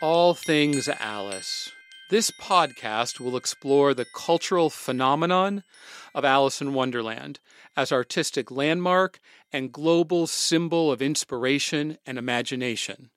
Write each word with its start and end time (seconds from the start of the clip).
All 0.00 0.32
Things 0.32 0.88
Alice. 0.88 1.72
This 2.08 2.30
podcast 2.30 3.18
will 3.18 3.36
explore 3.36 3.94
the 3.94 4.06
cultural 4.14 4.70
phenomenon 4.70 5.64
of 6.14 6.24
Alice 6.24 6.60
in 6.60 6.72
Wonderland 6.72 7.40
as 7.76 7.90
artistic 7.90 8.48
landmark 8.48 9.18
and 9.52 9.72
global 9.72 10.28
symbol 10.28 10.92
of 10.92 11.02
inspiration 11.02 11.98
and 12.06 12.16
imagination. 12.16 13.10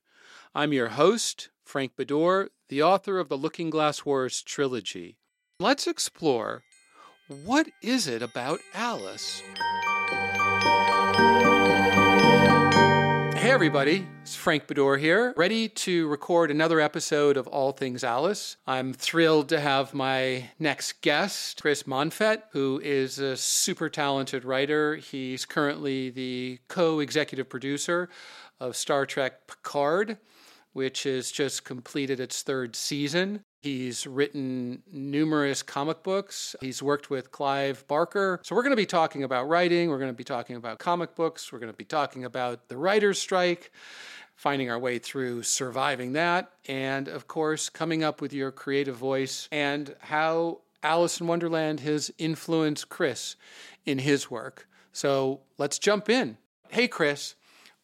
I'm 0.55 0.73
your 0.73 0.89
host, 0.89 1.49
Frank 1.63 1.95
Beddor, 1.95 2.47
the 2.69 2.81
author 2.81 3.19
of 3.19 3.29
the 3.29 3.37
Looking 3.37 3.69
Glass 3.69 4.03
Wars 4.03 4.41
trilogy. 4.41 5.17
Let's 5.59 5.85
explore 5.85 6.63
what 7.27 7.67
is 7.83 8.07
it 8.07 8.23
about 8.23 8.59
Alice? 8.73 9.43
Hey, 13.37 13.51
everybody. 13.51 14.07
Frank 14.41 14.65
Beddor 14.65 14.99
here, 14.99 15.35
ready 15.37 15.69
to 15.69 16.07
record 16.07 16.49
another 16.49 16.79
episode 16.79 17.37
of 17.37 17.45
All 17.45 17.73
Things 17.73 18.03
Alice. 18.03 18.57
I'm 18.65 18.91
thrilled 18.91 19.49
to 19.49 19.59
have 19.59 19.93
my 19.93 20.49
next 20.57 21.03
guest, 21.03 21.61
Chris 21.61 21.85
Monfette, 21.85 22.47
who 22.51 22.81
is 22.83 23.19
a 23.19 23.37
super 23.37 23.87
talented 23.87 24.43
writer. 24.43 24.95
He's 24.95 25.45
currently 25.45 26.09
the 26.09 26.59
co 26.69 27.01
executive 27.01 27.49
producer 27.49 28.09
of 28.59 28.75
Star 28.75 29.05
Trek 29.05 29.45
Picard, 29.45 30.17
which 30.73 31.03
has 31.03 31.31
just 31.31 31.63
completed 31.63 32.19
its 32.19 32.41
third 32.41 32.75
season. 32.75 33.43
He's 33.61 34.07
written 34.07 34.81
numerous 34.91 35.61
comic 35.61 36.01
books. 36.01 36.55
He's 36.61 36.81
worked 36.81 37.11
with 37.11 37.31
Clive 37.31 37.87
Barker. 37.87 38.39
So, 38.41 38.55
we're 38.55 38.63
going 38.63 38.71
to 38.71 38.75
be 38.75 38.87
talking 38.87 39.23
about 39.23 39.47
writing. 39.47 39.91
We're 39.91 39.99
going 39.99 40.09
to 40.09 40.17
be 40.17 40.23
talking 40.23 40.55
about 40.55 40.79
comic 40.79 41.13
books. 41.13 41.53
We're 41.53 41.59
going 41.59 41.71
to 41.71 41.77
be 41.77 41.85
talking 41.85 42.25
about 42.25 42.69
the 42.69 42.77
writer's 42.77 43.19
strike, 43.19 43.71
finding 44.41 44.71
our 44.71 44.79
way 44.79 44.97
through 44.97 45.43
surviving 45.43 46.13
that, 46.13 46.51
and 46.67 47.07
of 47.07 47.27
course, 47.27 47.69
coming 47.69 48.03
up 48.03 48.21
with 48.21 48.33
your 48.33 48.51
creative 48.51 48.95
voice 48.95 49.47
and 49.51 49.95
how 49.99 50.59
Alice 50.81 51.21
in 51.21 51.27
Wonderland 51.27 51.79
has 51.81 52.09
influenced 52.17 52.89
Chris 52.89 53.35
in 53.85 53.99
his 53.99 54.31
work. 54.31 54.67
So, 54.93 55.41
let's 55.59 55.77
jump 55.77 56.09
in. 56.09 56.37
Hey, 56.69 56.87
Chris, 56.87 57.35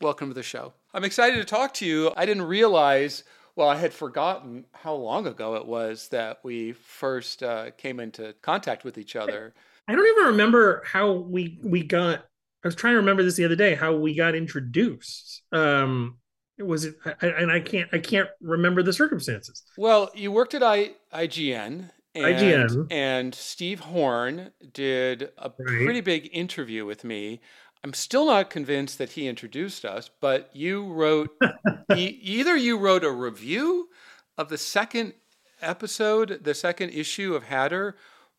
welcome 0.01 0.29
to 0.29 0.33
the 0.33 0.41
show. 0.41 0.73
I'm 0.95 1.03
excited 1.03 1.35
to 1.35 1.45
talk 1.45 1.75
to 1.75 1.85
you. 1.85 2.11
I 2.17 2.25
didn't 2.25 2.47
realize 2.47 3.23
well, 3.55 3.69
I 3.69 3.75
had 3.75 3.93
forgotten 3.93 4.65
how 4.71 4.95
long 4.95 5.27
ago 5.27 5.55
it 5.55 5.65
was 5.65 6.07
that 6.09 6.39
we 6.43 6.71
first 6.73 7.43
uh, 7.43 7.69
came 7.77 7.99
into 7.99 8.33
contact 8.41 8.83
with 8.83 8.97
each 8.97 9.15
other. 9.15 9.53
I 9.87 9.93
don't 9.93 10.07
even 10.07 10.31
remember 10.31 10.81
how 10.85 11.11
we 11.11 11.59
we 11.63 11.83
got. 11.83 12.25
I 12.63 12.67
was 12.67 12.75
trying 12.75 12.93
to 12.93 12.99
remember 12.99 13.21
this 13.21 13.35
the 13.35 13.45
other 13.45 13.55
day 13.55 13.75
how 13.75 13.95
we 13.95 14.15
got 14.15 14.33
introduced. 14.33 15.43
Um, 15.51 16.17
was 16.59 16.85
it? 16.85 16.95
I, 17.05 17.27
and 17.27 17.51
I 17.51 17.59
can't 17.59 17.89
I 17.93 17.99
can't 17.99 18.29
remember 18.41 18.83
the 18.83 18.93
circumstances. 18.93 19.63
Well, 19.77 20.09
you 20.15 20.31
worked 20.31 20.53
at 20.53 20.63
I, 20.63 20.91
IGN. 21.13 21.91
And, 22.15 22.25
IGN. 22.25 22.87
and 22.91 23.35
Steve 23.35 23.79
Horn 23.81 24.51
did 24.73 25.29
a 25.37 25.49
right. 25.49 25.55
pretty 25.57 26.01
big 26.01 26.29
interview 26.33 26.83
with 26.83 27.03
me 27.03 27.41
I'm 27.83 27.93
still 27.93 28.25
not 28.25 28.49
convinced 28.49 28.97
that 28.97 29.11
he 29.11 29.27
introduced 29.27 29.85
us, 29.85 30.09
but 30.19 30.49
you 30.53 30.91
wrote 30.91 31.29
either 31.95 32.55
you 32.55 32.77
wrote 32.77 33.03
a 33.03 33.11
review 33.11 33.89
of 34.37 34.49
the 34.49 34.57
second 34.57 35.13
episode, 35.61 36.39
the 36.43 36.53
second 36.53 36.89
issue 36.89 37.35
of 37.35 37.43
Hatter, 37.43 37.95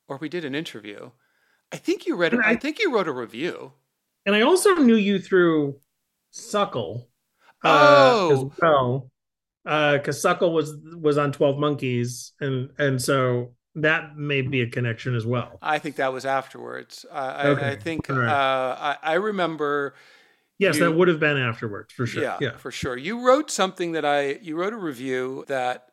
or 0.06 0.18
we 0.18 0.28
did 0.28 0.44
an 0.44 0.54
interview. 0.54 1.10
I 1.72 1.76
think 1.76 2.06
you 2.06 2.16
read. 2.16 2.34
I, 2.34 2.50
I 2.50 2.56
think 2.56 2.78
you 2.78 2.92
wrote 2.92 3.08
a 3.08 3.12
review. 3.12 3.72
And 4.26 4.34
I 4.34 4.42
also 4.42 4.74
knew 4.74 4.96
you 4.96 5.18
through 5.18 5.76
Suckle. 6.30 7.08
Oh, 7.64 8.30
uh, 8.30 8.32
as 8.32 8.44
well, 8.62 9.10
because 9.64 10.16
uh, 10.16 10.20
Suckle 10.20 10.52
was 10.52 10.76
was 10.96 11.18
on 11.18 11.32
Twelve 11.32 11.58
Monkeys, 11.58 12.32
and 12.40 12.70
and 12.78 13.00
so 13.00 13.54
that 13.74 14.16
may 14.16 14.42
be 14.42 14.62
a 14.62 14.68
connection 14.68 15.14
as 15.14 15.26
well. 15.26 15.58
I 15.62 15.78
think 15.78 15.96
that 15.96 16.12
was 16.12 16.24
afterwards. 16.24 17.04
Uh, 17.10 17.42
okay. 17.46 17.66
I, 17.66 17.70
I, 17.70 17.76
think 17.76 18.08
right. 18.08 18.28
uh, 18.28 18.76
I, 18.78 18.96
I, 19.02 19.14
remember. 19.14 19.94
Yes, 20.58 20.76
you, 20.76 20.84
that 20.84 20.92
would 20.92 21.08
have 21.08 21.20
been 21.20 21.36
afterwards 21.36 21.92
for 21.92 22.06
sure. 22.06 22.22
Yeah, 22.22 22.38
yeah, 22.40 22.56
for 22.56 22.70
sure. 22.70 22.96
You 22.96 23.26
wrote 23.26 23.50
something 23.50 23.92
that 23.92 24.04
I. 24.04 24.38
You 24.42 24.56
wrote 24.56 24.72
a 24.72 24.78
review 24.78 25.44
that 25.48 25.88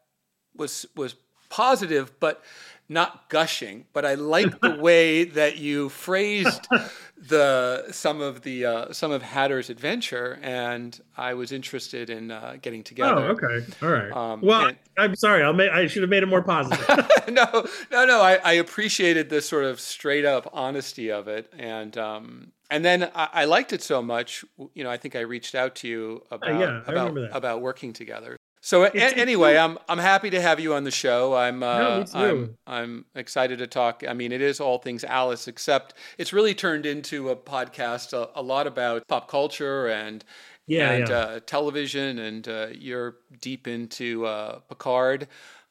was 0.56 0.86
was 0.96 1.16
positive, 1.50 2.20
but 2.20 2.44
not 2.88 3.30
gushing, 3.30 3.86
but 3.94 4.06
I 4.06 4.16
like 4.16 4.60
the 4.62 4.76
way 4.80 5.24
that 5.24 5.58
you 5.58 5.90
phrased 5.90 6.68
the 7.18 7.86
some 7.92 8.22
of 8.22 8.42
the 8.42 8.66
uh, 8.66 8.94
some 8.94 9.12
of 9.12 9.22
Hatter's 9.22 9.70
adventure, 9.70 10.38
and 10.42 11.00
I 11.16 11.34
was 11.34 11.52
interested 11.52 12.10
in 12.10 12.32
uh, 12.32 12.58
getting 12.62 12.84
together. 12.84 13.22
Oh, 13.22 13.38
okay, 13.44 13.66
all 13.82 13.90
right. 13.90 14.12
Um, 14.12 14.42
well, 14.42 14.68
and, 14.68 14.78
I'm 14.98 15.16
sorry. 15.16 15.44
I'll 15.44 15.54
make. 15.54 15.72
I 15.72 15.88
should 15.88 16.04
have 16.04 16.10
made 16.10 16.24
it 16.24 16.28
more 16.28 16.42
positive. 16.42 16.86
no, 17.30 17.68
no, 17.92 18.06
no. 18.06 18.22
I, 18.22 18.36
I, 18.44 18.54
appreciated 18.54 19.30
the 19.30 19.42
sort 19.42 19.64
of 19.64 19.80
straight 19.80 20.26
up 20.26 20.50
honesty 20.52 21.10
of 21.10 21.28
it, 21.28 21.52
and 21.58 21.98
um, 21.98 22.52
and 22.70 22.84
then 22.84 23.10
I, 23.16 23.30
I, 23.34 23.46
liked 23.46 23.72
it 23.72 23.82
so 23.82 24.02
much. 24.02 24.44
You 24.74 24.84
know, 24.84 24.92
I 24.92 24.98
think 24.98 25.16
I 25.16 25.22
reached 25.22 25.56
out 25.56 25.76
to 25.78 25.88
you 25.88 26.24
about 26.32 26.52
uh, 26.52 26.60
yeah, 26.60 26.82
about 26.86 27.18
about 27.32 27.62
working 27.62 27.94
together. 27.94 28.38
So 28.66 28.86
a- 28.86 28.90
anyway, 28.96 29.58
I'm 29.58 29.78
I'm 29.88 30.00
happy 30.00 30.32
to 30.32 30.42
have 30.42 30.60
you 30.60 30.74
on 30.74 30.86
the 30.86 30.90
show. 30.90 31.36
I'm 31.36 31.62
uh, 31.62 31.78
no, 31.78 32.06
I'm 32.16 32.58
I'm 32.66 33.06
excited 33.14 33.60
to 33.60 33.68
talk. 33.68 34.04
I 34.08 34.14
mean, 34.14 34.32
it 34.32 34.42
is 34.42 34.60
all 34.60 34.80
things 34.80 35.04
Alice, 35.04 35.48
except 35.48 35.94
it's 36.18 36.34
really 36.34 36.56
turned 36.56 36.88
into 36.88 37.30
a 37.30 37.36
podcast 37.36 38.14
a, 38.14 38.28
a 38.34 38.42
lot 38.42 38.66
about 38.66 39.08
pop 39.08 39.30
culture 39.30 39.88
and 39.90 40.26
yeah, 40.66 40.92
and 40.94 41.10
yeah. 41.10 41.16
Uh, 41.16 41.40
television, 41.46 42.18
and 42.18 42.48
uh, 42.48 42.68
you're 42.72 43.18
deep 43.40 43.68
into 43.68 44.26
uh, 44.26 44.58
Picard. 44.68 45.28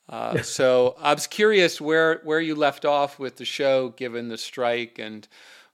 Uh, 0.08 0.38
so 0.42 0.94
I 1.00 1.14
was 1.14 1.26
curious 1.26 1.80
where 1.80 2.20
where 2.22 2.40
you 2.40 2.54
left 2.54 2.84
off 2.84 3.18
with 3.18 3.38
the 3.38 3.44
show, 3.44 3.88
given 3.88 4.28
the 4.28 4.38
strike 4.38 5.00
and 5.00 5.26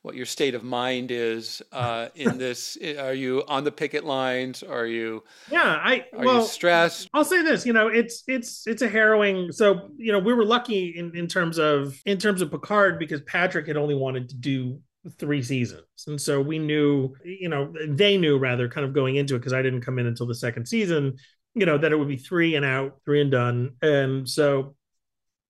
what 0.02 0.14
your 0.14 0.26
state 0.26 0.54
of 0.54 0.64
mind 0.64 1.10
is 1.10 1.60
uh, 1.72 2.08
in 2.14 2.38
this. 2.38 2.78
Are 2.98 3.12
you 3.12 3.44
on 3.46 3.64
the 3.64 3.72
picket 3.72 4.04
lines? 4.04 4.62
Are 4.62 4.86
you? 4.86 5.22
Yeah, 5.50 5.62
I. 5.62 6.06
Are 6.16 6.24
well, 6.24 6.40
you 6.40 6.46
stressed? 6.46 7.10
I'll 7.12 7.24
say 7.24 7.42
this. 7.42 7.66
You 7.66 7.72
know, 7.72 7.88
it's 7.88 8.22
it's 8.26 8.66
it's 8.66 8.82
a 8.82 8.88
harrowing. 8.88 9.52
So 9.52 9.90
you 9.96 10.12
know, 10.12 10.18
we 10.18 10.32
were 10.32 10.44
lucky 10.44 10.94
in 10.96 11.14
in 11.14 11.26
terms 11.26 11.58
of 11.58 12.00
in 12.06 12.18
terms 12.18 12.40
of 12.40 12.50
Picard 12.50 12.98
because 12.98 13.20
Patrick 13.22 13.66
had 13.66 13.76
only 13.76 13.94
wanted 13.94 14.28
to 14.30 14.36
do 14.36 14.80
three 15.18 15.42
seasons, 15.42 15.84
and 16.06 16.20
so 16.20 16.40
we 16.40 16.58
knew. 16.58 17.14
You 17.24 17.48
know, 17.48 17.72
they 17.86 18.16
knew 18.16 18.38
rather 18.38 18.68
kind 18.68 18.86
of 18.86 18.94
going 18.94 19.16
into 19.16 19.34
it 19.34 19.40
because 19.40 19.52
I 19.52 19.62
didn't 19.62 19.82
come 19.82 19.98
in 19.98 20.06
until 20.06 20.26
the 20.26 20.34
second 20.34 20.66
season. 20.66 21.16
You 21.54 21.66
know 21.66 21.76
that 21.76 21.92
it 21.92 21.96
would 21.96 22.08
be 22.08 22.16
three 22.16 22.54
and 22.54 22.64
out, 22.64 23.00
three 23.04 23.20
and 23.20 23.30
done, 23.30 23.72
and 23.82 24.28
so 24.28 24.76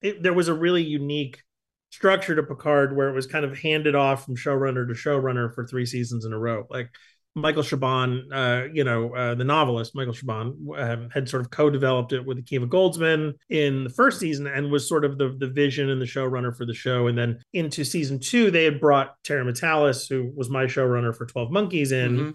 it, 0.02 0.22
there 0.22 0.32
was 0.32 0.48
a 0.48 0.54
really 0.54 0.82
unique 0.82 1.42
structure 1.90 2.34
to 2.34 2.42
Picard 2.42 2.96
where 2.96 3.08
it 3.08 3.14
was 3.14 3.26
kind 3.26 3.44
of 3.44 3.58
handed 3.58 3.94
off 3.94 4.24
from 4.24 4.36
showrunner 4.36 4.86
to 4.86 4.94
showrunner 4.94 5.54
for 5.54 5.66
three 5.66 5.86
seasons 5.86 6.24
in 6.24 6.32
a 6.32 6.38
row. 6.38 6.66
Like 6.70 6.90
Michael 7.34 7.62
Chabon, 7.62 8.22
uh, 8.32 8.68
you 8.72 8.82
know, 8.82 9.14
uh, 9.14 9.34
the 9.34 9.44
novelist 9.44 9.94
Michael 9.94 10.12
Chabon 10.12 10.56
um, 10.78 11.10
had 11.12 11.28
sort 11.28 11.42
of 11.42 11.50
co-developed 11.50 12.12
it 12.12 12.24
with 12.24 12.44
Akiva 12.44 12.68
Goldsman 12.68 13.34
in 13.48 13.84
the 13.84 13.90
first 13.90 14.18
season 14.18 14.46
and 14.46 14.70
was 14.70 14.88
sort 14.88 15.04
of 15.04 15.18
the 15.18 15.36
the 15.38 15.48
vision 15.48 15.90
and 15.90 16.00
the 16.00 16.06
showrunner 16.06 16.56
for 16.56 16.66
the 16.66 16.74
show. 16.74 17.06
And 17.06 17.16
then 17.16 17.38
into 17.52 17.84
season 17.84 18.18
two, 18.18 18.50
they 18.50 18.64
had 18.64 18.80
brought 18.80 19.14
Terry 19.22 19.44
Matalas, 19.44 20.08
who 20.08 20.32
was 20.34 20.50
my 20.50 20.64
showrunner 20.64 21.14
for 21.14 21.26
Twelve 21.26 21.50
Monkeys, 21.50 21.92
in. 21.92 22.16
Mm-hmm 22.16 22.30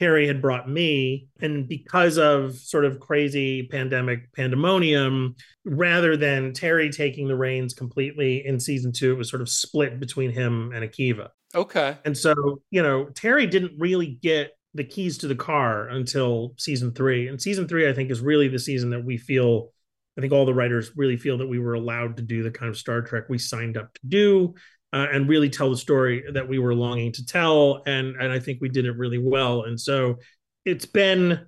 Harry 0.00 0.26
had 0.26 0.40
brought 0.40 0.68
me. 0.68 1.28
And 1.40 1.68
because 1.68 2.18
of 2.18 2.56
sort 2.56 2.84
of 2.84 3.00
crazy 3.00 3.64
pandemic 3.64 4.32
pandemonium, 4.32 5.34
rather 5.64 6.16
than 6.16 6.52
Terry 6.52 6.90
taking 6.90 7.28
the 7.28 7.36
reins 7.36 7.74
completely 7.74 8.46
in 8.46 8.60
season 8.60 8.92
two, 8.92 9.12
it 9.12 9.18
was 9.18 9.28
sort 9.28 9.42
of 9.42 9.48
split 9.48 9.98
between 9.98 10.30
him 10.30 10.72
and 10.72 10.84
Akiva. 10.84 11.30
Okay. 11.54 11.96
And 12.04 12.16
so, 12.16 12.62
you 12.70 12.82
know, 12.82 13.06
Terry 13.14 13.46
didn't 13.46 13.72
really 13.78 14.18
get 14.22 14.52
the 14.74 14.84
keys 14.84 15.18
to 15.18 15.28
the 15.28 15.34
car 15.34 15.88
until 15.88 16.54
season 16.58 16.92
three. 16.92 17.28
And 17.28 17.40
season 17.40 17.66
three, 17.66 17.88
I 17.88 17.92
think, 17.92 18.10
is 18.10 18.20
really 18.20 18.48
the 18.48 18.58
season 18.58 18.90
that 18.90 19.04
we 19.04 19.16
feel. 19.16 19.72
I 20.16 20.20
think 20.20 20.32
all 20.32 20.46
the 20.46 20.54
writers 20.54 20.92
really 20.96 21.16
feel 21.16 21.38
that 21.38 21.46
we 21.46 21.58
were 21.58 21.74
allowed 21.74 22.16
to 22.16 22.22
do 22.22 22.42
the 22.42 22.50
kind 22.50 22.68
of 22.68 22.76
Star 22.76 23.02
Trek 23.02 23.24
we 23.28 23.38
signed 23.38 23.76
up 23.76 23.94
to 23.94 24.00
do 24.06 24.54
uh, 24.92 25.06
and 25.12 25.28
really 25.28 25.50
tell 25.50 25.70
the 25.70 25.76
story 25.76 26.24
that 26.32 26.48
we 26.48 26.58
were 26.58 26.74
longing 26.74 27.12
to 27.12 27.26
tell. 27.26 27.82
And 27.86 28.16
and 28.16 28.32
I 28.32 28.38
think 28.38 28.60
we 28.60 28.68
did 28.68 28.86
it 28.86 28.96
really 28.96 29.18
well. 29.18 29.64
And 29.64 29.80
so 29.80 30.16
it's 30.64 30.86
been. 30.86 31.46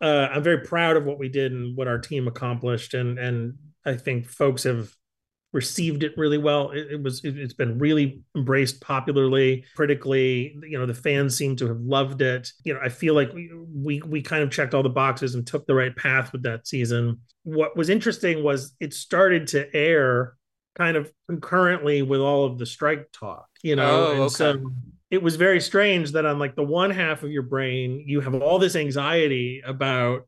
Uh, 0.00 0.28
I'm 0.32 0.42
very 0.42 0.60
proud 0.60 0.96
of 0.96 1.04
what 1.04 1.18
we 1.18 1.28
did 1.28 1.52
and 1.52 1.76
what 1.76 1.88
our 1.88 1.98
team 1.98 2.26
accomplished, 2.26 2.94
and 2.94 3.18
and 3.18 3.54
I 3.86 3.94
think 3.94 4.28
folks 4.28 4.64
have 4.64 4.90
received 5.54 6.02
it 6.02 6.12
really 6.18 6.36
well. 6.36 6.72
It, 6.72 6.88
it 6.90 7.02
was 7.02 7.24
it, 7.24 7.36
has 7.36 7.54
been 7.54 7.78
really 7.78 8.22
embraced 8.36 8.80
popularly, 8.80 9.64
critically. 9.76 10.54
You 10.68 10.78
know, 10.78 10.84
the 10.84 10.92
fans 10.92 11.38
seem 11.38 11.56
to 11.56 11.68
have 11.68 11.80
loved 11.80 12.20
it. 12.20 12.50
You 12.64 12.74
know, 12.74 12.80
I 12.82 12.88
feel 12.90 13.14
like 13.14 13.32
we, 13.32 13.50
we 13.72 14.02
we 14.02 14.20
kind 14.20 14.42
of 14.42 14.50
checked 14.50 14.74
all 14.74 14.82
the 14.82 14.90
boxes 14.90 15.34
and 15.34 15.46
took 15.46 15.66
the 15.66 15.74
right 15.74 15.94
path 15.96 16.32
with 16.32 16.42
that 16.42 16.66
season. 16.66 17.20
What 17.44 17.76
was 17.76 17.88
interesting 17.88 18.42
was 18.42 18.74
it 18.80 18.92
started 18.92 19.46
to 19.48 19.74
air 19.74 20.34
kind 20.74 20.96
of 20.96 21.10
concurrently 21.28 22.02
with 22.02 22.20
all 22.20 22.44
of 22.44 22.58
the 22.58 22.66
strike 22.66 23.10
talk, 23.12 23.46
you 23.62 23.76
know. 23.76 24.06
Oh, 24.06 24.12
and 24.12 24.20
okay. 24.22 24.34
so 24.34 24.72
it 25.10 25.22
was 25.22 25.36
very 25.36 25.60
strange 25.60 26.12
that 26.12 26.26
on 26.26 26.38
like 26.38 26.56
the 26.56 26.64
one 26.64 26.90
half 26.90 27.22
of 27.22 27.30
your 27.30 27.42
brain, 27.42 28.04
you 28.06 28.20
have 28.20 28.34
all 28.34 28.58
this 28.58 28.74
anxiety 28.74 29.62
about, 29.64 30.26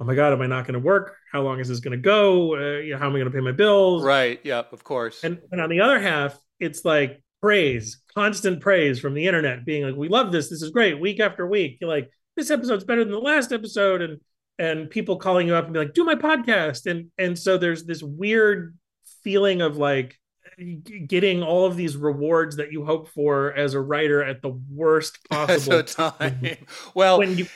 oh 0.00 0.04
my 0.04 0.14
God, 0.14 0.32
am 0.32 0.42
I 0.42 0.46
not 0.46 0.66
going 0.66 0.74
to 0.74 0.80
work? 0.86 1.16
How 1.32 1.42
long 1.42 1.60
is 1.60 1.68
this 1.68 1.80
going 1.80 1.92
to 1.92 2.02
go? 2.02 2.54
Uh, 2.54 2.80
you 2.80 2.92
know, 2.92 2.98
how 2.98 3.06
am 3.06 3.12
I 3.12 3.18
going 3.18 3.30
to 3.30 3.36
pay 3.36 3.40
my 3.40 3.52
bills? 3.52 4.02
Right. 4.02 4.38
Yep. 4.44 4.72
Of 4.72 4.84
course. 4.84 5.24
And, 5.24 5.40
and 5.50 5.60
on 5.60 5.70
the 5.70 5.80
other 5.80 5.98
half, 5.98 6.38
it's 6.60 6.84
like 6.84 7.22
praise, 7.40 8.02
constant 8.14 8.60
praise 8.60 9.00
from 9.00 9.14
the 9.14 9.26
internet, 9.26 9.64
being 9.64 9.84
like, 9.84 9.96
we 9.96 10.08
love 10.08 10.30
this. 10.30 10.50
This 10.50 10.62
is 10.62 10.70
great. 10.70 11.00
Week 11.00 11.20
after 11.20 11.46
week. 11.46 11.78
You're 11.80 11.90
like, 11.90 12.10
this 12.36 12.50
episode's 12.50 12.84
better 12.84 13.04
than 13.04 13.12
the 13.12 13.18
last 13.18 13.52
episode. 13.52 14.02
And, 14.02 14.20
and 14.58 14.90
people 14.90 15.16
calling 15.16 15.46
you 15.46 15.54
up 15.54 15.64
and 15.64 15.72
be 15.72 15.78
like, 15.80 15.94
do 15.94 16.04
my 16.04 16.16
podcast. 16.16 16.86
And, 16.86 17.10
and 17.16 17.38
so 17.38 17.56
there's 17.56 17.84
this 17.84 18.02
weird 18.02 18.76
feeling 19.28 19.60
of 19.60 19.76
like 19.76 20.18
getting 21.06 21.42
all 21.42 21.66
of 21.66 21.76
these 21.76 21.98
rewards 21.98 22.56
that 22.56 22.72
you 22.72 22.82
hope 22.82 23.08
for 23.08 23.52
as 23.52 23.74
a 23.74 23.80
writer 23.80 24.24
at 24.24 24.40
the 24.40 24.58
worst 24.72 25.18
possible 25.30 25.82
time. 25.82 26.56
well, 26.94 27.18
when 27.18 27.36
you 27.36 27.46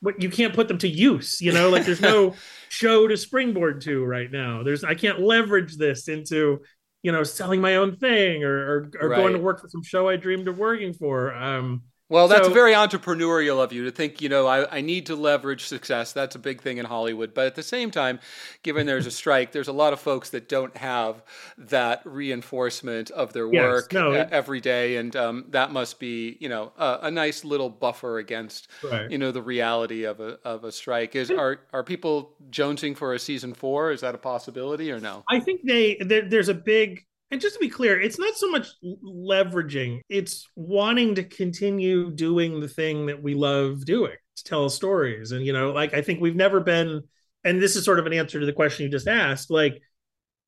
when 0.00 0.14
you 0.20 0.30
can't 0.30 0.54
put 0.54 0.68
them 0.68 0.78
to 0.78 0.88
use, 0.88 1.38
you 1.42 1.52
know, 1.52 1.68
like 1.68 1.84
there's 1.84 2.00
no 2.00 2.34
show 2.70 3.06
to 3.06 3.14
springboard 3.14 3.82
to 3.82 4.02
right 4.06 4.32
now. 4.32 4.62
There's 4.62 4.84
I 4.84 4.94
can't 4.94 5.20
leverage 5.20 5.76
this 5.76 6.08
into 6.08 6.62
you 7.02 7.12
know 7.12 7.24
selling 7.24 7.60
my 7.60 7.76
own 7.76 7.96
thing 7.96 8.42
or 8.42 8.56
or, 8.56 8.90
or 9.02 9.08
right. 9.10 9.18
going 9.18 9.34
to 9.34 9.38
work 9.38 9.60
for 9.60 9.68
some 9.68 9.82
show 9.82 10.08
I 10.08 10.16
dreamed 10.16 10.48
of 10.48 10.56
working 10.56 10.94
for. 10.94 11.34
Um, 11.34 11.82
well, 12.08 12.26
that's 12.26 12.46
so, 12.46 12.52
very 12.52 12.72
entrepreneurial 12.72 13.62
of 13.62 13.72
you 13.72 13.84
to 13.84 13.90
think, 13.90 14.22
you 14.22 14.28
know, 14.28 14.46
I, 14.46 14.78
I 14.78 14.80
need 14.80 15.06
to 15.06 15.16
leverage 15.16 15.66
success. 15.66 16.12
That's 16.12 16.36
a 16.36 16.38
big 16.38 16.62
thing 16.62 16.78
in 16.78 16.86
Hollywood. 16.86 17.34
But 17.34 17.46
at 17.46 17.54
the 17.54 17.62
same 17.62 17.90
time, 17.90 18.18
given 18.62 18.86
there's 18.86 19.06
a 19.06 19.10
strike, 19.10 19.52
there's 19.52 19.68
a 19.68 19.72
lot 19.72 19.92
of 19.92 20.00
folks 20.00 20.30
that 20.30 20.48
don't 20.48 20.74
have 20.76 21.22
that 21.58 22.00
reinforcement 22.04 23.10
of 23.10 23.34
their 23.34 23.52
yes, 23.52 23.62
work 23.62 23.92
no, 23.92 24.12
it, 24.12 24.28
every 24.30 24.60
day. 24.60 24.96
And 24.96 25.14
um, 25.16 25.44
that 25.50 25.70
must 25.70 25.98
be, 25.98 26.38
you 26.40 26.48
know, 26.48 26.72
a, 26.78 27.00
a 27.02 27.10
nice 27.10 27.44
little 27.44 27.68
buffer 27.68 28.18
against, 28.18 28.68
right. 28.82 29.10
you 29.10 29.18
know, 29.18 29.30
the 29.30 29.42
reality 29.42 30.04
of 30.04 30.20
a, 30.20 30.38
of 30.44 30.64
a 30.64 30.72
strike. 30.72 31.14
Is 31.14 31.30
are, 31.30 31.60
are 31.74 31.84
people 31.84 32.34
jonesing 32.50 32.96
for 32.96 33.12
a 33.12 33.18
season 33.18 33.52
four? 33.52 33.92
Is 33.92 34.00
that 34.00 34.14
a 34.14 34.18
possibility 34.18 34.90
or 34.90 34.98
no? 34.98 35.24
I 35.28 35.40
think 35.40 35.60
they, 35.62 35.96
there's 35.96 36.48
a 36.48 36.54
big 36.54 37.04
and 37.30 37.40
just 37.40 37.54
to 37.54 37.60
be 37.60 37.68
clear, 37.68 38.00
it's 38.00 38.18
not 38.18 38.34
so 38.36 38.50
much 38.50 38.68
leveraging, 38.82 40.00
it's 40.08 40.48
wanting 40.56 41.14
to 41.16 41.24
continue 41.24 42.10
doing 42.10 42.60
the 42.60 42.68
thing 42.68 43.06
that 43.06 43.22
we 43.22 43.34
love 43.34 43.84
doing, 43.84 44.16
to 44.36 44.44
tell 44.44 44.68
stories. 44.70 45.32
And, 45.32 45.44
you 45.44 45.52
know, 45.52 45.72
like 45.72 45.94
I 45.94 46.02
think 46.02 46.20
we've 46.20 46.36
never 46.36 46.60
been, 46.60 47.02
and 47.44 47.60
this 47.60 47.76
is 47.76 47.84
sort 47.84 47.98
of 47.98 48.06
an 48.06 48.12
answer 48.12 48.40
to 48.40 48.46
the 48.46 48.52
question 48.52 48.84
you 48.84 48.90
just 48.90 49.08
asked, 49.08 49.50
like 49.50 49.80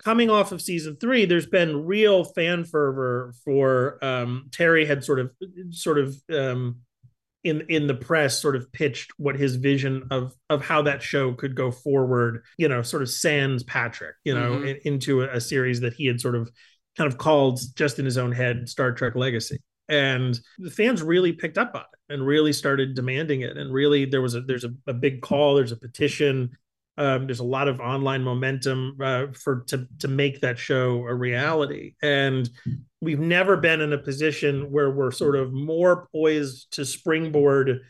coming 0.02 0.30
off 0.30 0.52
of 0.52 0.62
season 0.62 0.96
three, 0.96 1.26
there's 1.26 1.46
been 1.46 1.84
real 1.84 2.24
fan 2.24 2.64
fervor 2.64 3.34
for 3.44 4.02
um, 4.02 4.48
Terry 4.50 4.86
had 4.86 5.04
sort 5.04 5.20
of, 5.20 5.30
sort 5.70 5.98
of, 5.98 6.16
um, 6.32 6.76
in 7.44 7.62
in 7.68 7.86
the 7.86 7.94
press 7.94 8.40
sort 8.40 8.54
of 8.54 8.70
pitched 8.72 9.12
what 9.16 9.36
his 9.36 9.56
vision 9.56 10.06
of 10.10 10.34
of 10.50 10.62
how 10.62 10.82
that 10.82 11.02
show 11.02 11.32
could 11.32 11.54
go 11.54 11.70
forward 11.70 12.44
you 12.58 12.68
know 12.68 12.82
sort 12.82 13.02
of 13.02 13.08
sans 13.08 13.62
patrick 13.62 14.14
you 14.24 14.34
know 14.34 14.56
mm-hmm. 14.56 14.66
in, 14.66 14.80
into 14.84 15.22
a, 15.22 15.36
a, 15.36 15.40
series 15.40 15.80
that 15.80 15.94
he 15.94 16.06
had 16.06 16.20
sort 16.20 16.34
of 16.34 16.50
kind 16.96 17.10
of 17.10 17.18
called 17.18 17.60
just 17.76 17.98
in 17.98 18.04
his 18.04 18.18
own 18.18 18.32
head 18.32 18.68
star 18.68 18.92
trek 18.92 19.14
legacy. 19.14 19.58
And 19.88 20.38
the 20.58 20.70
fans 20.70 21.02
really 21.02 21.32
picked 21.32 21.58
up 21.58 21.72
on 21.74 21.80
it 21.80 22.12
and 22.12 22.24
really 22.24 22.52
started 22.52 22.94
demanding 22.94 23.40
it. 23.40 23.56
And 23.56 23.72
really 23.72 24.04
there 24.04 24.20
was 24.20 24.34
a 24.34 24.42
there's 24.42 24.64
a, 24.64 24.70
a 24.86 24.92
big 24.92 25.20
call 25.22 25.54
there's 25.56 25.72
a 25.72 25.76
petition 25.76 26.50
um, 26.98 27.26
there's 27.26 27.40
a 27.40 27.44
lot 27.44 27.68
of 27.68 27.80
online 27.80 28.22
momentum 28.22 28.98
uh, 29.02 29.26
for 29.32 29.64
to 29.68 29.86
to 30.00 30.08
make 30.08 30.42
that 30.42 30.58
show 30.58 31.06
a 31.06 31.14
reality, 31.14 31.94
and 32.02 32.50
we've 33.00 33.20
never 33.20 33.56
been 33.56 33.80
in 33.80 33.92
a 33.92 33.98
position 33.98 34.70
where 34.70 34.90
we're 34.90 35.10
sort 35.10 35.36
of 35.36 35.52
more 35.52 36.08
poised 36.12 36.72
to 36.72 36.84
springboard 36.84 37.80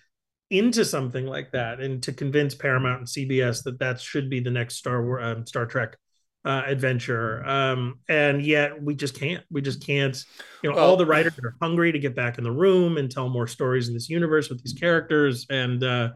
into 0.50 0.85
something 0.85 1.26
like 1.26 1.52
that, 1.52 1.81
and 1.81 2.02
to 2.02 2.12
convince 2.12 2.55
Paramount 2.55 2.99
and 2.99 3.07
CBS 3.07 3.62
that 3.64 3.79
that 3.79 4.00
should 4.00 4.29
be 4.29 4.40
the 4.40 4.50
next 4.50 4.76
Star 4.76 5.21
um, 5.21 5.47
Star 5.47 5.67
Trek 5.67 5.97
uh, 6.45 6.62
adventure. 6.67 7.45
Um, 7.47 8.00
and 8.09 8.45
yet 8.45 8.83
we 8.83 8.95
just 8.95 9.19
can't. 9.19 9.45
We 9.50 9.62
just 9.62 9.85
can't. 9.85 10.23
You 10.62 10.71
know, 10.71 10.76
well, 10.76 10.90
all 10.90 10.97
the 10.97 11.07
writers 11.07 11.38
are 11.43 11.55
hungry 11.61 11.93
to 11.93 11.99
get 11.99 12.17
back 12.17 12.38
in 12.38 12.45
the 12.45 12.50
room 12.50 12.97
and 12.97 13.11
tell 13.11 13.29
more 13.29 13.47
stories 13.47 13.88
in 13.88 13.95
this 13.95 14.09
universe 14.09 14.49
with 14.49 14.62
these 14.62 14.73
characters, 14.73 15.47
and 15.50 15.85
uh, 15.85 16.11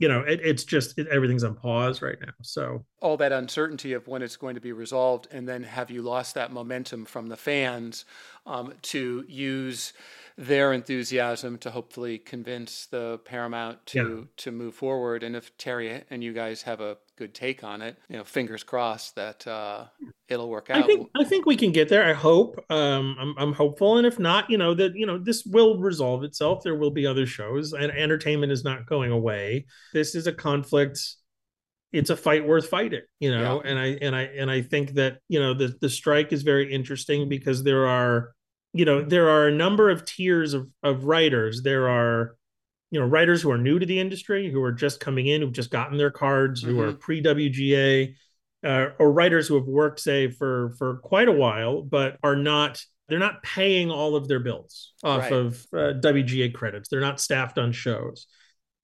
you 0.00 0.08
know, 0.08 0.20
it, 0.20 0.40
it's 0.42 0.64
just 0.64 0.98
it, 0.98 1.06
everything's 1.08 1.44
on 1.44 1.54
pause 1.54 2.00
right 2.02 2.16
now. 2.20 2.32
So 2.42 2.84
all 3.00 3.18
that 3.18 3.32
uncertainty 3.32 3.92
of 3.92 4.08
when 4.08 4.22
it's 4.22 4.36
going 4.36 4.54
to 4.54 4.60
be 4.60 4.72
resolved, 4.72 5.28
and 5.30 5.46
then 5.46 5.62
have 5.62 5.90
you 5.90 6.02
lost 6.02 6.34
that 6.34 6.52
momentum 6.52 7.04
from 7.04 7.28
the 7.28 7.36
fans 7.36 8.06
um, 8.46 8.72
to 8.82 9.24
use 9.28 9.92
their 10.36 10.72
enthusiasm 10.72 11.58
to 11.58 11.70
hopefully 11.70 12.18
convince 12.18 12.86
the 12.86 13.18
Paramount 13.24 13.84
to 13.86 13.98
yeah. 13.98 14.24
to 14.38 14.52
move 14.52 14.74
forward. 14.74 15.22
And 15.22 15.36
if 15.36 15.56
Terry 15.56 16.02
and 16.10 16.22
you 16.22 16.32
guys 16.32 16.62
have 16.62 16.80
a 16.80 16.96
good 17.16 17.34
take 17.34 17.62
on 17.64 17.82
it, 17.82 17.98
you 18.08 18.16
know, 18.16 18.24
fingers 18.24 18.62
crossed 18.62 19.16
that 19.16 19.46
uh, 19.46 19.86
it'll 20.28 20.48
work 20.48 20.70
out. 20.70 20.84
I 20.84 20.86
think 20.86 21.08
I 21.16 21.24
think 21.24 21.46
we 21.46 21.56
can 21.56 21.72
get 21.72 21.88
there. 21.88 22.04
I 22.04 22.12
hope. 22.12 22.64
Um, 22.70 23.16
I'm 23.18 23.34
I'm 23.38 23.52
hopeful, 23.52 23.98
and 23.98 24.06
if 24.06 24.18
not, 24.18 24.48
you 24.50 24.58
know 24.58 24.74
that 24.74 24.94
you 24.94 25.06
know 25.06 25.18
this 25.18 25.44
will 25.44 25.78
resolve 25.78 26.24
itself. 26.24 26.62
There 26.62 26.76
will 26.76 26.90
be 26.90 27.06
other 27.06 27.26
shows, 27.26 27.72
and 27.72 27.90
entertainment 27.92 28.52
is 28.52 28.64
not 28.64 28.86
going 28.86 29.12
away. 29.12 29.66
This 29.92 30.14
is 30.14 30.26
a 30.26 30.32
conflict 30.32 30.98
it's 31.92 32.10
a 32.10 32.16
fight 32.16 32.46
worth 32.46 32.68
fighting 32.68 33.00
you 33.18 33.30
know 33.30 33.60
yeah. 33.64 33.70
and 33.70 33.78
i 33.78 33.86
and 34.00 34.14
i 34.14 34.22
and 34.22 34.48
i 34.48 34.62
think 34.62 34.92
that 34.92 35.18
you 35.28 35.40
know 35.40 35.54
the 35.54 35.74
the 35.80 35.88
strike 35.88 36.32
is 36.32 36.42
very 36.42 36.72
interesting 36.72 37.28
because 37.28 37.64
there 37.64 37.88
are 37.88 38.32
you 38.72 38.84
know 38.84 39.02
there 39.02 39.28
are 39.28 39.48
a 39.48 39.52
number 39.52 39.90
of 39.90 40.04
tiers 40.04 40.54
of, 40.54 40.68
of 40.82 41.04
writers 41.04 41.62
there 41.62 41.88
are 41.88 42.36
you 42.90 43.00
know 43.00 43.06
writers 43.06 43.42
who 43.42 43.50
are 43.50 43.58
new 43.58 43.78
to 43.78 43.86
the 43.86 43.98
industry 43.98 44.50
who 44.50 44.62
are 44.62 44.72
just 44.72 45.00
coming 45.00 45.26
in 45.26 45.40
who've 45.40 45.52
just 45.52 45.70
gotten 45.70 45.98
their 45.98 46.10
cards 46.10 46.62
mm-hmm. 46.62 46.74
who 46.74 46.80
are 46.80 46.92
mm-hmm. 46.92 46.98
pre-wga 46.98 48.14
uh, 48.64 48.88
or 48.98 49.12
writers 49.12 49.48
who 49.48 49.54
have 49.54 49.66
worked, 49.66 50.00
say, 50.00 50.30
for 50.30 50.74
for 50.78 50.96
quite 50.96 51.28
a 51.28 51.32
while, 51.32 51.82
but 51.82 52.18
are 52.22 52.36
not 52.36 52.82
they're 53.08 53.18
not 53.18 53.42
paying 53.42 53.90
all 53.90 54.14
of 54.16 54.28
their 54.28 54.38
bills 54.38 54.92
off 55.02 55.22
right. 55.22 55.32
of 55.32 55.66
uh, 55.72 55.94
WGA 56.00 56.52
credits. 56.54 56.88
They're 56.88 57.00
not 57.00 57.20
staffed 57.20 57.58
on 57.58 57.72
shows. 57.72 58.26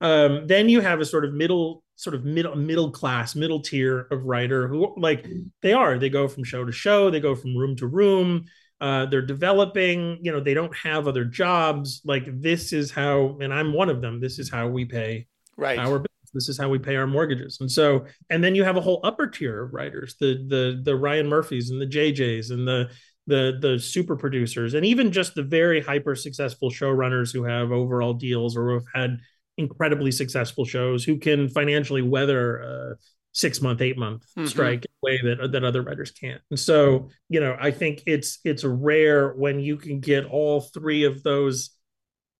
Um, 0.01 0.47
then 0.47 0.69
you 0.69 0.81
have 0.81 1.01
a 1.01 1.05
sort 1.05 1.25
of 1.25 1.33
middle, 1.33 1.85
sort 1.95 2.15
of 2.15 2.25
middle 2.25 2.57
middle 2.57 2.91
class, 2.91 3.35
middle 3.35 3.61
tier 3.61 4.09
of 4.11 4.25
writer 4.25 4.67
who 4.67 4.95
like 4.97 5.27
they 5.63 5.73
are. 5.73 5.99
They 5.99 6.11
go 6.11 6.27
from 6.27 6.45
show 6.45 6.65
to 6.65 6.73
show. 6.73 7.11
They 7.11 7.21
go 7.21 7.35
from 7.35 7.57
room 7.57 7.77
to 7.77 7.87
room. 7.87 8.47
Uh, 8.81 9.07
they're 9.07 9.23
developing. 9.23 10.19
You 10.23 10.33
know, 10.33 10.41
they 10.41 10.55
don't 10.55 10.75
have 10.77 11.09
other 11.09 11.25
jobs. 11.25 12.01
Like 12.05 12.25
this 12.41 12.73
is 12.73 12.91
how, 12.91 13.39
and 13.41 13.53
I'm 13.53 13.73
one 13.73 13.89
of 13.89 14.01
them. 14.01 14.21
This 14.21 14.39
is 14.39 14.51
how 14.51 14.69
we 14.69 14.85
pay 14.85 15.27
right 15.57 15.79
our 15.79 15.99
bills. 15.99 16.31
This 16.35 16.49
is 16.49 16.59
how 16.59 16.69
we 16.69 16.79
pay 16.79 16.97
our 16.97 17.07
mortgages. 17.07 17.59
And 17.61 17.71
so, 17.71 18.05
and 18.29 18.45
then 18.45 18.55
you 18.55 18.65
have 18.65 18.77
a 18.77 18.81
whole 18.81 19.01
upper 19.05 19.27
tier 19.27 19.65
of 19.65 19.73
writers, 19.73 20.17
the 20.21 20.45
the 20.49 20.81
the 20.85 20.97
Ryan 20.97 21.29
Murphys 21.29 21.71
and 21.71 21.81
the 21.81 21.87
JJs 21.87 22.51
and 22.51 22.67
the 22.67 22.91
the 23.27 23.59
the 23.61 23.79
super 23.79 24.17
producers 24.17 24.75
and 24.75 24.87
even 24.87 25.11
just 25.11 25.35
the 25.35 25.43
very 25.43 25.81
hyper 25.81 26.15
successful 26.15 26.71
showrunners 26.71 27.33
who 27.33 27.43
have 27.43 27.73
overall 27.73 28.15
deals 28.15 28.57
or 28.57 28.69
who 28.69 28.75
have 28.75 28.87
had 28.95 29.19
incredibly 29.59 30.13
successful 30.13 30.65
shows 30.65 31.03
who 31.03 31.19
can 31.19 31.49
financially 31.49 32.03
weather 32.03 32.97
six 33.37 33.61
month 33.61 33.81
eight 33.83 33.99
month 33.99 34.25
mm-hmm. 34.37 34.47
strike 34.47 34.85
in 34.85 34.91
a 34.91 35.03
way 35.03 35.21
that 35.23 35.53
that 35.53 35.65
other 35.65 35.83
writers 35.83 36.11
can't 36.11 36.41
and 36.51 36.59
so 36.59 37.09
you 37.29 37.41
know 37.41 37.57
i 37.61 37.71
think 37.71 38.03
it's 38.07 38.39
it's 38.45 38.65
rare 38.65 39.31
when 39.33 39.61
you 39.61 39.77
can 39.77 40.01
get 40.01 40.25
all 40.25 40.61
three 40.61 41.05
of 41.05 41.23
those 41.23 41.71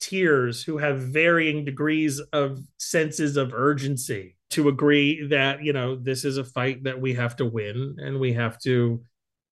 tiers 0.01 0.63
who 0.63 0.79
have 0.79 0.99
varying 0.99 1.65
degrees 1.65 2.21
of 2.33 2.59
senses 2.79 3.37
of 3.37 3.53
urgency 3.53 4.37
to 4.51 4.69
agree 4.69 5.27
that 5.29 5.63
you 5.63 5.73
know 5.73 5.97
this 5.97 6.25
is 6.25 6.39
a 6.39 6.45
fight 6.45 6.85
that 6.85 7.01
we 7.01 7.15
have 7.15 7.37
to 7.37 7.45
win 7.45 7.97
and 7.99 8.19
we 8.19 8.33
have 8.33 8.59
to 8.59 9.03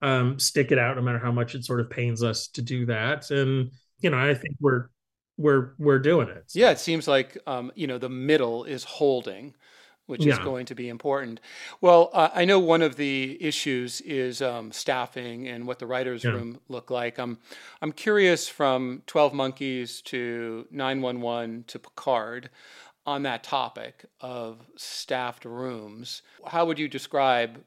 um, 0.01 0.39
stick 0.39 0.71
it 0.71 0.77
out 0.77 0.95
no 0.95 1.01
matter 1.01 1.19
how 1.19 1.31
much 1.31 1.55
it 1.55 1.65
sort 1.65 1.79
of 1.79 1.89
pains 1.89 2.21
us 2.21 2.47
to 2.49 2.61
do 2.61 2.85
that. 2.85 3.31
And 3.31 3.71
you 3.99 4.09
know, 4.09 4.17
I 4.17 4.33
think 4.33 4.55
we're 4.59 4.89
we're 5.37 5.73
we're 5.77 5.99
doing 5.99 6.29
it. 6.29 6.45
Yeah, 6.53 6.71
it 6.71 6.79
seems 6.79 7.07
like 7.07 7.37
um, 7.47 7.71
you 7.75 7.87
know 7.87 7.97
the 7.97 8.09
middle 8.09 8.63
is 8.63 8.83
holding, 8.83 9.55
which 10.07 10.25
yeah. 10.25 10.33
is 10.33 10.39
going 10.39 10.65
to 10.67 10.75
be 10.75 10.89
important. 10.89 11.39
Well, 11.81 12.09
uh, 12.13 12.29
I 12.33 12.45
know 12.45 12.59
one 12.59 12.81
of 12.81 12.95
the 12.95 13.37
issues 13.41 14.01
is 14.01 14.41
um, 14.41 14.71
staffing 14.71 15.47
and 15.47 15.65
what 15.65 15.79
the 15.79 15.87
writers' 15.87 16.23
yeah. 16.23 16.31
room 16.31 16.59
look 16.69 16.91
like. 16.91 17.17
I'm 17.17 17.37
I'm 17.81 17.91
curious 17.91 18.47
from 18.47 19.03
Twelve 19.07 19.33
Monkeys 19.33 20.01
to 20.03 20.67
Nine 20.71 21.01
One 21.01 21.21
One 21.21 21.63
to 21.67 21.79
Picard 21.79 22.49
on 23.05 23.23
that 23.23 23.43
topic 23.43 24.05
of 24.19 24.65
staffed 24.75 25.45
rooms. 25.45 26.21
How 26.47 26.65
would 26.65 26.79
you 26.79 26.87
describe 26.87 27.63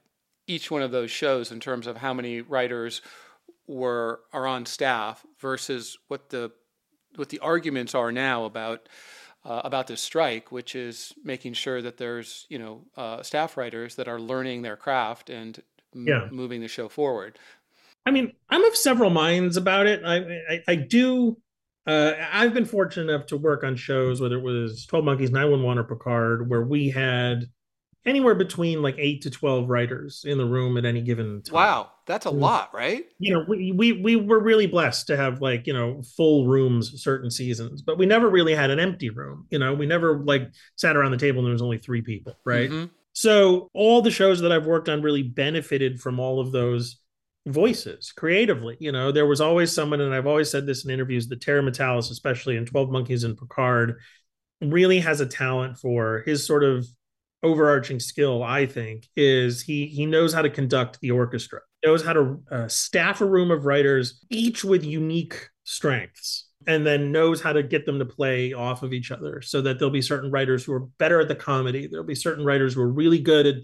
each 0.47 0.71
one 0.71 0.83
of 0.83 0.91
those 0.91 1.11
shows 1.11 1.53
in 1.53 1.61
terms 1.61 1.87
of 1.87 1.99
how 1.99 2.13
many 2.13 2.41
writers 2.41 3.03
were 3.67 4.21
are 4.33 4.47
on 4.47 4.67
staff 4.67 5.25
versus 5.39 5.99
what 6.09 6.31
the 6.31 6.51
what 7.17 7.29
the 7.29 7.39
arguments 7.41 7.95
are 7.95 8.13
now 8.13 8.45
about 8.45 8.89
uh, 9.49 9.63
about 9.65 9.87
this 9.87 10.03
strike, 10.03 10.53
which 10.53 10.75
is 10.75 11.15
making 11.25 11.55
sure 11.55 11.81
that 11.81 11.97
there's 11.97 12.47
you 12.51 12.59
know 12.59 12.83
uh, 12.97 13.23
staff 13.23 13.57
writers 13.57 13.95
that 13.97 14.07
are 14.07 14.21
learning 14.21 14.63
their 14.63 14.77
craft 14.77 15.31
and 15.31 15.63
m- 15.95 16.07
yeah. 16.07 16.29
moving 16.31 16.61
the 16.61 16.69
show 16.69 16.89
forward. 16.89 17.39
I 18.05 18.11
mean, 18.11 18.33
I'm 18.51 18.63
of 18.65 18.77
several 18.77 19.11
minds 19.11 19.57
about 19.57 19.87
it. 19.87 20.03
I 20.05 20.17
I, 20.51 20.63
I 20.69 20.75
do. 20.75 21.39
Uh, 21.87 22.13
I've 22.31 22.53
been 22.53 22.67
fortunate 22.67 23.11
enough 23.11 23.27
to 23.29 23.39
work 23.39 23.65
on 23.65 23.75
shows, 23.75 24.21
whether 24.21 24.37
it 24.37 24.43
was 24.43 24.85
Twelve 24.85 25.07
Monkeys, 25.07 25.31
Nine 25.31 25.51
One 25.51 25.63
One, 25.63 25.79
or 25.79 25.85
Picard, 25.85 26.51
where 26.51 26.63
we 26.63 26.91
had 26.91 27.47
anywhere 28.05 28.35
between 28.35 28.83
like 28.83 28.97
eight 28.99 29.23
to 29.23 29.31
12 29.31 29.69
writers 29.69 30.25
in 30.27 30.39
the 30.39 30.45
room 30.45 30.77
at 30.77 30.85
any 30.85 31.03
given 31.03 31.43
time. 31.43 31.55
Wow. 31.55 31.91
That's 32.07 32.27
a 32.27 32.31
lot, 32.31 32.73
right? 32.73 33.05
You 33.19 33.35
know, 33.35 33.45
we, 33.47 33.73
we, 33.73 33.93
we 33.93 34.17
were 34.17 34.41
really 34.41 34.67
blessed 34.67 35.09
to 35.09 35.17
have 35.17 35.43
like, 35.43 35.67
you 35.67 35.75
know, 35.75 36.01
full 36.17 36.47
rooms 36.47 37.03
certain 37.03 37.31
seasons, 37.31 37.83
but 37.83 37.99
we 37.99 38.07
never 38.07 38.31
really 38.31 38.55
had 38.55 38.71
an 38.71 38.81
empty 38.81 39.11
room. 39.11 39.47
You 39.51 39.59
know, 39.59 39.75
we 39.75 39.85
never 39.85 40.19
like 40.19 40.51
sat 40.77 40.97
around 40.97 41.11
the 41.11 41.19
table 41.19 41.41
and 41.41 41.47
there 41.47 41.53
was 41.53 41.63
only 41.63 41.79
three 41.79 42.01
people, 42.01 42.35
right? 42.45 42.71
Mm-hmm. 42.71 42.87
So 43.13 43.69
all 43.75 44.01
the 44.01 44.11
shows 44.11 44.41
that 44.41 44.53
I've 44.53 44.67
worked 44.67 44.89
on 44.89 45.03
really 45.03 45.23
benefited 45.23 46.01
from 46.01 46.19
all 46.19 46.41
of 46.41 46.53
those 46.53 46.99
voices 47.47 48.13
creatively. 48.13 48.77
You 48.81 48.93
know, 48.93 49.11
there 49.11 49.27
was 49.27 49.41
always 49.41 49.73
someone, 49.73 50.01
and 50.01 50.15
I've 50.15 50.27
always 50.27 50.51
said 50.51 50.67
this 50.67 50.85
in 50.85 50.91
interviews, 50.91 51.29
that 51.29 51.41
Terry 51.41 51.63
Matalas, 51.63 52.11
especially 52.11 52.57
in 52.57 52.67
12 52.67 52.91
Monkeys 52.91 53.25
and 53.25 53.37
Picard, 53.37 53.99
really 54.61 55.01
has 55.01 55.21
a 55.21 55.27
talent 55.27 55.79
for 55.79 56.23
his 56.27 56.47
sort 56.47 56.65
of 56.65 56.87
overarching 57.43 58.01
skill 58.01 58.43
i 58.43 58.67
think 58.67 59.07
is 59.17 59.63
he 59.63 59.87
he 59.87 60.07
knows 60.07 60.33
how 60.33 60.43
to 60.43 60.51
conduct 60.51 61.01
the 61.01 61.11
orchestra. 61.11 61.61
Knows 61.85 62.05
how 62.05 62.13
to 62.13 62.41
uh, 62.51 62.69
staff 62.69 63.21
a 63.21 63.27
room 63.27 63.51
of 63.51 63.65
writers 63.65 64.25
each 64.31 64.65
with 64.65 64.85
unique 64.85 65.49
strengths 65.65 66.49
and 66.67 66.87
then 66.87 67.13
knows 67.13 67.41
how 67.41 67.53
to 67.53 67.63
get 67.63 67.87
them 67.87 67.99
to 67.99 68.05
play 68.05 68.53
off 68.53 68.83
of 68.83 68.93
each 68.93 69.11
other 69.11 69.41
so 69.41 69.61
that 69.63 69.79
there'll 69.79 69.93
be 69.93 70.03
certain 70.03 70.31
writers 70.31 70.65
who 70.65 70.73
are 70.73 70.87
better 70.99 71.21
at 71.21 71.29
the 71.29 71.35
comedy. 71.35 71.87
There'll 71.87 72.05
be 72.05 72.15
certain 72.15 72.45
writers 72.45 72.75
who 72.75 72.83
are 72.83 72.93
really 72.93 73.21
good 73.21 73.47
at 73.47 73.55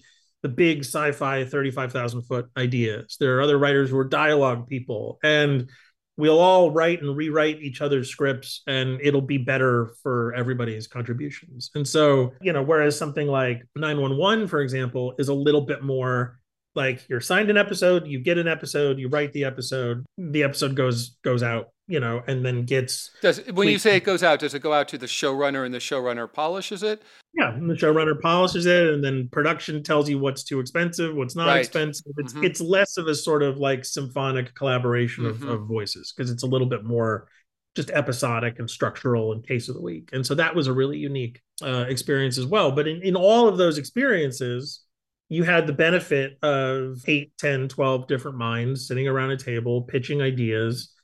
the 0.42 0.48
big 0.48 0.80
sci-fi 0.80 1.44
35,000 1.44 2.22
foot 2.22 2.48
ideas. 2.56 3.16
There 3.18 3.36
are 3.36 3.42
other 3.42 3.58
writers 3.58 3.90
who 3.90 3.98
are 3.98 4.04
dialogue 4.04 4.68
people. 4.68 5.18
And 5.24 5.68
we'll 6.16 6.38
all 6.38 6.70
write 6.70 7.02
and 7.02 7.16
rewrite 7.16 7.60
each 7.60 7.80
other's 7.80 8.08
scripts 8.08 8.62
and 8.66 9.00
it'll 9.00 9.20
be 9.20 9.38
better 9.38 9.94
for 10.02 10.32
everybody's 10.34 10.86
contributions. 10.86 11.70
And 11.74 11.86
so, 11.86 12.32
you 12.40 12.52
know, 12.52 12.62
whereas 12.62 12.96
something 12.96 13.26
like 13.26 13.66
911, 13.76 14.48
for 14.48 14.60
example, 14.60 15.14
is 15.18 15.28
a 15.28 15.34
little 15.34 15.62
bit 15.62 15.82
more 15.82 16.38
like 16.74 17.08
you're 17.08 17.20
signed 17.20 17.50
an 17.50 17.56
episode, 17.56 18.06
you 18.06 18.18
get 18.18 18.38
an 18.38 18.48
episode, 18.48 18.98
you 18.98 19.08
write 19.08 19.32
the 19.32 19.44
episode, 19.44 20.04
the 20.18 20.42
episode 20.42 20.74
goes 20.74 21.16
goes 21.22 21.42
out 21.42 21.68
you 21.86 22.00
know, 22.00 22.22
and 22.26 22.44
then 22.44 22.64
gets. 22.64 23.10
Does 23.20 23.44
when 23.52 23.68
you 23.68 23.78
say 23.78 23.96
it 23.96 24.04
goes 24.04 24.22
out, 24.22 24.38
does 24.38 24.54
it 24.54 24.60
go 24.60 24.72
out 24.72 24.88
to 24.88 24.98
the 24.98 25.06
showrunner 25.06 25.64
and 25.64 25.74
the 25.74 25.78
showrunner 25.78 26.32
polishes 26.32 26.82
it? 26.82 27.02
Yeah, 27.34 27.52
and 27.52 27.68
the 27.68 27.74
showrunner 27.74 28.20
polishes 28.20 28.66
it, 28.66 28.88
and 28.88 29.02
then 29.02 29.28
production 29.30 29.82
tells 29.82 30.08
you 30.08 30.18
what's 30.18 30.44
too 30.44 30.60
expensive, 30.60 31.14
what's 31.14 31.36
not 31.36 31.48
right. 31.48 31.60
expensive. 31.60 32.12
It's 32.18 32.32
mm-hmm. 32.32 32.44
it's 32.44 32.60
less 32.60 32.96
of 32.96 33.06
a 33.06 33.14
sort 33.14 33.42
of 33.42 33.58
like 33.58 33.84
symphonic 33.84 34.54
collaboration 34.54 35.26
of, 35.26 35.38
mm-hmm. 35.38 35.48
of 35.48 35.66
voices 35.66 36.12
because 36.16 36.30
it's 36.30 36.42
a 36.42 36.46
little 36.46 36.68
bit 36.68 36.84
more 36.84 37.28
just 37.74 37.90
episodic 37.90 38.60
and 38.60 38.70
structural 38.70 39.32
and 39.32 39.46
case 39.46 39.68
of 39.68 39.74
the 39.74 39.82
week. 39.82 40.10
And 40.12 40.24
so 40.24 40.34
that 40.36 40.54
was 40.54 40.68
a 40.68 40.72
really 40.72 40.96
unique 40.96 41.42
uh, 41.60 41.86
experience 41.88 42.38
as 42.38 42.46
well. 42.46 42.70
But 42.70 42.86
in, 42.86 43.02
in 43.02 43.16
all 43.16 43.48
of 43.48 43.58
those 43.58 43.78
experiences, 43.78 44.82
you 45.28 45.42
had 45.42 45.66
the 45.66 45.72
benefit 45.72 46.38
of 46.42 47.02
8, 47.06 47.32
10, 47.36 47.68
12 47.68 48.06
different 48.06 48.38
minds 48.38 48.86
sitting 48.86 49.08
around 49.08 49.32
a 49.32 49.36
table 49.36 49.82
pitching 49.82 50.22
ideas 50.22 50.94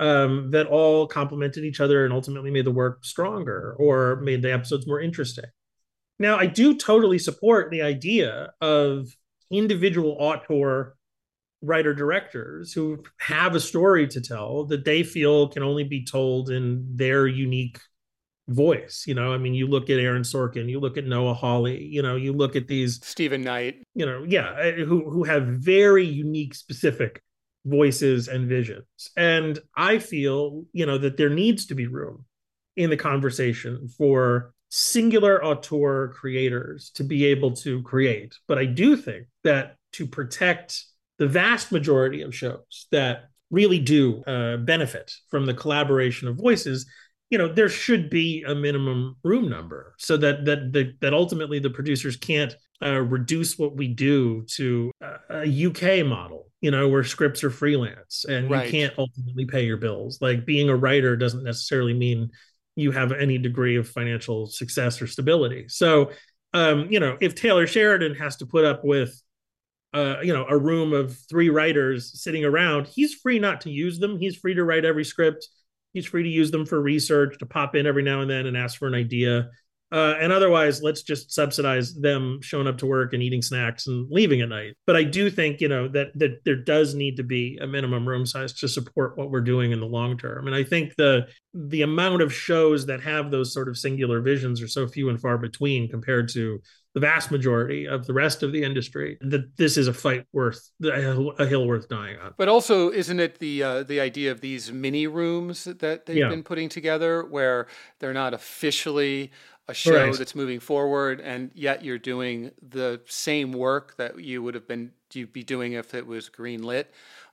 um, 0.00 0.50
that 0.50 0.66
all 0.66 1.06
complemented 1.06 1.62
each 1.62 1.78
other 1.78 2.04
and 2.04 2.12
ultimately 2.12 2.50
made 2.50 2.64
the 2.64 2.72
work 2.72 3.04
stronger 3.04 3.76
or 3.78 4.16
made 4.16 4.40
the 4.42 4.52
episodes 4.52 4.86
more 4.86 5.00
interesting. 5.00 5.44
Now, 6.18 6.36
I 6.38 6.46
do 6.46 6.76
totally 6.76 7.18
support 7.18 7.70
the 7.70 7.82
idea 7.82 8.52
of 8.62 9.14
individual 9.50 10.16
auteur 10.18 10.96
writer 11.62 11.92
directors 11.92 12.72
who 12.72 13.04
have 13.18 13.54
a 13.54 13.60
story 13.60 14.08
to 14.08 14.22
tell 14.22 14.64
that 14.66 14.86
they 14.86 15.02
feel 15.02 15.48
can 15.48 15.62
only 15.62 15.84
be 15.84 16.02
told 16.04 16.48
in 16.48 16.96
their 16.96 17.26
unique 17.26 17.78
voice. 18.48 19.04
You 19.06 19.14
know, 19.14 19.34
I 19.34 19.38
mean, 19.38 19.52
you 19.52 19.66
look 19.66 19.90
at 19.90 19.98
Aaron 19.98 20.22
Sorkin, 20.22 20.70
you 20.70 20.80
look 20.80 20.96
at 20.96 21.04
Noah 21.04 21.34
Hawley, 21.34 21.84
you 21.84 22.00
know, 22.00 22.16
you 22.16 22.32
look 22.32 22.56
at 22.56 22.68
these 22.68 23.04
Steven 23.04 23.42
Knight, 23.42 23.82
you 23.94 24.06
know, 24.06 24.24
yeah, 24.26 24.70
who 24.72 25.10
who 25.10 25.24
have 25.24 25.46
very 25.46 26.06
unique, 26.06 26.54
specific 26.54 27.22
voices 27.64 28.28
and 28.28 28.48
visions. 28.48 28.84
And 29.16 29.58
I 29.76 29.98
feel, 29.98 30.64
you 30.72 30.86
know, 30.86 30.98
that 30.98 31.16
there 31.16 31.30
needs 31.30 31.66
to 31.66 31.74
be 31.74 31.86
room 31.86 32.24
in 32.76 32.90
the 32.90 32.96
conversation 32.96 33.88
for 33.98 34.52
singular 34.70 35.44
auteur 35.44 36.08
creators 36.08 36.90
to 36.94 37.04
be 37.04 37.26
able 37.26 37.52
to 37.56 37.82
create. 37.82 38.34
But 38.46 38.58
I 38.58 38.64
do 38.64 38.96
think 38.96 39.26
that 39.44 39.76
to 39.92 40.06
protect 40.06 40.84
the 41.18 41.26
vast 41.26 41.72
majority 41.72 42.22
of 42.22 42.34
shows 42.34 42.86
that 42.92 43.24
really 43.50 43.80
do 43.80 44.22
uh, 44.24 44.56
benefit 44.58 45.12
from 45.28 45.44
the 45.44 45.54
collaboration 45.54 46.28
of 46.28 46.36
voices, 46.36 46.86
you 47.30 47.38
know, 47.38 47.52
there 47.52 47.68
should 47.68 48.08
be 48.10 48.44
a 48.46 48.54
minimum 48.54 49.16
room 49.22 49.48
number 49.48 49.94
so 49.98 50.16
that 50.16 50.44
that 50.44 50.72
that, 50.72 50.94
that 51.00 51.14
ultimately 51.14 51.58
the 51.58 51.70
producers 51.70 52.16
can't 52.16 52.54
uh, 52.82 53.00
reduce 53.00 53.58
what 53.58 53.76
we 53.76 53.88
do 53.88 54.44
to 54.48 54.90
a, 55.00 55.42
a 55.42 55.66
UK 55.66 56.06
model 56.06 56.49
you 56.60 56.70
know, 56.70 56.88
where 56.88 57.04
scripts 57.04 57.42
are 57.42 57.50
freelance 57.50 58.24
and 58.28 58.50
right. 58.50 58.66
you 58.66 58.70
can't 58.70 58.94
ultimately 58.98 59.46
pay 59.46 59.64
your 59.64 59.78
bills. 59.78 60.18
Like 60.20 60.44
being 60.44 60.68
a 60.68 60.76
writer 60.76 61.16
doesn't 61.16 61.44
necessarily 61.44 61.94
mean 61.94 62.30
you 62.76 62.90
have 62.92 63.12
any 63.12 63.38
degree 63.38 63.76
of 63.76 63.88
financial 63.88 64.46
success 64.46 65.00
or 65.00 65.06
stability. 65.06 65.66
So, 65.68 66.10
um, 66.52 66.88
you 66.90 67.00
know, 67.00 67.16
if 67.20 67.34
Taylor 67.34 67.66
Sheridan 67.66 68.14
has 68.16 68.36
to 68.36 68.46
put 68.46 68.64
up 68.64 68.84
with, 68.84 69.20
uh, 69.94 70.16
you 70.22 70.32
know, 70.32 70.46
a 70.48 70.56
room 70.56 70.92
of 70.92 71.16
three 71.28 71.48
writers 71.48 72.22
sitting 72.22 72.44
around, 72.44 72.86
he's 72.86 73.14
free 73.14 73.38
not 73.38 73.62
to 73.62 73.70
use 73.70 73.98
them. 73.98 74.18
He's 74.18 74.36
free 74.36 74.54
to 74.54 74.64
write 74.64 74.84
every 74.84 75.04
script. 75.04 75.48
He's 75.92 76.06
free 76.06 76.22
to 76.22 76.28
use 76.28 76.50
them 76.50 76.66
for 76.66 76.80
research, 76.80 77.38
to 77.38 77.46
pop 77.46 77.74
in 77.74 77.86
every 77.86 78.02
now 78.02 78.20
and 78.20 78.30
then 78.30 78.46
and 78.46 78.56
ask 78.56 78.78
for 78.78 78.86
an 78.86 78.94
idea. 78.94 79.48
Uh, 79.92 80.14
and 80.20 80.32
otherwise, 80.32 80.82
let's 80.82 81.02
just 81.02 81.32
subsidize 81.32 81.94
them 81.94 82.38
showing 82.42 82.68
up 82.68 82.78
to 82.78 82.86
work 82.86 83.12
and 83.12 83.22
eating 83.22 83.42
snacks 83.42 83.88
and 83.88 84.06
leaving 84.10 84.40
at 84.40 84.48
night. 84.48 84.76
But 84.86 84.96
I 84.96 85.02
do 85.02 85.30
think, 85.30 85.60
you 85.60 85.68
know, 85.68 85.88
that 85.88 86.08
that 86.16 86.44
there 86.44 86.56
does 86.56 86.94
need 86.94 87.16
to 87.16 87.24
be 87.24 87.58
a 87.60 87.66
minimum 87.66 88.08
room 88.08 88.24
size 88.24 88.52
to 88.60 88.68
support 88.68 89.18
what 89.18 89.30
we're 89.30 89.40
doing 89.40 89.72
in 89.72 89.80
the 89.80 89.86
long 89.86 90.16
term. 90.16 90.46
And 90.46 90.54
I 90.54 90.62
think 90.62 90.94
the 90.96 91.26
the 91.54 91.82
amount 91.82 92.22
of 92.22 92.32
shows 92.32 92.86
that 92.86 93.00
have 93.02 93.30
those 93.30 93.52
sort 93.52 93.68
of 93.68 93.76
singular 93.76 94.20
visions 94.20 94.62
are 94.62 94.68
so 94.68 94.86
few 94.86 95.08
and 95.08 95.20
far 95.20 95.36
between 95.38 95.88
compared 95.88 96.28
to 96.30 96.60
the 96.94 97.00
vast 97.00 97.30
majority 97.30 97.86
of 97.86 98.06
the 98.06 98.12
rest 98.12 98.42
of 98.42 98.52
the 98.52 98.62
industry 98.62 99.16
that 99.20 99.56
this 99.56 99.76
is 99.76 99.86
a 99.86 99.94
fight 99.94 100.26
worth 100.32 100.70
a 100.82 101.46
hill 101.46 101.66
worth 101.66 101.88
dying 101.88 102.18
on. 102.18 102.34
But 102.36 102.48
also, 102.48 102.90
isn't 102.90 103.20
it 103.20 103.38
the 103.38 103.62
uh, 103.62 103.82
the 103.82 104.00
idea 104.00 104.30
of 104.32 104.40
these 104.40 104.72
mini 104.72 105.06
rooms 105.06 105.64
that 105.64 106.06
they've 106.06 106.16
yeah. 106.16 106.28
been 106.28 106.42
putting 106.42 106.68
together, 106.68 107.24
where 107.24 107.66
they're 108.00 108.12
not 108.12 108.34
officially 108.34 109.30
a 109.70 109.74
show 109.74 110.06
right. 110.06 110.18
that's 110.18 110.34
moving 110.34 110.60
forward, 110.60 111.20
and 111.20 111.50
yet 111.54 111.84
you're 111.84 111.98
doing 111.98 112.50
the 112.60 113.00
same 113.06 113.52
work 113.52 113.96
that 113.96 114.20
you 114.20 114.42
would 114.42 114.54
have 114.54 114.68
been 114.68 114.92
you'd 115.12 115.32
be 115.32 115.42
doing 115.42 115.72
if 115.72 115.94
it 115.94 116.06
was 116.06 116.28
green 116.28 116.62
lit. 116.62 116.92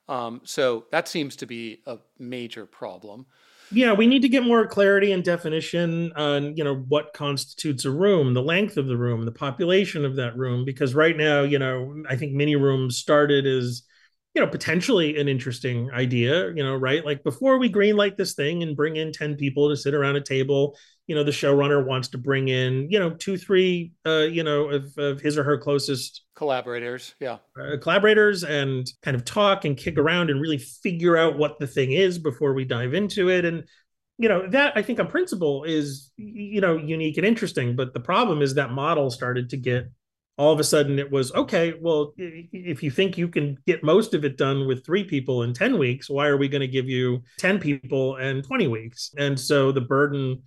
Um, 0.10 0.41
so 0.46 0.86
that 0.91 1.08
seems 1.08 1.36
to 1.38 1.46
be 1.46 1.82
a 1.86 1.98
major 2.17 2.65
problem 2.65 3.25
yeah 3.72 3.94
we 3.94 4.08
need 4.08 4.22
to 4.22 4.29
get 4.29 4.44
more 4.44 4.65
clarity 4.65 5.12
and 5.12 5.24
definition 5.24 6.12
on 6.13 6.56
you 6.56 6.63
know 6.63 6.75
what 6.88 7.13
constitutes 7.13 7.86
a 7.86 7.91
room 7.91 8.34
the 8.34 8.41
length 8.41 8.77
of 8.77 8.88
the 8.88 8.98
room 8.98 9.25
the 9.25 9.32
population 9.32 10.06
of 10.06 10.15
that 10.15 10.38
room 10.38 10.63
because 10.63 10.96
right 10.96 11.17
now 11.17 11.41
you 11.41 11.60
know 11.60 11.96
i 12.10 12.15
think 12.15 12.34
mini 12.34 12.56
rooms 12.56 12.98
started 12.98 13.46
as 13.46 13.84
you 14.34 14.41
know 14.41 14.48
potentially 14.48 15.20
an 15.20 15.27
interesting 15.27 15.89
idea 15.91 16.48
you 16.53 16.63
know 16.63 16.75
right 16.75 17.06
like 17.06 17.24
before 17.24 17.58
we 17.58 17.72
greenlight 17.72 18.15
this 18.15 18.34
thing 18.34 18.63
and 18.63 18.77
bring 18.77 18.96
in 18.96 19.12
10 19.12 19.36
people 19.36 19.70
to 19.70 19.75
sit 19.75 19.94
around 19.94 20.15
a 20.15 20.22
table 20.22 20.77
you 21.08 21.16
know 21.16 21.24
the 21.24 21.32
showrunner 21.32 21.86
wants 21.86 22.10
to 22.10 22.18
bring 22.18 22.50
in 22.50 22.88
you 22.92 23.00
know 23.00 23.12
two 23.12 23.38
three 23.38 23.94
uh 24.06 24.28
you 24.30 24.44
know 24.44 24.70
of, 24.70 24.96
of 24.98 25.22
his 25.22 25.38
or 25.38 25.44
her 25.44 25.58
closest 25.58 26.24
collaborators 26.36 27.16
yeah. 27.20 27.38
Uh, 27.60 27.78
collaborators 27.82 28.44
and 28.44 28.92
kind 29.02 29.16
of 29.16 29.26
talk 29.26 29.66
and 29.66 29.78
kick 29.78 29.98
around 29.98 30.30
and 30.30 30.40
really 30.40 30.58
figure 30.58 31.18
out 31.18 31.38
what 31.38 31.60
the 31.60 31.68
thing 31.68 31.92
is 31.92 32.20
before 32.20 32.54
we 32.54 32.64
dive 32.64 32.94
into 32.94 33.30
it. 33.30 33.44
And 33.44 33.64
you 34.20 34.28
know 34.28 34.48
that 34.48 34.76
i 34.76 34.82
think 34.82 35.00
on 35.00 35.06
principle 35.08 35.64
is 35.64 36.12
you 36.18 36.62
know 36.62 36.78
unique 36.78 37.18
and 37.18 37.26
interesting. 37.26 37.76
But 37.76 37.94
the 37.94 38.00
problem 38.00 38.42
is 38.42 38.54
that 38.56 38.72
model 38.72 39.10
started 39.10 39.50
to 39.52 39.58
get 39.58 39.92
all 40.38 40.54
of 40.54 40.60
a 40.60 40.64
sudden 40.64 41.00
it 41.00 41.12
was 41.12 41.34
okay 41.34 41.74
well 41.82 42.14
if 42.18 42.84
you 42.84 42.92
think 42.92 43.18
you 43.18 43.28
can 43.28 43.58
get 43.66 43.84
most 43.84 44.14
of 44.14 44.24
it 44.24 44.38
done 44.38 44.68
with 44.68 44.86
three 44.86 45.04
people 45.04 45.42
in 45.42 45.52
10 45.52 45.80
weeks 45.80 46.10
why 46.10 46.28
are 46.28 46.38
we 46.38 46.48
going 46.48 46.62
to 46.62 46.68
give 46.68 46.88
you 46.88 47.24
10 47.40 47.60
people 47.60 48.18
and 48.18 48.44
20 48.44 48.68
weeks? 48.68 49.12
And 49.18 49.40
so 49.40 49.72
the 49.72 49.82
burden 49.82 50.44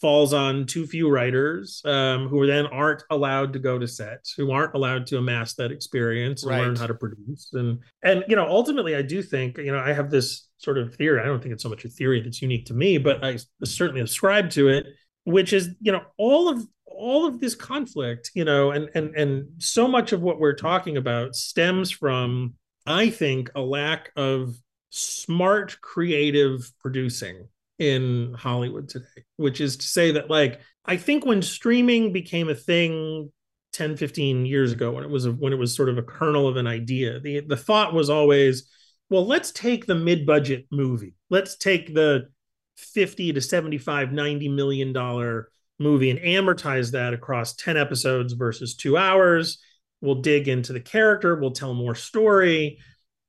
falls 0.00 0.32
on 0.32 0.66
too 0.66 0.86
few 0.86 1.10
writers 1.10 1.82
um, 1.84 2.28
who 2.28 2.46
then 2.46 2.66
aren't 2.66 3.02
allowed 3.10 3.52
to 3.52 3.58
go 3.58 3.78
to 3.78 3.86
sets 3.86 4.32
who 4.32 4.50
aren't 4.50 4.74
allowed 4.74 5.06
to 5.06 5.18
amass 5.18 5.54
that 5.54 5.70
experience 5.70 6.42
and 6.42 6.50
right. 6.50 6.62
learn 6.62 6.76
how 6.76 6.86
to 6.86 6.94
produce 6.94 7.50
and 7.52 7.78
and 8.02 8.24
you 8.28 8.36
know 8.36 8.46
ultimately 8.46 8.94
i 8.94 9.02
do 9.02 9.22
think 9.22 9.58
you 9.58 9.72
know 9.72 9.80
i 9.80 9.92
have 9.92 10.10
this 10.10 10.48
sort 10.58 10.78
of 10.78 10.94
theory 10.94 11.20
i 11.20 11.24
don't 11.24 11.42
think 11.42 11.52
it's 11.52 11.62
so 11.62 11.68
much 11.68 11.84
a 11.84 11.88
theory 11.88 12.20
that's 12.20 12.42
unique 12.42 12.66
to 12.66 12.74
me 12.74 12.98
but 12.98 13.22
i 13.24 13.36
certainly 13.64 14.00
ascribe 14.00 14.50
to 14.50 14.68
it 14.68 14.86
which 15.24 15.52
is 15.52 15.70
you 15.80 15.92
know 15.92 16.02
all 16.16 16.48
of 16.48 16.66
all 17.00 17.26
of 17.26 17.40
this 17.40 17.54
conflict, 17.54 18.30
you 18.34 18.44
know, 18.44 18.70
and 18.70 18.90
and 18.94 19.16
and 19.16 19.46
so 19.58 19.88
much 19.88 20.12
of 20.12 20.20
what 20.20 20.38
we're 20.38 20.54
talking 20.54 20.96
about 20.96 21.34
stems 21.34 21.90
from, 21.90 22.54
I 22.86 23.10
think, 23.10 23.50
a 23.54 23.60
lack 23.60 24.12
of 24.16 24.54
smart 24.90 25.80
creative 25.80 26.70
producing 26.80 27.48
in 27.80 28.34
Hollywood 28.34 28.88
today, 28.88 29.24
which 29.36 29.60
is 29.60 29.78
to 29.78 29.86
say 29.86 30.12
that 30.12 30.30
like 30.30 30.60
I 30.84 30.96
think 30.96 31.24
when 31.24 31.42
streaming 31.42 32.12
became 32.12 32.48
a 32.48 32.54
thing 32.54 33.32
10 33.72 33.96
15 33.96 34.46
years 34.46 34.72
ago 34.72 34.92
when 34.92 35.04
it 35.04 35.10
was 35.10 35.26
a, 35.26 35.32
when 35.32 35.52
it 35.52 35.58
was 35.58 35.74
sort 35.74 35.88
of 35.88 35.96
a 35.96 36.02
kernel 36.02 36.46
of 36.46 36.56
an 36.56 36.66
idea, 36.66 37.18
the 37.20 37.40
the 37.40 37.56
thought 37.56 37.94
was 37.94 38.10
always, 38.10 38.68
well, 39.08 39.26
let's 39.26 39.50
take 39.50 39.86
the 39.86 39.94
mid-budget 39.94 40.66
movie. 40.70 41.14
Let's 41.30 41.56
take 41.56 41.94
the 41.94 42.28
50 42.76 43.32
to 43.32 43.40
75 43.40 44.12
90 44.12 44.48
million 44.48 44.92
dollar 44.92 45.48
movie 45.78 46.10
and 46.10 46.20
amortize 46.20 46.92
that 46.92 47.14
across 47.14 47.56
10 47.56 47.78
episodes 47.78 48.34
versus 48.34 48.76
two 48.76 48.98
hours. 48.98 49.58
We'll 50.02 50.16
dig 50.16 50.48
into 50.48 50.74
the 50.74 50.80
character, 50.80 51.34
we'll 51.34 51.52
tell 51.52 51.72
more 51.72 51.94
story. 51.94 52.78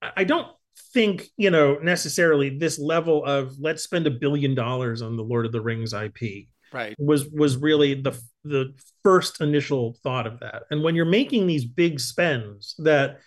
I 0.01 0.25
don't 0.25 0.47
think, 0.93 1.27
you 1.37 1.49
know, 1.49 1.77
necessarily 1.81 2.57
this 2.57 2.79
level 2.79 3.23
of 3.25 3.55
let's 3.59 3.83
spend 3.83 4.07
a 4.07 4.11
billion 4.11 4.55
dollars 4.55 5.01
on 5.01 5.17
the 5.17 5.23
Lord 5.23 5.45
of 5.45 5.51
the 5.51 5.61
Rings 5.61 5.93
IP. 5.93 6.47
Right. 6.73 6.95
Was 6.97 7.27
was 7.29 7.57
really 7.57 7.95
the 7.95 8.19
the 8.43 8.73
first 9.03 9.41
initial 9.41 9.97
thought 10.03 10.27
of 10.27 10.39
that. 10.39 10.63
And 10.71 10.83
when 10.83 10.95
you're 10.95 11.05
making 11.05 11.47
these 11.47 11.65
big 11.65 11.99
spends 11.99 12.75
that 12.79 13.19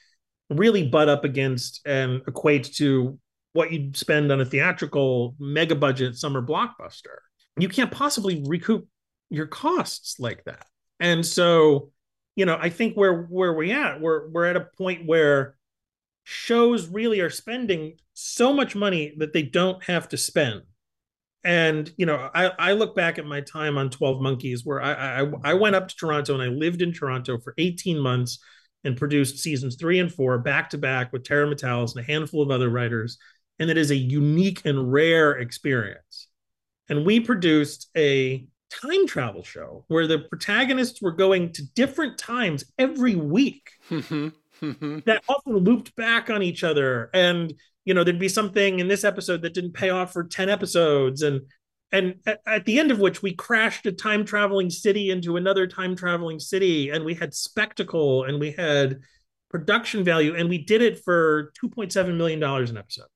really 0.50 0.88
butt 0.88 1.09
up 1.09 1.24
against 1.24 1.80
and 1.87 2.22
equate 2.26 2.72
to 2.76 3.18
what 3.52 3.70
you'd 3.70 3.96
spend 3.96 4.33
on 4.33 4.40
a 4.40 4.44
theatrical 4.44 5.37
mega 5.38 5.74
budget 5.74 6.16
summer 6.16 6.42
blockbuster, 6.42 7.18
you 7.59 7.68
can't 7.68 7.90
possibly 7.90 8.42
recoup 8.46 8.87
your 9.30 9.46
costs 9.46 10.18
like 10.18 10.42
that. 10.44 10.66
And 11.00 11.24
so, 11.24 11.90
you 12.37 12.46
know, 12.46 12.59
I 12.61 12.70
think 12.70 12.94
where 12.94 13.24
where 13.24 13.52
we 13.52 13.72
at, 13.72 14.00
we're 14.00 14.28
we're 14.30 14.46
at 14.46 14.57
a 14.57 14.68
point 14.76 15.07
where 15.07 15.57
shows 16.24 16.88
really 16.88 17.20
are 17.20 17.30
spending 17.30 17.94
so 18.14 18.52
much 18.52 18.74
money 18.74 19.14
that 19.18 19.32
they 19.32 19.42
don't 19.42 19.82
have 19.84 20.08
to 20.08 20.16
spend. 20.16 20.62
And 21.44 21.92
you 21.96 22.06
know, 22.06 22.30
I, 22.34 22.52
I 22.58 22.72
look 22.72 22.96
back 22.96 23.18
at 23.18 23.26
my 23.26 23.42
time 23.42 23.76
on 23.76 23.90
Twelve 23.90 24.20
Monkeys, 24.20 24.64
where 24.64 24.80
I, 24.82 25.20
I 25.20 25.32
I 25.44 25.54
went 25.54 25.76
up 25.76 25.88
to 25.88 25.96
Toronto 25.96 26.34
and 26.34 26.42
I 26.42 26.46
lived 26.46 26.80
in 26.80 26.92
Toronto 26.92 27.38
for 27.38 27.54
18 27.58 27.98
months 27.98 28.38
and 28.84 28.96
produced 28.96 29.38
seasons 29.38 29.76
three 29.76 29.98
and 29.98 30.12
four 30.12 30.38
back 30.38 30.70
to 30.70 30.78
back 30.78 31.12
with 31.12 31.24
Terry 31.24 31.46
Matalas 31.46 31.94
and 31.94 32.04
a 32.04 32.06
handful 32.06 32.42
of 32.42 32.50
other 32.50 32.70
writers. 32.70 33.18
And 33.58 33.70
it 33.70 33.76
is 33.76 33.90
a 33.90 33.96
unique 33.96 34.62
and 34.64 34.92
rare 34.92 35.32
experience. 35.32 36.28
And 36.88 37.06
we 37.06 37.20
produced 37.20 37.88
a 37.96 38.46
time 38.70 39.06
travel 39.06 39.42
show 39.42 39.84
where 39.88 40.06
the 40.06 40.18
protagonists 40.18 41.00
were 41.00 41.12
going 41.12 41.52
to 41.52 41.62
different 41.74 42.18
times 42.18 42.64
every 42.78 43.14
week 43.14 43.70
mm-hmm. 43.90 44.28
Mm-hmm. 44.72 44.98
That 45.07 45.24
often 45.29 45.57
looped 45.59 45.94
back 45.96 46.31
on 46.31 46.42
each 46.42 46.64
other. 46.64 47.11
And 47.14 47.53
you 47.85 47.94
know 47.94 48.05
there'd 48.05 48.18
be 48.18 48.29
something 48.29 48.79
in 48.79 48.88
this 48.88 49.05
episode 49.05 49.42
that 49.42 49.55
didn't 49.55 49.72
pay 49.72 49.90
off 49.90 50.12
for 50.12 50.24
10 50.24 50.48
episodes. 50.48 51.22
And 51.22 51.42
and 51.92 52.16
at, 52.27 52.40
at 52.46 52.64
the 52.64 52.79
end 52.79 52.90
of 52.90 52.98
which 52.98 53.22
we 53.22 53.35
crashed 53.35 53.87
a 53.87 53.92
time 53.92 54.24
traveling 54.24 54.70
city 54.70 55.11
into 55.11 55.37
another 55.37 55.66
time 55.66 55.94
traveling 55.94 56.40
city. 56.40 56.90
And 56.90 57.05
we 57.05 57.14
had 57.14 57.35
spectacle 57.35 58.24
and 58.24 58.40
we 58.40 58.53
had 58.53 59.00
production 59.50 60.03
value. 60.03 60.35
And 60.35 60.48
we 60.48 60.59
did 60.59 60.83
it 60.83 61.05
for 61.05 61.53
2.7 61.62 62.16
million 62.16 62.40
dollars 62.40 62.70
an 62.70 62.79
episode 62.79 63.07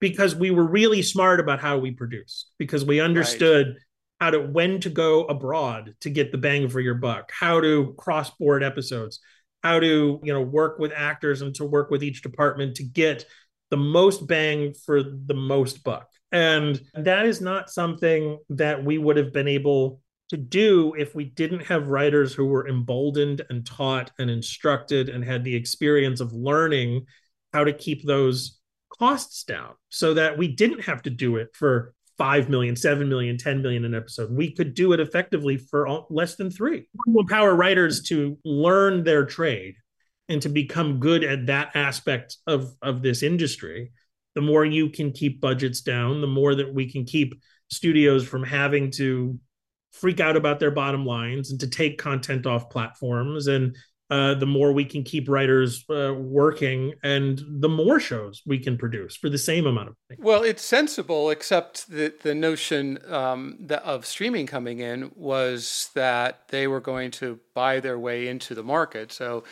because 0.00 0.36
we 0.36 0.50
were 0.50 0.66
really 0.66 1.02
smart 1.02 1.40
about 1.40 1.58
how 1.58 1.78
we 1.78 1.90
produced 1.90 2.52
because 2.58 2.84
we 2.84 3.00
understood 3.00 3.68
right 3.68 3.76
how 4.20 4.30
to 4.30 4.40
when 4.40 4.80
to 4.80 4.90
go 4.90 5.24
abroad 5.24 5.94
to 6.00 6.10
get 6.10 6.32
the 6.32 6.38
bang 6.38 6.68
for 6.68 6.80
your 6.80 6.94
buck, 6.94 7.30
how 7.32 7.60
to 7.60 7.94
cross 7.96 8.30
board 8.30 8.62
episodes, 8.62 9.20
how 9.68 9.78
to 9.78 10.18
you 10.22 10.32
know 10.32 10.40
work 10.40 10.78
with 10.78 10.92
actors 10.96 11.42
and 11.42 11.54
to 11.54 11.64
work 11.64 11.90
with 11.90 12.02
each 12.02 12.22
department 12.22 12.74
to 12.76 12.82
get 12.82 13.26
the 13.70 13.76
most 13.76 14.26
bang 14.26 14.72
for 14.72 15.02
the 15.02 15.34
most 15.34 15.84
buck. 15.84 16.08
And 16.32 16.80
that 16.94 17.26
is 17.26 17.42
not 17.42 17.68
something 17.68 18.38
that 18.48 18.82
we 18.82 18.96
would 18.96 19.18
have 19.18 19.30
been 19.30 19.48
able 19.48 20.00
to 20.30 20.38
do 20.38 20.94
if 20.96 21.14
we 21.14 21.24
didn't 21.24 21.66
have 21.66 21.88
writers 21.88 22.32
who 22.32 22.46
were 22.46 22.66
emboldened 22.66 23.44
and 23.50 23.66
taught 23.66 24.10
and 24.18 24.30
instructed 24.30 25.10
and 25.10 25.22
had 25.22 25.44
the 25.44 25.54
experience 25.54 26.20
of 26.20 26.32
learning 26.32 27.04
how 27.52 27.64
to 27.64 27.72
keep 27.74 28.06
those 28.06 28.58
costs 28.98 29.44
down 29.44 29.74
so 29.90 30.14
that 30.14 30.38
we 30.38 30.48
didn't 30.48 30.84
have 30.84 31.02
to 31.02 31.10
do 31.10 31.36
it 31.36 31.48
for 31.52 31.94
5 32.18 32.48
million, 32.48 32.74
7 32.74 33.08
million, 33.08 33.38
10 33.38 33.62
million 33.62 33.84
an 33.84 33.94
episode. 33.94 34.30
We 34.30 34.52
could 34.52 34.74
do 34.74 34.92
it 34.92 35.00
effectively 35.00 35.56
for 35.56 35.86
all, 35.86 36.06
less 36.10 36.34
than 36.34 36.50
three. 36.50 36.88
We 37.06 37.20
empower 37.20 37.54
writers 37.54 38.02
to 38.08 38.36
learn 38.44 39.04
their 39.04 39.24
trade 39.24 39.76
and 40.28 40.42
to 40.42 40.48
become 40.48 40.98
good 40.98 41.24
at 41.24 41.46
that 41.46 41.74
aspect 41.74 42.36
of, 42.46 42.74
of 42.82 43.02
this 43.02 43.22
industry. 43.22 43.92
The 44.34 44.40
more 44.42 44.64
you 44.64 44.90
can 44.90 45.12
keep 45.12 45.40
budgets 45.40 45.80
down, 45.80 46.20
the 46.20 46.26
more 46.26 46.54
that 46.56 46.74
we 46.74 46.90
can 46.90 47.04
keep 47.04 47.40
studios 47.70 48.26
from 48.26 48.42
having 48.42 48.90
to 48.92 49.38
freak 49.92 50.20
out 50.20 50.36
about 50.36 50.60
their 50.60 50.70
bottom 50.70 51.06
lines 51.06 51.50
and 51.50 51.60
to 51.60 51.68
take 51.68 51.98
content 51.98 52.46
off 52.46 52.70
platforms 52.70 53.46
and 53.46 53.76
uh, 54.10 54.34
the 54.34 54.46
more 54.46 54.72
we 54.72 54.84
can 54.84 55.02
keep 55.02 55.28
writers 55.28 55.84
uh, 55.90 56.14
working 56.14 56.94
and 57.02 57.42
the 57.46 57.68
more 57.68 58.00
shows 58.00 58.42
we 58.46 58.58
can 58.58 58.78
produce 58.78 59.16
for 59.16 59.28
the 59.28 59.38
same 59.38 59.66
amount 59.66 59.88
of 59.88 59.94
money. 60.08 60.20
Well, 60.22 60.42
it's 60.42 60.64
sensible, 60.64 61.28
except 61.30 61.90
that 61.90 62.20
the 62.20 62.34
notion 62.34 62.98
um, 63.12 63.56
that 63.60 63.82
of 63.82 64.06
streaming 64.06 64.46
coming 64.46 64.78
in 64.78 65.10
was 65.14 65.90
that 65.94 66.48
they 66.48 66.66
were 66.66 66.80
going 66.80 67.10
to 67.12 67.38
buy 67.54 67.80
their 67.80 67.98
way 67.98 68.28
into 68.28 68.54
the 68.54 68.62
market. 68.62 69.12
So, 69.12 69.44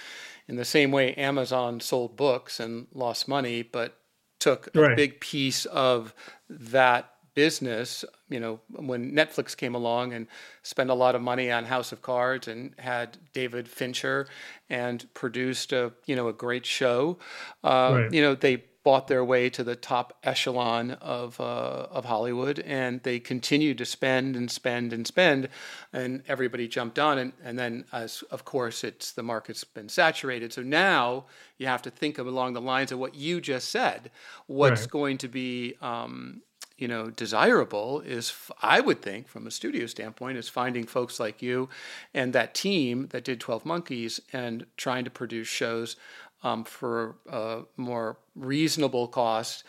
in 0.48 0.56
the 0.56 0.64
same 0.64 0.92
way 0.92 1.12
Amazon 1.14 1.80
sold 1.80 2.16
books 2.16 2.60
and 2.60 2.86
lost 2.94 3.26
money, 3.26 3.62
but 3.62 3.98
took 4.38 4.68
a 4.74 4.80
right. 4.80 4.96
big 4.96 5.20
piece 5.20 5.64
of 5.66 6.14
that 6.48 7.10
business. 7.36 8.04
You 8.28 8.40
know, 8.40 8.60
when 8.74 9.12
Netflix 9.12 9.56
came 9.56 9.76
along 9.76 10.12
and 10.12 10.26
spent 10.64 10.90
a 10.90 10.94
lot 10.94 11.14
of 11.14 11.22
money 11.22 11.52
on 11.52 11.64
House 11.64 11.92
of 11.92 12.02
Cards 12.02 12.48
and 12.48 12.74
had 12.78 13.18
David 13.32 13.68
Fincher 13.68 14.26
and 14.68 15.06
produced 15.14 15.72
a 15.72 15.92
you 16.06 16.16
know 16.16 16.26
a 16.26 16.32
great 16.32 16.66
show, 16.66 17.18
uh, 17.62 17.92
right. 17.94 18.12
you 18.12 18.20
know 18.20 18.34
they 18.34 18.64
bought 18.86 19.08
their 19.08 19.24
way 19.24 19.50
to 19.50 19.64
the 19.64 19.74
top 19.74 20.16
echelon 20.22 20.92
of 20.92 21.40
uh, 21.40 21.86
of 21.90 22.04
Hollywood, 22.04 22.60
and 22.60 23.02
they 23.02 23.18
continued 23.18 23.78
to 23.78 23.84
spend 23.84 24.36
and 24.36 24.50
spend 24.50 24.92
and 24.92 25.06
spend, 25.06 25.48
and 25.92 26.22
everybody 26.26 26.66
jumped 26.66 26.98
on, 26.98 27.18
and 27.18 27.32
and 27.44 27.58
then 27.58 27.84
as 27.92 28.22
of 28.30 28.44
course 28.44 28.82
it's 28.82 29.12
the 29.12 29.22
market's 29.22 29.64
been 29.64 29.88
saturated, 29.88 30.52
so 30.52 30.62
now 30.62 31.26
you 31.58 31.66
have 31.66 31.82
to 31.82 31.90
think 31.90 32.18
of 32.18 32.26
along 32.26 32.54
the 32.54 32.60
lines 32.60 32.92
of 32.92 32.98
what 32.98 33.14
you 33.14 33.40
just 33.40 33.68
said. 33.68 34.10
What's 34.46 34.82
right. 34.82 34.90
going 34.90 35.18
to 35.18 35.28
be 35.28 35.74
um, 35.82 36.42
you 36.78 36.86
know 36.86 37.08
desirable 37.10 38.00
is 38.02 38.32
i 38.60 38.80
would 38.80 39.00
think 39.00 39.28
from 39.28 39.46
a 39.46 39.50
studio 39.50 39.86
standpoint 39.86 40.36
is 40.36 40.48
finding 40.48 40.84
folks 40.84 41.18
like 41.18 41.40
you 41.40 41.68
and 42.12 42.32
that 42.32 42.54
team 42.54 43.08
that 43.12 43.24
did 43.24 43.40
12 43.40 43.64
monkeys 43.64 44.20
and 44.32 44.66
trying 44.76 45.04
to 45.04 45.10
produce 45.10 45.48
shows 45.48 45.96
um, 46.42 46.64
for 46.64 47.16
a 47.28 47.62
more 47.76 48.18
reasonable 48.34 49.08
cost, 49.08 49.64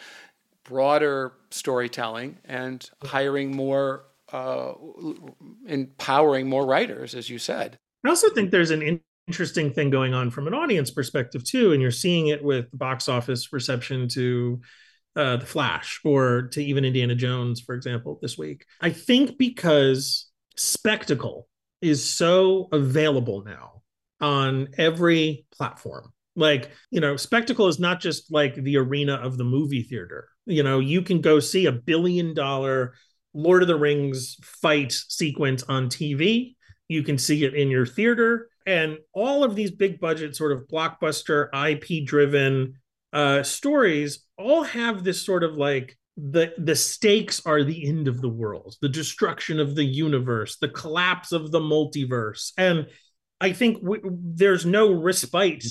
broader 0.63 1.33
storytelling, 1.49 2.37
and 2.45 2.89
hiring 3.03 3.55
more, 3.55 4.03
uh, 4.31 4.73
empowering 5.65 6.47
more 6.47 6.65
writers, 6.65 7.15
as 7.15 7.29
you 7.29 7.39
said. 7.39 7.77
I 8.05 8.09
also 8.09 8.29
think 8.29 8.51
there's 8.51 8.71
an 8.71 9.01
interesting 9.27 9.73
thing 9.73 9.89
going 9.89 10.13
on 10.13 10.29
from 10.29 10.47
an 10.47 10.53
audience 10.53 10.91
perspective 10.91 11.43
too, 11.43 11.73
and 11.73 11.81
you're 11.81 11.91
seeing 11.91 12.27
it 12.27 12.43
with 12.43 12.67
box 12.77 13.09
office 13.09 13.51
reception 13.51 14.07
to 14.09 14.61
uh, 15.17 15.37
the 15.37 15.45
Flash 15.45 15.99
or 16.05 16.43
to 16.53 16.63
even 16.63 16.85
Indiana 16.85 17.15
Jones, 17.15 17.59
for 17.59 17.75
example, 17.75 18.19
this 18.21 18.37
week. 18.37 18.65
I 18.79 18.91
think 18.91 19.37
because 19.37 20.29
spectacle 20.55 21.49
is 21.81 22.07
so 22.07 22.69
available 22.71 23.43
now 23.43 23.81
on 24.21 24.69
every 24.77 25.45
platform 25.51 26.13
like, 26.37 26.69
you 26.91 27.01
know, 27.01 27.17
spectacle 27.17 27.67
is 27.67 27.79
not 27.79 27.99
just 27.99 28.31
like 28.31 28.55
the 28.55 28.77
arena 28.77 29.15
of 29.15 29.37
the 29.37 29.43
movie 29.43 29.81
theater. 29.81 30.29
You 30.45 30.63
know, 30.63 30.79
you 30.79 31.01
can 31.01 31.19
go 31.19 31.39
see 31.39 31.65
a 31.65 31.71
billion 31.71 32.33
dollar 32.35 32.93
Lord 33.33 33.63
of 33.63 33.67
the 33.67 33.75
Rings 33.75 34.37
fight 34.43 34.91
sequence 34.91 35.63
on 35.63 35.89
TV. 35.89 36.55
You 36.87 37.01
can 37.01 37.17
see 37.17 37.43
it 37.43 37.55
in 37.55 37.69
your 37.69 37.87
theater. 37.87 38.49
And 38.67 38.99
all 39.13 39.43
of 39.43 39.55
these 39.55 39.71
big 39.71 39.99
budget, 39.99 40.35
sort 40.35 40.51
of 40.51 40.67
blockbuster, 40.67 41.49
IP 41.53 42.05
driven 42.05 42.75
uh, 43.17 43.41
stories 43.41 44.23
all 44.37 44.61
have 44.61 45.03
this 45.03 45.25
sort 45.25 45.43
of 45.43 45.57
like 45.57 45.97
the 46.17 46.53
the 46.59 46.75
stakes 46.75 47.41
are 47.47 47.63
the 47.63 47.87
end 47.87 48.07
of 48.07 48.21
the 48.21 48.29
world, 48.29 48.75
the 48.79 48.89
destruction 48.89 49.59
of 49.59 49.75
the 49.75 49.83
universe, 49.83 50.57
the 50.61 50.69
collapse 50.69 51.31
of 51.31 51.51
the 51.51 51.59
multiverse, 51.59 52.51
and 52.59 52.85
I 53.41 53.53
think 53.53 53.81
w- 53.81 54.01
there's 54.03 54.67
no 54.67 54.93
respite 54.93 55.65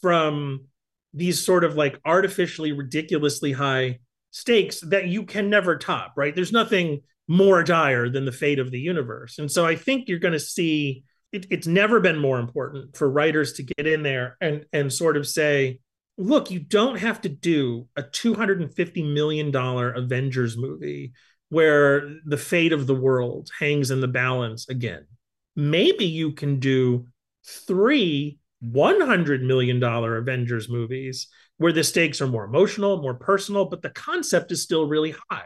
from 0.00 0.66
these 1.12 1.44
sort 1.44 1.64
of 1.64 1.74
like 1.74 1.98
artificially 2.04 2.70
ridiculously 2.70 3.50
high 3.50 3.98
stakes 4.30 4.80
that 4.82 5.08
you 5.08 5.24
can 5.24 5.50
never 5.50 5.76
top 5.76 6.12
right? 6.16 6.34
There's 6.34 6.52
nothing 6.52 7.00
more 7.26 7.64
dire 7.64 8.08
than 8.08 8.24
the 8.24 8.30
fate 8.30 8.60
of 8.60 8.70
the 8.70 8.80
universe. 8.80 9.38
And 9.38 9.50
so 9.50 9.66
i 9.66 9.74
think 9.74 10.08
you're 10.08 10.20
going 10.20 10.32
to 10.32 10.40
see 10.40 11.02
it, 11.32 11.46
it's 11.50 11.66
never 11.66 11.98
been 11.98 12.18
more 12.18 12.38
important 12.38 12.96
for 12.96 13.10
writers 13.10 13.54
to 13.54 13.64
get 13.64 13.86
in 13.86 14.04
there 14.04 14.36
and 14.40 14.64
and 14.72 14.92
sort 14.92 15.16
of 15.16 15.26
say 15.26 15.80
look 16.18 16.50
you 16.50 16.60
don't 16.60 16.98
have 16.98 17.20
to 17.20 17.28
do 17.28 17.86
a 17.96 18.02
250 18.02 19.02
million 19.02 19.50
dollar 19.50 19.92
avengers 19.92 20.56
movie 20.56 21.12
where 21.48 22.16
the 22.26 22.36
fate 22.36 22.72
of 22.72 22.86
the 22.86 22.94
world 22.94 23.50
hangs 23.58 23.90
in 23.90 24.00
the 24.00 24.08
balance 24.08 24.68
again 24.68 25.06
maybe 25.56 26.04
you 26.04 26.32
can 26.32 26.58
do 26.58 27.06
three 27.46 28.38
$100 28.64 29.42
million 29.42 29.82
Avengers 29.82 30.68
movies 30.68 31.28
where 31.58 31.72
the 31.72 31.84
stakes 31.84 32.20
are 32.20 32.26
more 32.26 32.44
emotional, 32.44 33.02
more 33.02 33.14
personal, 33.14 33.64
but 33.64 33.82
the 33.82 33.90
concept 33.90 34.52
is 34.52 34.62
still 34.62 34.86
really 34.86 35.14
high. 35.30 35.44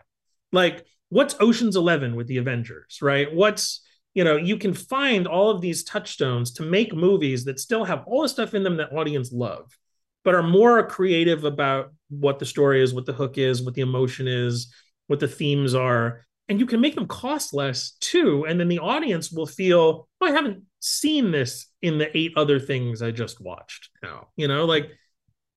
Like, 0.52 0.84
what's 1.08 1.36
Ocean's 1.40 1.76
11 1.76 2.14
with 2.14 2.26
the 2.26 2.38
Avengers, 2.38 2.98
right? 3.00 3.32
What's, 3.32 3.82
you 4.14 4.24
know, 4.24 4.36
you 4.36 4.56
can 4.56 4.74
find 4.74 5.26
all 5.26 5.50
of 5.50 5.60
these 5.60 5.84
touchstones 5.84 6.52
to 6.54 6.62
make 6.62 6.94
movies 6.94 7.44
that 7.44 7.60
still 7.60 7.84
have 7.84 8.04
all 8.06 8.22
the 8.22 8.28
stuff 8.28 8.54
in 8.54 8.62
them 8.62 8.76
that 8.76 8.92
audience 8.92 9.32
love, 9.32 9.76
but 10.24 10.34
are 10.34 10.42
more 10.42 10.86
creative 10.86 11.44
about 11.44 11.92
what 12.10 12.38
the 12.38 12.46
story 12.46 12.82
is, 12.82 12.94
what 12.94 13.06
the 13.06 13.12
hook 13.12 13.38
is, 13.38 13.62
what 13.62 13.74
the 13.74 13.82
emotion 13.82 14.28
is, 14.28 14.72
what 15.06 15.20
the 15.20 15.28
themes 15.28 15.74
are. 15.74 16.26
And 16.48 16.60
you 16.60 16.66
can 16.66 16.80
make 16.80 16.94
them 16.94 17.06
cost 17.06 17.54
less 17.54 17.92
too. 18.00 18.44
And 18.46 18.58
then 18.60 18.68
the 18.68 18.78
audience 18.78 19.30
will 19.32 19.46
feel, 19.46 20.08
oh, 20.20 20.26
I 20.26 20.30
haven't 20.30 20.64
seen 20.80 21.30
this 21.30 21.66
in 21.80 21.98
the 21.98 22.16
eight 22.16 22.32
other 22.36 22.58
things 22.58 23.00
I 23.00 23.10
just 23.10 23.40
watched 23.40 23.90
now. 24.02 24.28
You 24.36 24.48
know, 24.48 24.64
like 24.64 24.90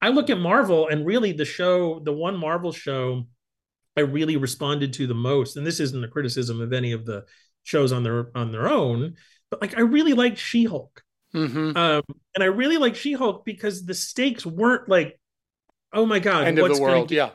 I 0.01 0.09
look 0.09 0.29
at 0.29 0.39
Marvel 0.39 0.87
and 0.87 1.05
really 1.05 1.31
the 1.31 1.45
show, 1.45 1.99
the 1.99 2.13
one 2.13 2.37
Marvel 2.37 2.71
show 2.71 3.25
I 3.97 4.01
really 4.01 4.37
responded 4.37 4.93
to 4.93 5.07
the 5.07 5.13
most, 5.13 5.55
and 5.55 5.65
this 5.65 5.79
isn't 5.79 6.03
a 6.03 6.09
criticism 6.09 6.59
of 6.59 6.73
any 6.73 6.91
of 6.91 7.05
the 7.05 7.23
shows 7.63 7.91
on 7.91 8.03
their 8.03 8.29
on 8.35 8.51
their 8.51 8.67
own, 8.67 9.15
but 9.49 9.61
like 9.61 9.77
I 9.77 9.81
really 9.81 10.13
liked 10.13 10.37
She-Hulk. 10.37 11.01
Mm-hmm. 11.35 11.77
Um, 11.77 12.01
and 12.35 12.43
I 12.43 12.45
really 12.45 12.77
like 12.77 12.95
She-Hulk 12.95 13.45
because 13.45 13.85
the 13.85 13.93
stakes 13.93 14.45
weren't 14.45 14.87
like, 14.87 15.19
oh 15.93 16.05
my 16.05 16.19
god, 16.19 16.47
end 16.47 16.57
of 16.59 16.73
the 16.73 16.81
world. 16.81 17.11
yeah, 17.11 17.31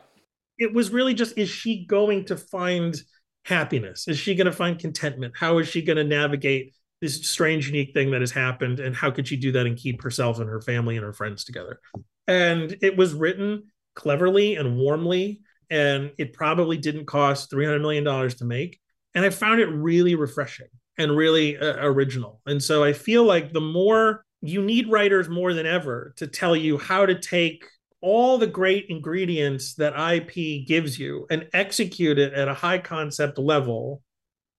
it 0.58 0.72
was 0.72 0.90
really 0.90 1.14
just: 1.14 1.36
is 1.36 1.48
she 1.48 1.84
going 1.84 2.24
to 2.26 2.36
find 2.36 2.96
happiness? 3.44 4.08
Is 4.08 4.18
she 4.18 4.34
going 4.34 4.46
to 4.46 4.52
find 4.52 4.78
contentment? 4.78 5.34
How 5.36 5.58
is 5.58 5.68
she 5.68 5.82
going 5.82 5.98
to 5.98 6.04
navigate 6.04 6.74
this 7.00 7.28
strange, 7.28 7.66
unique 7.66 7.92
thing 7.94 8.10
that 8.10 8.20
has 8.20 8.30
happened, 8.30 8.80
and 8.80 8.94
how 8.94 9.10
could 9.10 9.28
she 9.28 9.36
do 9.36 9.52
that 9.52 9.66
and 9.66 9.76
keep 9.76 10.02
herself 10.02 10.38
and 10.38 10.48
her 10.48 10.60
family 10.60 10.96
and 10.96 11.04
her 11.04 11.12
friends 11.12 11.44
together? 11.44 11.80
And 12.26 12.76
it 12.82 12.96
was 12.96 13.14
written 13.14 13.64
cleverly 13.94 14.56
and 14.56 14.76
warmly, 14.76 15.40
and 15.68 16.12
it 16.18 16.32
probably 16.32 16.78
didn't 16.78 17.06
cost 17.06 17.50
three 17.50 17.64
hundred 17.64 17.80
million 17.80 18.04
dollars 18.04 18.36
to 18.36 18.44
make. 18.44 18.80
And 19.14 19.24
I 19.24 19.30
found 19.30 19.60
it 19.60 19.66
really 19.66 20.14
refreshing 20.14 20.68
and 21.00 21.16
really 21.16 21.56
uh, 21.56 21.84
original. 21.86 22.40
And 22.46 22.62
so 22.62 22.84
I 22.84 22.92
feel 22.92 23.24
like 23.24 23.52
the 23.52 23.60
more 23.60 24.24
you 24.42 24.62
need 24.62 24.90
writers 24.90 25.28
more 25.28 25.52
than 25.54 25.66
ever 25.66 26.14
to 26.16 26.26
tell 26.26 26.54
you 26.54 26.78
how 26.78 27.06
to 27.06 27.18
take 27.18 27.64
all 28.02 28.38
the 28.38 28.46
great 28.46 28.86
ingredients 28.88 29.74
that 29.74 29.94
IP 30.14 30.66
gives 30.66 30.98
you 30.98 31.26
and 31.30 31.48
execute 31.52 32.18
it 32.18 32.32
at 32.32 32.48
a 32.48 32.54
high 32.54 32.78
concept 32.78 33.38
level 33.38 34.02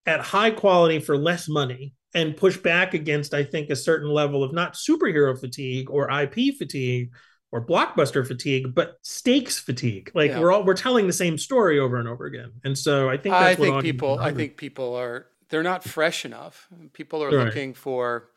at 0.06 0.20
high 0.20 0.50
quality 0.50 0.98
for 0.98 1.16
less 1.16 1.48
money 1.48 1.94
and 2.14 2.36
push 2.36 2.56
back 2.56 2.94
against, 2.94 3.34
I 3.34 3.44
think, 3.44 3.70
a 3.70 3.76
certain 3.76 4.10
level 4.10 4.44
of 4.44 4.52
not 4.52 4.74
superhero 4.74 5.38
fatigue 5.38 5.90
or 5.90 6.10
IP 6.10 6.56
fatigue 6.56 7.10
or 7.50 7.64
blockbuster 7.64 8.26
fatigue, 8.26 8.74
but 8.74 8.94
stakes 9.02 9.58
fatigue. 9.58 10.10
Like 10.14 10.30
yeah. 10.30 10.40
we're 10.40 10.52
all 10.52 10.64
we're 10.64 10.74
telling 10.74 11.06
the 11.06 11.12
same 11.12 11.38
story 11.38 11.78
over 11.78 11.98
and 11.98 12.08
over 12.08 12.26
again. 12.26 12.52
And 12.64 12.76
so 12.76 13.08
I 13.08 13.16
think 13.16 13.34
I 13.34 13.54
think 13.54 13.82
people 13.82 14.18
I 14.18 14.32
think 14.32 14.56
people 14.56 14.96
are 14.96 15.26
they're 15.52 15.62
not 15.62 15.84
fresh 15.84 16.24
enough. 16.24 16.66
People 16.94 17.22
are 17.22 17.30
right. 17.30 17.44
looking 17.44 17.74
for 17.74 18.30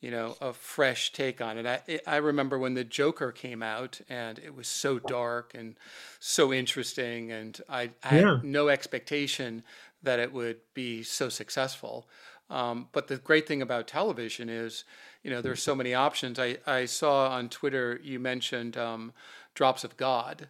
you 0.00 0.10
know 0.10 0.34
a 0.40 0.54
fresh 0.54 1.12
take 1.12 1.42
on 1.42 1.58
it. 1.58 1.66
I 1.66 2.00
I 2.06 2.16
remember 2.16 2.58
when 2.58 2.72
the 2.72 2.84
Joker 2.84 3.30
came 3.32 3.62
out 3.62 4.00
and 4.08 4.38
it 4.38 4.54
was 4.56 4.66
so 4.66 4.98
dark 4.98 5.52
and 5.54 5.76
so 6.18 6.50
interesting 6.52 7.30
and 7.30 7.60
I, 7.68 7.90
I 8.02 8.18
yeah. 8.18 8.36
had 8.36 8.44
no 8.44 8.68
expectation 8.70 9.62
that 10.02 10.18
it 10.18 10.32
would 10.32 10.56
be 10.72 11.02
so 11.02 11.28
successful. 11.28 12.08
Um, 12.48 12.88
but 12.92 13.08
the 13.08 13.18
great 13.18 13.46
thing 13.46 13.60
about 13.60 13.86
television 13.86 14.48
is, 14.48 14.84
you 15.22 15.30
know, 15.30 15.42
there's 15.42 15.62
so 15.62 15.74
many 15.74 15.92
options. 15.92 16.38
I, 16.38 16.56
I 16.66 16.86
saw 16.86 17.28
on 17.28 17.50
Twitter 17.50 18.00
you 18.02 18.18
mentioned 18.18 18.78
um, 18.78 19.12
Drops 19.54 19.84
of 19.84 19.98
God. 19.98 20.48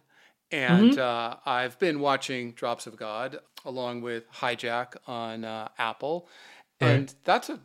And 0.51 0.91
mm-hmm. 0.91 0.99
uh, 0.99 1.35
I've 1.45 1.77
been 1.79 1.99
watching 1.99 2.53
Drops 2.53 2.87
of 2.87 2.95
God 2.95 3.39
along 3.65 4.01
with 4.01 4.31
Hijack 4.31 4.95
on 5.07 5.45
uh, 5.45 5.69
Apple. 5.77 6.27
And 6.79 7.01
right. 7.01 7.15
that's 7.23 7.49
a 7.49 7.59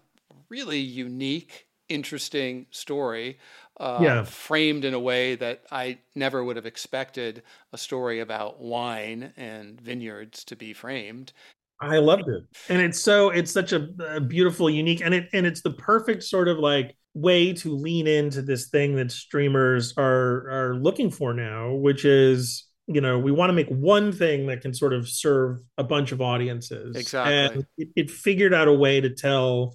really 0.49 0.81
unique, 0.81 1.67
interesting 1.89 2.67
story. 2.71 3.39
Uh, 3.81 3.99
yeah. 4.01 4.23
framed 4.23 4.85
in 4.85 4.95
a 4.95 5.01
way 5.01 5.35
that 5.35 5.65
I 5.73 5.99
never 6.15 6.45
would 6.45 6.55
have 6.55 6.65
expected 6.65 7.43
a 7.73 7.79
story 7.79 8.21
about 8.21 8.61
wine 8.61 9.33
and 9.37 9.81
vineyards 9.81 10.45
to 10.45 10.55
be 10.55 10.73
framed. 10.73 11.33
I 11.81 11.99
loved 11.99 12.29
it, 12.29 12.45
and 12.69 12.81
it's 12.81 13.01
so 13.01 13.31
it's 13.31 13.51
such 13.51 13.73
a, 13.73 13.89
a, 14.09 14.21
beautiful, 14.21 14.71
unique, 14.71 15.01
and 15.01 15.13
it 15.13 15.29
and 15.33 15.45
it's 15.45 15.61
the 15.61 15.73
perfect 15.73 16.23
sort 16.23 16.47
of 16.47 16.59
like 16.59 16.97
way 17.15 17.53
to 17.53 17.75
lean 17.75 18.07
into 18.07 18.43
this 18.43 18.69
thing 18.69 18.95
that 18.95 19.11
streamers 19.11 19.93
are 19.97 20.49
are 20.51 20.77
looking 20.77 21.11
for 21.11 21.35
now, 21.35 21.73
which 21.73 22.05
is 22.05 22.69
you 22.87 23.01
know 23.01 23.19
we 23.19 23.33
want 23.33 23.51
to 23.51 23.55
make 23.55 23.69
one 23.69 24.13
thing 24.13 24.47
that 24.47 24.61
can 24.61 24.75
sort 24.75 24.93
of 24.93 25.09
serve 25.09 25.61
a 25.79 25.85
bunch 25.85 26.13
of 26.13 26.21
audiences. 26.21 26.97
Exactly, 26.97 27.35
and 27.35 27.67
it, 27.77 27.89
it 27.97 28.11
figured 28.11 28.53
out 28.53 28.69
a 28.69 28.73
way 28.73 29.01
to 29.01 29.11
tell 29.11 29.75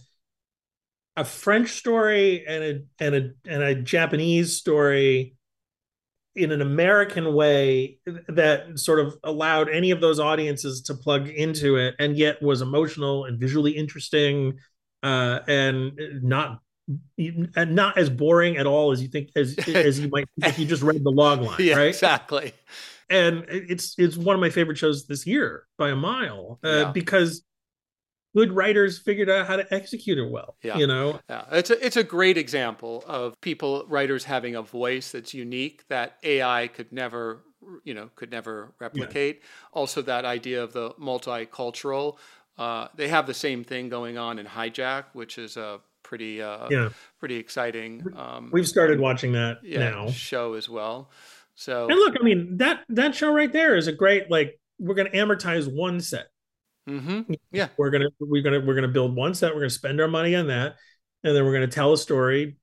a 1.17 1.23
French 1.23 1.71
story 1.71 2.45
and 2.47 2.63
a 2.63 3.03
and 3.03 3.15
a 3.15 3.31
and 3.47 3.63
a 3.63 3.75
Japanese 3.75 4.57
story 4.57 5.35
in 6.35 6.51
an 6.51 6.61
American 6.61 7.33
way 7.33 7.99
that 8.27 8.79
sort 8.79 8.99
of 8.99 9.17
allowed 9.23 9.69
any 9.69 9.91
of 9.91 9.99
those 9.99 10.19
audiences 10.19 10.81
to 10.83 10.93
plug 10.93 11.27
into 11.27 11.75
it 11.75 11.95
and 11.99 12.17
yet 12.17 12.41
was 12.41 12.61
emotional 12.61 13.25
and 13.25 13.39
visually 13.39 13.71
interesting 13.71 14.57
uh, 15.03 15.39
and 15.47 15.99
not 16.21 16.59
and 17.17 17.75
not 17.75 17.97
as 17.97 18.09
boring 18.09 18.57
at 18.57 18.65
all 18.65 18.91
as 18.91 19.01
you 19.01 19.07
think 19.07 19.29
as 19.35 19.57
as 19.67 19.99
you 19.99 20.09
might 20.09 20.27
if 20.37 20.57
you 20.57 20.65
just 20.65 20.81
read 20.81 21.03
the 21.03 21.11
log 21.11 21.41
line 21.41 21.55
yeah, 21.59 21.75
right? 21.75 21.87
exactly 21.87 22.53
and 23.09 23.45
it's 23.49 23.95
it's 23.97 24.15
one 24.17 24.35
of 24.35 24.39
my 24.39 24.49
favorite 24.49 24.77
shows 24.77 25.07
this 25.07 25.25
year 25.25 25.65
by 25.77 25.89
a 25.89 25.95
mile 25.95 26.59
uh, 26.63 26.69
Yeah. 26.69 26.91
because 26.91 27.43
good 28.35 28.51
writers 28.51 28.99
figured 28.99 29.29
out 29.29 29.47
how 29.47 29.55
to 29.55 29.73
execute 29.73 30.17
it 30.17 30.29
well 30.29 30.55
Yeah. 30.63 30.77
you 30.77 30.87
know 30.87 31.19
Yeah, 31.29 31.45
it's 31.51 31.69
a 31.69 31.85
it's 31.85 31.97
a 31.97 32.03
great 32.03 32.37
example 32.37 33.03
of 33.07 33.39
people 33.41 33.85
writers 33.87 34.23
having 34.25 34.55
a 34.55 34.61
voice 34.61 35.11
that's 35.11 35.33
unique 35.33 35.83
that 35.89 36.17
AI 36.23 36.67
could 36.67 36.91
never 36.91 37.43
you 37.83 37.93
know 37.93 38.09
could 38.15 38.31
never 38.31 38.73
replicate. 38.79 39.41
Also, 39.73 40.01
that 40.03 40.25
idea 40.25 40.63
of 40.63 40.73
the 40.73 40.91
multicultural. 40.91 42.17
Uh, 42.57 42.87
they 42.95 43.07
have 43.07 43.25
the 43.27 43.33
same 43.33 43.63
thing 43.63 43.89
going 43.89 44.17
on 44.17 44.37
in 44.39 44.45
Hijack, 44.45 45.05
which 45.13 45.37
is 45.37 45.57
a 45.57 45.79
pretty 46.03 46.41
uh, 46.41 46.67
yeah 46.69 46.89
pretty 47.19 47.35
exciting 47.35 48.03
um, 48.15 48.49
we've 48.51 48.67
started 48.67 48.99
watching 48.99 49.33
that 49.33 49.59
yeah, 49.63 49.79
now 49.91 50.09
show 50.09 50.53
as 50.53 50.67
well. 50.69 51.09
So 51.59 51.89
and 51.89 51.99
look 51.99 52.15
i 52.17 52.23
mean 52.23 52.55
that 52.59 52.85
that 52.87 53.13
show 53.13 53.33
right 53.33 53.51
there 53.51 53.75
is 53.75 53.87
a 53.87 53.91
great 53.91 54.31
like 54.31 54.57
we're 54.79 54.95
going 54.95 55.11
to 55.11 55.17
amortize 55.17 55.67
one 55.69 55.99
set. 55.99 56.27
Mhm, 56.87 57.35
yeah, 57.51 57.67
we're 57.75 57.89
gonna 57.89 58.07
we're 58.17 58.41
gonna 58.41 58.61
we're 58.61 58.75
gonna 58.75 58.87
build 58.87 59.13
one 59.13 59.33
set 59.33 59.53
we're 59.53 59.59
gonna 59.59 59.69
spend 59.69 59.99
our 59.99 60.07
money 60.07 60.37
on 60.37 60.47
that 60.47 60.77
and 61.21 61.35
then 61.35 61.43
we're 61.43 61.51
gonna 61.51 61.67
tell 61.67 61.91
a 61.91 61.97
story. 61.97 62.55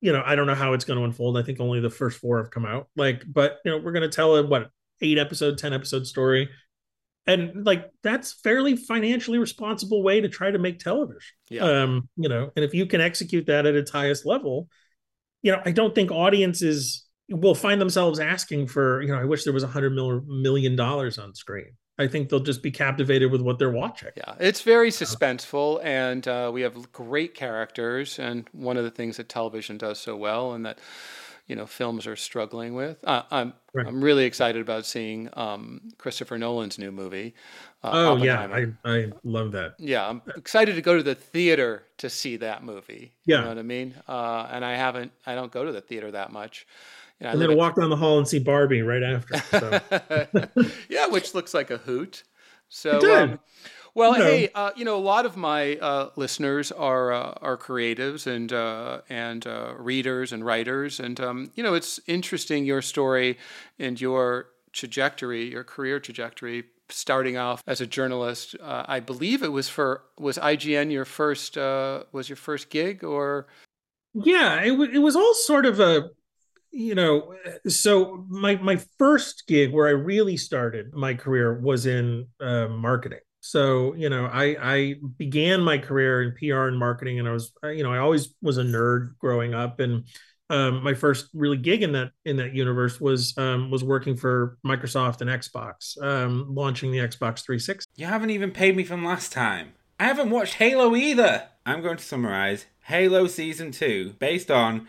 You 0.00 0.12
know 0.12 0.22
i 0.26 0.34
don't 0.34 0.48
know 0.48 0.56
how 0.56 0.72
it's 0.72 0.84
going 0.84 0.98
to 0.98 1.04
unfold. 1.04 1.38
I 1.38 1.42
think 1.42 1.60
only 1.60 1.78
the 1.78 1.90
first 1.90 2.18
four 2.18 2.38
have 2.38 2.50
come 2.50 2.66
out. 2.66 2.88
Like 2.96 3.22
but 3.24 3.58
you 3.64 3.70
know 3.70 3.78
we're 3.78 3.92
gonna 3.92 4.08
tell 4.08 4.34
a 4.34 4.44
what 4.44 4.68
eight 5.00 5.16
episode 5.16 5.56
ten 5.56 5.72
episode 5.72 6.04
story. 6.04 6.50
And 7.28 7.64
like 7.64 7.88
that's 8.02 8.32
fairly 8.32 8.74
financially 8.74 9.38
responsible 9.38 10.02
way 10.02 10.20
to 10.20 10.28
try 10.28 10.50
to 10.50 10.58
make 10.58 10.80
television. 10.80 11.22
Yeah, 11.50 11.62
um 11.62 12.08
you 12.16 12.28
know 12.28 12.50
and 12.56 12.64
if 12.64 12.74
you 12.74 12.86
can 12.86 13.00
execute 13.00 13.46
that 13.46 13.64
at 13.64 13.76
its 13.76 13.92
highest 13.92 14.26
level 14.26 14.68
you 15.42 15.52
know 15.52 15.62
i 15.64 15.70
don't 15.70 15.94
think 15.94 16.10
audiences 16.10 17.03
will 17.30 17.54
find 17.54 17.80
themselves 17.80 18.20
asking 18.20 18.66
for 18.66 19.00
you 19.02 19.08
know 19.08 19.18
i 19.18 19.24
wish 19.24 19.44
there 19.44 19.52
was 19.52 19.62
a 19.62 19.68
hundred 19.68 19.92
mil- 19.94 20.22
million 20.26 20.76
dollars 20.76 21.18
on 21.18 21.34
screen 21.34 21.72
i 21.98 22.06
think 22.06 22.28
they'll 22.28 22.40
just 22.40 22.62
be 22.62 22.70
captivated 22.70 23.30
with 23.32 23.40
what 23.40 23.58
they're 23.58 23.70
watching 23.70 24.10
Yeah, 24.16 24.34
it's 24.40 24.62
very 24.62 24.90
suspenseful, 24.90 25.80
and 25.84 26.26
uh, 26.28 26.50
we 26.52 26.62
have 26.62 26.92
great 26.92 27.34
characters. 27.34 28.18
And 28.18 28.48
one 28.52 28.76
of 28.76 28.84
the 28.84 28.90
things 28.90 29.16
that 29.16 29.28
television 29.28 29.78
does 29.78 29.98
so 30.00 30.16
well, 30.16 30.52
and 30.54 30.66
that 30.66 30.80
you 31.46 31.54
know 31.56 31.66
films 31.66 32.06
are 32.06 32.16
struggling 32.16 32.74
with. 32.74 32.98
Uh, 33.04 33.22
I'm 33.30 33.52
Right. 33.76 33.86
I'm 33.88 34.02
really 34.04 34.24
excited 34.24 34.62
about 34.62 34.86
seeing 34.86 35.28
um, 35.32 35.80
Christopher 35.98 36.38
Nolan's 36.38 36.78
new 36.78 36.92
movie. 36.92 37.34
Uh, 37.82 37.90
Oh 37.92 38.16
yeah, 38.16 38.46
I 38.52 38.66
I 38.84 39.12
love 39.24 39.50
that. 39.52 39.74
yeah, 39.78 40.08
I'm 40.08 40.22
excited 40.36 40.74
to 40.76 40.82
go 40.82 40.96
to 40.96 41.02
the 41.02 41.14
theater 41.16 41.84
to 41.98 42.08
see 42.08 42.36
that 42.38 42.62
movie. 42.64 43.14
Yeah. 43.26 43.36
you 43.38 43.42
know 43.42 43.48
what 43.48 43.58
I 43.58 43.62
mean. 43.62 43.94
Uh, 44.08 44.48
and 44.50 44.64
I 44.64 44.76
haven't, 44.76 45.10
I 45.26 45.34
don't 45.34 45.50
go 45.52 45.64
to 45.64 45.72
the 45.72 45.80
theater 45.80 46.10
that 46.12 46.30
much. 46.32 46.66
I 47.24 47.32
And 47.32 47.40
then 47.40 47.50
in- 47.50 47.56
walk 47.56 47.76
down 47.76 47.90
the 47.90 47.96
hall 47.96 48.18
and 48.18 48.26
see 48.28 48.38
Barbie 48.38 48.82
right 48.82 49.02
after. 49.02 49.38
So. 49.50 49.80
yeah, 50.88 51.06
which 51.06 51.34
looks 51.34 51.54
like 51.54 51.70
a 51.70 51.78
hoot. 51.78 52.22
So, 52.68 52.96
It 52.98 53.04
um, 53.04 53.40
well, 53.94 54.12
You 54.14 54.18
know. 54.18 54.24
hey, 54.24 54.48
uh, 54.54 54.70
you 54.74 54.84
know, 54.84 54.96
a 54.96 55.00
lot 55.00 55.24
of 55.26 55.36
my 55.36 55.76
uh, 55.76 56.10
listeners 56.16 56.72
are 56.72 57.12
uh, 57.12 57.34
are 57.40 57.56
creatives 57.56 58.26
and 58.26 58.52
uh, 58.52 59.02
and 59.08 59.46
uh, 59.46 59.74
readers 59.78 60.32
and 60.32 60.44
writers, 60.44 60.98
and 60.98 61.20
um, 61.20 61.50
you 61.54 61.62
know, 61.62 61.74
it's 61.74 62.00
interesting 62.08 62.64
your 62.64 62.82
story 62.82 63.38
and 63.78 64.00
your 64.00 64.46
trajectory, 64.72 65.50
your 65.50 65.62
career 65.64 66.00
trajectory. 66.00 66.64
Starting 66.90 67.38
off 67.38 67.62
as 67.66 67.80
a 67.80 67.86
journalist, 67.86 68.54
uh, 68.62 68.84
I 68.86 69.00
believe 69.00 69.42
it 69.42 69.52
was 69.52 69.70
for 69.70 70.02
was 70.18 70.36
IGN 70.36 70.92
your 70.92 71.06
first 71.06 71.56
uh, 71.56 72.02
was 72.12 72.28
your 72.28 72.36
first 72.36 72.68
gig 72.68 73.02
or 73.02 73.46
yeah, 74.12 74.60
it 74.62 74.72
was 74.72 74.90
it 74.92 74.98
was 74.98 75.16
all 75.16 75.32
sort 75.34 75.64
of 75.64 75.80
a 75.80 76.10
you 76.74 76.94
know, 76.94 77.34
so 77.68 78.26
my 78.28 78.56
my 78.56 78.76
first 78.98 79.44
gig 79.46 79.72
where 79.72 79.86
I 79.86 79.92
really 79.92 80.36
started 80.36 80.92
my 80.92 81.14
career 81.14 81.58
was 81.60 81.86
in 81.86 82.26
uh, 82.40 82.66
marketing. 82.66 83.20
So 83.40 83.94
you 83.94 84.08
know, 84.08 84.26
I 84.26 84.56
I 84.60 84.94
began 85.16 85.60
my 85.60 85.78
career 85.78 86.22
in 86.22 86.32
PR 86.32 86.66
and 86.66 86.78
marketing, 86.78 87.20
and 87.20 87.28
I 87.28 87.32
was 87.32 87.52
you 87.64 87.82
know 87.84 87.92
I 87.92 87.98
always 87.98 88.34
was 88.42 88.58
a 88.58 88.64
nerd 88.64 89.16
growing 89.18 89.54
up, 89.54 89.78
and 89.78 90.04
um, 90.50 90.82
my 90.82 90.94
first 90.94 91.28
really 91.32 91.56
gig 91.56 91.82
in 91.82 91.92
that 91.92 92.10
in 92.24 92.36
that 92.38 92.54
universe 92.54 93.00
was 93.00 93.36
um, 93.38 93.70
was 93.70 93.84
working 93.84 94.16
for 94.16 94.58
Microsoft 94.66 95.20
and 95.20 95.30
Xbox, 95.30 96.00
um, 96.02 96.54
launching 96.54 96.90
the 96.90 96.98
Xbox 96.98 97.44
360. 97.44 97.84
You 97.96 98.06
haven't 98.06 98.30
even 98.30 98.50
paid 98.50 98.76
me 98.76 98.84
from 98.84 99.04
last 99.04 99.32
time. 99.32 99.74
I 100.00 100.04
haven't 100.04 100.30
watched 100.30 100.54
Halo 100.54 100.96
either. 100.96 101.48
I'm 101.64 101.82
going 101.82 101.96
to 101.96 102.04
summarize 102.04 102.66
Halo 102.84 103.26
Season 103.26 103.70
2 103.70 104.14
based 104.18 104.50
on 104.50 104.88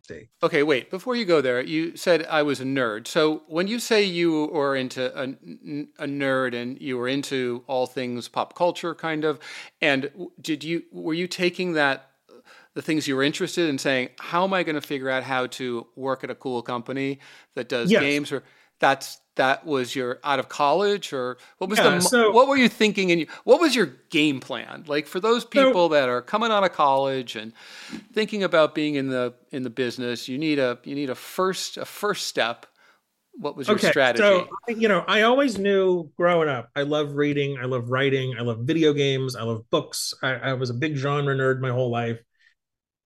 Okay, 0.43 0.63
wait. 0.63 0.89
Before 0.89 1.15
you 1.15 1.25
go 1.25 1.41
there, 1.41 1.61
you 1.61 1.95
said 1.95 2.25
I 2.25 2.43
was 2.43 2.59
a 2.59 2.63
nerd. 2.63 3.07
So 3.07 3.43
when 3.47 3.67
you 3.67 3.79
say 3.79 4.03
you 4.03 4.45
were 4.47 4.75
into 4.75 5.03
a, 5.17 5.23
a 6.03 6.07
nerd 6.07 6.53
and 6.53 6.79
you 6.81 6.97
were 6.97 7.07
into 7.07 7.63
all 7.67 7.87
things 7.87 8.27
pop 8.27 8.55
culture, 8.55 8.95
kind 8.95 9.23
of, 9.23 9.39
and 9.81 10.09
did 10.39 10.63
you 10.63 10.83
were 10.91 11.13
you 11.13 11.27
taking 11.27 11.73
that 11.73 12.07
the 12.73 12.81
things 12.81 13.07
you 13.07 13.15
were 13.17 13.23
interested 13.23 13.69
in 13.69 13.77
saying, 13.77 14.09
how 14.19 14.43
am 14.45 14.53
I 14.53 14.63
going 14.63 14.75
to 14.75 14.81
figure 14.81 15.09
out 15.09 15.23
how 15.23 15.47
to 15.47 15.87
work 15.95 16.23
at 16.23 16.29
a 16.29 16.35
cool 16.35 16.61
company 16.61 17.19
that 17.55 17.67
does 17.67 17.91
Yes. 17.91 18.01
games, 18.01 18.31
or 18.31 18.43
that's 18.81 19.19
that 19.37 19.65
was 19.65 19.95
your 19.95 20.19
out 20.25 20.39
of 20.39 20.49
college, 20.49 21.13
or 21.13 21.37
what 21.57 21.69
was 21.69 21.79
Yeah, 21.79 21.91
the 21.91 22.01
so- 22.01 22.31
what 22.31 22.49
were 22.49 22.57
you 22.57 22.67
thinking? 22.67 23.11
And 23.13 23.27
what 23.45 23.61
was 23.61 23.73
your 23.73 23.93
game 24.09 24.41
plan? 24.41 24.83
Like 24.87 25.07
for 25.07 25.21
those 25.21 25.45
people 25.45 25.87
that 25.89 26.09
are 26.09 26.21
coming 26.21 26.51
out 26.51 26.65
of 26.65 26.73
college 26.73 27.37
and 27.37 27.53
thinking 28.11 28.43
about 28.43 28.75
being 28.75 28.95
in 28.95 29.07
the 29.09 29.33
in 29.51 29.63
the 29.63 29.69
business, 29.69 30.27
you 30.27 30.37
need 30.37 30.59
a 30.59 30.79
you 30.83 30.95
need 30.95 31.09
a 31.09 31.15
first 31.15 31.77
a 31.77 31.85
first 31.85 32.27
step. 32.27 32.65
What 33.35 33.55
was 33.55 33.69
your 33.69 33.79
strategy? 33.79 34.21
So, 34.21 34.49
you 34.67 34.89
know, 34.89 35.05
I 35.07 35.21
always 35.21 35.57
knew 35.57 36.11
growing 36.17 36.49
up, 36.49 36.69
I 36.75 36.81
love 36.81 37.13
reading, 37.15 37.57
I 37.57 37.63
love 37.63 37.89
writing, 37.89 38.35
I 38.37 38.41
love 38.41 38.59
video 38.63 38.91
games, 38.91 39.37
I 39.37 39.43
love 39.43 39.63
books. 39.69 40.13
I, 40.21 40.33
I 40.33 40.53
was 40.53 40.69
a 40.69 40.73
big 40.73 40.97
genre 40.97 41.33
nerd 41.33 41.61
my 41.61 41.69
whole 41.69 41.89
life. 41.89 42.19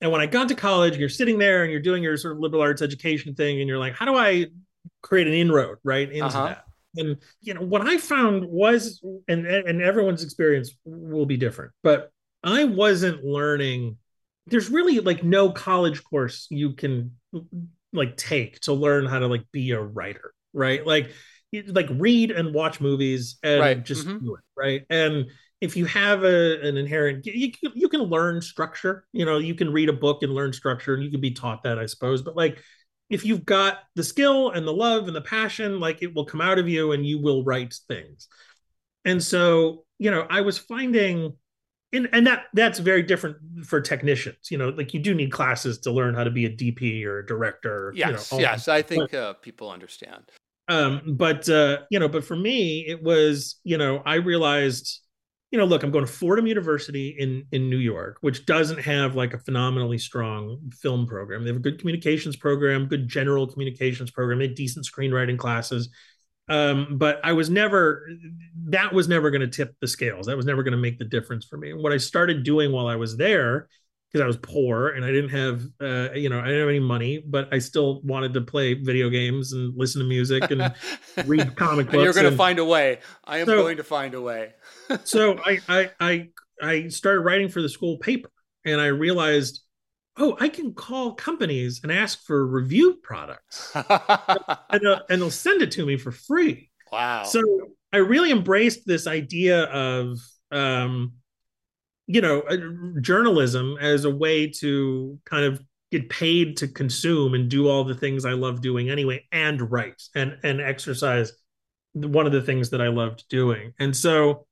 And 0.02 0.12
when 0.12 0.22
I 0.22 0.26
got 0.26 0.50
to 0.50 0.56
college, 0.56 0.98
you're 0.98 1.10
sitting 1.10 1.38
there 1.38 1.62
and 1.62 1.72
you're 1.72 1.80
doing 1.80 2.02
your 2.02 2.18
sort 2.18 2.34
of 2.34 2.40
liberal 2.40 2.64
arts 2.64 2.82
education 2.82 3.36
thing, 3.36 3.60
and 3.60 3.70
you're 3.70 3.78
like, 3.78 3.94
how 3.94 4.06
do 4.06 4.16
I 4.16 4.48
create 5.02 5.28
an 5.28 5.34
inroad 5.34 5.78
right 5.84 6.12
into 6.12 6.38
Uh-huh. 6.38 6.41
that? 6.41 6.65
And 6.98 7.17
you 7.41 7.54
know, 7.54 7.62
what 7.62 7.82
I 7.88 7.98
found 7.98 8.45
was, 8.45 9.04
and 9.28 9.45
and 9.45 9.82
everyone's 9.82 10.24
experience 10.24 10.71
will 10.86 11.26
be 11.26 11.38
different, 11.38 11.71
but 11.84 12.12
I 12.43 12.63
wasn't 12.65 13.24
learning. 13.24 13.98
There's 14.48 14.69
really 14.69 15.00
like 15.00 15.24
no 15.24 15.52
college 15.52 16.04
course 16.04 16.48
you 16.50 16.74
can 16.74 17.12
like 17.93 18.17
take 18.17 18.60
to 18.62 18.74
learn 18.74 19.06
how 19.06 19.19
to 19.19 19.28
like 19.28 19.43
be 19.52 19.71
a 19.71 19.82
writer, 19.82 20.34
right? 20.54 20.86
Like 20.86 21.12
like 21.67 21.88
read 21.91 22.32
and 22.32 22.54
watch 22.54 22.82
movies 22.82 23.38
and 23.43 23.60
Right. 23.60 23.84
just 23.84 24.08
Mhm. 24.08 24.19
do 24.19 24.36
it, 24.36 24.41
right? 24.58 24.84
And 24.89 25.26
if 25.62 25.78
you 25.78 25.86
have 25.86 26.24
a 26.24 26.60
an 26.67 26.78
inherent 26.78 27.26
you 27.26 27.52
you 27.74 27.89
can 27.89 28.02
learn 28.02 28.41
structure, 28.41 29.06
you 29.13 29.26
know, 29.26 29.38
you 29.38 29.56
can 29.56 29.71
read 29.71 29.89
a 29.89 29.93
book 29.93 30.21
and 30.24 30.34
learn 30.34 30.52
structure 30.54 30.93
and 30.93 31.04
you 31.04 31.12
can 31.12 31.21
be 31.21 31.32
taught 31.32 31.63
that, 31.63 31.80
I 31.80 31.86
suppose, 31.86 32.21
but 32.21 32.36
like 32.36 32.62
if 33.10 33.26
you've 33.26 33.46
got 33.46 33.80
the 33.96 34.04
skill 34.04 34.52
and 34.52 34.68
the 34.68 34.74
love 34.74 35.08
and 35.08 35.15
the 35.15 35.22
passion, 35.22 35.80
like 35.80 36.02
it 36.02 36.15
will 36.15 36.26
come 36.26 36.41
out 36.41 36.60
of 36.60 36.68
you 36.68 36.91
and 36.91 37.06
you 37.06 37.22
will 37.22 37.44
write 37.44 37.76
things. 37.88 38.28
And 39.04 39.24
so, 39.24 39.86
you 40.00 40.10
know, 40.10 40.26
I 40.30 40.41
was 40.41 40.58
finding 40.58 41.34
and 41.94 42.10
and 42.12 42.28
that 42.28 42.46
that's 42.54 42.80
very 42.80 43.04
different 43.04 43.38
for 43.65 43.82
technicians. 43.82 44.52
You 44.52 44.58
know, 44.58 44.70
like 44.70 44.94
you 44.94 45.00
do 45.00 45.13
need 45.13 45.32
classes 45.32 45.80
to 45.80 45.91
learn 45.91 46.15
how 46.15 46.24
to 46.24 46.32
be 46.32 46.46
a 46.46 46.50
DP 46.50 47.06
or 47.06 47.20
a 47.20 47.26
director. 47.26 47.94
Yes, 47.96 48.32
you 48.32 48.38
know, 48.38 48.41
yes, 48.41 48.68
I 48.68 48.82
think 48.82 49.13
uh, 49.13 49.34
people 49.34 49.70
understand. 49.70 50.24
Um, 50.68 51.02
but 51.08 51.48
uh, 51.48 51.80
you 51.89 52.00
know, 52.00 52.08
but 52.08 52.24
for 52.24 52.36
me, 52.36 52.86
it 52.88 53.02
was 53.02 53.60
you 53.63 53.78
know, 53.78 54.02
I 54.06 54.15
realized, 54.15 55.02
you 55.56 55.62
know, 55.62 55.65
look, 55.65 55.84
I'm 55.84 55.91
going 55.91 56.06
to 56.06 56.12
Fordham 56.12 56.48
University 56.48 57.15
in 57.18 57.46
in 57.52 57.70
New 57.70 57.78
York, 57.78 58.18
which 58.22 58.46
doesn't 58.46 58.80
have 58.80 59.15
like 59.15 59.34
a 59.34 59.39
phenomenally 59.39 59.98
strong 59.98 60.60
film 60.82 61.08
program. 61.08 61.44
They 61.44 61.50
have 61.50 61.58
a 61.58 61.62
good 61.62 61.80
communications 61.80 62.36
program, 62.36 62.88
good 62.88 63.08
general 63.08 63.48
communications 63.48 64.12
program, 64.12 64.39
they 64.39 64.48
decent 64.48 64.86
screenwriting 64.86 65.38
classes 65.38 65.89
um, 66.48 66.98
but 66.98 67.20
I 67.24 67.34
was 67.34 67.50
never 67.50 68.08
that 68.68 68.94
was 68.94 69.08
never 69.08 69.32
going 69.32 69.41
to 69.41 69.48
tip 69.48 69.76
the 69.82 69.88
scales. 69.88 70.28
That 70.28 70.38
was 70.38 70.46
never 70.46 70.63
going 70.63 70.74
to 70.74 70.78
make 70.78 71.00
the 71.00 71.06
difference 71.06 71.46
for 71.46 71.58
me. 71.58 71.72
And 71.72 71.82
what 71.82 71.91
I 71.91 71.98
started 71.98 72.44
doing 72.44 72.72
while 72.72 72.88
I 72.88 72.96
was 72.96 73.18
there, 73.18 73.68
because 74.12 74.24
I 74.24 74.28
was 74.28 74.38
poor 74.38 74.89
and 74.89 75.04
I 75.04 75.12
didn't 75.12 75.32
have 75.32 75.63
uh, 75.82 76.13
you 76.13 76.30
know 76.30 76.39
I 76.39 76.46
didn't 76.46 76.60
have 76.60 76.70
any 76.70 76.80
money, 76.80 77.24
but 77.26 77.52
I 77.52 77.58
still 77.58 78.02
wanted 78.04 78.34
to 78.34 78.41
play 78.41 78.76
video 78.76 79.10
games 79.10 79.54
and 79.54 79.74
listen 79.76 80.02
to 80.02 80.08
music 80.08 80.52
and 80.52 80.74
read 81.26 81.56
comic 81.56 81.88
books. 81.88 81.96
And 81.96 82.04
you're 82.04 82.13
going 82.13 82.30
to 82.30 82.38
find 82.38 82.60
a 82.60 82.65
way. 82.65 83.00
I 83.24 83.39
am 83.39 83.48
so, 83.48 83.62
going 83.62 83.78
to 83.78 83.84
find 83.84 84.13
a 84.13 84.22
way. 84.22 84.54
So 85.04 85.38
I, 85.43 85.60
I 85.67 85.91
I 86.00 86.30
I 86.62 86.88
started 86.88 87.21
writing 87.21 87.50
for 87.50 87.62
the 87.62 87.69
school 87.69 87.98
paper, 87.98 88.30
and 88.65 88.80
I 88.80 88.88
realized 88.88 89.62
oh, 90.17 90.38
I 90.39 90.50
can 90.50 90.74
call 90.74 91.13
companies 91.13 91.82
and 91.84 91.91
ask 91.91 92.24
for 92.26 92.45
review 92.45 93.00
products, 93.04 93.71
and, 93.76 94.88
uh, 94.88 95.02
and 95.10 95.21
they'll 95.21 95.30
send 95.30 95.62
it 95.62 95.71
to 95.71 95.86
me 95.86 95.98
for 95.98 96.12
free. 96.12 96.71
Wow! 96.91 97.24
So 97.24 97.41
I 97.91 97.98
really 97.98 98.32
embraced 98.32 98.86
this 98.86 99.08
idea 99.08 99.63
of, 99.65 100.17
um, 100.52 101.13
you 102.08 102.21
know, 102.21 102.41
uh, 102.41 102.58
journalism 103.02 103.78
as 103.80 104.06
a 104.06 104.10
way 104.10 104.48
to 104.60 105.19
kind 105.26 105.45
of 105.45 105.62
get 105.91 106.10
paid 106.10 106.58
to 106.58 106.67
consume 106.67 107.34
and 107.34 107.50
do 107.50 107.69
all 107.69 107.84
the 107.84 107.95
things 107.95 108.26
I 108.26 108.34
love 108.34 108.62
doing 108.62 108.89
anyway, 108.89 109.26
and 109.32 109.71
write 109.71 110.02
and 110.15 110.38
and 110.43 110.62
exercise 110.62 111.34
one 111.93 112.26
of 112.26 112.34
the 112.34 112.41
things 112.41 112.71
that 112.71 112.82
I 112.82 112.89
loved 112.89 113.24
doing. 113.30 113.74
And 113.80 113.95
so 113.95 114.45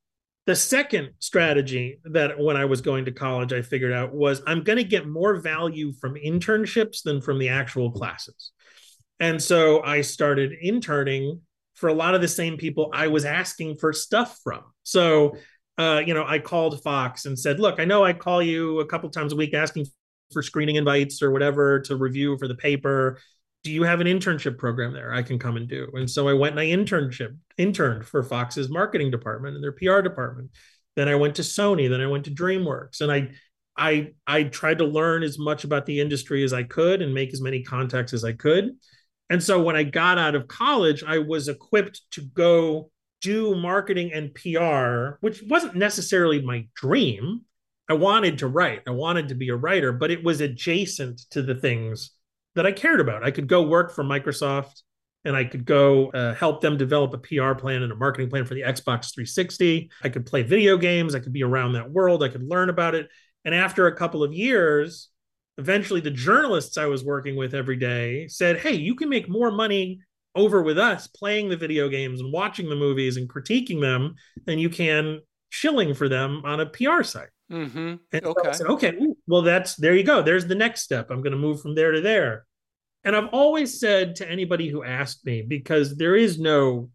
the 0.45 0.55
second 0.55 1.11
strategy 1.19 1.99
that 2.03 2.37
when 2.37 2.57
I 2.57 2.65
was 2.65 2.81
going 2.81 3.05
to 3.05 3.11
college, 3.11 3.53
I 3.53 3.61
figured 3.61 3.93
out 3.93 4.13
was 4.13 4.41
I'm 4.45 4.63
going 4.63 4.77
to 4.77 4.83
get 4.83 5.07
more 5.07 5.35
value 5.35 5.93
from 5.93 6.15
internships 6.15 7.03
than 7.03 7.21
from 7.21 7.39
the 7.39 7.49
actual 7.49 7.91
classes. 7.91 8.51
And 9.19 9.41
so 9.41 9.81
I 9.83 10.01
started 10.01 10.51
interning 10.61 11.41
for 11.75 11.87
a 11.87 11.93
lot 11.93 12.13
of 12.13 12.21
the 12.21 12.27
same 12.27 12.57
people 12.57 12.89
I 12.93 13.07
was 13.07 13.25
asking 13.25 13.77
for 13.77 13.93
stuff 13.93 14.37
from. 14.43 14.63
So, 14.83 15.37
uh, 15.77 16.01
you 16.05 16.13
know, 16.13 16.25
I 16.25 16.39
called 16.39 16.83
Fox 16.83 17.25
and 17.25 17.39
said, 17.39 17.59
look, 17.59 17.79
I 17.79 17.85
know 17.85 18.03
I 18.03 18.13
call 18.13 18.41
you 18.41 18.79
a 18.79 18.85
couple 18.85 19.09
times 19.09 19.31
a 19.31 19.37
week 19.37 19.53
asking 19.53 19.87
for 20.33 20.41
screening 20.41 20.75
invites 20.75 21.21
or 21.21 21.31
whatever 21.31 21.79
to 21.81 21.95
review 21.95 22.37
for 22.37 22.47
the 22.47 22.55
paper 22.55 23.19
do 23.63 23.71
you 23.71 23.83
have 23.83 24.01
an 24.01 24.07
internship 24.07 24.57
program 24.57 24.93
there 24.93 25.13
I 25.13 25.21
can 25.21 25.39
come 25.39 25.57
and 25.57 25.67
do? 25.67 25.87
And 25.93 26.09
so 26.09 26.27
I 26.27 26.33
went 26.33 26.57
and 26.57 26.59
I 26.59 26.67
internship 26.67 27.35
interned 27.57 28.05
for 28.05 28.21
Fox's 28.23 28.69
marketing 28.69 29.09
department 29.09 29.55
and 29.55 29.63
their 29.63 29.71
PR 29.71 30.01
department. 30.01 30.51
Then 30.95 31.07
I 31.07 31.15
went 31.15 31.35
to 31.35 31.41
Sony, 31.41 31.89
then 31.89 32.01
I 32.01 32.07
went 32.07 32.25
to 32.25 32.31
DreamWorks 32.31 33.01
and 33.01 33.11
I 33.11 33.29
I 33.75 34.11
I 34.27 34.43
tried 34.43 34.79
to 34.79 34.85
learn 34.85 35.23
as 35.23 35.39
much 35.39 35.63
about 35.63 35.85
the 35.85 35.99
industry 35.99 36.43
as 36.43 36.53
I 36.53 36.63
could 36.63 37.01
and 37.01 37.13
make 37.13 37.33
as 37.33 37.41
many 37.41 37.63
contacts 37.63 38.13
as 38.13 38.23
I 38.23 38.33
could. 38.33 38.71
And 39.29 39.41
so 39.41 39.61
when 39.61 39.75
I 39.75 39.83
got 39.83 40.17
out 40.17 40.35
of 40.35 40.47
college, 40.47 41.03
I 41.03 41.19
was 41.19 41.47
equipped 41.47 42.01
to 42.11 42.21
go 42.21 42.91
do 43.21 43.55
marketing 43.55 44.11
and 44.13 44.33
PR, 44.35 45.17
which 45.21 45.41
wasn't 45.47 45.75
necessarily 45.75 46.41
my 46.41 46.67
dream. 46.75 47.41
I 47.89 47.93
wanted 47.93 48.39
to 48.39 48.47
write. 48.47 48.81
I 48.85 48.91
wanted 48.91 49.29
to 49.29 49.35
be 49.35 49.49
a 49.49 49.55
writer, 49.55 49.93
but 49.93 50.11
it 50.11 50.23
was 50.23 50.41
adjacent 50.41 51.21
to 51.31 51.41
the 51.41 51.55
things 51.55 52.11
that 52.55 52.65
I 52.65 52.71
cared 52.71 52.99
about. 52.99 53.23
I 53.23 53.31
could 53.31 53.47
go 53.47 53.63
work 53.63 53.93
for 53.93 54.03
Microsoft 54.03 54.81
and 55.25 55.35
I 55.35 55.45
could 55.45 55.65
go 55.65 56.09
uh, 56.11 56.33
help 56.33 56.61
them 56.61 56.77
develop 56.77 57.13
a 57.13 57.17
PR 57.17 57.53
plan 57.53 57.81
and 57.81 57.91
a 57.91 57.95
marketing 57.95 58.29
plan 58.29 58.45
for 58.45 58.53
the 58.53 58.61
Xbox 58.61 59.13
360. 59.13 59.89
I 60.03 60.09
could 60.09 60.25
play 60.25 60.43
video 60.43 60.77
games. 60.77 61.15
I 61.15 61.19
could 61.19 61.33
be 61.33 61.43
around 61.43 61.73
that 61.73 61.89
world. 61.89 62.23
I 62.23 62.29
could 62.29 62.43
learn 62.43 62.69
about 62.69 62.95
it. 62.95 63.09
And 63.45 63.55
after 63.55 63.87
a 63.87 63.95
couple 63.95 64.23
of 64.23 64.33
years, 64.33 65.09
eventually 65.57 66.01
the 66.01 66.11
journalists 66.11 66.77
I 66.77 66.87
was 66.87 67.03
working 67.03 67.35
with 67.35 67.53
every 67.53 67.77
day 67.77 68.27
said, 68.27 68.57
Hey, 68.57 68.73
you 68.73 68.95
can 68.95 69.09
make 69.09 69.29
more 69.29 69.51
money 69.51 69.99
over 70.35 70.61
with 70.61 70.77
us 70.77 71.07
playing 71.07 71.49
the 71.49 71.57
video 71.57 71.89
games 71.89 72.19
and 72.19 72.33
watching 72.33 72.69
the 72.69 72.75
movies 72.75 73.17
and 73.17 73.29
critiquing 73.29 73.79
them 73.79 74.15
than 74.45 74.59
you 74.59 74.69
can 74.69 75.19
shilling 75.49 75.93
for 75.93 76.09
them 76.09 76.41
on 76.43 76.59
a 76.59 76.65
PR 76.65 77.03
site. 77.03 77.29
Mm-hmm. 77.51 77.95
And 78.11 78.25
okay. 78.25 78.51
So 78.51 78.57
said, 78.57 78.67
okay. 78.67 78.97
Well, 79.27 79.41
that's 79.41 79.75
there 79.75 79.95
you 79.95 80.03
go. 80.03 80.21
There's 80.21 80.47
the 80.47 80.55
next 80.55 80.81
step. 80.81 81.09
I'm 81.09 81.21
going 81.21 81.33
to 81.33 81.37
move 81.37 81.61
from 81.61 81.75
there 81.75 81.91
to 81.91 82.01
there. 82.01 82.45
And 83.03 83.15
I've 83.15 83.29
always 83.33 83.79
said 83.79 84.15
to 84.17 84.29
anybody 84.29 84.69
who 84.69 84.83
asked 84.83 85.25
me, 85.25 85.41
because 85.41 85.95
there 85.95 86.15
is 86.15 86.39
no 86.39 86.89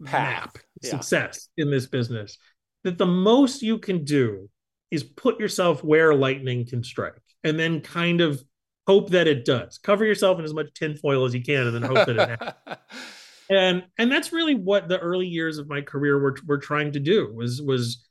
map 0.00 0.58
yeah. 0.82 0.90
success 0.90 1.48
in 1.56 1.70
this 1.70 1.86
business, 1.86 2.38
that 2.82 2.98
the 2.98 3.06
most 3.06 3.62
you 3.62 3.78
can 3.78 4.04
do 4.04 4.48
is 4.90 5.02
put 5.02 5.38
yourself 5.38 5.84
where 5.84 6.14
lightning 6.14 6.66
can 6.66 6.82
strike 6.82 7.20
and 7.42 7.58
then 7.58 7.80
kind 7.80 8.20
of 8.20 8.42
hope 8.86 9.10
that 9.10 9.26
it 9.26 9.44
does. 9.44 9.78
Cover 9.78 10.04
yourself 10.04 10.38
in 10.38 10.44
as 10.44 10.54
much 10.54 10.72
tinfoil 10.74 11.24
as 11.24 11.34
you 11.34 11.42
can 11.42 11.66
and 11.66 11.74
then 11.74 11.82
hope 11.82 12.06
that 12.06 12.16
it 12.16 12.28
happens. 12.28 12.78
and 13.50 13.84
and 13.98 14.10
that's 14.10 14.32
really 14.32 14.54
what 14.54 14.88
the 14.88 14.98
early 14.98 15.26
years 15.26 15.58
of 15.58 15.68
my 15.68 15.80
career 15.80 16.18
were, 16.18 16.36
were 16.46 16.58
trying 16.58 16.92
to 16.92 17.00
do 17.00 17.32
was 17.34 17.60
was 17.60 18.06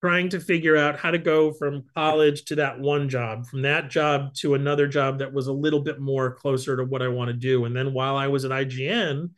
trying 0.00 0.28
to 0.28 0.40
figure 0.40 0.76
out 0.76 0.98
how 0.98 1.10
to 1.10 1.18
go 1.18 1.52
from 1.52 1.84
college 1.94 2.44
to 2.44 2.54
that 2.56 2.78
one 2.78 3.08
job, 3.08 3.46
from 3.46 3.62
that 3.62 3.90
job 3.90 4.32
to 4.34 4.54
another 4.54 4.86
job 4.86 5.18
that 5.18 5.32
was 5.32 5.48
a 5.48 5.52
little 5.52 5.80
bit 5.80 5.98
more 6.00 6.34
closer 6.34 6.76
to 6.76 6.84
what 6.84 7.02
I 7.02 7.08
want 7.08 7.28
to 7.28 7.34
do. 7.34 7.64
And 7.64 7.74
then 7.74 7.92
while 7.92 8.16
I 8.16 8.28
was 8.28 8.44
at 8.44 8.52
IGN, 8.52 9.30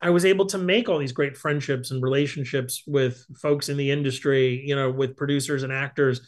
I 0.00 0.10
was 0.10 0.24
able 0.24 0.46
to 0.46 0.58
make 0.58 0.88
all 0.88 0.98
these 0.98 1.12
great 1.12 1.36
friendships 1.36 1.90
and 1.90 2.02
relationships 2.02 2.82
with 2.86 3.24
folks 3.40 3.68
in 3.68 3.76
the 3.76 3.90
industry, 3.90 4.62
you 4.66 4.74
know, 4.74 4.90
with 4.90 5.16
producers 5.16 5.62
and 5.62 5.72
actors 5.72 6.20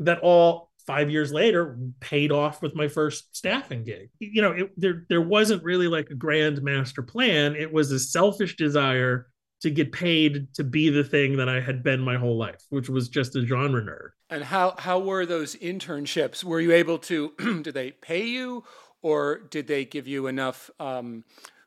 that 0.00 0.20
all 0.20 0.70
five 0.86 1.10
years 1.10 1.32
later 1.32 1.78
paid 2.00 2.30
off 2.30 2.60
with 2.60 2.74
my 2.74 2.88
first 2.88 3.34
staffing 3.34 3.84
gig. 3.84 4.10
You 4.18 4.42
know, 4.42 4.52
it, 4.52 4.70
there 4.76 5.04
there 5.08 5.22
wasn't 5.22 5.64
really 5.64 5.88
like 5.88 6.10
a 6.10 6.14
grand 6.14 6.62
master 6.62 7.02
plan. 7.02 7.56
It 7.56 7.72
was 7.72 7.90
a 7.90 7.98
selfish 7.98 8.56
desire 8.56 9.28
to 9.62 9.70
get 9.70 9.92
paid 9.92 10.48
to 10.54 10.64
be 10.64 10.90
the 10.90 11.04
thing 11.04 11.36
that 11.38 11.48
I 11.48 11.60
had 11.60 11.82
been 11.82 12.00
my 12.00 12.16
whole 12.16 12.36
life, 12.36 12.62
which 12.70 12.88
was 12.88 13.08
just 13.08 13.36
a 13.36 13.46
genre 13.46 13.82
nerd. 13.82 14.10
And 14.30 14.44
how 14.44 14.74
how 14.78 14.98
were 14.98 15.26
those 15.26 15.56
internships? 15.56 16.44
Were 16.44 16.60
you 16.60 16.72
able 16.72 16.98
to? 16.98 17.32
did 17.62 17.74
they 17.74 17.92
pay 17.92 18.26
you, 18.26 18.64
or 19.02 19.38
did 19.38 19.66
they 19.66 19.84
give 19.84 20.06
you 20.06 20.26
enough? 20.26 20.70
Um, 20.78 21.24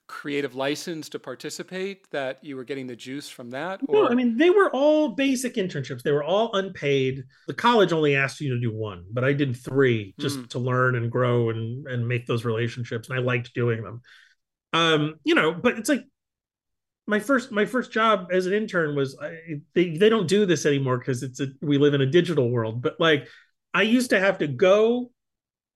creative 0.08 0.56
license 0.56 1.10
to 1.10 1.20
participate 1.20 2.10
that 2.12 2.42
you 2.42 2.56
were 2.56 2.64
getting 2.64 2.88
the 2.88 2.96
juice 2.96 3.28
from 3.28 3.50
that 3.50 3.82
or 3.90 4.04
no, 4.04 4.08
i 4.08 4.16
mean 4.16 4.38
they 4.38 4.50
were 4.50 4.70
all 4.70 5.10
basic 5.10 5.56
internships 5.56 6.02
they 6.02 6.14
were 6.14 6.24
all 6.24 6.56
unpaid 6.56 7.26
the 7.48 7.54
college 7.54 7.92
only 7.92 8.16
asked 8.16 8.40
you 8.40 8.54
to 8.54 8.60
do 8.60 8.74
one 8.74 9.04
but 9.12 9.26
i 9.26 9.34
did 9.34 9.56
three 9.56 10.16
just 10.18 10.40
mm. 10.40 10.50
to 10.50 10.60
learn 10.60 10.96
and 10.96 11.12
grow 11.12 11.50
and 11.50 11.86
and 11.88 12.08
make 12.08 12.26
those 12.26 12.46
relationships 12.46 13.10
and 13.10 13.20
i 13.20 13.22
liked 13.22 13.54
doing 13.54 13.84
them 13.84 14.02
um 14.72 15.16
you 15.26 15.36
know 15.36 15.52
but 15.52 15.78
it's 15.78 15.90
like 15.90 16.06
my 17.08 17.20
first 17.20 17.52
my 17.52 17.66
first 17.66 17.92
job 17.92 18.28
as 18.32 18.46
an 18.46 18.54
intern 18.54 18.96
was 18.96 19.18
I, 19.22 19.62
they 19.74 19.98
they 19.98 20.10
don't 20.10 20.28
do 20.28 20.46
this 20.46 20.66
anymore 20.66 20.98
because 20.98 21.24
it's 21.24 21.40
a 21.40 21.48
we 21.62 21.78
live 21.78 21.94
in 21.94 22.02
a 22.02 22.06
digital 22.06 22.50
world 22.52 22.82
but 22.82 23.00
like 23.00 23.28
I 23.74 23.84
used 23.84 24.10
to 24.10 24.20
have 24.20 24.40
to 24.40 24.48
go 24.48 25.12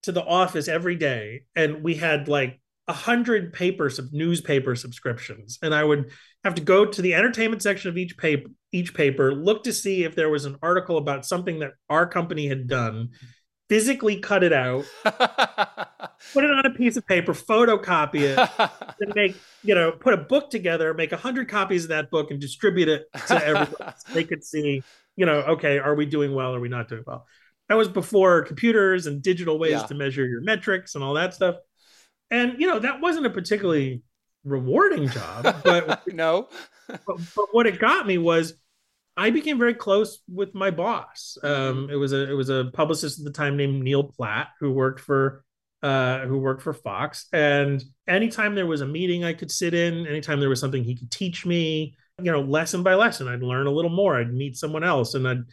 to 0.04 0.12
the 0.12 0.24
office 0.24 0.68
every 0.68 0.96
day 0.96 1.44
and 1.56 1.84
we 1.84 1.96
had 1.96 2.28
like 2.28 2.60
a 2.88 2.94
hundred 2.94 3.54
papers 3.54 4.00
of 4.00 4.12
newspaper 4.12 4.76
subscriptions. 4.76 5.60
And 5.62 5.74
I 5.74 5.84
would 5.84 6.12
have 6.44 6.56
to 6.56 6.62
go 6.62 6.86
to 6.86 7.02
the 7.02 7.14
entertainment 7.14 7.62
section 7.62 7.90
of 7.90 7.98
each 7.98 8.18
paper 8.18 8.50
each 8.74 8.94
paper 8.94 9.34
look 9.34 9.64
to 9.66 9.74
see 9.74 10.04
if 10.04 10.16
there 10.16 10.30
was 10.30 10.46
an 10.46 10.58
article 10.62 10.98
about 10.98 11.26
something 11.26 11.60
that 11.60 11.74
our 11.90 12.08
company 12.08 12.48
had 12.48 12.68
done 12.68 13.10
physically 13.70 14.18
cut 14.18 14.44
it 14.44 14.52
out, 14.52 14.86
put 16.34 16.44
it 16.44 16.52
on 16.52 16.66
a 16.66 16.70
piece 16.70 16.98
of 16.98 17.06
paper, 17.06 17.34
photocopy 17.34 18.22
it, 18.22 18.50
and 19.00 19.16
make 19.16 19.36
you 19.64 19.76
know 19.76 19.92
put 19.92 20.14
a 20.14 20.18
book 20.18 20.50
together, 20.50 20.94
make 20.94 21.12
a 21.12 21.18
hundred 21.18 21.50
copies 21.50 21.84
of 21.84 21.90
that 21.90 22.10
book, 22.10 22.32
and 22.32 22.40
distribute 22.40 22.88
it 22.88 23.06
to 23.28 23.46
everyone. 23.46 23.94
so 23.98 24.14
they 24.14 24.24
could 24.24 24.44
see, 24.44 24.84
you 25.16 25.26
know, 25.26 25.40
okay, 25.42 25.80
are 25.80 25.96
we 25.96 26.06
doing 26.06 26.34
well? 26.34 26.56
Are 26.56 26.60
we 26.60 26.70
not 26.70 26.88
doing 26.88 27.04
well? 27.06 27.28
That 27.70 27.76
was 27.76 27.88
before 27.88 28.44
computers 28.44 29.08
and 29.08 29.22
digital 29.22 29.58
ways 29.58 29.72
yeah. 29.72 29.84
to 29.84 29.96
measure 29.96 30.26
your 30.26 30.42
metrics 30.42 30.96
and 30.96 31.04
all 31.04 31.14
that 31.14 31.34
stuff. 31.34 31.56
And 32.30 32.60
you 32.60 32.68
know 32.68 32.80
that 32.80 33.02
wasn't 33.02 33.26
a 33.26 33.30
particularly 33.30 34.04
rewarding 34.44 35.08
job, 35.10 35.56
but 35.64 36.08
no. 36.14 36.50
but, 36.88 37.02
but 37.08 37.46
what 37.52 37.68
it 37.68 37.80
got 37.80 38.08
me 38.08 38.18
was 38.18 38.54
I 39.18 39.30
became 39.30 39.58
very 39.58 39.74
close 39.74 40.20
with 40.28 40.56
my 40.56 40.72
boss. 40.72 41.38
Um, 41.44 41.90
it 41.92 41.96
was 41.96 42.14
a 42.14 42.30
it 42.30 42.34
was 42.34 42.50
a 42.50 42.72
publicist 42.74 43.20
at 43.20 43.26
the 43.26 43.32
time 43.32 43.58
named 43.58 43.84
Neil 43.84 44.04
Platt 44.04 44.50
who 44.60 44.72
worked 44.72 45.02
for 45.02 45.44
uh, 45.84 46.20
who 46.20 46.38
worked 46.38 46.62
for 46.62 46.74
Fox. 46.74 47.28
And 47.34 47.84
anytime 48.08 48.56
there 48.56 48.68
was 48.68 48.82
a 48.82 48.88
meeting 48.88 49.24
I 49.24 49.34
could 49.34 49.52
sit 49.52 49.74
in, 49.74 50.06
anytime 50.08 50.40
there 50.40 50.50
was 50.50 50.60
something 50.60 50.84
he 50.84 50.96
could 50.96 51.12
teach 51.12 51.46
me, 51.46 51.96
you 52.22 52.32
know, 52.32 52.42
lesson 52.42 52.84
by 52.84 52.96
lesson, 52.96 53.28
I'd 53.28 53.42
learn 53.42 53.68
a 53.68 53.72
little 53.72 53.92
more. 53.92 54.18
I'd 54.18 54.34
meet 54.34 54.58
someone 54.58 54.84
else, 54.84 55.16
and 55.16 55.28
I'd 55.28 55.44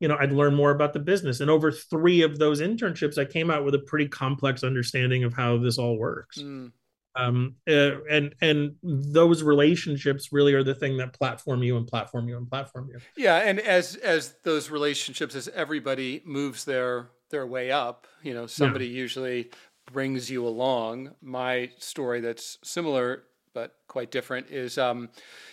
you 0.00 0.08
know, 0.08 0.16
I'd 0.20 0.32
learn 0.32 0.54
more 0.54 0.72
about 0.72 0.92
the 0.92 0.98
business. 0.98 1.40
And 1.40 1.50
over 1.50 1.72
three 1.72 2.22
of 2.22 2.38
those 2.38 2.60
internships, 2.60 3.18
I 3.18 3.24
came 3.24 3.50
out 3.50 3.64
with 3.64 3.74
a 3.74 3.78
pretty 3.78 4.08
complex 4.08 4.62
understanding 4.62 5.24
of 5.24 5.32
how 5.32 5.56
this 5.58 5.78
all 5.78 5.98
works. 5.98 6.38
Mm. 6.38 6.72
Um, 7.14 7.54
uh, 7.66 8.02
and 8.10 8.34
and 8.42 8.74
those 8.82 9.42
relationships 9.42 10.32
really 10.32 10.52
are 10.52 10.62
the 10.62 10.74
thing 10.74 10.98
that 10.98 11.14
platform 11.14 11.62
you 11.62 11.78
and 11.78 11.86
platform 11.86 12.28
you 12.28 12.36
and 12.36 12.46
platform 12.46 12.90
you. 12.92 12.98
Yeah, 13.16 13.36
and 13.36 13.58
as 13.58 13.96
as 13.96 14.34
those 14.44 14.68
relationships, 14.68 15.34
as 15.34 15.48
everybody 15.48 16.20
moves 16.26 16.66
their 16.66 17.08
their 17.30 17.46
way 17.46 17.70
up, 17.70 18.06
you 18.22 18.34
know, 18.34 18.46
somebody 18.46 18.86
yeah. 18.86 18.98
usually 18.98 19.50
brings 19.92 20.30
you 20.30 20.46
along. 20.46 21.14
My 21.20 21.70
story 21.78 22.20
that's 22.20 22.58
similar 22.62 23.24
but 23.56 23.74
quite 23.88 24.10
different 24.10 24.50
is 24.50 24.76
um, 24.76 25.08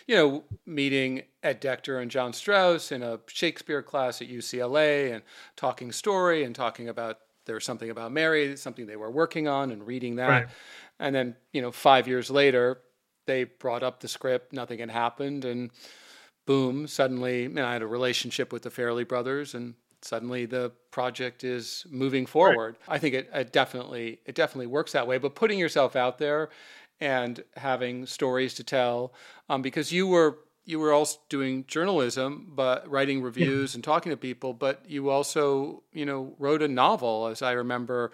you 0.07 0.15
know 0.15 0.43
meeting 0.65 1.23
ed 1.41 1.61
Decter 1.61 2.01
and 2.01 2.11
john 2.11 2.33
strauss 2.33 2.91
in 2.91 3.01
a 3.01 3.17
shakespeare 3.27 3.81
class 3.81 4.21
at 4.21 4.27
ucla 4.27 5.13
and 5.13 5.23
talking 5.55 5.89
story 5.93 6.43
and 6.43 6.53
talking 6.53 6.89
about 6.89 7.19
there 7.45 7.55
was 7.55 7.63
something 7.63 7.89
about 7.89 8.11
mary 8.11 8.57
something 8.57 8.85
they 8.85 8.97
were 8.97 9.09
working 9.09 9.47
on 9.47 9.71
and 9.71 9.87
reading 9.87 10.17
that 10.17 10.27
right. 10.27 10.47
and 10.99 11.15
then 11.15 11.35
you 11.53 11.61
know 11.61 11.71
five 11.71 12.05
years 12.05 12.29
later 12.29 12.81
they 13.25 13.45
brought 13.45 13.83
up 13.83 14.01
the 14.01 14.07
script 14.09 14.51
nothing 14.51 14.79
had 14.79 14.91
happened 14.91 15.45
and 15.45 15.71
boom 16.45 16.85
suddenly 16.87 17.43
you 17.43 17.49
know, 17.49 17.65
i 17.65 17.71
had 17.71 17.81
a 17.81 17.87
relationship 17.87 18.51
with 18.51 18.63
the 18.63 18.69
farrelly 18.69 19.07
brothers 19.07 19.55
and 19.55 19.75
suddenly 20.03 20.45
the 20.45 20.71
project 20.91 21.43
is 21.43 21.85
moving 21.89 22.25
forward. 22.25 22.77
Right. 22.87 22.95
I 22.95 22.99
think 22.99 23.15
it, 23.15 23.29
it, 23.33 23.51
definitely 23.51 24.19
it 24.25 24.35
definitely 24.35 24.67
works 24.67 24.91
that 24.93 25.07
way. 25.07 25.17
But 25.17 25.35
putting 25.35 25.59
yourself 25.59 25.95
out 25.95 26.17
there 26.17 26.49
and 26.99 27.43
having 27.55 28.05
stories 28.05 28.53
to 28.55 28.63
tell, 28.63 29.13
um, 29.49 29.61
because 29.61 29.91
you 29.91 30.07
were 30.07 30.39
you 30.65 30.79
were 30.79 30.93
also 30.93 31.19
doing 31.27 31.65
journalism, 31.67 32.51
but 32.55 32.89
writing 32.89 33.21
reviews 33.21 33.73
yeah. 33.73 33.77
and 33.77 33.83
talking 33.83 34.11
to 34.11 34.17
people. 34.17 34.53
But 34.53 34.83
you 34.87 35.09
also 35.09 35.83
you 35.91 36.05
know 36.05 36.35
wrote 36.39 36.61
a 36.61 36.67
novel, 36.67 37.27
as 37.27 37.41
I 37.41 37.53
remember. 37.53 38.11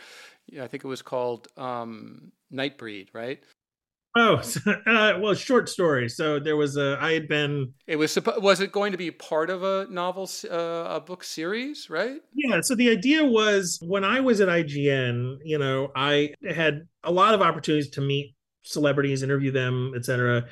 I 0.60 0.68
think 0.68 0.84
it 0.84 0.88
was 0.88 1.04
called 1.04 1.48
um, 1.58 2.32
Nightbreed, 2.52 3.10
right? 3.14 3.44
Oh, 4.16 4.42
uh, 4.86 5.20
well, 5.20 5.34
short 5.34 5.70
story. 5.70 6.10
So 6.10 6.40
there 6.40 6.58
was 6.58 6.78
a. 6.78 6.98
I 7.00 7.14
had 7.14 7.28
been. 7.28 7.74
It 7.88 7.98
was. 7.98 8.18
Was 8.38 8.60
it 8.60 8.72
going 8.72 8.92
to 8.92 8.98
be 8.98 9.12
part 9.12 9.50
of 9.50 9.64
a 9.64 9.88
novel, 9.90 10.30
uh, 10.50 10.96
a 10.96 11.00
book 11.00 11.24
series, 11.24 11.90
right? 11.90 12.20
Yeah. 12.34 12.62
So 12.62 12.76
the 12.76 12.90
idea 12.90 13.24
was 13.24 13.80
when 13.82 14.04
I 14.04 14.20
was 14.20 14.42
at 14.42 14.50
IGN, 14.50 15.38
you 15.44 15.58
know, 15.58 15.92
I 15.96 16.34
had 16.50 16.88
a 17.04 17.12
lot 17.12 17.34
of 17.34 17.42
opportunities 17.42 17.92
to 17.92 18.02
meet 18.02 18.36
celebrities, 18.64 19.24
interview 19.24 19.52
them, 19.52 19.94
etc. 19.96 20.46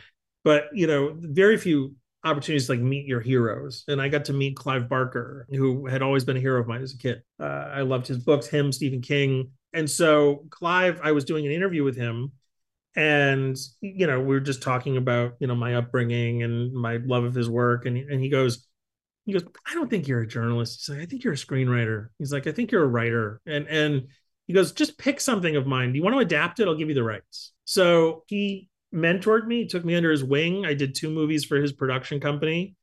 But 0.43 0.65
you 0.73 0.85
know, 0.85 1.15
very 1.17 1.57
few 1.57 1.95
opportunities 2.23 2.67
to 2.67 2.73
like 2.73 2.81
meet 2.81 3.07
your 3.07 3.21
heroes. 3.21 3.85
And 3.87 4.01
I 4.01 4.07
got 4.09 4.25
to 4.25 4.33
meet 4.33 4.55
Clive 4.55 4.87
Barker, 4.87 5.47
who 5.49 5.87
had 5.87 6.01
always 6.01 6.23
been 6.23 6.37
a 6.37 6.41
hero 6.41 6.61
of 6.61 6.67
mine 6.67 6.81
as 6.81 6.93
a 6.93 6.97
kid. 6.97 7.23
Uh, 7.39 7.69
I 7.73 7.81
loved 7.81 8.07
his 8.07 8.19
books, 8.19 8.47
him, 8.47 8.71
Stephen 8.71 9.01
King, 9.01 9.51
and 9.73 9.89
so 9.89 10.45
Clive. 10.51 10.99
I 11.03 11.11
was 11.11 11.25
doing 11.25 11.45
an 11.47 11.51
interview 11.51 11.83
with 11.83 11.95
him 11.95 12.31
and 12.97 13.55
you 13.79 14.07
know 14.07 14.19
we 14.19 14.25
were 14.25 14.39
just 14.39 14.63
talking 14.63 14.97
about 14.97 15.33
you 15.39 15.45
know 15.45 15.55
my 15.55 15.75
upbringing 15.75 16.41
and 16.41 16.73
my 16.73 16.97
love 16.97 17.23
of 17.23 17.35
his 17.35 17.49
work. 17.49 17.85
And, 17.85 17.95
and 17.95 18.19
he 18.19 18.27
goes 18.27 18.67
he 19.25 19.33
goes 19.33 19.43
i 19.67 19.73
don't 19.75 19.89
think 19.89 20.07
you're 20.07 20.21
a 20.23 20.27
journalist. 20.27 20.81
He's 20.81 20.95
like 20.95 21.03
i 21.03 21.05
think 21.05 21.23
you're 21.23 21.33
a 21.33 21.37
screenwriter. 21.37 22.07
He's 22.17 22.33
like 22.33 22.47
i 22.47 22.51
think 22.51 22.71
you're 22.71 22.83
a 22.83 22.87
writer. 22.87 23.39
And 23.45 23.67
and 23.67 24.07
he 24.47 24.53
goes 24.53 24.71
just 24.71 24.97
pick 24.97 25.21
something 25.21 25.55
of 25.55 25.67
mine. 25.67 25.93
Do 25.93 25.97
you 25.97 26.03
want 26.03 26.15
to 26.15 26.21
adapt 26.21 26.59
it? 26.59 26.67
I'll 26.67 26.75
give 26.75 26.89
you 26.89 26.95
the 26.95 27.03
rights. 27.03 27.53
So 27.65 28.23
he 28.27 28.69
mentored 28.93 29.45
me 29.45 29.67
took 29.67 29.85
me 29.85 29.95
under 29.95 30.09
his 30.09 30.23
wing. 30.23 30.65
I 30.65 30.73
did 30.73 30.95
two 30.95 31.11
movies 31.11 31.45
for 31.45 31.57
his 31.57 31.71
production 31.71 32.19
company. 32.19 32.75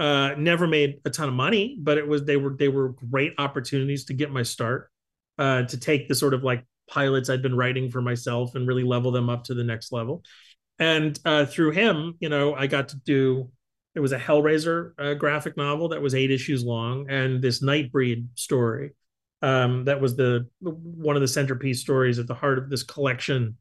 Uh 0.00 0.34
never 0.36 0.66
made 0.66 1.00
a 1.04 1.10
ton 1.10 1.28
of 1.28 1.34
money 1.34 1.78
but 1.80 1.96
it 1.96 2.08
was 2.08 2.24
they 2.24 2.36
were 2.36 2.56
they 2.56 2.68
were 2.68 2.88
great 2.88 3.34
opportunities 3.38 4.06
to 4.06 4.14
get 4.14 4.32
my 4.32 4.42
start 4.42 4.90
uh 5.38 5.62
to 5.62 5.76
take 5.78 6.08
the 6.08 6.14
sort 6.14 6.34
of 6.34 6.42
like 6.42 6.64
pilots 6.90 7.30
I'd 7.30 7.42
been 7.42 7.56
writing 7.56 7.90
for 7.90 8.02
myself 8.02 8.54
and 8.54 8.66
really 8.66 8.84
level 8.84 9.10
them 9.12 9.30
up 9.30 9.44
to 9.44 9.54
the 9.54 9.64
next 9.64 9.92
level. 9.92 10.22
And 10.78 11.18
uh, 11.24 11.46
through 11.46 11.70
him, 11.72 12.14
you 12.20 12.28
know, 12.28 12.54
I 12.54 12.66
got 12.66 12.88
to 12.88 12.96
do 12.96 13.50
it 13.94 14.00
was 14.00 14.12
a 14.12 14.18
Hellraiser 14.18 14.92
uh, 14.98 15.14
graphic 15.14 15.56
novel 15.56 15.88
that 15.88 16.00
was 16.00 16.14
eight 16.14 16.30
issues 16.30 16.64
long, 16.64 17.10
and 17.10 17.42
this 17.42 17.62
Nightbreed 17.62 18.28
story 18.36 18.92
um, 19.42 19.84
that 19.84 20.00
was 20.00 20.16
the 20.16 20.46
one 20.60 21.16
of 21.16 21.22
the 21.22 21.28
centerpiece 21.28 21.80
stories 21.80 22.18
at 22.18 22.26
the 22.26 22.34
heart 22.34 22.58
of 22.58 22.68
this 22.68 22.82
collection 22.82 23.56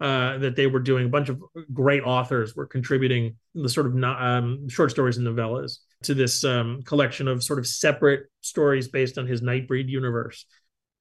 uh, 0.00 0.38
that 0.38 0.56
they 0.56 0.66
were 0.66 0.80
doing. 0.80 1.06
A 1.06 1.10
bunch 1.10 1.28
of 1.28 1.42
great 1.72 2.02
authors 2.02 2.54
were 2.54 2.66
contributing 2.66 3.36
the 3.54 3.68
sort 3.68 3.86
of 3.86 4.02
um, 4.02 4.68
short 4.68 4.90
stories 4.90 5.16
and 5.16 5.26
novellas 5.26 5.78
to 6.04 6.14
this 6.14 6.44
um, 6.44 6.82
collection 6.82 7.26
of 7.28 7.42
sort 7.42 7.58
of 7.58 7.66
separate 7.66 8.26
stories 8.42 8.88
based 8.88 9.18
on 9.18 9.26
his 9.26 9.40
Nightbreed 9.40 9.88
universe 9.88 10.46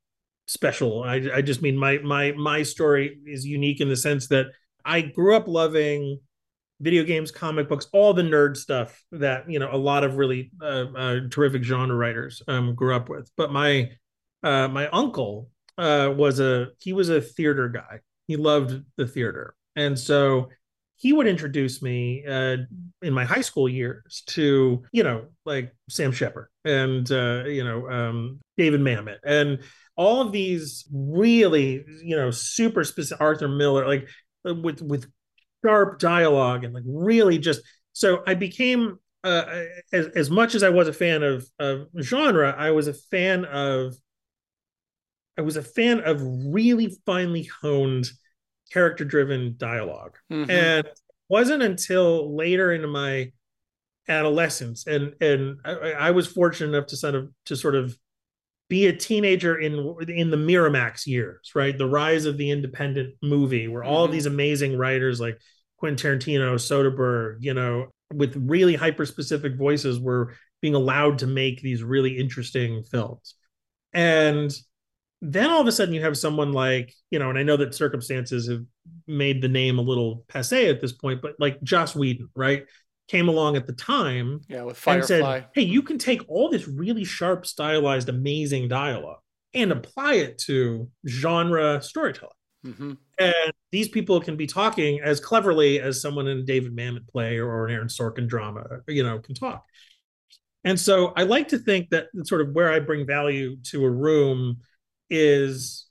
special. 0.47 1.03
I 1.03 1.21
I 1.33 1.41
just 1.41 1.61
mean 1.61 1.77
my 1.77 1.97
my 1.99 2.31
my 2.33 2.63
story 2.63 3.19
is 3.25 3.45
unique 3.45 3.81
in 3.81 3.89
the 3.89 3.95
sense 3.95 4.27
that 4.29 4.47
I 4.85 5.01
grew 5.01 5.35
up 5.35 5.47
loving 5.47 6.19
video 6.79 7.03
games, 7.03 7.31
comic 7.31 7.67
books, 7.67 7.87
all 7.91 8.13
the 8.13 8.21
nerd 8.21 8.55
stuff 8.55 9.03
that 9.11 9.49
you 9.49 9.59
know 9.59 9.69
a 9.71 9.77
lot 9.77 10.03
of 10.03 10.17
really 10.17 10.51
uh, 10.61 10.85
uh, 10.95 11.19
terrific 11.29 11.63
genre 11.63 11.95
writers 11.95 12.41
um, 12.47 12.75
grew 12.75 12.95
up 12.95 13.09
with. 13.09 13.29
But 13.35 13.51
my 13.51 13.91
uh, 14.43 14.67
my 14.67 14.87
uncle 14.89 15.49
uh, 15.77 16.13
was 16.15 16.39
a 16.39 16.69
he 16.79 16.93
was 16.93 17.09
a 17.09 17.21
theater 17.21 17.69
guy. 17.69 17.99
He 18.27 18.37
loved 18.37 18.81
the 18.95 19.07
theater, 19.07 19.55
and 19.75 19.97
so 19.97 20.49
he 20.97 21.13
would 21.13 21.27
introduce 21.27 21.81
me 21.81 22.25
uh, 22.27 22.57
in 23.01 23.13
my 23.13 23.23
high 23.23 23.41
school 23.41 23.69
years 23.69 24.23
to 24.27 24.83
you 24.91 25.03
know 25.03 25.25
like 25.45 25.73
Sam 25.89 26.11
Shepard 26.11 26.49
and 26.65 27.09
uh, 27.11 27.43
you 27.45 27.63
know 27.63 27.89
um, 27.89 28.39
David 28.57 28.81
Mamet 28.81 29.19
and 29.23 29.59
all 29.95 30.21
of 30.21 30.31
these 30.31 30.87
really 30.91 31.85
you 32.03 32.15
know 32.15 32.31
super 32.31 32.83
specific 32.83 33.21
Arthur 33.21 33.47
Miller 33.47 33.87
like 33.87 34.09
uh, 34.47 34.55
with 34.55 34.81
with 34.81 35.09
sharp 35.63 35.99
dialogue 35.99 36.63
and 36.63 36.73
like 36.73 36.83
really 36.85 37.37
just 37.37 37.61
so 37.93 38.23
I 38.27 38.33
became 38.33 38.99
uh, 39.23 39.63
as 39.93 40.07
as 40.07 40.29
much 40.29 40.55
as 40.55 40.63
I 40.63 40.69
was 40.69 40.87
a 40.87 40.93
fan 40.93 41.23
of 41.23 41.47
of 41.59 41.87
genre 42.01 42.55
I 42.57 42.71
was 42.71 42.87
a 42.87 42.93
fan 42.93 43.45
of 43.45 43.95
I 45.37 45.41
was 45.41 45.57
a 45.57 45.63
fan 45.63 45.99
of 45.99 46.19
really 46.23 46.97
finely 47.05 47.49
honed 47.61 48.07
character 48.71 49.05
driven 49.05 49.55
dialog 49.57 50.13
mm-hmm. 50.31 50.49
And 50.49 50.85
it 50.85 50.99
wasn't 51.29 51.63
until 51.63 52.35
later 52.35 52.71
into 52.71 52.87
my 52.87 53.31
adolescence 54.09 54.87
and 54.87 55.13
and 55.21 55.57
I, 55.65 55.91
I, 55.91 56.11
was 56.11 56.27
fortunate 56.27 56.69
enough 56.69 56.87
to 56.87 56.95
sort 56.95 57.15
of 57.15 57.29
to 57.45 57.57
sort 57.57 57.75
of 57.75 57.97
be 58.69 58.87
a 58.87 58.93
teenager 58.93 59.57
in 59.57 59.95
in 60.07 60.29
the 60.29 60.37
Miramax 60.37 61.07
years, 61.07 61.51
right? 61.55 61.77
The 61.77 61.87
rise 61.87 62.25
of 62.25 62.37
the 62.37 62.51
independent 62.51 63.15
movie, 63.21 63.67
where 63.67 63.81
mm-hmm. 63.83 63.91
all 63.91 64.07
these 64.07 64.25
amazing 64.25 64.77
writers 64.77 65.19
like 65.19 65.39
Quentin 65.77 66.19
Tarantino, 66.19 66.55
Soderbergh, 66.55 67.37
you 67.39 67.53
know, 67.53 67.87
with 68.13 68.35
really 68.35 68.75
hyper 68.75 69.05
specific 69.05 69.55
voices, 69.57 69.99
were 69.99 70.33
being 70.61 70.75
allowed 70.75 71.19
to 71.19 71.27
make 71.27 71.61
these 71.61 71.83
really 71.83 72.17
interesting 72.17 72.83
films. 72.83 73.35
And 73.93 74.53
then 75.21 75.49
all 75.49 75.61
of 75.61 75.67
a 75.67 75.71
sudden 75.71 75.93
you 75.93 76.01
have 76.01 76.17
someone 76.17 76.51
like, 76.51 76.93
you 77.09 77.19
know, 77.19 77.29
and 77.29 77.39
I 77.39 77.43
know 77.43 77.57
that 77.57 77.73
circumstances 77.73 78.47
have 78.49 78.63
made 79.07 79.41
the 79.41 79.47
name 79.47 79.79
a 79.79 79.81
little 79.81 80.23
passe 80.27 80.69
at 80.69 80.81
this 80.81 80.93
point, 80.93 81.21
but 81.21 81.35
like 81.39 81.61
Joss 81.63 81.95
Whedon, 81.95 82.29
right? 82.35 82.65
Came 83.07 83.29
along 83.29 83.55
at 83.55 83.65
the 83.65 83.73
time 83.73 84.41
yeah, 84.47 84.63
with 84.63 84.77
Firefly. 84.77 85.15
and 85.15 85.25
said, 85.25 85.47
Hey, 85.55 85.61
you 85.63 85.81
can 85.81 85.97
take 85.97 86.21
all 86.27 86.49
this 86.49 86.67
really 86.67 87.03
sharp, 87.03 87.45
stylized, 87.45 88.09
amazing 88.09 88.67
dialogue 88.67 89.19
and 89.53 89.71
apply 89.71 90.15
it 90.15 90.37
to 90.39 90.89
genre 91.07 91.81
storytelling. 91.81 92.33
Mm-hmm. 92.65 92.93
And 93.19 93.53
these 93.71 93.87
people 93.87 94.19
can 94.19 94.35
be 94.35 94.45
talking 94.45 94.99
as 95.01 95.19
cleverly 95.19 95.79
as 95.79 96.01
someone 96.01 96.27
in 96.27 96.39
a 96.39 96.43
David 96.43 96.75
Mamet 96.75 97.07
play 97.07 97.37
or 97.37 97.65
an 97.65 97.73
Aaron 97.73 97.87
Sorkin 97.87 98.27
drama, 98.27 98.65
you 98.87 99.03
know, 99.03 99.19
can 99.19 99.35
talk. 99.35 99.63
And 100.63 100.79
so 100.79 101.13
I 101.15 101.23
like 101.23 101.47
to 101.49 101.57
think 101.57 101.89
that 101.89 102.07
sort 102.23 102.41
of 102.41 102.51
where 102.53 102.71
I 102.71 102.79
bring 102.79 103.07
value 103.07 103.55
to 103.67 103.85
a 103.85 103.89
room 103.89 104.57
is 105.09 105.87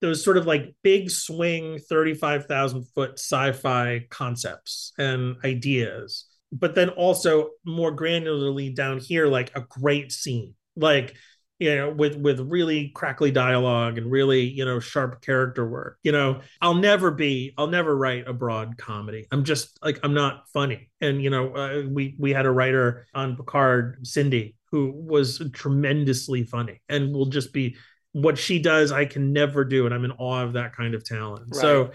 those 0.00 0.22
sort 0.22 0.36
of 0.36 0.46
like 0.46 0.74
big 0.82 1.10
swing 1.10 1.78
35,000 1.78 2.84
foot 2.94 3.12
sci-fi 3.18 4.06
concepts 4.10 4.92
and 4.98 5.36
ideas 5.44 6.26
but 6.54 6.74
then 6.74 6.88
also 6.90 7.50
more 7.66 7.94
granularly 7.94 8.74
down 8.74 8.98
here 8.98 9.26
like 9.26 9.54
a 9.56 9.60
great 9.60 10.12
scene. 10.12 10.54
Like 10.76 11.16
you 11.58 11.74
know 11.76 11.90
with 11.90 12.16
with 12.16 12.40
really 12.40 12.90
crackly 12.94 13.30
dialogue 13.30 13.96
and 13.96 14.10
really 14.10 14.42
you 14.42 14.64
know 14.64 14.80
sharp 14.80 15.20
character 15.22 15.68
work 15.68 15.98
you 16.02 16.10
know? 16.10 16.40
I'll 16.60 16.74
never 16.74 17.10
be 17.10 17.52
i'll 17.58 17.68
never 17.68 17.96
write 17.96 18.26
a 18.26 18.32
broad 18.32 18.78
comedy. 18.78 19.26
I'm 19.30 19.44
just 19.44 19.78
like 19.82 19.98
i'm 20.02 20.14
not 20.14 20.48
funny. 20.52 20.90
And 21.00 21.22
you 21.22 21.30
know 21.30 21.54
uh, 21.54 21.82
we 21.88 22.14
we 22.18 22.32
had 22.32 22.46
a 22.46 22.50
writer 22.50 23.06
on 23.14 23.36
picard 23.36 24.06
cindy 24.06 24.56
who 24.70 24.92
was 24.92 25.40
tremendously 25.52 26.44
funny 26.44 26.80
and 26.88 27.12
will 27.12 27.26
just 27.26 27.52
be 27.52 27.76
what 28.14 28.38
she 28.38 28.58
does 28.58 28.90
i 28.90 29.04
can 29.04 29.32
never 29.32 29.64
do 29.64 29.84
and 29.84 29.94
i'm 29.94 30.04
in 30.04 30.12
awe 30.12 30.42
of 30.42 30.54
that 30.54 30.74
kind 30.74 30.94
of 30.94 31.04
talent. 31.04 31.44
Right. 31.52 31.60
so 31.60 31.90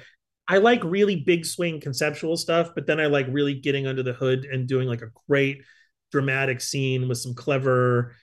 i 0.47 0.57
like 0.57 0.83
really 0.83 1.17
big 1.17 1.45
swing 1.45 1.81
conceptual 1.81 2.37
stuff 2.37 2.71
but 2.75 2.85
then 2.85 2.99
i 2.99 3.07
like 3.07 3.25
really 3.29 3.55
getting 3.55 3.87
under 3.87 4.03
the 4.03 4.13
hood 4.13 4.45
and 4.45 4.67
doing 4.67 4.87
like 4.87 5.01
a 5.01 5.09
great 5.27 5.63
dramatic 6.11 6.61
scene 6.61 7.07
with 7.07 7.17
some 7.17 7.33
clever 7.33 8.15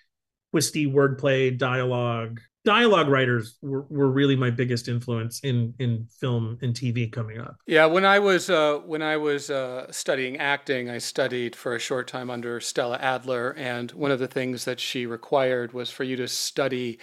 twisty 0.50 0.86
wordplay 0.86 1.56
dialogue. 1.56 2.40
Dialogue 2.64 3.08
writers 3.08 3.58
were, 3.62 3.86
were 3.88 4.10
really 4.10 4.34
my 4.34 4.50
biggest 4.50 4.88
influence 4.88 5.40
in 5.40 5.72
in 5.78 6.08
film 6.18 6.58
and 6.62 6.74
tv 6.74 7.12
coming 7.12 7.38
up. 7.38 7.56
Yeah 7.66 7.86
when 7.86 8.04
i 8.04 8.18
was 8.18 8.50
uh, 8.50 8.80
when 8.84 9.02
i 9.02 9.16
was 9.16 9.50
uh, 9.50 9.86
studying 9.92 10.38
acting 10.38 10.90
i 10.90 10.98
studied 10.98 11.54
for 11.54 11.76
a 11.76 11.78
short 11.78 12.08
time 12.08 12.28
under 12.28 12.58
stella 12.58 12.96
adler 12.96 13.50
and 13.52 13.92
one 13.92 14.10
of 14.10 14.18
the 14.18 14.26
things 14.26 14.64
that 14.64 14.80
she 14.80 15.06
required 15.06 15.74
was 15.74 15.90
for 15.90 16.02
you 16.02 16.16
to 16.16 16.26
study 16.26 16.98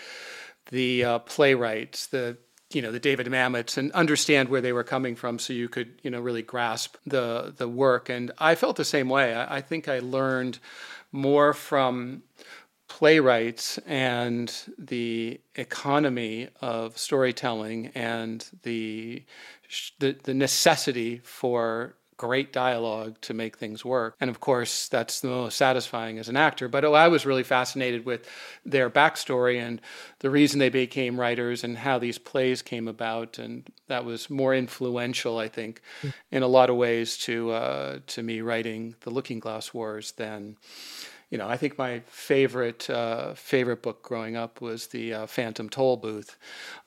the 0.69 1.03
uh, 1.03 1.19
playwrights, 1.19 2.07
the 2.07 2.37
you 2.71 2.81
know 2.81 2.91
the 2.91 2.99
David 2.99 3.27
Mamets, 3.27 3.77
and 3.77 3.91
understand 3.91 4.49
where 4.49 4.61
they 4.61 4.73
were 4.73 4.83
coming 4.83 5.15
from, 5.15 5.39
so 5.39 5.53
you 5.53 5.69
could 5.69 5.99
you 6.03 6.09
know 6.09 6.21
really 6.21 6.41
grasp 6.41 6.95
the 7.05 7.53
the 7.55 7.67
work. 7.67 8.09
And 8.09 8.31
I 8.39 8.55
felt 8.55 8.75
the 8.75 8.85
same 8.85 9.09
way. 9.09 9.33
I, 9.33 9.57
I 9.57 9.61
think 9.61 9.87
I 9.87 9.99
learned 9.99 10.59
more 11.11 11.53
from 11.53 12.23
playwrights 12.87 13.79
and 13.87 14.53
the 14.77 15.39
economy 15.55 16.49
of 16.61 16.97
storytelling 16.97 17.87
and 17.95 18.45
the 18.63 19.23
the, 19.99 20.15
the 20.23 20.33
necessity 20.33 21.19
for 21.23 21.95
great 22.23 22.53
dialogue 22.53 23.19
to 23.19 23.33
make 23.33 23.57
things 23.57 23.83
work. 23.83 24.15
And 24.21 24.29
of 24.29 24.39
course, 24.39 24.87
that's 24.87 25.19
the 25.19 25.27
most 25.27 25.57
satisfying 25.57 26.17
as 26.19 26.29
an 26.29 26.37
actor. 26.37 26.69
But 26.69 26.85
oh, 26.85 26.93
I 26.93 27.09
was 27.09 27.25
really 27.25 27.43
fascinated 27.43 28.05
with 28.05 28.29
their 28.65 28.89
backstory 28.89 29.59
and 29.59 29.81
the 30.19 30.29
reason 30.29 30.57
they 30.57 30.69
became 30.69 31.19
writers 31.19 31.65
and 31.65 31.77
how 31.77 31.99
these 31.99 32.17
plays 32.17 32.61
came 32.61 32.87
about. 32.87 33.39
And 33.39 33.69
that 33.87 34.05
was 34.05 34.29
more 34.29 34.55
influential, 34.55 35.37
I 35.37 35.49
think, 35.49 35.81
in 36.31 36.43
a 36.43 36.47
lot 36.47 36.69
of 36.69 36.77
ways 36.77 37.17
to 37.25 37.51
uh, 37.51 37.99
to 38.07 38.23
me 38.23 38.39
writing 38.39 38.95
the 39.01 39.09
Looking 39.09 39.39
Glass 39.39 39.73
Wars 39.73 40.13
than 40.13 40.55
you 41.29 41.39
know, 41.39 41.49
I 41.49 41.57
think 41.57 41.77
my 41.79 42.01
favorite 42.05 42.89
uh, 42.89 43.33
favorite 43.33 43.81
book 43.81 44.03
growing 44.03 44.37
up 44.37 44.61
was 44.61 44.87
the 44.87 45.13
uh, 45.13 45.25
Phantom 45.25 45.67
Tollbooth. 45.67 46.35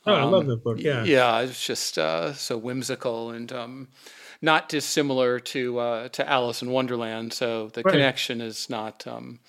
Oh, 0.07 0.15
um, 0.15 0.21
I 0.21 0.25
love 0.25 0.47
that 0.47 0.63
book. 0.63 0.79
Yeah, 0.81 1.03
yeah, 1.05 1.41
it's 1.41 1.67
just 1.67 1.99
uh, 1.99 2.33
so 2.33 2.57
whimsical 2.57 3.33
and 3.33 3.53
um, 3.53 3.89
not 4.43 4.69
dissimilar 4.69 5.41
to 5.41 5.79
uh, 5.79 6.09
to 6.11 6.29
Alice 6.29 6.63
in 6.63 6.71
Wonderland. 6.71 7.33
So 7.33 7.69
the 7.69 7.83
right. 7.83 7.93
connection 7.93 8.41
is 8.41 8.69
not 8.71 9.07
um, 9.07 9.41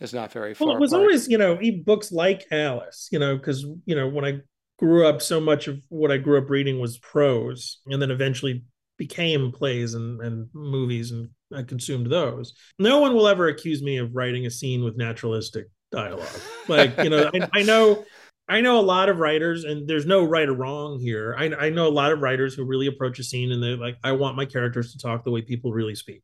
is 0.00 0.12
not 0.12 0.32
very 0.32 0.54
far. 0.54 0.68
Well, 0.68 0.76
it 0.76 0.80
was 0.80 0.92
apart. 0.92 1.02
always 1.02 1.28
you 1.28 1.38
know 1.38 1.58
books 1.84 2.12
like 2.12 2.46
Alice, 2.50 3.08
you 3.10 3.18
know, 3.18 3.36
because 3.36 3.64
you 3.84 3.94
know 3.94 4.08
when 4.08 4.24
I 4.24 4.40
grew 4.78 5.06
up, 5.06 5.22
so 5.22 5.40
much 5.40 5.68
of 5.68 5.82
what 5.88 6.10
I 6.10 6.18
grew 6.18 6.38
up 6.38 6.50
reading 6.50 6.80
was 6.80 6.98
prose, 6.98 7.78
and 7.86 8.00
then 8.00 8.10
eventually 8.10 8.62
became 8.98 9.52
plays 9.52 9.94
and, 9.94 10.20
and 10.20 10.48
movies, 10.52 11.12
and 11.12 11.28
I 11.54 11.62
consumed 11.62 12.10
those. 12.10 12.54
No 12.78 12.98
one 12.98 13.14
will 13.14 13.28
ever 13.28 13.48
accuse 13.48 13.82
me 13.82 13.98
of 13.98 14.14
writing 14.14 14.46
a 14.46 14.50
scene 14.50 14.84
with 14.84 14.96
naturalistic 14.96 15.66
dialogue. 15.90 16.28
Like 16.68 16.96
you 16.98 17.10
know, 17.10 17.30
I, 17.32 17.48
I 17.60 17.62
know 17.62 18.04
I 18.48 18.60
know 18.60 18.78
a 18.78 18.82
lot 18.82 19.08
of 19.08 19.18
writers, 19.18 19.64
and 19.64 19.88
there's 19.88 20.06
no 20.06 20.24
right 20.24 20.48
or 20.48 20.54
wrong 20.54 21.00
here. 21.00 21.34
I, 21.36 21.52
I 21.52 21.70
know 21.70 21.88
a 21.88 21.90
lot 21.90 22.12
of 22.12 22.20
writers 22.20 22.54
who 22.54 22.64
really 22.64 22.86
approach 22.86 23.18
a 23.18 23.24
scene 23.24 23.50
and 23.50 23.62
they're 23.62 23.76
like, 23.76 23.96
I 24.04 24.12
want 24.12 24.36
my 24.36 24.44
characters 24.44 24.92
to 24.92 24.98
talk 24.98 25.24
the 25.24 25.32
way 25.32 25.42
people 25.42 25.72
really 25.72 25.96
speak. 25.96 26.22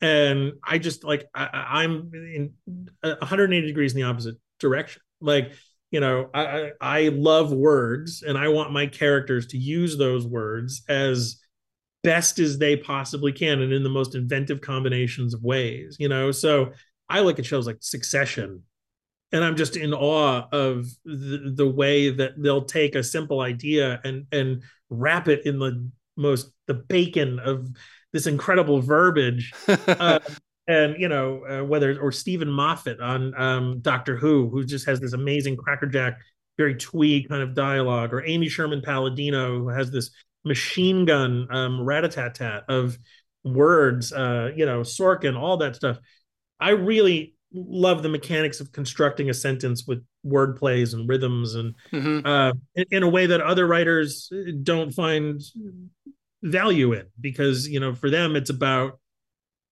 And 0.00 0.52
I 0.62 0.78
just 0.78 1.04
like, 1.04 1.26
I, 1.34 1.84
am 1.84 2.10
in 2.14 2.54
180 3.02 3.66
degrees 3.66 3.92
in 3.92 4.00
the 4.00 4.08
opposite 4.08 4.36
direction. 4.58 5.02
Like, 5.20 5.52
you 5.90 6.00
know, 6.00 6.28
I, 6.34 6.72
I 6.80 7.08
love 7.08 7.52
words 7.52 8.22
and 8.22 8.36
I 8.36 8.48
want 8.48 8.72
my 8.72 8.86
characters 8.86 9.46
to 9.48 9.58
use 9.58 9.96
those 9.96 10.26
words 10.26 10.82
as 10.88 11.40
best 12.02 12.38
as 12.38 12.58
they 12.58 12.76
possibly 12.76 13.32
can 13.32 13.62
and 13.62 13.72
in 13.72 13.82
the 13.82 13.88
most 13.88 14.14
inventive 14.14 14.60
combinations 14.60 15.34
of 15.34 15.42
ways, 15.42 15.96
you 15.98 16.08
know? 16.08 16.32
So 16.32 16.72
I 17.08 17.20
look 17.20 17.38
at 17.38 17.46
shows 17.46 17.66
like 17.66 17.78
Succession 17.80 18.62
and 19.34 19.44
I'm 19.44 19.56
just 19.56 19.76
in 19.76 19.92
awe 19.92 20.46
of 20.52 20.86
the, 21.04 21.52
the 21.56 21.68
way 21.68 22.08
that 22.08 22.40
they'll 22.40 22.64
take 22.64 22.94
a 22.94 23.02
simple 23.02 23.40
idea 23.40 24.00
and 24.04 24.26
and 24.30 24.62
wrap 24.88 25.26
it 25.28 25.44
in 25.44 25.58
the 25.58 25.90
most 26.16 26.52
the 26.68 26.74
bacon 26.74 27.40
of 27.40 27.68
this 28.12 28.28
incredible 28.28 28.80
verbiage. 28.80 29.52
uh, 29.68 30.20
and 30.68 30.94
you 30.98 31.08
know 31.08 31.44
uh, 31.44 31.64
whether 31.64 32.00
or 32.00 32.12
Steven 32.12 32.48
Moffat 32.48 33.00
on 33.00 33.34
um, 33.34 33.80
Doctor 33.80 34.16
Who, 34.16 34.48
who 34.48 34.64
just 34.64 34.86
has 34.86 35.00
this 35.00 35.14
amazing 35.14 35.56
crackerjack, 35.56 36.20
very 36.56 36.76
twee 36.76 37.24
kind 37.24 37.42
of 37.42 37.54
dialogue, 37.54 38.14
or 38.14 38.24
Amy 38.24 38.48
Sherman 38.48 38.82
Palladino, 38.82 39.58
who 39.58 39.68
has 39.68 39.90
this 39.90 40.10
machine 40.44 41.06
gun 41.06 41.48
um, 41.50 41.82
rat-a-tat-tat 41.82 42.64
of 42.68 42.96
words. 43.42 44.12
Uh, 44.12 44.52
you 44.54 44.64
know 44.64 44.82
Sorkin, 44.82 45.36
all 45.36 45.56
that 45.56 45.74
stuff. 45.74 45.98
I 46.60 46.70
really 46.70 47.33
love 47.54 48.02
the 48.02 48.08
mechanics 48.08 48.60
of 48.60 48.72
constructing 48.72 49.30
a 49.30 49.34
sentence 49.34 49.86
with 49.86 50.04
word 50.24 50.56
plays 50.56 50.92
and 50.92 51.08
rhythms 51.08 51.54
and 51.54 51.74
mm-hmm. 51.92 52.26
uh, 52.26 52.52
in, 52.74 52.84
in, 52.90 53.02
a 53.02 53.08
way 53.08 53.26
that 53.26 53.40
other 53.40 53.66
writers 53.66 54.30
don't 54.62 54.92
find 54.92 55.40
value 56.42 56.92
in 56.92 57.06
because 57.20 57.68
you 57.68 57.78
know 57.80 57.94
for 57.94 58.10
them 58.10 58.34
it's 58.36 58.50
about 58.50 58.98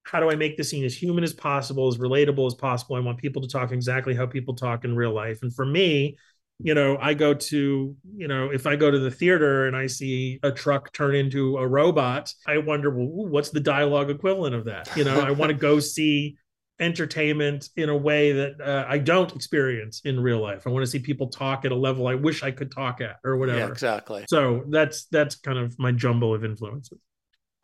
how 0.05 0.21
do 0.21 0.31
i 0.31 0.37
make 0.37 0.57
the 0.57 0.65
scene 0.65 0.85
as 0.85 0.95
human 0.95 1.25
as 1.25 1.33
possible 1.33 1.89
as 1.89 1.99
relatable 1.99 2.47
as 2.47 2.55
possible? 2.55 2.97
I 2.97 3.01
want 3.01 3.19
people 3.19 3.43
to 3.43 3.49
talk 3.49 3.73
exactly 3.73 4.15
how 4.15 4.27
people 4.27 4.55
talk 4.55 4.85
in 4.85 4.97
real 4.97 5.13
life. 5.13 5.41
And 5.43 5.55
for 5.55 5.67
me 5.67 6.17
you 6.65 6.75
know 6.75 6.97
i 7.01 7.13
go 7.13 7.35
to 7.35 7.97
you 8.15 8.29
know 8.29 8.51
if 8.51 8.67
i 8.67 8.77
go 8.77 8.91
to 8.91 8.99
the 8.99 9.11
theater 9.11 9.67
and 9.67 9.77
i 9.77 9.87
see 9.87 10.39
a 10.43 10.53
truck 10.53 10.93
turn 10.93 11.15
into 11.15 11.57
a 11.57 11.67
robot 11.67 12.33
i 12.47 12.59
wonder 12.59 12.91
well 12.91 13.07
what's 13.07 13.51
the 13.51 13.59
dialogue 13.59 14.11
equivalent 14.11 14.55
of 14.55 14.67
that? 14.67 14.89
You 14.97 15.05
know 15.05 15.21
i 15.21 15.31
want 15.31 15.51
to 15.51 15.57
go 15.57 15.81
see 15.81 16.37
entertainment 16.83 17.71
in 17.77 17.89
a 17.89 17.97
way 17.97 18.33
that 18.33 18.61
uh, 18.61 18.85
I 18.89 18.99
don't 18.99 19.35
experience 19.35 20.03
in 20.05 20.21
real 20.21 20.41
life. 20.41 20.67
I 20.67 20.71
want 20.71 20.85
to 20.85 20.91
see 20.91 20.99
people 20.99 21.29
talk 21.29 21.65
at 21.65 21.73
a 21.73 21.77
level 21.77 22.09
I 22.09 22.15
wish 22.15 22.43
I 22.43 22.51
could 22.51 22.71
talk 22.71 23.01
at 23.01 23.17
or 23.25 23.37
whatever. 23.37 23.59
Yeah, 23.59 23.69
exactly. 23.69 24.25
So 24.29 24.65
that's 24.69 25.07
that's 25.07 25.37
kind 25.37 25.59
of 25.59 25.79
my 25.79 25.93
jumble 25.93 26.35
of 26.35 26.45
influences. 26.45 26.99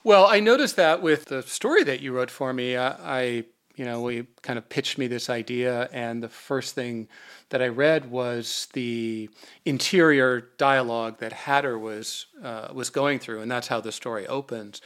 Well, 0.05 0.27
I 0.27 0.41
noticed 0.41 0.77
that 0.77 1.03
with 1.03 1.27
the 1.27 1.43
story 1.43 1.85
that 1.85 2.01
you 2.01 2.13
wrote 2.13 2.31
for 2.31 2.53
me, 2.53 2.77
I, 2.77 2.89
I 2.89 3.45
you 3.79 3.85
know, 3.85 4.01
we 4.01 4.27
kind 4.43 4.59
of 4.59 4.69
pitched 4.69 4.99
me 4.99 5.07
this 5.07 5.31
idea, 5.31 5.89
and 5.93 6.21
the 6.21 6.29
first 6.29 6.75
thing 6.75 7.09
that 7.51 7.63
I 7.63 7.69
read 7.69 8.11
was 8.11 8.67
the 8.73 9.31
interior 9.65 10.49
dialogue 10.59 11.19
that 11.19 11.33
Hatter 11.33 11.79
was 11.79 12.27
uh, 12.43 12.69
was 12.73 12.91
going 12.91 13.21
through, 13.21 13.41
and 13.41 13.51
that's 13.51 13.69
how 13.69 13.81
the 13.81 13.93
story 13.93 14.27
opens. 14.27 14.81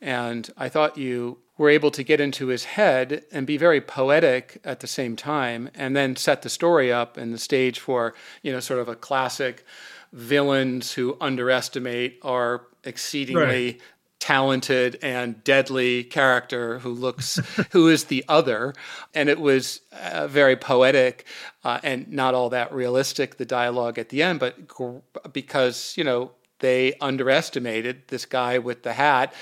And 0.00 0.48
I 0.56 0.70
thought 0.70 0.96
you 0.96 1.38
were 1.60 1.68
able 1.68 1.90
to 1.90 2.02
get 2.02 2.22
into 2.22 2.46
his 2.46 2.64
head 2.64 3.22
and 3.30 3.46
be 3.46 3.58
very 3.58 3.82
poetic 3.82 4.58
at 4.64 4.80
the 4.80 4.86
same 4.86 5.14
time, 5.14 5.68
and 5.74 5.94
then 5.94 6.16
set 6.16 6.40
the 6.40 6.48
story 6.48 6.90
up 6.90 7.18
and 7.18 7.34
the 7.34 7.38
stage 7.38 7.78
for 7.78 8.14
you 8.40 8.50
know 8.50 8.60
sort 8.60 8.80
of 8.80 8.88
a 8.88 8.96
classic 8.96 9.62
villains 10.10 10.94
who 10.94 11.18
underestimate 11.20 12.18
our 12.22 12.62
exceedingly 12.84 13.72
right. 13.72 13.80
talented 14.20 14.98
and 15.02 15.44
deadly 15.44 16.02
character 16.02 16.78
who 16.78 16.94
looks 16.94 17.34
who 17.72 17.88
is 17.88 18.04
the 18.04 18.24
other. 18.26 18.72
And 19.14 19.28
it 19.28 19.38
was 19.38 19.82
uh, 19.92 20.28
very 20.28 20.56
poetic 20.56 21.26
uh, 21.62 21.78
and 21.82 22.08
not 22.10 22.32
all 22.32 22.48
that 22.48 22.72
realistic 22.72 23.36
the 23.36 23.44
dialogue 23.44 23.98
at 23.98 24.08
the 24.08 24.22
end 24.22 24.40
but 24.40 24.66
gr- 24.66 25.00
because 25.30 25.92
you 25.98 26.04
know 26.04 26.30
they 26.60 26.94
underestimated 27.00 28.02
this 28.08 28.24
guy 28.24 28.58
with 28.58 28.82
the 28.82 28.92
hat 28.92 29.34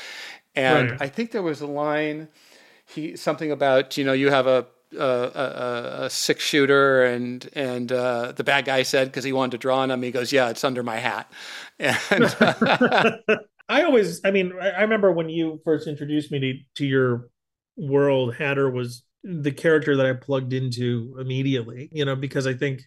and 0.58 0.90
right. 0.92 1.02
i 1.02 1.08
think 1.08 1.30
there 1.30 1.42
was 1.42 1.60
a 1.60 1.66
line 1.66 2.28
he 2.86 3.16
something 3.16 3.50
about 3.50 3.96
you 3.96 4.04
know 4.04 4.12
you 4.12 4.30
have 4.30 4.46
a 4.46 4.66
a, 4.98 5.04
a, 5.04 6.04
a 6.04 6.10
six 6.10 6.42
shooter 6.42 7.04
and 7.04 7.50
and 7.52 7.92
uh, 7.92 8.32
the 8.32 8.42
bad 8.42 8.64
guy 8.64 8.82
said 8.82 9.08
because 9.08 9.22
he 9.22 9.34
wanted 9.34 9.50
to 9.50 9.58
draw 9.58 9.80
on 9.80 9.90
him 9.90 10.02
he 10.02 10.10
goes 10.10 10.32
yeah 10.32 10.48
it's 10.48 10.64
under 10.64 10.82
my 10.82 10.96
hat 10.96 11.30
and 11.78 12.34
I 13.68 13.82
always, 13.82 14.20
I 14.24 14.30
mean, 14.30 14.52
I, 14.60 14.80
remember 14.80 15.12
when 15.12 15.28
you 15.28 15.60
first 15.64 15.86
introduced 15.86 16.32
me 16.32 16.40
to, 16.40 16.54
to 16.76 16.86
your 16.86 17.28
world, 17.76 18.34
Hatter 18.34 18.70
was 18.70 19.04
the 19.22 19.52
character 19.52 19.96
that 19.96 20.06
I 20.06 20.14
plugged 20.14 20.54
into 20.54 21.16
immediately, 21.20 21.90
you 21.92 22.04
know, 22.04 22.16
because 22.16 22.46
I 22.46 22.54
think 22.54 22.80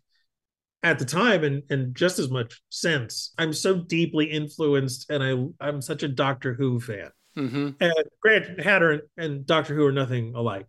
at 0.82 0.97
the 0.97 1.05
time 1.05 1.43
and 1.43 1.61
and 1.69 1.95
just 1.95 2.17
as 2.17 2.32
much 2.32 2.59
since 2.69 3.34
I'm 3.38 3.53
so 3.53 3.76
deeply 3.76 4.26
influenced 4.26 5.11
and 5.11 5.24
I 5.24 5.65
I'm 5.65 5.82
such 5.82 6.01
a 6.01 6.07
Doctor 6.07 6.55
Who 6.55 6.80
fan. 6.80 7.11
Mm-hmm. 7.38 7.70
And 7.80 7.94
Grant 8.22 8.60
Hatter 8.60 8.92
and, 8.92 9.02
and 9.18 9.46
Doctor 9.46 9.76
Who 9.76 9.86
are 9.86 9.92
nothing 9.92 10.34
alike. 10.36 10.68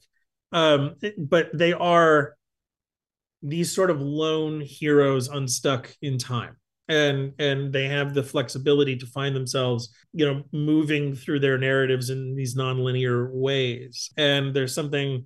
Um, 0.53 0.97
but 1.19 1.51
they 1.53 1.73
are 1.73 2.37
these 3.43 3.75
sort 3.75 3.91
of 3.91 4.01
lone 4.01 4.61
heroes 4.61 5.29
unstuck 5.29 5.95
in 6.01 6.19
time 6.19 6.57
and 6.89 7.33
and 7.39 7.73
they 7.73 7.89
have 7.89 8.15
the 8.15 8.23
flexibility 8.23 8.97
to 8.97 9.07
find 9.07 9.35
themselves 9.35 9.95
you 10.13 10.27
know 10.27 10.43
moving 10.53 11.15
through 11.15 11.41
their 11.41 11.59
narratives 11.59 12.11
in 12.11 12.35
these 12.35 12.57
nonlinear 12.57 13.31
ways 13.33 14.11
and 14.17 14.55
there's 14.55 14.75
something 14.75 15.25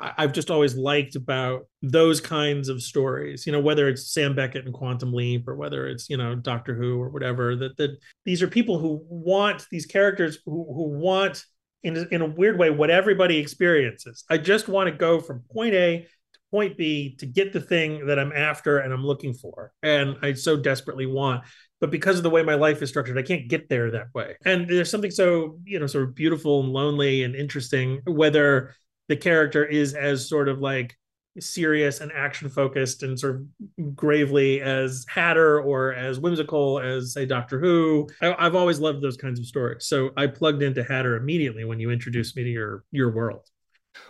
I've 0.00 0.32
just 0.32 0.50
always 0.50 0.76
liked 0.76 1.16
about 1.16 1.66
those 1.82 2.20
kinds 2.20 2.68
of 2.68 2.82
stories, 2.82 3.46
you 3.46 3.52
know, 3.52 3.60
whether 3.60 3.88
it's 3.88 4.12
Sam 4.12 4.34
Beckett 4.34 4.64
and 4.64 4.72
Quantum 4.72 5.12
Leap 5.12 5.48
or 5.48 5.56
whether 5.56 5.88
it's, 5.88 6.08
you 6.08 6.16
know, 6.16 6.36
Doctor 6.36 6.74
Who 6.74 7.00
or 7.00 7.08
whatever, 7.08 7.56
that, 7.56 7.76
that 7.78 7.98
these 8.24 8.40
are 8.40 8.48
people 8.48 8.78
who 8.78 9.04
want 9.08 9.66
these 9.70 9.86
characters 9.86 10.38
who, 10.44 10.72
who 10.72 10.88
want 10.98 11.44
in, 11.82 12.06
in 12.12 12.22
a 12.22 12.26
weird 12.26 12.58
way 12.58 12.70
what 12.70 12.90
everybody 12.90 13.38
experiences. 13.38 14.24
I 14.30 14.38
just 14.38 14.68
want 14.68 14.88
to 14.88 14.96
go 14.96 15.20
from 15.20 15.42
point 15.52 15.74
A 15.74 16.06
to 16.32 16.40
point 16.52 16.76
B 16.76 17.16
to 17.16 17.26
get 17.26 17.52
the 17.52 17.60
thing 17.60 18.06
that 18.06 18.20
I'm 18.20 18.32
after 18.32 18.78
and 18.78 18.92
I'm 18.92 19.04
looking 19.04 19.34
for. 19.34 19.72
And 19.82 20.16
I 20.22 20.34
so 20.34 20.56
desperately 20.56 21.06
want. 21.06 21.42
But 21.80 21.90
because 21.90 22.16
of 22.16 22.22
the 22.22 22.30
way 22.30 22.42
my 22.42 22.54
life 22.54 22.82
is 22.82 22.88
structured, 22.88 23.18
I 23.18 23.22
can't 23.22 23.48
get 23.48 23.68
there 23.68 23.90
that 23.92 24.08
way. 24.14 24.36
And 24.44 24.68
there's 24.68 24.90
something 24.90 25.12
so, 25.12 25.58
you 25.64 25.78
know, 25.78 25.86
sort 25.86 26.04
of 26.04 26.14
beautiful 26.14 26.62
and 26.62 26.72
lonely 26.72 27.22
and 27.22 27.34
interesting, 27.34 28.00
whether 28.04 28.74
the 29.08 29.16
character 29.16 29.64
is 29.64 29.94
as 29.94 30.28
sort 30.28 30.48
of 30.48 30.60
like 30.60 30.96
serious 31.40 32.00
and 32.00 32.12
action 32.12 32.48
focused 32.48 33.02
and 33.02 33.18
sort 33.18 33.36
of 33.36 33.96
gravely 33.96 34.60
as 34.60 35.06
Hatter 35.08 35.60
or 35.60 35.92
as 35.92 36.18
whimsical 36.18 36.80
as 36.80 37.12
say 37.12 37.26
Doctor 37.26 37.58
Who. 37.58 38.08
I, 38.20 38.34
have 38.44 38.54
always 38.54 38.80
loved 38.80 39.02
those 39.02 39.16
kinds 39.16 39.38
of 39.38 39.46
stories. 39.46 39.86
So 39.86 40.10
I 40.16 40.26
plugged 40.26 40.62
into 40.62 40.82
Hatter 40.82 41.16
immediately 41.16 41.64
when 41.64 41.80
you 41.80 41.90
introduced 41.90 42.36
me 42.36 42.44
to 42.44 42.50
your 42.50 42.84
your 42.90 43.10
world. 43.10 43.48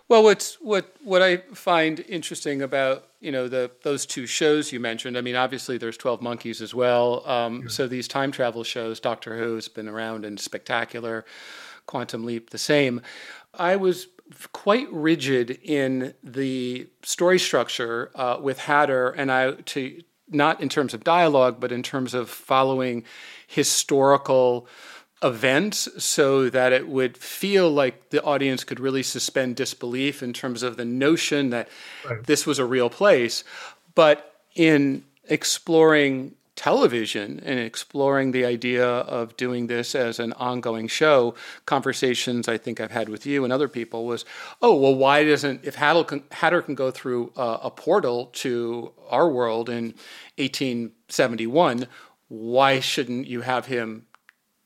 Well, 0.09 0.23
what's 0.23 0.55
what 0.57 0.95
what 1.03 1.23
I 1.23 1.39
find 1.55 2.01
interesting 2.09 2.63
about 2.63 3.05
you 3.21 3.33
know 3.33 3.49
the 3.49 3.71
those 3.83 4.07
two 4.07 4.27
shows 4.27 4.73
you 4.73 4.81
mentioned. 4.81 5.17
I 5.17 5.21
mean, 5.21 5.37
obviously 5.37 5.79
there's 5.79 5.97
Twelve 5.97 6.23
Monkeys 6.23 6.61
as 6.61 6.75
well. 6.75 7.27
Um, 7.29 7.63
yeah. 7.63 7.69
So 7.69 7.89
these 7.89 8.09
time 8.09 8.33
travel 8.33 8.65
shows, 8.65 9.01
Doctor 9.01 9.39
Who's 9.39 9.69
been 9.69 9.89
around 9.89 10.25
and 10.25 10.39
spectacular. 10.39 11.25
Quantum 11.87 12.27
Leap, 12.27 12.51
the 12.51 12.59
same. 12.59 13.01
I 13.55 13.77
was 13.77 14.09
quite 14.53 14.93
rigid 14.93 15.59
in 15.63 16.15
the 16.23 16.89
story 17.03 17.39
structure 17.39 18.11
uh, 18.15 18.39
with 18.41 18.59
Hatter, 18.59 19.11
and 19.11 19.31
I 19.33 19.53
to 19.53 20.03
not 20.31 20.61
in 20.61 20.69
terms 20.69 20.95
of 20.95 21.05
dialogue, 21.05 21.59
but 21.59 21.73
in 21.73 21.83
terms 21.83 22.15
of 22.15 22.29
following 22.29 23.05
historical 23.47 24.67
events 25.23 25.89
so 26.03 26.49
that 26.49 26.73
it 26.73 26.87
would 26.87 27.17
feel 27.17 27.71
like 27.71 28.11
the 28.11 28.23
audience 28.23 28.63
could 28.63 28.79
really 28.79 29.03
suspend 29.03 29.57
disbelief 29.57 30.23
in 30.23 30.33
terms 30.33 30.63
of 30.63 30.77
the 30.77 30.85
notion 30.85 31.51
that 31.51 31.69
right. 32.09 32.25
this 32.25 32.47
was 32.47 32.59
a 32.59 32.65
real 32.65 32.91
place. 32.91 33.43
But 33.95 34.43
in 34.55 35.05
exploring 35.25 36.35
television 36.59 37.41
and 37.45 37.61
exploring 37.61 38.33
the 38.33 38.45
idea 38.45 38.85
of 38.85 39.37
doing 39.37 39.69
this 39.69 39.95
as 39.95 40.19
an 40.19 40.33
ongoing 40.33 40.89
show, 40.89 41.37
conversations 41.67 42.49
I 42.49 42.59
think 42.59 42.81
I've 42.81 42.91
had 42.91 43.09
with 43.09 43.25
you 43.25 43.45
and 43.45 43.53
other 43.53 43.69
people 43.69 44.07
was, 44.07 44.25
oh, 44.61 44.75
well, 44.77 44.95
why 44.97 45.23
doesn't, 45.23 45.65
if 45.65 45.77
Hatter 45.77 46.03
can, 46.03 46.25
Hatter 46.33 46.61
can 46.61 46.75
go 46.75 46.91
through 46.91 47.33
a, 47.37 47.61
a 47.63 47.71
portal 47.71 48.27
to 48.43 48.93
our 49.09 49.29
world 49.29 49.71
in 49.71 49.95
1871, 50.39 51.87
why 52.27 52.81
shouldn't 52.81 53.29
you 53.29 53.43
have 53.43 53.67
him 53.67 54.08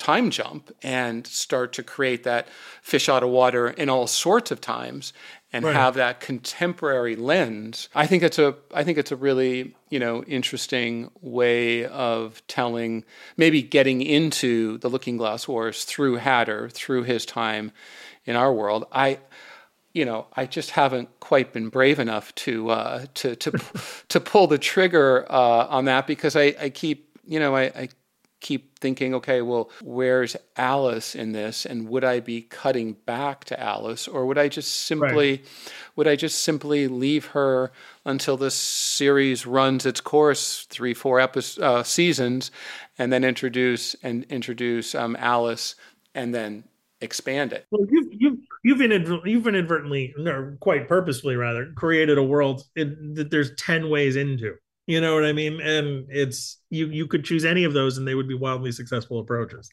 time 0.02 0.30
jump 0.30 0.74
and 0.82 1.24
start 1.26 1.72
to 1.74 1.82
create 1.82 2.24
that 2.24 2.48
fish 2.82 3.08
out 3.08 3.22
of 3.22 3.30
water 3.30 3.68
in 3.68 3.88
all 3.88 4.08
sorts 4.08 4.50
of 4.50 4.60
times 4.60 5.12
and 5.52 5.64
right. 5.64 5.76
have 5.76 5.94
that 5.94 6.18
contemporary 6.18 7.14
lens. 7.14 7.88
I 7.94 8.06
think 8.06 8.24
it's 8.24 8.38
a 8.38 8.56
I 8.74 8.82
think 8.82 8.98
it's 8.98 9.12
a 9.12 9.16
really, 9.16 9.76
you 9.90 10.00
know, 10.00 10.24
interesting 10.24 11.10
way 11.20 11.84
of 11.86 12.42
telling 12.48 13.04
maybe 13.36 13.62
getting 13.62 14.02
into 14.02 14.78
the 14.78 14.90
Looking 14.90 15.16
Glass 15.16 15.46
Wars 15.46 15.84
through 15.84 16.16
Hatter, 16.16 16.68
through 16.68 17.04
his 17.04 17.24
time 17.24 17.70
in 18.24 18.34
our 18.34 18.52
world. 18.52 18.86
I 18.90 19.20
you 19.92 20.06
know, 20.06 20.26
I 20.34 20.46
just 20.46 20.70
haven't 20.70 21.10
quite 21.20 21.52
been 21.52 21.68
brave 21.68 21.98
enough 21.98 22.34
to 22.36 22.70
uh, 22.70 23.06
to 23.14 23.36
to 23.36 23.50
to 24.08 24.20
pull 24.20 24.48
the 24.48 24.58
trigger 24.58 25.26
uh, 25.30 25.66
on 25.68 25.84
that 25.84 26.08
because 26.08 26.34
I, 26.34 26.54
I 26.60 26.70
keep 26.70 27.18
you 27.24 27.38
know 27.38 27.54
I, 27.54 27.62
I 27.62 27.88
keep 28.42 28.78
thinking, 28.78 29.14
okay, 29.14 29.40
well, 29.40 29.70
where's 29.80 30.36
Alice 30.56 31.14
in 31.14 31.32
this? 31.32 31.64
And 31.64 31.88
would 31.88 32.04
I 32.04 32.20
be 32.20 32.42
cutting 32.42 32.94
back 33.06 33.44
to 33.46 33.58
Alice, 33.58 34.06
or 34.06 34.26
would 34.26 34.36
I 34.36 34.48
just 34.48 34.84
simply, 34.84 35.30
right. 35.30 35.48
would 35.96 36.08
I 36.08 36.16
just 36.16 36.40
simply 36.44 36.88
leave 36.88 37.26
her 37.26 37.72
until 38.04 38.36
this 38.36 38.54
series 38.54 39.46
runs 39.46 39.86
its 39.86 40.00
course, 40.00 40.66
three, 40.68 40.92
four 40.92 41.20
episodes, 41.20 41.64
uh, 41.64 41.82
seasons, 41.84 42.50
and 42.98 43.12
then 43.12 43.24
introduce 43.24 43.94
and 44.02 44.24
introduce 44.24 44.94
um, 44.94 45.16
Alice, 45.18 45.76
and 46.14 46.34
then 46.34 46.64
expand 47.00 47.52
it? 47.52 47.66
Well, 47.70 47.86
you've 47.88 48.12
you've 48.12 48.38
you've 48.64 48.82
inadvertently, 48.82 49.30
you've 49.30 49.46
inadvertently, 49.46 50.14
or 50.26 50.56
quite 50.60 50.88
purposefully 50.88 51.36
rather, 51.36 51.72
created 51.76 52.18
a 52.18 52.22
world 52.22 52.64
in, 52.74 53.14
that 53.14 53.30
there's 53.30 53.54
ten 53.54 53.88
ways 53.88 54.16
into. 54.16 54.56
You 54.92 55.00
know 55.00 55.14
what 55.14 55.24
I 55.24 55.32
mean? 55.32 55.58
And 55.58 56.06
it's 56.10 56.58
you 56.68 56.86
you 56.88 57.06
could 57.06 57.24
choose 57.24 57.46
any 57.46 57.64
of 57.64 57.72
those 57.72 57.96
and 57.96 58.06
they 58.06 58.14
would 58.14 58.28
be 58.28 58.34
wildly 58.34 58.72
successful 58.72 59.20
approaches. 59.20 59.70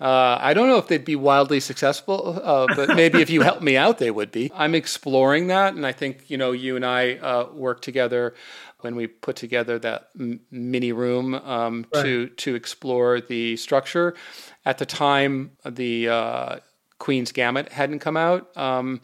Uh, 0.00 0.36
I 0.40 0.54
don't 0.54 0.68
know 0.68 0.76
if 0.76 0.88
they'd 0.88 1.04
be 1.04 1.14
wildly 1.14 1.60
successful, 1.60 2.40
uh, 2.42 2.66
but 2.74 2.96
maybe 2.96 3.22
if 3.22 3.30
you 3.30 3.42
help 3.42 3.62
me 3.62 3.76
out, 3.76 3.98
they 3.98 4.10
would 4.10 4.32
be. 4.32 4.50
I'm 4.52 4.74
exploring 4.74 5.46
that, 5.46 5.74
and 5.74 5.86
I 5.86 5.92
think 5.92 6.28
you 6.28 6.36
know 6.36 6.50
you 6.50 6.74
and 6.74 6.84
I 6.84 7.14
uh, 7.14 7.48
work 7.52 7.80
together 7.80 8.34
when 8.80 8.96
we 8.96 9.06
put 9.06 9.36
together 9.36 9.78
that 9.78 10.08
m- 10.18 10.40
mini 10.50 10.90
room 10.90 11.36
um, 11.36 11.86
right. 11.94 12.02
to 12.02 12.26
to 12.26 12.56
explore 12.56 13.20
the 13.20 13.56
structure. 13.56 14.16
At 14.64 14.78
the 14.78 14.86
time, 14.86 15.52
the 15.64 16.08
uh, 16.08 16.56
Queen's 16.98 17.30
Gambit 17.30 17.70
hadn't 17.70 18.00
come 18.00 18.16
out. 18.16 18.54
Um, 18.56 19.00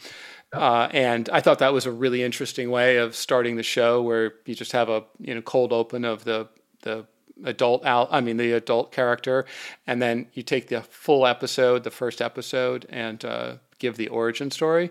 uh, 0.52 0.88
and 0.92 1.28
I 1.30 1.40
thought 1.40 1.58
that 1.60 1.72
was 1.72 1.86
a 1.86 1.92
really 1.92 2.22
interesting 2.22 2.70
way 2.70 2.96
of 2.96 3.16
starting 3.16 3.56
the 3.56 3.62
show, 3.62 4.02
where 4.02 4.34
you 4.44 4.54
just 4.54 4.72
have 4.72 4.88
a 4.88 5.04
you 5.18 5.34
know 5.34 5.42
cold 5.42 5.72
open 5.72 6.04
of 6.04 6.24
the 6.24 6.48
the 6.82 7.06
adult 7.44 7.84
Al, 7.84 8.08
I 8.10 8.20
mean 8.20 8.36
the 8.36 8.52
adult 8.52 8.92
character, 8.92 9.46
and 9.86 10.02
then 10.02 10.26
you 10.34 10.42
take 10.42 10.68
the 10.68 10.82
full 10.82 11.26
episode, 11.26 11.84
the 11.84 11.90
first 11.90 12.20
episode, 12.20 12.86
and 12.90 13.24
uh, 13.24 13.56
give 13.78 13.96
the 13.96 14.08
origin 14.08 14.50
story. 14.50 14.90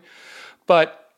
But 0.66 1.12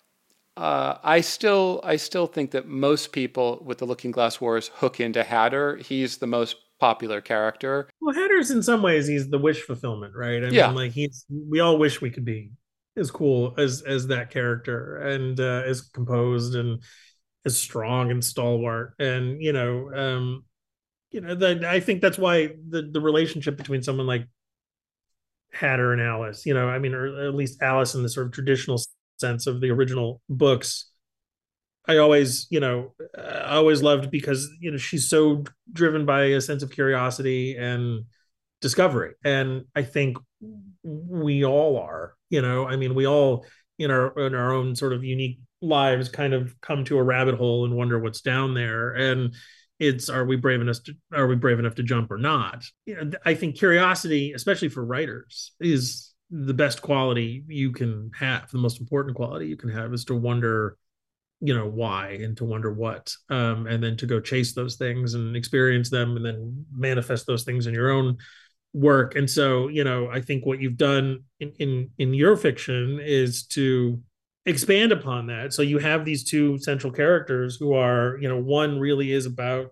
uh, 0.57 0.97
I 1.03 1.21
still 1.21 1.79
I 1.83 1.95
still 1.95 2.27
think 2.27 2.51
that 2.51 2.67
most 2.67 3.11
people 3.11 3.61
with 3.65 3.77
the 3.79 3.85
Looking 3.85 4.11
Glass 4.11 4.41
Wars 4.41 4.69
hook 4.75 4.99
into 4.99 5.23
Hatter. 5.23 5.77
He's 5.77 6.17
the 6.17 6.27
most 6.27 6.57
popular 6.79 7.21
character. 7.21 7.89
Well, 8.01 8.13
Hatter's 8.13 8.51
in 8.51 8.61
some 8.61 8.81
ways 8.81 9.07
he's 9.07 9.29
the 9.29 9.39
wish 9.39 9.61
fulfillment, 9.61 10.13
right? 10.15 10.43
I 10.43 10.49
yeah. 10.49 10.67
mean, 10.67 10.75
like 10.75 10.91
he's 10.91 11.25
we 11.29 11.59
all 11.59 11.77
wish 11.77 12.01
we 12.01 12.09
could 12.09 12.25
be 12.25 12.51
as 12.95 13.11
cool 13.11 13.53
as 13.57 13.81
as 13.81 14.07
that 14.07 14.29
character 14.29 14.97
and 14.97 15.39
uh, 15.39 15.63
as 15.65 15.81
composed 15.81 16.55
and 16.55 16.81
as 17.45 17.57
strong 17.57 18.11
and 18.11 18.23
stalwart 18.23 18.93
and 18.99 19.41
you 19.41 19.51
know 19.51 19.91
um 19.93 20.43
you 21.11 21.21
know 21.21 21.35
that 21.35 21.63
i 21.65 21.79
think 21.79 22.01
that's 22.01 22.17
why 22.17 22.49
the 22.69 22.89
the 22.91 23.01
relationship 23.01 23.57
between 23.57 23.81
someone 23.81 24.07
like 24.07 24.25
hatter 25.51 25.91
and 25.91 26.01
alice 26.01 26.45
you 26.45 26.53
know 26.53 26.67
i 26.67 26.79
mean 26.79 26.93
or 26.93 27.27
at 27.27 27.35
least 27.35 27.61
alice 27.61 27.95
in 27.95 28.03
the 28.03 28.09
sort 28.09 28.25
of 28.25 28.31
traditional 28.31 28.79
sense 29.19 29.45
of 29.45 29.61
the 29.61 29.69
original 29.69 30.21
books 30.29 30.89
i 31.87 31.97
always 31.97 32.47
you 32.49 32.59
know 32.59 32.93
i 33.17 33.55
always 33.55 33.83
loved 33.83 34.09
because 34.09 34.49
you 34.59 34.71
know 34.71 34.77
she's 34.77 35.09
so 35.09 35.43
driven 35.71 36.05
by 36.05 36.23
a 36.25 36.41
sense 36.41 36.63
of 36.63 36.71
curiosity 36.71 37.55
and 37.57 38.03
discovery. 38.61 39.13
And 39.23 39.65
i 39.75 39.83
think 39.83 40.17
we 40.83 41.45
all 41.45 41.77
are 41.77 42.15
you 42.33 42.41
know 42.41 42.67
i 42.67 42.75
mean 42.75 42.93
we 42.95 43.05
all 43.05 43.45
in 43.79 43.91
our 43.91 44.07
in 44.19 44.33
our 44.35 44.53
own 44.53 44.75
sort 44.75 44.93
of 44.93 45.03
unique 45.03 45.39
lives 45.63 46.09
kind 46.09 46.33
of 46.33 46.59
come 46.61 46.83
to 46.85 46.97
a 46.97 47.03
rabbit 47.03 47.35
hole 47.35 47.65
and 47.65 47.75
wonder 47.75 47.97
what's 47.97 48.21
down 48.21 48.53
there. 48.53 48.91
And 48.91 49.33
it's 49.79 50.09
are 50.09 50.25
we 50.25 50.35
brave 50.35 50.61
enough 50.61 50.83
to 50.83 50.93
are 51.13 51.27
we 51.27 51.35
brave 51.35 51.59
enough 51.59 51.75
to 51.75 51.83
jump 51.83 52.11
or 52.11 52.17
not? 52.17 52.63
You 52.85 52.95
know 52.95 53.11
i 53.25 53.33
think 53.33 53.57
curiosity 53.57 54.33
especially 54.33 54.69
for 54.69 54.85
writers 54.85 55.53
is 55.59 56.13
the 56.29 56.53
best 56.53 56.81
quality 56.81 57.43
you 57.47 57.71
can 57.71 58.11
have 58.17 58.49
the 58.51 58.57
most 58.57 58.79
important 58.79 59.15
quality 59.15 59.47
you 59.47 59.57
can 59.57 59.69
have 59.69 59.93
is 59.93 60.05
to 60.05 60.15
wonder 60.15 60.77
you 61.41 61.53
know 61.53 61.67
why 61.67 62.19
and 62.21 62.37
to 62.37 62.45
wonder 62.45 62.71
what 62.71 63.13
um, 63.29 63.67
and 63.67 63.83
then 63.83 63.97
to 63.97 64.05
go 64.05 64.19
chase 64.19 64.53
those 64.53 64.75
things 64.77 65.15
and 65.15 65.35
experience 65.35 65.89
them 65.89 66.15
and 66.15 66.25
then 66.25 66.65
manifest 66.73 67.27
those 67.27 67.43
things 67.43 67.67
in 67.67 67.73
your 67.73 67.91
own 67.91 68.17
work 68.73 69.15
and 69.15 69.29
so 69.29 69.67
you 69.67 69.83
know 69.83 70.09
i 70.09 70.19
think 70.19 70.45
what 70.45 70.59
you've 70.59 70.77
done 70.77 71.19
in 71.39 71.51
in, 71.59 71.89
in 71.99 72.13
your 72.13 72.35
fiction 72.35 72.99
is 73.01 73.45
to 73.45 74.01
expand 74.45 74.91
upon 74.91 75.27
that 75.27 75.53
so 75.53 75.61
you 75.61 75.77
have 75.77 76.03
these 76.03 76.23
two 76.23 76.57
central 76.57 76.91
characters 76.91 77.55
who 77.55 77.73
are 77.73 78.17
you 78.19 78.27
know 78.27 78.39
one 78.39 78.79
really 78.79 79.11
is 79.11 79.27
about 79.27 79.67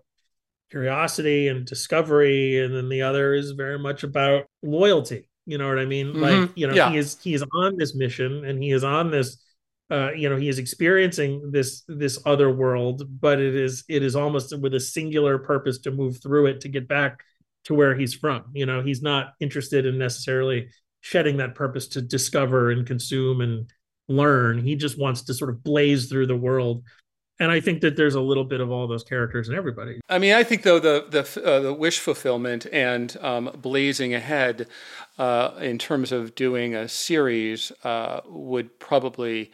curiosity 0.70 1.48
and 1.48 1.66
discovery 1.66 2.64
and 2.64 2.74
then 2.74 2.88
the 2.88 3.02
other 3.02 3.34
is 3.34 3.50
very 3.50 3.78
much 3.78 4.04
about 4.04 4.44
loyalty 4.62 5.28
you 5.46 5.58
know 5.58 5.68
what 5.68 5.78
i 5.78 5.84
mean 5.84 6.06
mm-hmm. 6.06 6.22
like 6.22 6.50
you 6.54 6.66
know 6.66 6.72
yeah. 6.72 6.90
he 6.90 6.96
is 6.96 7.18
he 7.20 7.34
is 7.34 7.44
on 7.52 7.76
this 7.76 7.94
mission 7.96 8.44
and 8.44 8.62
he 8.62 8.70
is 8.70 8.84
on 8.84 9.10
this 9.10 9.42
uh, 9.90 10.10
you 10.12 10.30
know 10.30 10.36
he 10.36 10.48
is 10.48 10.58
experiencing 10.58 11.50
this 11.50 11.82
this 11.88 12.18
other 12.24 12.50
world 12.50 13.02
but 13.20 13.38
it 13.38 13.54
is 13.54 13.84
it 13.88 14.02
is 14.02 14.16
almost 14.16 14.58
with 14.58 14.72
a 14.72 14.80
singular 14.80 15.38
purpose 15.38 15.78
to 15.80 15.90
move 15.90 16.22
through 16.22 16.46
it 16.46 16.60
to 16.62 16.68
get 16.68 16.88
back 16.88 17.22
to 17.64 17.74
where 17.74 17.94
he's 17.94 18.14
from. 18.14 18.44
You 18.54 18.66
know 18.66 18.82
he's 18.82 19.02
not 19.02 19.34
interested 19.40 19.86
in 19.86 19.98
necessarily 19.98 20.68
shedding 21.00 21.36
that 21.38 21.54
purpose 21.54 21.88
to 21.88 22.00
discover 22.00 22.70
and 22.70 22.86
consume 22.86 23.40
and 23.40 23.70
learn. 24.08 24.64
He 24.64 24.76
just 24.76 24.98
wants 24.98 25.22
to 25.22 25.34
sort 25.34 25.50
of 25.50 25.62
blaze 25.62 26.08
through 26.08 26.26
the 26.26 26.36
world. 26.36 26.82
And 27.40 27.50
I 27.50 27.60
think 27.60 27.80
that 27.80 27.96
there's 27.96 28.14
a 28.14 28.20
little 28.20 28.44
bit 28.44 28.60
of 28.60 28.70
all 28.70 28.86
those 28.86 29.02
characters 29.02 29.48
in 29.48 29.54
everybody. 29.56 30.00
I 30.08 30.18
mean, 30.18 30.32
I 30.32 30.44
think 30.44 30.62
though 30.62 30.78
the 30.78 31.06
the 31.10 31.44
uh, 31.44 31.60
the 31.60 31.74
wish 31.74 31.98
fulfillment 31.98 32.66
and 32.72 33.16
um, 33.20 33.50
blazing 33.60 34.14
ahead 34.14 34.68
uh, 35.18 35.52
in 35.60 35.78
terms 35.78 36.12
of 36.12 36.34
doing 36.34 36.74
a 36.74 36.88
series 36.88 37.72
uh, 37.82 38.20
would 38.26 38.78
probably 38.78 39.50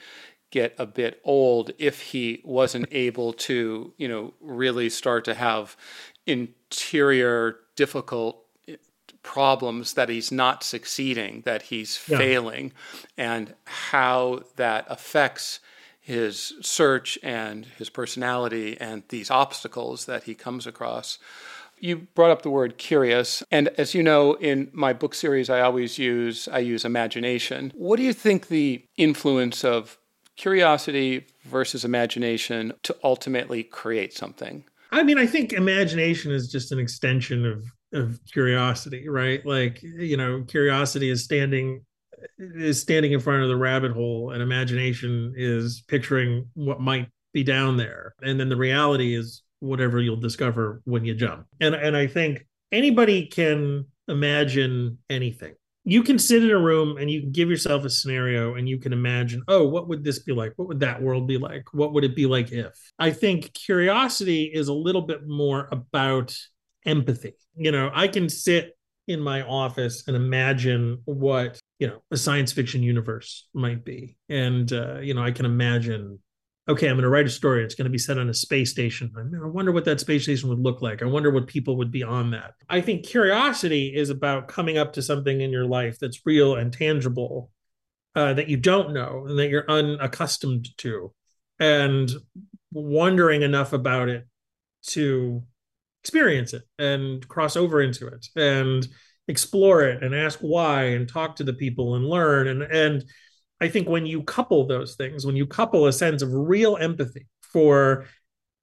get 0.50 0.74
a 0.78 0.86
bit 0.86 1.20
old 1.24 1.70
if 1.78 2.00
he 2.00 2.42
wasn't 2.44 2.88
able 2.90 3.32
to, 3.34 3.92
you 3.96 4.08
know, 4.08 4.34
really 4.40 4.90
start 4.90 5.24
to 5.24 5.34
have 5.34 5.76
interior 6.26 7.56
difficult 7.78 8.44
problems 9.22 9.94
that 9.94 10.08
he's 10.08 10.32
not 10.32 10.64
succeeding, 10.64 11.42
that 11.44 11.62
he's 11.62 12.00
yeah. 12.08 12.18
failing, 12.18 12.72
and 13.16 13.54
how 13.66 14.40
that 14.56 14.84
affects 14.88 15.60
his 16.00 16.54
search 16.60 17.18
and 17.22 17.66
his 17.76 17.88
personality 17.88 18.76
and 18.80 19.02
these 19.10 19.30
obstacles 19.30 20.06
that 20.06 20.24
he 20.24 20.34
comes 20.34 20.66
across. 20.66 21.18
You 21.78 22.08
brought 22.16 22.32
up 22.32 22.42
the 22.42 22.50
word 22.50 22.78
curious, 22.78 23.44
and 23.52 23.68
as 23.78 23.94
you 23.94 24.02
know, 24.02 24.34
in 24.34 24.70
my 24.72 24.92
book 24.92 25.14
series, 25.14 25.48
I 25.48 25.60
always 25.60 25.98
use 25.98 26.48
I 26.48 26.58
use 26.58 26.84
imagination. 26.84 27.72
What 27.76 27.98
do 27.98 28.02
you 28.02 28.12
think 28.12 28.48
the 28.48 28.84
influence 28.96 29.62
of 29.62 29.98
curiosity 30.34 31.26
versus 31.44 31.84
imagination 31.84 32.72
to 32.82 32.96
ultimately 33.04 33.62
create 33.62 34.12
something? 34.12 34.64
I 34.90 35.02
mean, 35.02 35.18
I 35.18 35.26
think 35.26 35.52
imagination 35.52 36.32
is 36.32 36.50
just 36.50 36.72
an 36.72 36.78
extension 36.78 37.44
of 37.44 37.64
of 37.92 38.20
curiosity, 38.30 39.08
right? 39.08 39.44
Like, 39.46 39.82
you 39.82 40.16
know, 40.16 40.44
curiosity 40.46 41.08
is 41.08 41.24
standing 41.24 41.84
is 42.38 42.80
standing 42.80 43.12
in 43.12 43.20
front 43.20 43.42
of 43.42 43.48
the 43.48 43.56
rabbit 43.56 43.92
hole 43.92 44.32
and 44.32 44.42
imagination 44.42 45.32
is 45.36 45.84
picturing 45.88 46.48
what 46.54 46.80
might 46.80 47.08
be 47.32 47.44
down 47.44 47.76
there. 47.76 48.14
And 48.22 48.38
then 48.40 48.48
the 48.48 48.56
reality 48.56 49.14
is 49.14 49.42
whatever 49.60 50.00
you'll 50.00 50.16
discover 50.16 50.82
when 50.84 51.04
you 51.04 51.14
jump. 51.14 51.46
And 51.60 51.74
and 51.74 51.96
i 51.96 52.06
think 52.06 52.46
anybody 52.72 53.26
can 53.26 53.86
imagine 54.08 54.98
anything 55.10 55.54
you 55.88 56.02
can 56.02 56.18
sit 56.18 56.44
in 56.44 56.50
a 56.50 56.58
room 56.58 56.98
and 56.98 57.10
you 57.10 57.22
can 57.22 57.32
give 57.32 57.48
yourself 57.48 57.84
a 57.84 57.90
scenario 57.90 58.54
and 58.54 58.68
you 58.68 58.78
can 58.78 58.92
imagine 58.92 59.42
oh 59.48 59.66
what 59.66 59.88
would 59.88 60.04
this 60.04 60.18
be 60.18 60.32
like? 60.32 60.52
What 60.56 60.68
would 60.68 60.80
that 60.80 61.00
world 61.02 61.26
be 61.26 61.38
like? 61.38 61.64
What 61.72 61.92
would 61.94 62.04
it 62.04 62.14
be 62.14 62.26
like 62.26 62.52
if? 62.52 62.74
I 62.98 63.10
think 63.10 63.52
curiosity 63.54 64.44
is 64.52 64.68
a 64.68 64.74
little 64.74 65.02
bit 65.02 65.26
more 65.26 65.68
about 65.72 66.36
empathy. 66.84 67.34
You 67.56 67.72
know 67.72 67.90
i 67.94 68.06
can 68.06 68.28
sit 68.28 68.76
in 69.06 69.20
my 69.20 69.42
office 69.42 70.06
and 70.06 70.14
imagine 70.14 70.98
what 71.06 71.58
you 71.78 71.86
know 71.86 72.02
a 72.10 72.16
science 72.16 72.52
fiction 72.52 72.82
universe 72.82 73.48
might 73.54 73.84
be. 73.84 74.16
And 74.28 74.72
uh, 74.72 74.98
you 75.00 75.14
know 75.14 75.22
i 75.22 75.30
can 75.30 75.46
imagine 75.46 76.18
okay 76.68 76.88
i'm 76.88 76.96
going 76.96 77.02
to 77.02 77.08
write 77.08 77.26
a 77.26 77.30
story. 77.30 77.64
It's 77.64 77.74
going 77.74 77.86
to 77.86 77.90
be 77.90 77.98
set 77.98 78.18
on 78.18 78.28
a 78.28 78.34
space 78.34 78.70
station. 78.70 79.12
I 79.16 79.46
wonder 79.46 79.72
what 79.72 79.84
that 79.86 80.00
space 80.00 80.24
station 80.24 80.48
would 80.48 80.58
look 80.58 80.82
like. 80.82 81.02
I 81.02 81.06
wonder 81.06 81.30
what 81.30 81.46
people 81.46 81.76
would 81.78 81.90
be 81.90 82.02
on 82.02 82.30
that. 82.32 82.54
I 82.68 82.80
think 82.80 83.06
curiosity 83.06 83.94
is 83.94 84.10
about 84.10 84.48
coming 84.48 84.78
up 84.78 84.92
to 84.94 85.02
something 85.02 85.40
in 85.40 85.50
your 85.50 85.66
life 85.66 85.98
that's 85.98 86.26
real 86.26 86.56
and 86.56 86.72
tangible 86.72 87.50
uh, 88.14 88.34
that 88.34 88.48
you 88.48 88.56
don't 88.56 88.92
know 88.92 89.26
and 89.26 89.38
that 89.38 89.48
you're 89.48 89.70
unaccustomed 89.70 90.68
to 90.78 91.12
and 91.60 92.10
wondering 92.72 93.42
enough 93.42 93.72
about 93.72 94.08
it 94.08 94.26
to 94.82 95.42
experience 96.02 96.52
it 96.52 96.62
and 96.78 97.26
cross 97.28 97.56
over 97.56 97.80
into 97.80 98.06
it 98.06 98.26
and 98.36 98.86
explore 99.26 99.82
it 99.82 100.02
and 100.02 100.14
ask 100.14 100.38
why 100.40 100.84
and 100.84 101.08
talk 101.08 101.36
to 101.36 101.44
the 101.44 101.52
people 101.52 101.94
and 101.94 102.08
learn 102.08 102.48
and 102.48 102.62
and 102.62 103.04
I 103.60 103.68
think 103.68 103.88
when 103.88 104.06
you 104.06 104.22
couple 104.22 104.66
those 104.66 104.94
things 104.94 105.26
when 105.26 105.36
you 105.36 105.46
couple 105.46 105.86
a 105.86 105.92
sense 105.92 106.22
of 106.22 106.32
real 106.32 106.76
empathy 106.76 107.26
for 107.40 108.06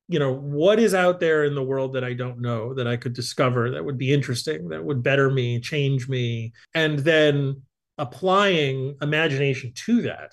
you 0.08 0.20
know 0.20 0.34
what 0.34 0.80
is 0.80 0.94
out 0.94 1.20
there 1.20 1.44
in 1.46 1.56
the 1.56 1.64
world 1.64 1.94
that 1.94 2.04
I 2.04 2.14
don't 2.14 2.42
know 2.42 2.74
that 2.76 2.88
I 2.88 2.98
could 2.98 3.14
discover 3.14 3.72
that 3.72 3.86
would 3.86 3.98
be 3.98 4.14
interesting 4.14 4.70
that 4.70 4.84
would 4.84 5.04
better 5.04 5.30
me 5.30 5.60
change 5.60 6.08
me 6.08 6.54
and 6.74 7.00
then 7.00 7.64
applying 7.98 8.96
imagination 9.02 9.72
to 9.74 10.04
that 10.04 10.32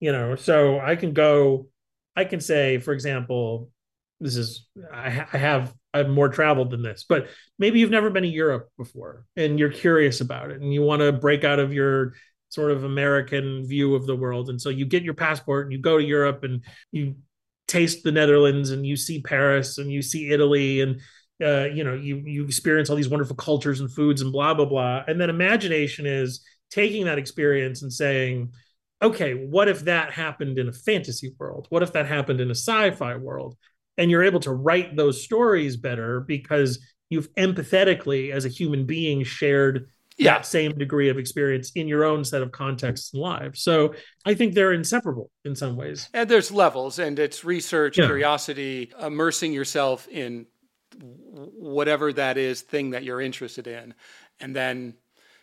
you 0.00 0.12
know. 0.12 0.36
So 0.36 0.80
I 0.80 0.96
can 0.96 1.12
go 1.12 1.68
I 2.16 2.24
can 2.24 2.40
say 2.40 2.78
for 2.78 2.92
example 2.92 3.70
this 4.20 4.36
is 4.36 4.66
I, 4.92 5.26
I 5.32 5.38
have 5.38 5.72
I've 5.94 6.08
more 6.08 6.28
traveled 6.28 6.70
than 6.70 6.82
this, 6.82 7.04
but 7.08 7.28
maybe 7.58 7.80
you've 7.80 7.90
never 7.90 8.10
been 8.10 8.24
to 8.24 8.28
Europe 8.28 8.68
before 8.76 9.24
and 9.36 9.58
you're 9.58 9.70
curious 9.70 10.20
about 10.20 10.50
it 10.50 10.60
and 10.60 10.72
you 10.72 10.82
want 10.82 11.00
to 11.00 11.12
break 11.12 11.44
out 11.44 11.58
of 11.58 11.72
your 11.72 12.14
sort 12.48 12.70
of 12.70 12.84
American 12.84 13.66
view 13.66 13.94
of 13.94 14.06
the 14.06 14.16
world. 14.16 14.48
And 14.48 14.60
so 14.60 14.70
you 14.70 14.86
get 14.86 15.02
your 15.02 15.14
passport 15.14 15.66
and 15.66 15.72
you 15.72 15.78
go 15.78 15.98
to 15.98 16.04
Europe 16.04 16.44
and 16.44 16.64
you 16.92 17.16
taste 17.66 18.02
the 18.02 18.12
Netherlands 18.12 18.70
and 18.70 18.86
you 18.86 18.96
see 18.96 19.20
Paris 19.20 19.78
and 19.78 19.92
you 19.92 20.02
see 20.02 20.30
Italy 20.30 20.80
and 20.80 21.00
uh, 21.44 21.66
you 21.66 21.84
know 21.84 21.94
you 21.94 22.16
you 22.24 22.44
experience 22.44 22.90
all 22.90 22.96
these 22.96 23.08
wonderful 23.08 23.36
cultures 23.36 23.80
and 23.80 23.92
foods 23.92 24.22
and 24.22 24.32
blah 24.32 24.54
blah 24.54 24.64
blah. 24.64 25.04
And 25.06 25.20
then 25.20 25.30
imagination 25.30 26.06
is 26.06 26.44
taking 26.70 27.04
that 27.04 27.18
experience 27.18 27.82
and 27.82 27.92
saying, 27.92 28.52
okay, 29.00 29.34
what 29.34 29.68
if 29.68 29.84
that 29.84 30.12
happened 30.12 30.58
in 30.58 30.68
a 30.68 30.72
fantasy 30.72 31.32
world? 31.38 31.66
What 31.70 31.82
if 31.82 31.92
that 31.92 32.06
happened 32.06 32.40
in 32.40 32.48
a 32.48 32.54
sci-fi 32.54 33.16
world? 33.16 33.56
and 33.98 34.10
you're 34.10 34.22
able 34.22 34.40
to 34.40 34.52
write 34.52 34.96
those 34.96 35.22
stories 35.22 35.76
better 35.76 36.20
because 36.20 36.78
you've 37.10 37.34
empathetically 37.34 38.30
as 38.30 38.44
a 38.44 38.48
human 38.48 38.86
being 38.86 39.24
shared 39.24 39.90
yeah. 40.18 40.34
that 40.34 40.46
same 40.46 40.76
degree 40.76 41.08
of 41.08 41.18
experience 41.18 41.72
in 41.74 41.88
your 41.88 42.04
own 42.04 42.24
set 42.24 42.42
of 42.42 42.52
contexts 42.52 43.12
and 43.12 43.22
lives. 43.22 43.62
So 43.62 43.94
I 44.24 44.34
think 44.34 44.54
they're 44.54 44.72
inseparable 44.72 45.30
in 45.44 45.54
some 45.54 45.76
ways. 45.76 46.08
And 46.12 46.28
there's 46.28 46.50
levels, 46.50 46.98
and 46.98 47.18
it's 47.18 47.44
research, 47.44 47.98
yeah. 47.98 48.06
curiosity, 48.06 48.92
immersing 49.00 49.52
yourself 49.52 50.08
in 50.08 50.46
whatever 51.00 52.12
that 52.12 52.36
is 52.36 52.62
thing 52.62 52.90
that 52.90 53.04
you're 53.04 53.20
interested 53.20 53.66
in, 53.66 53.94
and 54.40 54.54
then 54.54 54.94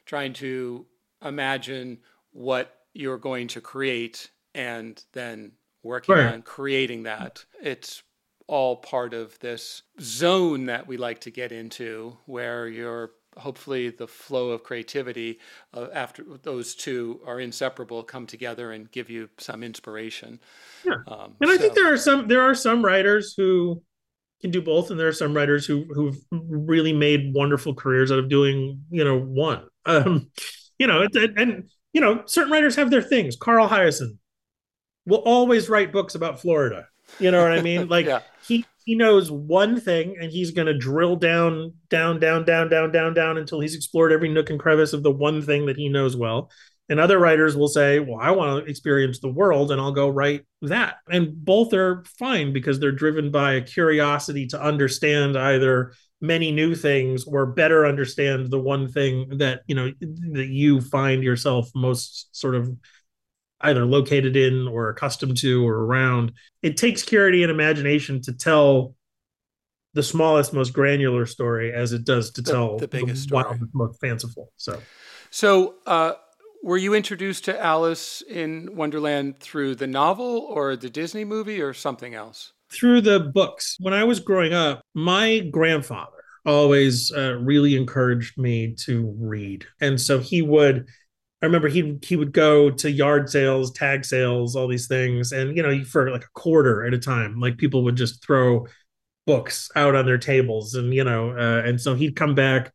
trying 0.06 0.34
to 0.34 0.86
imagine 1.24 2.00
what 2.32 2.76
you're 2.94 3.18
going 3.18 3.48
to 3.48 3.62
create 3.62 4.30
and 4.54 5.04
then 5.14 5.52
working 5.84 6.16
right. 6.16 6.34
on 6.34 6.42
creating 6.42 7.04
that. 7.04 7.46
It's 7.62 8.04
all 8.48 8.76
part 8.76 9.14
of 9.14 9.38
this 9.40 9.84
zone 10.00 10.68
that 10.68 10.88
we 10.88 10.98
like 10.98 11.22
to 11.22 11.32
get 11.32 11.52
into 11.52 12.18
where 12.26 12.68
you're 12.68 13.12
hopefully 13.38 13.90
the 13.90 14.08
flow 14.08 14.50
of 14.50 14.64
creativity 14.64 15.40
uh, 15.74 15.88
after 15.94 16.24
those 16.44 16.76
two 16.76 17.20
are 17.26 17.40
inseparable 17.40 18.04
come 18.04 18.26
together 18.26 18.72
and 18.72 18.92
give 18.92 19.10
you 19.10 19.30
some 19.38 19.64
inspiration. 19.64 20.40
Yeah, 20.86 20.96
um, 21.08 21.36
and 21.42 21.52
I 21.52 21.58
think 21.58 21.74
there 21.74 21.92
are 21.92 21.98
some 21.98 22.28
there 22.28 22.42
are 22.42 22.56
some 22.56 22.84
writers 22.84 23.34
who 23.36 23.82
can 24.42 24.52
do 24.52 24.62
both, 24.62 24.92
and 24.92 25.00
there 25.00 25.08
are 25.08 25.14
some 25.14 25.36
writers 25.36 25.66
who 25.66 25.86
who've 25.94 26.18
really 26.32 26.94
made 26.94 27.34
wonderful 27.34 27.74
careers 27.74 28.12
out 28.12 28.20
of 28.20 28.30
doing 28.30 28.82
you 28.90 29.04
know 29.04 29.20
one. 29.20 29.68
Um, 29.86 30.32
you 30.80 30.88
know, 30.88 31.02
and, 31.14 31.40
and 31.40 31.70
you 31.94 32.02
know, 32.02 32.24
certain 32.26 32.52
writers 32.52 32.76
have 32.76 32.90
their 32.90 33.02
things. 33.02 33.36
Carl 33.36 33.68
Hiaasen 33.68 34.18
will 35.06 35.20
always 35.20 35.70
write 35.70 35.94
books 35.94 36.16
about 36.16 36.40
Florida. 36.40 36.88
You 37.20 37.32
know 37.32 37.42
what 37.42 37.54
I 37.54 37.62
mean? 37.62 37.88
Like 37.96 38.06
yeah. 38.06 38.22
He 38.48 38.66
he 38.86 38.96
knows 38.96 39.32
one 39.32 39.80
thing 39.80 40.16
and 40.22 40.32
he's 40.32 40.52
going 40.52 40.68
to 40.68 40.78
drill 40.78 41.16
down 41.16 41.74
down 41.90 42.20
down 42.20 42.46
down 42.46 42.70
down 42.70 42.92
down 42.92 43.14
down 43.14 43.38
until 43.38 43.60
he's 43.60 43.76
explored 43.76 44.12
every 44.12 44.30
nook 44.30 44.50
and 44.50 44.60
crevice 44.60 44.94
of 44.94 45.04
the 45.04 45.12
one 45.12 45.42
thing 45.42 45.66
that 45.66 45.78
he 45.78 45.90
knows 45.90 46.16
well. 46.16 46.52
And 46.88 47.00
other 47.00 47.18
writers 47.18 47.58
will 47.58 47.68
say, 47.68 48.00
"Well, 48.00 48.20
I 48.22 48.30
want 48.30 48.64
to 48.64 48.70
experience 48.70 49.20
the 49.20 49.32
world 49.32 49.72
and 49.72 49.82
I'll 49.82 49.92
go 49.92 50.08
write 50.08 50.44
that." 50.62 50.98
And 51.10 51.34
both 51.44 51.74
are 51.74 52.04
fine 52.20 52.54
because 52.54 52.80
they're 52.80 52.92
driven 52.92 53.32
by 53.32 53.54
a 53.54 53.62
curiosity 53.62 54.46
to 54.48 54.62
understand 54.62 55.36
either 55.36 55.94
many 56.22 56.52
new 56.52 56.76
things 56.76 57.26
or 57.26 57.48
better 57.48 57.86
understand 57.86 58.52
the 58.52 58.60
one 58.60 58.88
thing 58.88 59.38
that, 59.38 59.62
you 59.68 59.76
know, 59.76 59.92
that 60.34 60.48
you 60.48 60.80
find 60.80 61.24
yourself 61.24 61.70
most 61.76 62.36
sort 62.36 62.56
of 62.56 62.70
either 63.62 63.86
located 63.86 64.36
in 64.36 64.68
or 64.68 64.90
accustomed 64.90 65.38
to 65.38 65.68
or 65.68 65.76
around. 65.86 66.34
It 66.62 66.78
takes 66.78 67.04
clarity 67.04 67.44
and 67.44 67.52
imagination 67.52 68.22
to 68.24 68.34
tell 68.34 68.96
the 69.94 70.04
smallest, 70.04 70.54
most 70.54 70.74
granular 70.74 71.26
story 71.26 71.74
as 71.74 71.94
it 71.94 72.04
does 72.04 72.32
to 72.32 72.42
the, 72.42 72.52
tell 72.52 72.78
the 72.78 72.88
biggest 72.88 73.30
the 73.30 73.42
story, 73.42 73.60
most 73.74 74.00
fanciful. 74.00 74.52
So, 74.58 74.82
so 75.32 75.76
uh, 75.86 76.14
were 76.62 76.78
you 76.78 76.94
introduced 76.94 77.46
to 77.46 77.60
Alice 77.60 78.22
in 78.22 78.76
Wonderland 78.76 79.40
through 79.40 79.76
the 79.76 79.88
novel 79.88 80.40
or 80.50 80.76
the 80.76 80.90
Disney 80.90 81.24
movie 81.24 81.62
or 81.62 81.74
something 81.74 82.14
else? 82.14 82.52
Through 82.72 83.02
the 83.02 83.20
books. 83.20 83.78
When 83.80 83.94
I 83.94 84.04
was 84.04 84.20
growing 84.20 84.54
up, 84.54 84.82
my 84.94 85.40
grandfather 85.40 86.12
always 86.46 87.12
uh, 87.12 87.38
really 87.40 87.76
encouraged 87.76 88.38
me 88.38 88.76
to 88.80 89.16
read, 89.18 89.66
and 89.80 90.00
so 90.00 90.20
he 90.20 90.42
would 90.42 90.88
I 91.46 91.48
remember 91.48 91.68
he 91.68 92.00
he 92.02 92.16
would 92.16 92.34
go 92.34 92.72
to 92.72 92.90
yard 92.90 93.30
sales, 93.30 93.72
tag 93.72 94.04
sales, 94.04 94.56
all 94.56 94.68
these 94.68 94.88
things, 94.88 95.32
and 95.32 95.56
you 95.56 95.62
know 95.62 95.84
for 95.84 96.10
like 96.10 96.24
a 96.24 96.34
quarter 96.34 96.84
at 96.84 96.96
a 96.96 96.98
time, 96.98 97.40
like 97.40 97.60
people 97.60 97.84
would 97.84 97.96
just 97.96 98.26
throw 98.26 98.66
books 99.28 99.70
out 99.76 99.94
on 99.94 100.08
their 100.08 100.18
tables, 100.18 100.74
and 100.74 100.92
you 100.92 101.04
know, 101.04 101.38
uh, 101.38 101.62
and 101.64 101.80
so 101.80 101.94
he'd 101.94 102.16
come 102.16 102.34
back, 102.34 102.74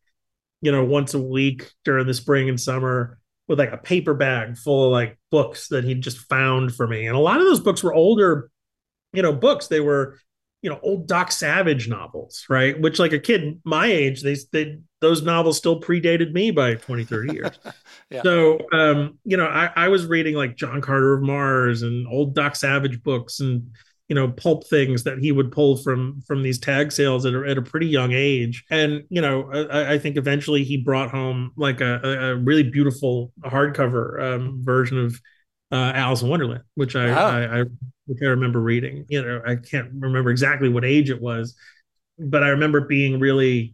you 0.61 0.71
know, 0.71 0.85
once 0.85 1.13
a 1.13 1.19
week 1.19 1.69
during 1.83 2.07
the 2.07 2.13
spring 2.13 2.47
and 2.47 2.61
summer 2.61 3.19
with 3.49 3.59
like 3.59 3.73
a 3.73 3.77
paper 3.77 4.13
bag 4.13 4.57
full 4.57 4.85
of 4.85 4.91
like 4.93 5.19
books 5.31 5.67
that 5.67 5.83
he'd 5.83 6.01
just 6.01 6.19
found 6.29 6.73
for 6.73 6.87
me, 6.87 7.07
and 7.07 7.17
a 7.17 7.19
lot 7.19 7.41
of 7.41 7.47
those 7.47 7.59
books 7.59 7.83
were 7.83 7.93
older, 7.93 8.49
you 9.11 9.21
know, 9.21 9.33
books. 9.33 9.67
They 9.67 9.81
were 9.81 10.17
you 10.61 10.69
know 10.69 10.79
old 10.83 11.07
doc 11.07 11.31
savage 11.31 11.87
novels 11.87 12.45
right 12.49 12.79
which 12.79 12.99
like 12.99 13.13
a 13.13 13.19
kid 13.19 13.59
my 13.63 13.87
age 13.87 14.21
they, 14.21 14.35
they 14.51 14.77
those 14.99 15.23
novels 15.23 15.57
still 15.57 15.79
predated 15.81 16.33
me 16.33 16.51
by 16.51 16.75
20 16.75 17.03
30 17.03 17.33
years 17.33 17.59
yeah. 18.09 18.21
so 18.21 18.59
um 18.71 19.17
you 19.23 19.37
know 19.37 19.45
I, 19.45 19.71
I 19.75 19.87
was 19.87 20.05
reading 20.05 20.35
like 20.35 20.55
john 20.55 20.81
carter 20.81 21.13
of 21.13 21.23
mars 21.23 21.81
and 21.81 22.07
old 22.07 22.35
doc 22.35 22.55
savage 22.55 23.01
books 23.03 23.39
and 23.39 23.71
you 24.07 24.15
know 24.15 24.27
pulp 24.27 24.67
things 24.67 25.03
that 25.03 25.19
he 25.19 25.31
would 25.31 25.51
pull 25.51 25.77
from 25.77 26.21
from 26.27 26.43
these 26.43 26.59
tag 26.59 26.91
sales 26.91 27.25
at 27.25 27.33
a, 27.33 27.43
at 27.49 27.57
a 27.57 27.61
pretty 27.61 27.87
young 27.87 28.11
age 28.11 28.63
and 28.69 29.03
you 29.09 29.21
know 29.21 29.49
I, 29.51 29.93
I 29.93 29.99
think 29.99 30.17
eventually 30.17 30.63
he 30.63 30.77
brought 30.77 31.09
home 31.09 31.51
like 31.55 31.81
a, 31.81 32.01
a 32.03 32.35
really 32.35 32.63
beautiful 32.63 33.31
hardcover 33.43 34.21
um, 34.21 34.59
version 34.63 35.05
of 35.05 35.19
uh, 35.71 35.93
Alice 35.95 36.21
in 36.21 36.27
Wonderland, 36.27 36.63
which 36.75 36.95
I, 36.95 37.11
wow. 37.11 37.27
I, 37.27 37.61
I 37.61 37.63
which 38.11 38.21
I 38.21 38.25
remember 38.29 38.59
reading. 38.59 39.05
You 39.07 39.23
know, 39.23 39.41
I 39.45 39.55
can't 39.55 39.89
remember 39.97 40.31
exactly 40.31 40.67
what 40.67 40.83
age 40.83 41.09
it 41.09 41.21
was, 41.21 41.55
but 42.19 42.43
I 42.43 42.49
remember 42.49 42.81
being 42.81 43.21
really 43.21 43.73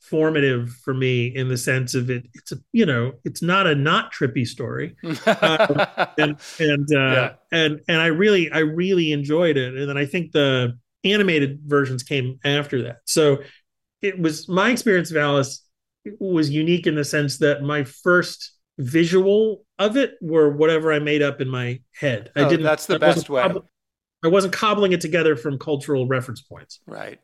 formative 0.00 0.70
for 0.82 0.92
me 0.92 1.26
in 1.26 1.48
the 1.48 1.56
sense 1.56 1.94
of 1.94 2.10
it. 2.10 2.24
It's 2.34 2.50
a 2.50 2.56
you 2.72 2.84
know, 2.84 3.12
it's 3.24 3.42
not 3.42 3.68
a 3.68 3.76
not 3.76 4.12
trippy 4.12 4.44
story, 4.44 4.96
um, 5.04 5.86
and 6.18 6.36
and 6.58 6.88
uh, 6.92 7.14
yeah. 7.14 7.32
and 7.52 7.80
and 7.86 8.00
I 8.00 8.06
really 8.06 8.50
I 8.50 8.58
really 8.58 9.12
enjoyed 9.12 9.56
it, 9.56 9.76
and 9.76 9.88
then 9.88 9.96
I 9.96 10.04
think 10.04 10.32
the 10.32 10.76
animated 11.04 11.60
versions 11.64 12.02
came 12.02 12.40
after 12.44 12.82
that. 12.82 12.98
So 13.04 13.38
it 14.02 14.18
was 14.18 14.48
my 14.48 14.70
experience 14.70 15.12
of 15.12 15.16
Alice 15.16 15.64
was 16.18 16.50
unique 16.50 16.88
in 16.88 16.96
the 16.96 17.04
sense 17.04 17.38
that 17.38 17.62
my 17.62 17.84
first 17.84 18.52
visual 18.78 19.64
of 19.80 19.96
it 19.96 20.16
were 20.20 20.50
whatever 20.50 20.92
I 20.92 20.98
made 20.98 21.22
up 21.22 21.40
in 21.40 21.48
my 21.48 21.80
head. 21.98 22.30
I 22.36 22.42
oh, 22.42 22.48
didn't. 22.48 22.64
That's 22.64 22.86
the 22.86 22.96
I 22.96 22.98
best 22.98 23.28
way. 23.28 23.42
Cob- 23.42 23.64
I 24.22 24.28
wasn't 24.28 24.52
cobbling 24.52 24.92
it 24.92 25.00
together 25.00 25.34
from 25.34 25.58
cultural 25.58 26.06
reference 26.06 26.42
points. 26.42 26.80
Right. 26.86 27.18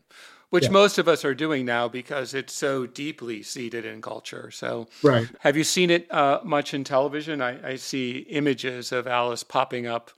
Which 0.51 0.65
yeah. 0.65 0.71
most 0.71 0.99
of 0.99 1.09
us 1.09 1.25
are 1.25 1.35
doing 1.35 1.67
now 1.67 1.89
because 1.89 2.33
it's 2.33 2.55
so 2.55 2.87
deeply 2.87 3.43
seated 3.43 3.85
in 3.85 4.01
culture. 4.01 4.51
So, 4.51 4.89
right. 5.03 5.29
Have 5.41 5.57
you 5.57 5.65
seen 5.65 5.91
it 5.91 6.11
uh, 6.13 6.41
much 6.45 6.73
in 6.73 6.85
television? 6.85 7.43
I, 7.43 7.73
I, 7.73 7.77
see 7.77 8.19
images 8.31 8.93
of 8.93 9.07
Alice 9.07 9.43
popping 9.43 9.87
up. 9.87 10.13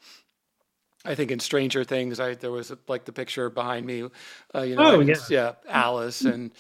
I 1.05 1.15
think 1.15 1.31
in 1.31 1.41
Stranger 1.41 1.83
Things, 1.83 2.21
I 2.21 2.35
there 2.35 2.51
was 2.51 2.71
a, 2.71 2.79
like 2.87 3.07
the 3.07 3.13
picture 3.13 3.49
behind 3.49 3.87
me. 3.87 4.09
Uh, 4.55 4.63
you 4.63 4.77
know, 4.77 4.97
oh, 4.97 5.01
yeah. 5.01 5.15
yeah, 5.31 5.53
Alice 5.67 6.21
and 6.21 6.53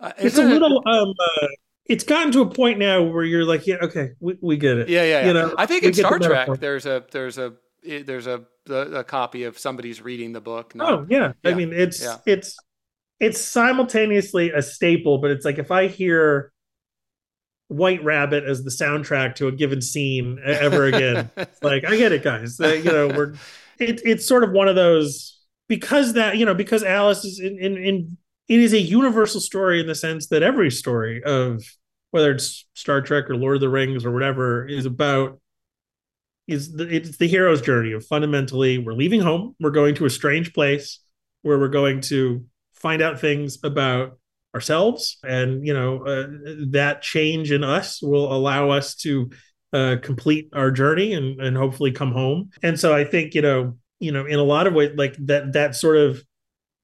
uh, 0.00 0.12
it's 0.18 0.36
a 0.36 0.42
little 0.42 0.82
um, 0.86 1.14
uh, 1.18 1.46
it's 1.86 2.04
gotten 2.04 2.32
to 2.32 2.40
a 2.40 2.48
point 2.48 2.78
now 2.78 3.02
where 3.02 3.24
you're 3.24 3.44
like, 3.44 3.66
yeah, 3.66 3.76
okay, 3.82 4.10
we, 4.20 4.38
we 4.40 4.56
get 4.56 4.78
it. 4.78 4.88
Yeah, 4.88 5.02
yeah, 5.02 5.20
yeah. 5.20 5.26
You 5.26 5.34
know, 5.34 5.54
I 5.58 5.66
think 5.66 5.84
in 5.84 5.92
Star 5.92 6.18
the 6.18 6.26
Trek, 6.26 6.48
there's 6.58 6.86
a 6.86 7.04
there's 7.10 7.38
a 7.38 7.54
there's 7.82 8.26
a, 8.26 8.42
a 8.68 9.04
copy 9.04 9.44
of 9.44 9.58
somebody's 9.58 10.00
reading 10.00 10.32
the 10.32 10.40
book. 10.40 10.74
No. 10.74 10.86
Oh 10.86 11.06
yeah. 11.08 11.32
yeah. 11.42 11.50
I 11.50 11.54
mean, 11.54 11.72
it's 11.72 12.02
yeah. 12.02 12.18
it's 12.26 12.56
it's 13.20 13.40
simultaneously 13.40 14.50
a 14.50 14.62
staple, 14.62 15.18
but 15.18 15.30
it's 15.30 15.44
like 15.44 15.58
if 15.58 15.70
I 15.70 15.88
hear 15.88 16.52
White 17.68 18.02
Rabbit 18.02 18.44
as 18.44 18.64
the 18.64 18.70
soundtrack 18.70 19.34
to 19.36 19.48
a 19.48 19.52
given 19.52 19.82
scene 19.82 20.38
ever 20.44 20.86
again, 20.86 21.30
like 21.62 21.84
I 21.84 21.96
get 21.96 22.12
it, 22.12 22.22
guys. 22.22 22.58
Uh, 22.58 22.68
you 22.68 22.84
know, 22.84 23.08
we're 23.08 23.34
it, 23.78 24.00
it's 24.04 24.26
sort 24.26 24.44
of 24.44 24.52
one 24.52 24.68
of 24.68 24.76
those 24.76 25.38
because 25.68 26.14
that 26.14 26.38
you 26.38 26.46
know 26.46 26.54
because 26.54 26.82
Alice 26.82 27.24
is 27.24 27.40
in, 27.40 27.58
in 27.58 27.76
in 27.76 28.16
it 28.48 28.60
is 28.60 28.72
a 28.72 28.80
universal 28.80 29.40
story 29.40 29.80
in 29.80 29.86
the 29.86 29.94
sense 29.94 30.28
that 30.28 30.42
every 30.42 30.70
story 30.70 31.22
of 31.22 31.62
whether 32.10 32.30
it's 32.30 32.66
Star 32.74 33.00
Trek 33.00 33.28
or 33.28 33.36
Lord 33.36 33.56
of 33.56 33.60
the 33.60 33.68
Rings 33.68 34.04
or 34.04 34.12
whatever 34.12 34.66
is 34.66 34.86
about 34.86 35.40
is 36.46 36.72
the, 36.72 36.86
it's 36.88 37.16
the 37.16 37.26
hero's 37.26 37.62
journey 37.62 37.92
of 37.92 38.06
fundamentally 38.06 38.78
we're 38.78 38.92
leaving 38.92 39.20
home, 39.20 39.56
we're 39.58 39.70
going 39.70 39.94
to 39.96 40.04
a 40.04 40.10
strange 40.10 40.52
place 40.52 41.00
where 41.42 41.58
we're 41.58 41.68
going 41.68 42.00
to 42.02 42.44
find 42.74 43.00
out 43.00 43.18
things 43.18 43.58
about 43.64 44.18
ourselves, 44.54 45.18
and 45.24 45.66
you 45.66 45.74
know 45.74 46.04
uh, 46.06 46.26
that 46.70 47.02
change 47.02 47.50
in 47.50 47.64
us 47.64 48.02
will 48.02 48.32
allow 48.32 48.70
us 48.70 48.94
to 48.94 49.30
uh, 49.72 49.96
complete 50.02 50.48
our 50.52 50.70
journey 50.70 51.14
and 51.14 51.40
and 51.40 51.56
hopefully 51.56 51.90
come 51.90 52.12
home. 52.12 52.50
And 52.62 52.78
so 52.78 52.94
I 52.94 53.04
think 53.04 53.34
you 53.34 53.42
know 53.42 53.78
you 53.98 54.12
know 54.12 54.26
in 54.26 54.38
a 54.38 54.44
lot 54.44 54.66
of 54.66 54.74
ways 54.74 54.92
like 54.96 55.16
that 55.26 55.54
that 55.54 55.74
sort 55.74 55.96
of 55.96 56.22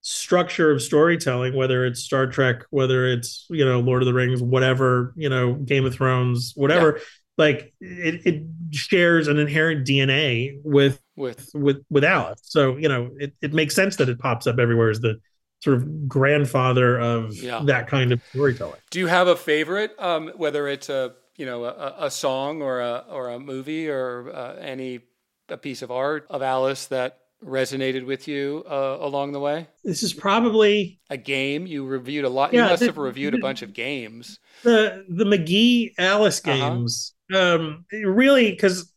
structure 0.02 0.70
of 0.70 0.82
storytelling, 0.82 1.54
whether 1.54 1.84
it's 1.84 2.00
Star 2.00 2.26
Trek, 2.26 2.62
whether 2.70 3.06
it's 3.06 3.46
you 3.50 3.64
know 3.64 3.80
Lord 3.80 4.02
of 4.02 4.06
the 4.06 4.14
Rings, 4.14 4.42
whatever 4.42 5.12
you 5.16 5.28
know 5.28 5.54
Game 5.54 5.84
of 5.86 5.94
Thrones, 5.94 6.52
whatever. 6.54 6.96
Yeah. 6.96 7.04
Like 7.38 7.72
it, 7.80 8.26
it 8.26 8.42
shares 8.72 9.26
an 9.26 9.38
inherent 9.38 9.86
DNA 9.86 10.60
with 10.62 11.00
with 11.16 11.50
with 11.54 11.84
with 11.88 12.04
Alice, 12.04 12.40
so 12.42 12.76
you 12.76 12.88
know 12.88 13.10
it, 13.18 13.32
it 13.40 13.54
makes 13.54 13.74
sense 13.74 13.96
that 13.96 14.08
it 14.08 14.18
pops 14.18 14.46
up 14.46 14.58
everywhere 14.58 14.90
as 14.90 15.00
the 15.00 15.20
sort 15.60 15.76
of 15.76 16.08
grandfather 16.08 16.98
of 16.98 17.34
yeah. 17.36 17.62
that 17.64 17.86
kind 17.86 18.12
of 18.12 18.20
storytelling. 18.30 18.80
Do 18.90 18.98
you 18.98 19.06
have 19.06 19.28
a 19.28 19.36
favorite, 19.36 19.94
um, 19.98 20.32
whether 20.36 20.68
it's 20.68 20.88
a 20.88 21.14
you 21.36 21.46
know 21.46 21.64
a, 21.64 21.94
a, 21.98 22.10
song 22.10 22.60
or 22.60 22.80
a 22.80 23.04
or 23.08 23.30
a 23.30 23.38
movie 23.38 23.88
or 23.88 24.30
uh, 24.30 24.56
any 24.56 25.00
a 25.48 25.56
piece 25.56 25.82
of 25.82 25.90
art 25.90 26.26
of 26.28 26.42
Alice 26.42 26.86
that 26.86 27.19
resonated 27.44 28.04
with 28.04 28.28
you 28.28 28.64
uh, 28.68 28.98
along 29.00 29.32
the 29.32 29.40
way? 29.40 29.66
This 29.84 30.02
is 30.02 30.12
probably 30.12 31.00
a 31.08 31.16
game 31.16 31.66
you 31.66 31.86
reviewed 31.86 32.24
a 32.24 32.28
lot. 32.28 32.52
Yeah, 32.52 32.64
you 32.64 32.70
must 32.70 32.80
the, 32.80 32.86
have 32.86 32.98
reviewed 32.98 33.34
the, 33.34 33.38
a 33.38 33.40
bunch 33.40 33.62
of 33.62 33.72
games. 33.72 34.38
The 34.62 35.04
the 35.08 35.24
McGee 35.24 35.92
Alice 35.98 36.40
uh-huh. 36.44 36.56
games, 36.56 37.14
uh-huh. 37.32 37.56
um, 37.56 37.84
really 37.90 38.50
because 38.50 38.92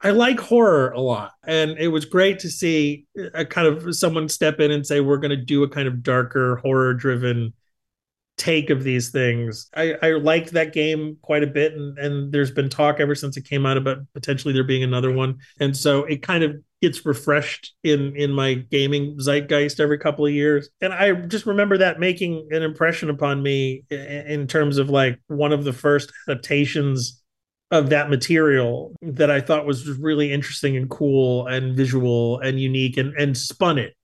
I 0.00 0.10
like 0.10 0.38
horror 0.38 0.90
a 0.90 1.00
lot, 1.00 1.32
and 1.46 1.72
it 1.78 1.88
was 1.88 2.04
great 2.04 2.38
to 2.40 2.50
see 2.50 3.06
a 3.34 3.44
kind 3.44 3.66
of 3.66 3.94
someone 3.94 4.28
step 4.28 4.60
in 4.60 4.70
and 4.70 4.86
say 4.86 5.00
we're 5.00 5.18
going 5.18 5.30
to 5.30 5.36
do 5.36 5.62
a 5.62 5.68
kind 5.68 5.88
of 5.88 6.02
darker 6.02 6.56
horror 6.56 6.94
driven 6.94 7.52
take 8.36 8.70
of 8.70 8.84
these 8.84 9.10
things. 9.10 9.68
I, 9.74 9.94
I 10.02 10.10
liked 10.12 10.52
that 10.52 10.72
game 10.72 11.16
quite 11.22 11.42
a 11.42 11.46
bit, 11.46 11.72
and, 11.72 11.98
and 11.98 12.32
there's 12.32 12.50
been 12.50 12.68
talk 12.68 13.00
ever 13.00 13.14
since 13.14 13.36
it 13.36 13.48
came 13.48 13.64
out 13.64 13.76
about 13.76 13.98
potentially 14.12 14.52
there 14.52 14.64
being 14.64 14.82
another 14.82 15.12
one. 15.12 15.38
And 15.58 15.76
so 15.76 16.04
it 16.04 16.22
kind 16.22 16.44
of 16.44 16.56
gets 16.86 17.04
refreshed 17.04 17.74
in 17.82 18.14
in 18.14 18.30
my 18.30 18.54
gaming 18.54 19.16
zeitgeist 19.18 19.80
every 19.80 19.98
couple 19.98 20.24
of 20.24 20.32
years. 20.32 20.68
And 20.80 20.92
i 20.92 21.12
just 21.12 21.46
remember 21.46 21.76
that 21.78 21.98
making 21.98 22.48
an 22.52 22.62
impression 22.62 23.10
upon 23.10 23.42
me 23.42 23.82
in 23.90 24.46
terms 24.46 24.78
of 24.78 24.88
like 24.88 25.18
one 25.26 25.52
of 25.52 25.64
the 25.64 25.72
first 25.72 26.12
adaptations 26.28 27.22
of 27.72 27.90
that 27.90 28.08
material 28.08 28.94
that 29.02 29.28
i 29.28 29.40
thought 29.40 29.66
was 29.66 29.88
really 29.98 30.32
interesting 30.32 30.76
and 30.76 30.88
cool 30.88 31.48
and 31.48 31.76
visual 31.76 32.38
and 32.38 32.60
unique 32.60 32.96
and 32.96 33.12
and 33.14 33.36
spun 33.36 33.76
it 33.76 33.96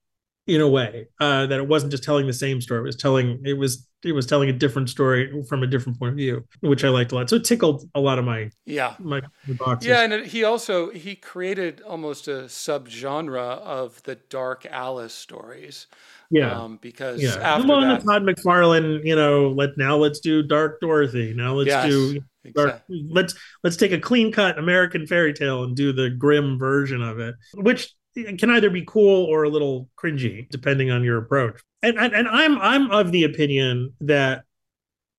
in 0.45 0.61
a 0.61 0.67
way 0.67 1.07
uh, 1.19 1.45
that 1.47 1.59
it 1.59 1.67
wasn't 1.67 1.91
just 1.91 2.03
telling 2.03 2.27
the 2.27 2.33
same 2.33 2.59
story. 2.61 2.81
It 2.81 2.83
was 2.83 2.95
telling 2.95 3.41
it 3.45 3.53
was 3.53 3.87
it 4.03 4.11
was 4.11 4.25
telling 4.25 4.49
a 4.49 4.53
different 4.53 4.89
story 4.89 5.43
from 5.47 5.63
a 5.63 5.67
different 5.67 5.97
point 5.97 6.11
of 6.11 6.17
view, 6.17 6.45
which 6.59 6.83
I 6.83 6.89
liked 6.89 7.11
a 7.13 7.15
lot. 7.15 7.29
So 7.29 7.37
it 7.37 7.45
tickled 7.45 7.89
a 7.95 7.99
lot 7.99 8.19
of 8.19 8.25
my 8.25 8.49
yeah 8.65 8.95
my, 8.99 9.21
my 9.47 9.53
boxes. 9.53 9.87
Yeah, 9.87 10.01
and 10.01 10.25
he 10.25 10.43
also 10.43 10.89
he 10.89 11.15
created 11.15 11.81
almost 11.81 12.27
a 12.27 12.43
subgenre 12.47 13.37
of 13.37 14.03
the 14.03 14.15
dark 14.15 14.65
Alice 14.69 15.13
stories. 15.13 15.87
Yeah, 16.29 16.63
um, 16.63 16.79
because 16.81 17.21
yeah. 17.21 17.35
after 17.35 17.67
one 17.67 17.87
that, 17.87 18.03
Todd 18.03 18.23
McFarlane, 18.23 19.05
you 19.05 19.15
know, 19.15 19.49
let 19.49 19.77
now 19.77 19.95
let's 19.97 20.19
do 20.19 20.41
Dark 20.41 20.81
Dorothy. 20.81 21.33
Now 21.33 21.53
let's 21.53 21.67
Yes, 21.67 21.89
do 21.89 22.19
Dark, 22.55 22.69
exactly. 22.69 23.07
let's 23.09 23.35
let's 23.63 23.77
take 23.77 23.91
a 23.91 23.99
clean 23.99 24.31
cut 24.31 24.57
American 24.57 25.05
fairy 25.07 25.33
tale 25.33 25.63
and 25.63 25.75
do 25.75 25.93
the 25.93 26.09
grim 26.09 26.57
version 26.57 27.01
of 27.01 27.19
it, 27.19 27.35
which 27.53 27.93
can 28.13 28.49
either 28.51 28.69
be 28.69 28.83
cool 28.85 29.25
or 29.25 29.43
a 29.43 29.49
little 29.49 29.89
cringy 29.97 30.49
depending 30.49 30.91
on 30.91 31.03
your 31.03 31.17
approach. 31.17 31.61
And 31.81 31.97
and, 31.97 32.13
and 32.13 32.27
I'm 32.27 32.59
I'm 32.59 32.91
of 32.91 33.11
the 33.11 33.23
opinion 33.23 33.93
that 34.01 34.43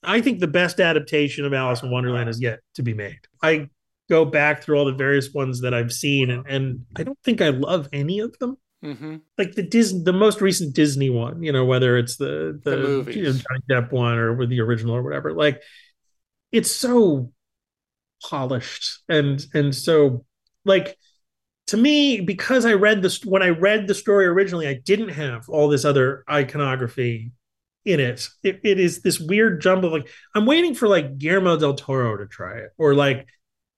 I 0.03 0.21
think 0.21 0.41
the 0.41 0.47
best 0.47 0.81
adaptation 0.81 1.45
of 1.45 1.53
Alice 1.53 1.83
in 1.83 1.91
Wonderland 1.91 2.29
is 2.29 2.41
yet 2.41 2.61
to 2.75 2.83
be 2.83 2.95
made. 2.95 3.21
I 3.43 3.69
go 4.11 4.25
back 4.25 4.63
through 4.63 4.79
all 4.79 4.85
the 4.85 4.93
various 4.93 5.33
ones 5.33 5.63
that 5.63 5.73
I've 5.73 5.93
seen, 5.93 6.31
and, 6.31 6.47
and 6.47 6.85
I 6.95 7.05
don't 7.05 7.19
think 7.25 7.41
I 7.41 7.49
love 7.49 7.89
any 7.93 8.21
of 8.21 8.39
them. 8.39 8.59
hmm 8.83 9.17
Like 9.39 9.55
the 9.55 9.63
Disney, 9.63 10.03
the 10.03 10.13
most 10.13 10.41
recent 10.41 10.75
Disney 10.75 11.11
one, 11.11 11.43
you 11.43 11.53
know, 11.53 11.65
whether 11.65 11.97
it's 11.97 12.17
the 12.17 12.61
the, 12.65 13.05
The 13.05 13.13
you 13.15 13.23
know, 13.25 13.33
Johnny 13.33 13.61
Depp 13.71 13.93
one 13.93 14.19
or 14.19 14.35
with 14.35 14.51
the 14.51 14.61
original 14.61 14.95
or 14.95 15.03
whatever, 15.03 15.33
like 15.33 15.63
it's 16.53 16.71
so 16.71 17.33
polished 18.23 19.03
and 19.09 19.45
and 19.55 19.75
so 19.75 20.25
like 20.65 20.97
to 21.67 21.77
me 21.77 22.21
because 22.21 22.65
i 22.65 22.73
read 22.73 23.03
this 23.03 23.25
when 23.25 23.43
i 23.43 23.49
read 23.49 23.87
the 23.87 23.95
story 23.95 24.27
originally 24.27 24.69
i 24.69 24.75
didn't 24.85 25.11
have 25.11 25.49
all 25.49 25.69
this 25.69 25.85
other 25.85 26.25
iconography 26.31 27.33
in 27.85 28.01
it. 28.01 28.29
it 28.43 28.61
it 28.65 28.81
is 28.81 29.03
this 29.03 29.21
weird 29.21 29.61
jumble 29.61 29.91
like 29.91 30.09
i'm 30.35 30.47
waiting 30.47 30.75
for 30.75 30.89
like 30.89 31.19
guillermo 31.19 31.57
del 31.57 31.75
toro 31.75 32.17
to 32.17 32.27
try 32.27 32.59
it 32.59 32.71
or 32.79 32.95
like 32.95 33.27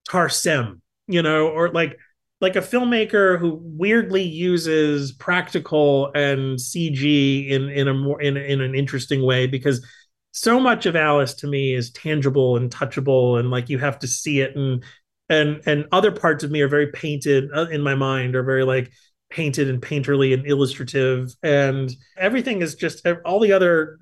tarsem 0.09 0.81
you 1.09 1.23
know 1.23 1.49
or 1.49 1.71
like 1.71 1.99
like 2.41 2.57
a 2.57 2.61
filmmaker 2.61 3.39
who 3.39 3.59
weirdly 3.63 4.23
uses 4.23 5.13
practical 5.13 6.11
and 6.15 6.59
cg 6.59 7.49
in 7.49 7.69
in 7.69 7.89
a 7.89 7.95
more 7.95 8.21
in, 8.21 8.37
in 8.37 8.61
an 8.61 8.75
interesting 8.75 9.25
way 9.25 9.47
because 9.47 9.85
so 10.33 10.61
much 10.61 10.87
of 10.87 10.95
alice 10.95 11.35
to 11.35 11.47
me 11.47 11.75
is 11.75 11.91
tangible 11.93 12.57
and 12.57 12.71
touchable 12.71 13.41
and 13.41 13.51
like 13.51 13.69
you 13.69 13.79
have 13.79 13.99
to 13.99 14.07
see 14.07 14.41
it 14.41 14.55
and 14.55 14.85
and 15.29 15.61
and 15.67 15.87
other 15.93 16.13
parts 16.13 16.45
of 16.45 16.51
me 16.51 16.61
are 16.61 16.69
very 16.69 16.89
painted 16.93 17.49
uh, 17.55 17.67
in 17.71 17.83
my 17.83 17.95
mind 17.95 18.37
are 18.37 18.43
very 18.43 18.65
like 18.65 18.91
painted 19.31 19.69
and 19.69 19.83
painterly 19.83 20.33
and 20.33 20.47
illustrative 20.47 21.35
and 21.43 21.93
everything 22.17 22.63
is 22.63 22.75
just 22.77 23.07
all 23.25 23.41
the 23.41 23.53
other 23.53 23.99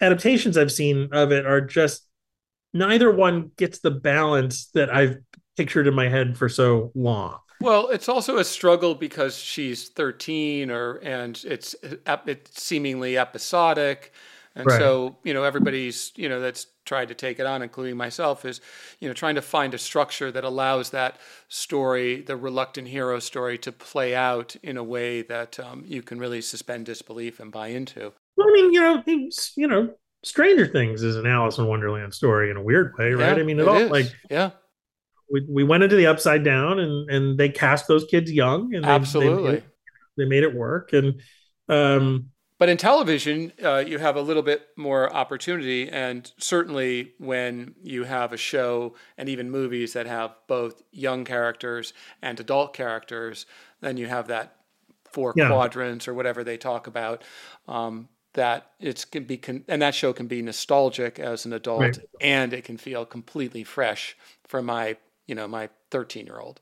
adaptations 0.00 0.56
i've 0.56 0.72
seen 0.72 1.08
of 1.12 1.32
it 1.32 1.44
are 1.44 1.60
just 1.60 2.06
neither 2.72 3.10
one 3.10 3.50
gets 3.56 3.80
the 3.80 3.90
balance 3.90 4.70
that 4.74 4.94
i've 4.94 5.16
pictured 5.56 5.88
in 5.88 5.94
my 5.94 6.08
head 6.08 6.38
for 6.38 6.48
so 6.48 6.92
long 6.94 7.38
Well, 7.60 7.88
it's 7.88 8.08
also 8.08 8.38
a 8.38 8.44
struggle 8.44 8.94
because 8.94 9.36
she's 9.36 9.88
13 9.88 10.70
or 10.70 11.00
and 11.02 11.42
it's 11.44 11.74
it's 11.82 12.62
seemingly 12.62 13.18
episodic. 13.18 14.12
And 14.58 14.66
Right. 14.66 14.72
so, 14.72 15.16
you 15.24 15.32
know, 15.32 15.44
everybody's, 15.44 16.12
you 16.16 16.28
know, 16.28 16.40
that's 16.40 16.66
tried 16.84 17.08
to 17.08 17.14
take 17.14 17.40
it 17.40 17.46
on, 17.46 17.62
including 17.62 17.96
myself, 17.96 18.44
is, 18.44 18.60
you 19.00 19.08
know, 19.08 19.14
trying 19.14 19.36
to 19.36 19.42
find 19.42 19.72
a 19.74 19.78
structure 19.78 20.30
that 20.32 20.44
allows 20.44 20.90
that 20.90 21.18
story, 21.48 22.20
the 22.22 22.36
reluctant 22.36 22.88
hero 22.88 23.20
story, 23.20 23.58
to 23.58 23.72
play 23.72 24.14
out 24.14 24.56
in 24.62 24.76
a 24.76 24.84
way 24.84 25.22
that 25.22 25.58
um, 25.60 25.84
you 25.86 26.02
can 26.02 26.18
really 26.18 26.42
suspend 26.42 26.86
disbelief 26.86 27.40
and 27.40 27.52
buy 27.52 27.68
into. 27.68 28.12
well 28.36 28.48
i 28.48 28.52
mean 28.52 28.72
you 28.72 28.80
know 28.80 29.02
you 29.56 29.66
know 29.68 29.94
stranger 30.24 30.66
things 30.66 31.02
is 31.02 31.16
an 31.16 31.26
alice 31.26 31.58
in 31.58 31.66
wonderland 31.66 32.12
story 32.12 32.50
in 32.50 32.56
a 32.56 32.62
weird 32.62 32.92
way 32.98 33.12
right 33.12 33.38
Yeah, 33.38 33.38
i 33.38 33.42
mean 33.42 33.60
it, 33.60 33.66
it 33.66 33.68
all 33.68 33.86
is. 33.88 33.88
like 33.88 34.12
yeah, 34.30 34.52
we, 35.30 35.46
we 35.48 35.64
went 35.64 35.82
into 35.82 35.96
the 35.96 36.06
upside 36.06 36.44
down 36.44 36.78
and 36.78 37.10
and 37.10 37.38
they 37.38 37.48
cast 37.48 37.86
those 37.88 38.04
kids 38.06 38.30
young 38.32 38.74
and 38.74 38.88
they, 38.88 38.98
absolutely. 38.98 39.58
they, 39.58 39.62
they 40.16 40.24
made 40.24 40.42
it 40.42 40.54
work 40.54 40.92
and 40.92 41.20
um 41.68 42.30
But 42.58 42.68
in 42.68 42.76
television, 42.76 43.52
uh, 43.62 43.84
you 43.86 43.98
have 43.98 44.16
a 44.16 44.20
little 44.20 44.42
bit 44.42 44.68
more 44.76 45.12
opportunity, 45.14 45.88
and 45.88 46.30
certainly 46.38 47.14
when 47.18 47.76
you 47.82 48.02
have 48.04 48.32
a 48.32 48.36
show 48.36 48.94
and 49.16 49.28
even 49.28 49.48
movies 49.50 49.92
that 49.92 50.06
have 50.06 50.34
both 50.48 50.82
young 50.90 51.24
characters 51.24 51.92
and 52.20 52.38
adult 52.40 52.74
characters, 52.74 53.46
then 53.80 53.96
you 53.96 54.06
have 54.08 54.26
that 54.28 54.56
four 55.04 55.32
Yeah. 55.36 55.48
quadrants 55.48 56.08
or 56.08 56.14
whatever 56.14 56.42
they 56.42 56.56
talk 56.56 56.86
about. 56.88 57.22
Um, 57.68 58.08
that 58.34 58.72
it's 58.78 59.04
can 59.04 59.24
be 59.24 59.36
con- 59.38 59.64
and 59.68 59.80
that 59.82 59.94
show 59.94 60.12
can 60.12 60.26
be 60.26 60.42
nostalgic 60.42 61.18
as 61.18 61.46
an 61.46 61.52
adult, 61.52 61.80
Right. 61.80 61.98
and 62.20 62.52
it 62.52 62.64
can 62.64 62.76
feel 62.76 63.06
completely 63.06 63.64
fresh 63.64 64.16
for 64.46 64.62
my 64.62 64.96
you 65.28 65.34
know 65.36 65.46
my 65.46 65.68
thirteen 65.92 66.26
year 66.26 66.40
old. 66.40 66.60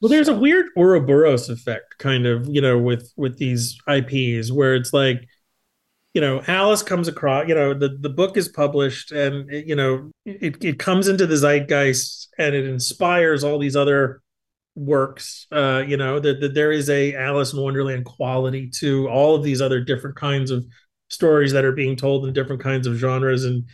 Well, 0.00 0.08
there's 0.08 0.28
a 0.28 0.34
weird 0.34 0.66
Ouroboros 0.76 1.48
effect, 1.48 1.98
kind 1.98 2.26
of, 2.26 2.48
you 2.48 2.60
know, 2.60 2.78
with 2.78 3.12
with 3.16 3.38
these 3.38 3.78
IPs, 3.86 4.50
where 4.50 4.74
it's 4.74 4.92
like, 4.92 5.26
you 6.14 6.20
know, 6.20 6.42
Alice 6.46 6.82
comes 6.82 7.06
across, 7.06 7.48
you 7.48 7.54
know, 7.54 7.74
the 7.74 7.96
the 8.00 8.08
book 8.08 8.36
is 8.36 8.48
published, 8.48 9.12
and 9.12 9.50
it, 9.50 9.66
you 9.66 9.76
know, 9.76 10.10
it 10.24 10.62
it 10.64 10.78
comes 10.78 11.06
into 11.06 11.26
the 11.26 11.36
zeitgeist, 11.36 12.28
and 12.38 12.54
it 12.54 12.66
inspires 12.66 13.44
all 13.44 13.58
these 13.58 13.76
other 13.76 14.22
works. 14.74 15.46
Uh, 15.52 15.84
you 15.86 15.96
know, 15.96 16.18
that 16.18 16.40
that 16.40 16.54
there 16.54 16.72
is 16.72 16.88
a 16.88 17.14
Alice 17.14 17.52
in 17.52 17.60
Wonderland 17.60 18.06
quality 18.06 18.70
to 18.78 19.08
all 19.08 19.36
of 19.36 19.44
these 19.44 19.60
other 19.60 19.80
different 19.80 20.16
kinds 20.16 20.50
of 20.50 20.64
stories 21.08 21.52
that 21.52 21.64
are 21.64 21.72
being 21.72 21.96
told 21.96 22.26
in 22.26 22.32
different 22.32 22.62
kinds 22.62 22.86
of 22.86 22.94
genres, 22.96 23.44
and 23.44 23.64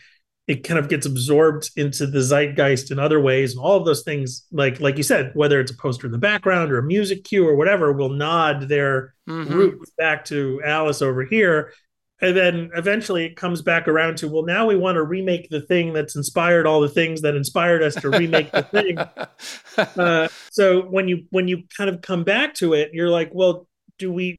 it 0.47 0.63
kind 0.63 0.79
of 0.79 0.89
gets 0.89 1.07
absorbed 1.07 1.71
into 1.77 2.07
the 2.07 2.21
zeitgeist 2.23 2.93
in 2.93 2.99
other 3.01 3.21
ways 3.21 3.53
and 3.53 3.61
all 3.61 3.77
of 3.77 3.85
those 3.85 4.03
things 4.05 4.47
like 4.53 4.81
like 4.81 4.97
you 4.97 5.03
said 5.03 5.33
whether 5.35 5.61
it's 5.61 5.73
a 5.73 5.77
poster 5.77 6.07
in 6.07 6.13
the 6.13 6.19
background 6.19 6.71
or 6.71 6.79
a 6.79 6.83
music 6.83 7.25
cue 7.25 7.47
or 7.47 7.57
whatever 7.57 7.93
will 7.93 8.11
nod 8.11 8.69
their 8.69 9.15
Mhm. 9.29 9.49
roots 9.51 9.91
back 9.99 10.25
to 10.27 10.61
alice 10.65 11.03
over 11.03 11.25
here 11.25 11.73
and 12.21 12.35
then 12.37 12.71
eventually 12.77 13.25
it 13.27 13.37
comes 13.37 13.61
back 13.61 13.89
around 13.89 14.17
to 14.19 14.29
well 14.29 14.45
now 14.45 14.67
we 14.67 14.77
want 14.77 14.95
to 14.97 15.03
remake 15.03 15.49
the 15.51 15.61
thing 15.63 15.93
that's 15.93 16.15
inspired 16.17 16.65
all 16.67 16.81
the 16.81 16.89
things 16.89 17.23
that 17.23 17.35
inspired 17.35 17.83
us 17.83 17.95
to 17.97 18.09
remake 18.09 18.51
the 18.53 18.63
thing 18.63 18.99
uh, 19.99 20.29
so 20.51 20.83
when 20.83 21.09
you 21.09 21.25
when 21.31 21.49
you 21.49 21.65
kind 21.77 21.91
of 21.91 22.01
come 22.03 22.23
back 22.25 22.55
to 22.55 22.73
it 22.73 22.91
you're 22.95 23.11
like 23.11 23.31
well 23.35 23.67
do 23.99 24.13
we 24.13 24.39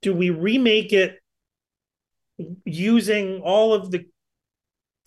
do 0.00 0.14
we 0.14 0.30
remake 0.30 0.92
it 0.92 1.18
using 2.64 3.40
all 3.42 3.74
of 3.74 3.90
the 3.90 4.06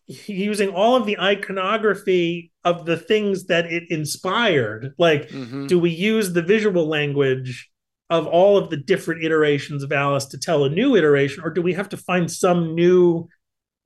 using 0.07 0.69
all 0.69 0.95
of 0.95 1.05
the 1.05 1.17
iconography 1.19 2.51
of 2.63 2.85
the 2.85 2.97
things 2.97 3.45
that 3.45 3.65
it 3.71 3.83
inspired 3.89 4.93
like 4.97 5.29
Mhm. 5.29 5.67
do 5.67 5.79
we 5.79 5.89
use 5.89 6.33
the 6.33 6.41
visual 6.41 6.87
language 6.87 7.69
of 8.09 8.27
all 8.27 8.57
of 8.57 8.69
the 8.69 8.77
different 8.77 9.23
iterations 9.23 9.83
of 9.83 9.91
alice 9.91 10.25
to 10.25 10.37
tell 10.37 10.63
a 10.65 10.69
new 10.69 10.95
iteration 10.95 11.43
or 11.43 11.49
do 11.49 11.61
we 11.61 11.73
have 11.73 11.89
to 11.89 11.97
find 11.97 12.29
some 12.29 12.75
new 12.75 13.27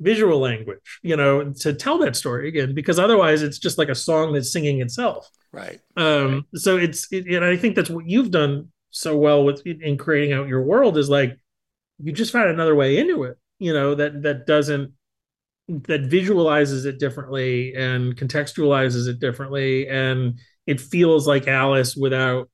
visual 0.01 0.39
language 0.39 0.99
you 1.03 1.15
know 1.15 1.53
to 1.53 1.73
tell 1.73 1.97
that 1.99 2.15
story 2.15 2.47
again 2.47 2.73
because 2.73 2.99
otherwise 2.99 3.41
it's 3.41 3.59
just 3.59 3.77
like 3.77 3.89
a 3.89 3.95
song 3.95 4.33
that's 4.33 4.51
singing 4.51 4.81
itself 4.81 5.29
right. 5.53 5.79
um 5.95 6.45
so 6.55 6.75
it's 6.77 7.07
it, 7.11 7.27
and 7.27 7.45
i 7.45 7.55
think 7.55 7.75
that's 7.75 7.89
what 7.89 8.05
you've 8.09 8.31
done 8.31 8.67
so 8.89 9.15
well 9.17 9.43
with 9.45 9.61
in 9.65 9.97
creating 9.97 10.33
out 10.33 10.47
your 10.47 10.63
world 10.63 10.97
is 10.97 11.09
like 11.09 11.37
you 12.03 12.11
just 12.11 12.31
found 12.33 12.49
another 12.49 12.75
way 12.75 12.97
into 12.97 13.23
it 13.23 13.37
you 13.59 13.71
know 13.71 13.95
that 13.95 14.21
that 14.23 14.45
doesn't 14.45 14.91
that 15.67 16.01
visualizes 16.01 16.85
it 16.85 16.99
differently 16.99 17.73
and 17.75 18.15
contextualizes 18.15 19.07
it 19.07 19.19
differently 19.19 19.87
and 19.87 20.39
it 20.67 20.79
feels 20.79 21.27
like 21.27 21.47
alice 21.47 21.95
without 21.95 22.49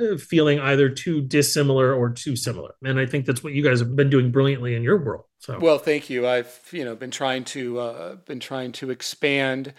uh, 0.00 0.16
feeling 0.16 0.60
either 0.60 0.88
too 0.90 1.22
dissimilar 1.22 1.94
or 1.94 2.10
too 2.10 2.36
similar 2.36 2.74
and 2.84 3.00
i 3.00 3.06
think 3.06 3.26
that's 3.26 3.44
what 3.44 3.52
you 3.54 3.62
guys 3.64 3.80
have 3.80 3.96
been 3.96 4.10
doing 4.10 4.32
brilliantly 4.32 4.74
in 4.76 4.82
your 4.82 4.98
world 5.02 5.24
so 5.38 5.60
Well, 5.60 5.78
thank 5.78 6.10
you. 6.10 6.26
I've 6.26 6.60
you 6.72 6.84
know 6.84 6.94
been 6.94 7.10
trying 7.10 7.44
to 7.46 7.78
uh, 7.78 8.14
been 8.16 8.40
trying 8.40 8.72
to 8.72 8.90
expand 8.90 9.72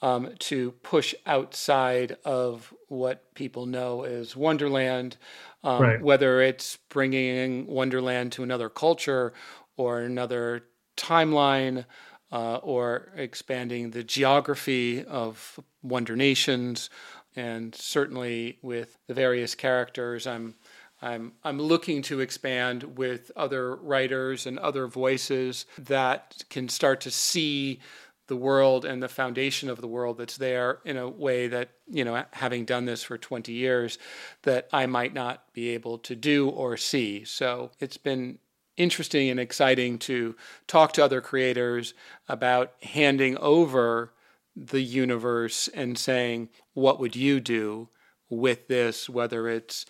um, 0.00 0.30
to 0.40 0.72
push 0.82 1.14
outside 1.26 2.16
of 2.24 2.72
what 2.88 3.34
people 3.34 3.66
know 3.66 4.04
as 4.04 4.36
Wonderland, 4.36 5.16
um, 5.64 5.80
Right. 5.82 6.00
whether 6.00 6.40
it's 6.40 6.76
bringing 6.88 7.66
Wonderland 7.66 8.32
to 8.32 8.42
another 8.42 8.68
culture 8.70 9.34
or 9.76 10.00
another 10.00 10.64
timeline. 10.96 11.84
Uh, 12.30 12.56
or 12.56 13.10
expanding 13.16 13.90
the 13.90 14.04
geography 14.04 15.02
of 15.02 15.58
Wonder 15.82 16.14
Nations, 16.14 16.90
and 17.34 17.74
certainly 17.74 18.58
with 18.60 18.98
the 19.06 19.14
various 19.14 19.54
characters, 19.54 20.26
I'm 20.26 20.54
I'm 21.00 21.32
I'm 21.44 21.60
looking 21.60 22.02
to 22.02 22.20
expand 22.20 22.98
with 22.98 23.30
other 23.36 23.76
writers 23.76 24.46
and 24.46 24.58
other 24.58 24.86
voices 24.86 25.66
that 25.78 26.42
can 26.50 26.68
start 26.68 27.00
to 27.02 27.10
see 27.10 27.80
the 28.26 28.36
world 28.36 28.84
and 28.84 29.02
the 29.02 29.08
foundation 29.08 29.70
of 29.70 29.80
the 29.80 29.86
world 29.86 30.18
that's 30.18 30.36
there 30.36 30.80
in 30.84 30.96
a 30.96 31.08
way 31.08 31.48
that 31.48 31.70
you 31.86 32.04
know 32.04 32.24
having 32.32 32.64
done 32.64 32.84
this 32.84 33.02
for 33.02 33.16
20 33.16 33.52
years 33.52 33.98
that 34.42 34.68
I 34.72 34.86
might 34.86 35.14
not 35.14 35.52
be 35.52 35.70
able 35.70 35.98
to 35.98 36.16
do 36.16 36.48
or 36.48 36.76
see. 36.76 37.24
So 37.24 37.70
it's 37.80 37.96
been 37.96 38.38
interesting 38.78 39.28
and 39.28 39.38
exciting 39.38 39.98
to 39.98 40.34
talk 40.66 40.92
to 40.94 41.04
other 41.04 41.20
creators 41.20 41.94
about 42.28 42.72
handing 42.82 43.36
over 43.38 44.12
the 44.56 44.80
universe 44.80 45.68
and 45.68 45.98
saying 45.98 46.48
what 46.74 46.98
would 46.98 47.14
you 47.14 47.40
do 47.40 47.88
with 48.30 48.68
this 48.68 49.08
whether 49.08 49.48
it's 49.48 49.86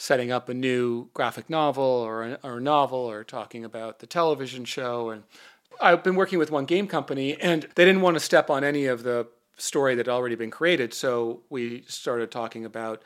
setting 0.00 0.32
up 0.32 0.48
a 0.48 0.54
new 0.54 1.08
graphic 1.12 1.50
novel 1.50 1.84
or 1.84 2.24
a, 2.24 2.38
or 2.42 2.56
a 2.56 2.60
novel 2.60 2.98
or 2.98 3.22
talking 3.22 3.66
about 3.66 3.98
the 3.98 4.06
television 4.06 4.64
show. 4.64 5.10
And 5.10 5.24
I've 5.78 6.02
been 6.02 6.14
working 6.14 6.38
with 6.38 6.50
one 6.50 6.64
game 6.64 6.86
company, 6.86 7.38
and 7.38 7.68
they 7.74 7.84
didn't 7.84 8.00
want 8.00 8.16
to 8.16 8.20
step 8.20 8.48
on 8.48 8.64
any 8.64 8.86
of 8.86 9.02
the 9.02 9.26
story 9.58 9.94
that 9.94 10.06
had 10.06 10.12
already 10.12 10.36
been 10.36 10.50
created. 10.50 10.94
So 10.94 11.42
we 11.50 11.84
started 11.86 12.30
talking 12.30 12.64
about 12.64 13.02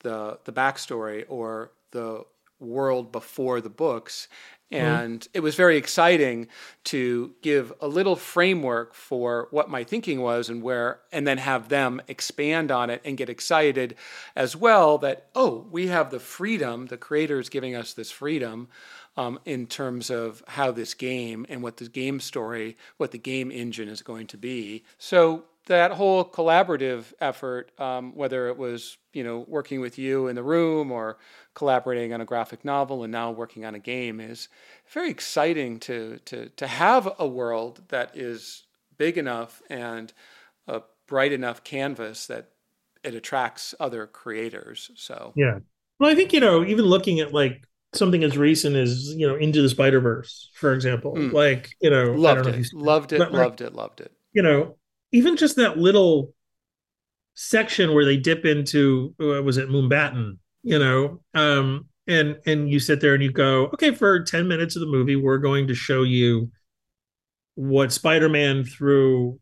the 0.00 0.38
the 0.44 0.52
backstory 0.52 1.26
or 1.28 1.72
the 1.90 2.24
world 2.58 3.12
before 3.12 3.60
the 3.60 3.68
books. 3.68 4.26
And 4.70 5.20
mm-hmm. 5.20 5.30
it 5.34 5.40
was 5.40 5.56
very 5.56 5.76
exciting 5.76 6.46
to 6.84 7.34
give 7.42 7.72
a 7.80 7.88
little 7.88 8.14
framework 8.14 8.94
for 8.94 9.48
what 9.50 9.68
my 9.68 9.82
thinking 9.82 10.20
was 10.20 10.48
and 10.48 10.62
where, 10.62 11.00
and 11.10 11.26
then 11.26 11.38
have 11.38 11.68
them 11.68 12.00
expand 12.06 12.70
on 12.70 12.88
it 12.88 13.02
and 13.04 13.16
get 13.16 13.28
excited 13.28 13.96
as 14.36 14.54
well 14.54 14.98
that, 14.98 15.26
oh, 15.34 15.66
we 15.70 15.88
have 15.88 16.10
the 16.10 16.20
freedom, 16.20 16.86
the 16.86 16.96
creators 16.96 17.48
giving 17.48 17.74
us 17.74 17.94
this 17.94 18.10
freedom 18.12 18.68
um, 19.16 19.40
in 19.44 19.66
terms 19.66 20.08
of 20.08 20.42
how 20.46 20.70
this 20.70 20.94
game 20.94 21.44
and 21.48 21.62
what 21.62 21.78
the 21.78 21.88
game 21.88 22.20
story, 22.20 22.76
what 22.96 23.10
the 23.10 23.18
game 23.18 23.50
engine 23.50 23.88
is 23.88 24.02
going 24.02 24.26
to 24.28 24.38
be. 24.38 24.84
So 24.98 25.44
that 25.66 25.92
whole 25.92 26.24
collaborative 26.24 27.12
effort, 27.20 27.70
um, 27.78 28.14
whether 28.14 28.48
it 28.48 28.56
was 28.56 28.96
you 29.12 29.24
know 29.24 29.44
working 29.48 29.80
with 29.80 29.98
you 29.98 30.28
in 30.28 30.36
the 30.36 30.42
room 30.42 30.90
or 30.90 31.18
collaborating 31.54 32.12
on 32.12 32.20
a 32.20 32.24
graphic 32.24 32.64
novel 32.64 33.02
and 33.02 33.12
now 33.12 33.30
working 33.30 33.64
on 33.64 33.74
a 33.74 33.78
game, 33.78 34.20
is 34.20 34.48
very 34.92 35.10
exciting 35.10 35.78
to 35.80 36.18
to 36.24 36.48
to 36.50 36.66
have 36.66 37.12
a 37.18 37.26
world 37.26 37.82
that 37.88 38.16
is 38.16 38.64
big 38.98 39.16
enough 39.16 39.62
and 39.70 40.12
a 40.66 40.82
bright 41.06 41.32
enough 41.32 41.64
canvas 41.64 42.26
that 42.26 42.50
it 43.02 43.14
attracts 43.14 43.74
other 43.80 44.06
creators. 44.06 44.90
So 44.94 45.32
yeah, 45.36 45.58
well, 45.98 46.10
I 46.10 46.14
think 46.14 46.32
you 46.32 46.40
know 46.40 46.64
even 46.64 46.84
looking 46.84 47.20
at 47.20 47.32
like 47.32 47.64
something 47.92 48.22
as 48.22 48.38
recent 48.38 48.76
as 48.76 49.14
you 49.14 49.26
know 49.26 49.36
into 49.36 49.62
the 49.62 49.68
Spider 49.68 50.00
Verse, 50.00 50.50
for 50.54 50.72
example, 50.72 51.14
mm. 51.14 51.32
like 51.32 51.70
you 51.80 51.90
know 51.90 52.12
loved 52.12 52.46
it, 52.46 52.66
loved 52.72 53.12
it, 53.12 53.32
loved 53.32 53.60
it, 53.60 53.74
loved 53.74 54.00
it. 54.00 54.12
You 54.32 54.42
know, 54.42 54.76
even 55.12 55.36
just 55.36 55.56
that 55.56 55.78
little 55.78 56.32
section 57.34 57.94
where 57.94 58.04
they 58.04 58.16
dip 58.16 58.44
into 58.44 59.14
uh, 59.20 59.42
was 59.42 59.56
it 59.56 59.68
Mumbattan, 59.68 60.38
you 60.62 60.78
know, 60.78 61.20
um, 61.34 61.86
and 62.06 62.36
and 62.46 62.70
you 62.70 62.80
sit 62.80 63.00
there 63.00 63.14
and 63.14 63.22
you 63.22 63.32
go, 63.32 63.66
okay, 63.66 63.94
for 63.94 64.22
ten 64.22 64.48
minutes 64.48 64.76
of 64.76 64.80
the 64.80 64.86
movie, 64.86 65.16
we're 65.16 65.38
going 65.38 65.68
to 65.68 65.74
show 65.74 66.02
you 66.02 66.50
what 67.54 67.92
Spider-Man 67.92 68.64
through 68.64 69.38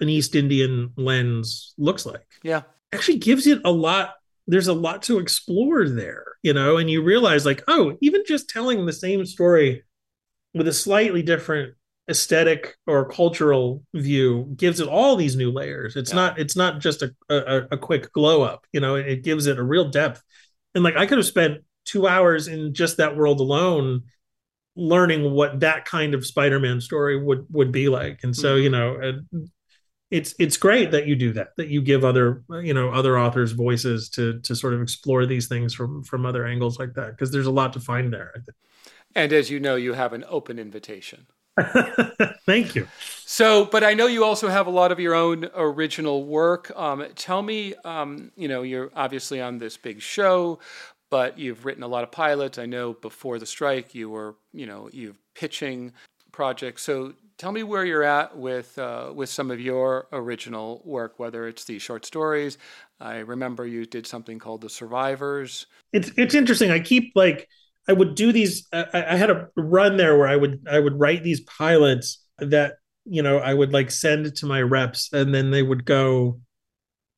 an 0.00 0.08
East 0.08 0.34
Indian 0.34 0.92
lens 0.96 1.74
looks 1.78 2.06
like. 2.06 2.26
Yeah, 2.42 2.62
actually 2.92 3.18
gives 3.18 3.46
it 3.46 3.60
a 3.64 3.70
lot. 3.70 4.14
There's 4.46 4.68
a 4.68 4.74
lot 4.74 5.02
to 5.02 5.18
explore 5.18 5.88
there, 5.88 6.24
you 6.42 6.52
know, 6.52 6.76
and 6.76 6.90
you 6.90 7.02
realize 7.02 7.46
like, 7.46 7.62
oh, 7.68 7.96
even 8.00 8.24
just 8.26 8.50
telling 8.50 8.84
the 8.84 8.92
same 8.92 9.24
story 9.24 9.84
with 10.54 10.66
a 10.66 10.72
slightly 10.72 11.22
different 11.22 11.74
aesthetic 12.10 12.76
or 12.86 13.08
cultural 13.08 13.82
view 13.94 14.52
gives 14.56 14.80
it 14.80 14.88
all 14.88 15.16
these 15.16 15.36
new 15.36 15.50
layers. 15.50 15.96
It's 15.96 16.10
yeah. 16.10 16.16
not 16.16 16.38
it's 16.38 16.56
not 16.56 16.80
just 16.80 17.02
a, 17.02 17.14
a, 17.28 17.68
a 17.72 17.78
quick 17.78 18.12
glow 18.12 18.42
up. 18.42 18.66
You 18.72 18.80
know, 18.80 18.96
it, 18.96 19.06
it, 19.06 19.24
gives 19.24 19.46
it 19.46 19.58
a 19.58 19.62
real 19.62 19.88
depth. 19.88 20.22
And 20.74 20.82
like 20.82 20.96
I 20.96 21.06
could 21.06 21.18
have 21.18 21.26
spent 21.26 21.62
two 21.84 22.06
hours 22.06 22.48
in 22.48 22.74
just 22.74 22.96
that 22.96 23.16
world 23.16 23.40
alone 23.40 24.02
learning 24.74 25.30
what 25.32 25.60
that 25.60 25.84
kind 25.84 26.14
of 26.14 26.26
Spider-Man 26.26 26.80
story 26.80 27.22
would 27.22 27.46
would 27.50 27.72
be 27.72 27.88
like. 27.88 28.20
And 28.22 28.34
so, 28.34 28.54
mm-hmm. 28.54 28.62
you 28.62 28.70
know, 28.70 29.48
it's 30.12 30.34
it's 30.38 30.58
great 30.58 30.90
that 30.90 31.06
you 31.06 31.16
do 31.16 31.32
that 31.32 31.56
that 31.56 31.68
you 31.68 31.80
give 31.80 32.04
other 32.04 32.44
you 32.62 32.74
know 32.74 32.90
other 32.90 33.18
authors 33.18 33.52
voices 33.52 34.10
to 34.10 34.38
to 34.40 34.54
sort 34.54 34.74
of 34.74 34.82
explore 34.82 35.24
these 35.24 35.48
things 35.48 35.72
from 35.72 36.04
from 36.04 36.26
other 36.26 36.46
angles 36.46 36.78
like 36.78 36.92
that 36.94 37.12
because 37.12 37.32
there's 37.32 37.46
a 37.46 37.50
lot 37.50 37.72
to 37.72 37.80
find 37.80 38.12
there 38.12 38.44
and 39.14 39.32
as 39.32 39.50
you 39.50 39.58
know 39.58 39.74
you 39.74 39.94
have 39.94 40.12
an 40.12 40.22
open 40.28 40.58
invitation 40.58 41.26
Thank 42.46 42.74
you. 42.74 42.88
So, 43.24 43.64
but 43.64 43.84
I 43.84 43.94
know 43.94 44.06
you 44.06 44.24
also 44.24 44.48
have 44.48 44.66
a 44.66 44.70
lot 44.70 44.92
of 44.92 45.00
your 45.00 45.14
own 45.14 45.48
original 45.54 46.24
work. 46.24 46.72
Um, 46.76 47.04
tell 47.14 47.42
me, 47.42 47.74
um, 47.84 48.32
you 48.36 48.48
know, 48.48 48.62
you're 48.62 48.90
obviously 48.94 49.40
on 49.40 49.58
this 49.58 49.76
big 49.76 50.00
show, 50.00 50.58
but 51.10 51.38
you've 51.38 51.64
written 51.64 51.82
a 51.82 51.88
lot 51.88 52.04
of 52.04 52.10
pilots. 52.10 52.58
I 52.58 52.66
know 52.66 52.94
before 52.94 53.38
the 53.38 53.46
strike, 53.46 53.94
you 53.94 54.10
were, 54.10 54.36
you 54.52 54.66
know, 54.66 54.88
you're 54.92 55.14
pitching 55.34 55.92
projects. 56.32 56.82
So, 56.82 57.14
tell 57.36 57.52
me 57.52 57.62
where 57.62 57.84
you're 57.84 58.02
at 58.02 58.36
with 58.36 58.78
uh, 58.78 59.12
with 59.14 59.28
some 59.28 59.50
of 59.50 59.60
your 59.60 60.06
original 60.12 60.80
work, 60.84 61.18
whether 61.18 61.46
it's 61.48 61.64
the 61.64 61.78
short 61.78 62.06
stories. 62.06 62.56
I 63.00 63.18
remember 63.18 63.66
you 63.66 63.84
did 63.84 64.06
something 64.06 64.38
called 64.38 64.60
The 64.62 64.70
Survivors. 64.70 65.66
It's 65.92 66.10
it's 66.16 66.34
interesting. 66.34 66.70
I 66.70 66.80
keep 66.80 67.12
like 67.14 67.48
I 67.88 67.92
would 67.92 68.14
do 68.14 68.32
these. 68.32 68.66
I, 68.72 68.86
I, 68.94 69.16
had 69.16 69.30
a 69.30 69.48
run 69.56 69.96
there 69.96 70.16
where 70.16 70.28
I 70.28 70.36
would 70.36 70.66
I 70.70 70.78
would 70.78 70.98
write 70.98 71.22
these 71.24 71.40
pilots 71.40 72.22
that 72.38 72.74
you 73.04 73.22
know 73.22 73.38
I 73.38 73.54
would 73.54 73.72
like 73.72 73.90
send 73.90 74.34
to 74.36 74.46
my 74.46 74.62
reps, 74.62 75.12
and 75.12 75.34
then 75.34 75.50
they 75.50 75.62
would 75.62 75.84
go, 75.84 76.40